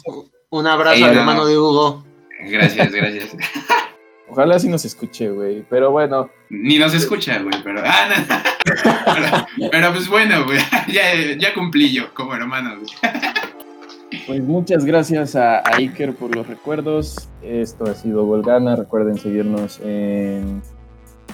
un 0.50 0.68
abrazo 0.68 1.06
al 1.06 1.18
hermano 1.18 1.46
de 1.46 1.58
Hugo. 1.58 2.04
Gracias, 2.42 2.92
gracias. 2.92 3.36
Ojalá 4.30 4.60
sí 4.60 4.70
nos 4.70 4.86
escuche, 4.86 5.30
güey. 5.30 5.66
Pero 5.70 5.92
bueno. 5.92 6.30
Ni 6.50 6.78
nos 6.78 6.94
escucha, 6.94 7.40
güey, 7.40 7.56
pero. 7.64 7.82
Ah, 7.84 9.46
pero, 9.72 9.92
pues 9.94 10.08
bueno, 10.08 10.46
güey. 10.46 10.60
Ya, 10.88 11.36
ya, 11.38 11.54
cumplí 11.54 11.92
yo 11.92 12.14
como 12.14 12.36
hermano, 12.36 12.78
güey. 12.78 12.90
Pues 14.26 14.42
muchas 14.44 14.86
gracias 14.86 15.36
a, 15.36 15.62
Iker 15.76 16.16
por 16.16 16.36
los 16.36 16.48
recuerdos. 16.48 17.30
Esto 17.42 17.86
ha 17.86 17.94
sido 17.94 18.26
Golgana. 18.26 18.76
Recuerden 18.76 19.18
seguirnos 19.18 19.80
en 19.84 20.62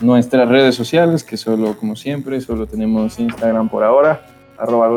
nuestras 0.01 0.49
redes 0.49 0.75
sociales, 0.75 1.23
que 1.23 1.37
solo, 1.37 1.77
como 1.77 1.95
siempre, 1.95 2.41
solo 2.41 2.67
tenemos 2.67 3.17
Instagram 3.19 3.69
por 3.69 3.83
ahora, 3.83 4.25
arroba 4.57 4.89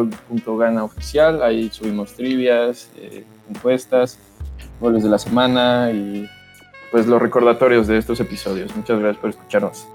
oficial. 0.82 1.42
Ahí 1.42 1.70
subimos 1.70 2.14
trivias, 2.14 2.90
eh, 2.96 3.24
encuestas, 3.48 4.18
goles 4.80 5.02
de 5.02 5.08
la 5.08 5.18
semana 5.18 5.90
y 5.92 6.28
pues 6.90 7.06
los 7.06 7.20
recordatorios 7.20 7.86
de 7.86 7.98
estos 7.98 8.18
episodios. 8.20 8.74
Muchas 8.74 8.98
gracias 8.98 9.20
por 9.20 9.30
escucharnos. 9.30 9.86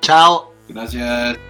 Chao. 0.00 0.52
Gracias. 0.68 1.49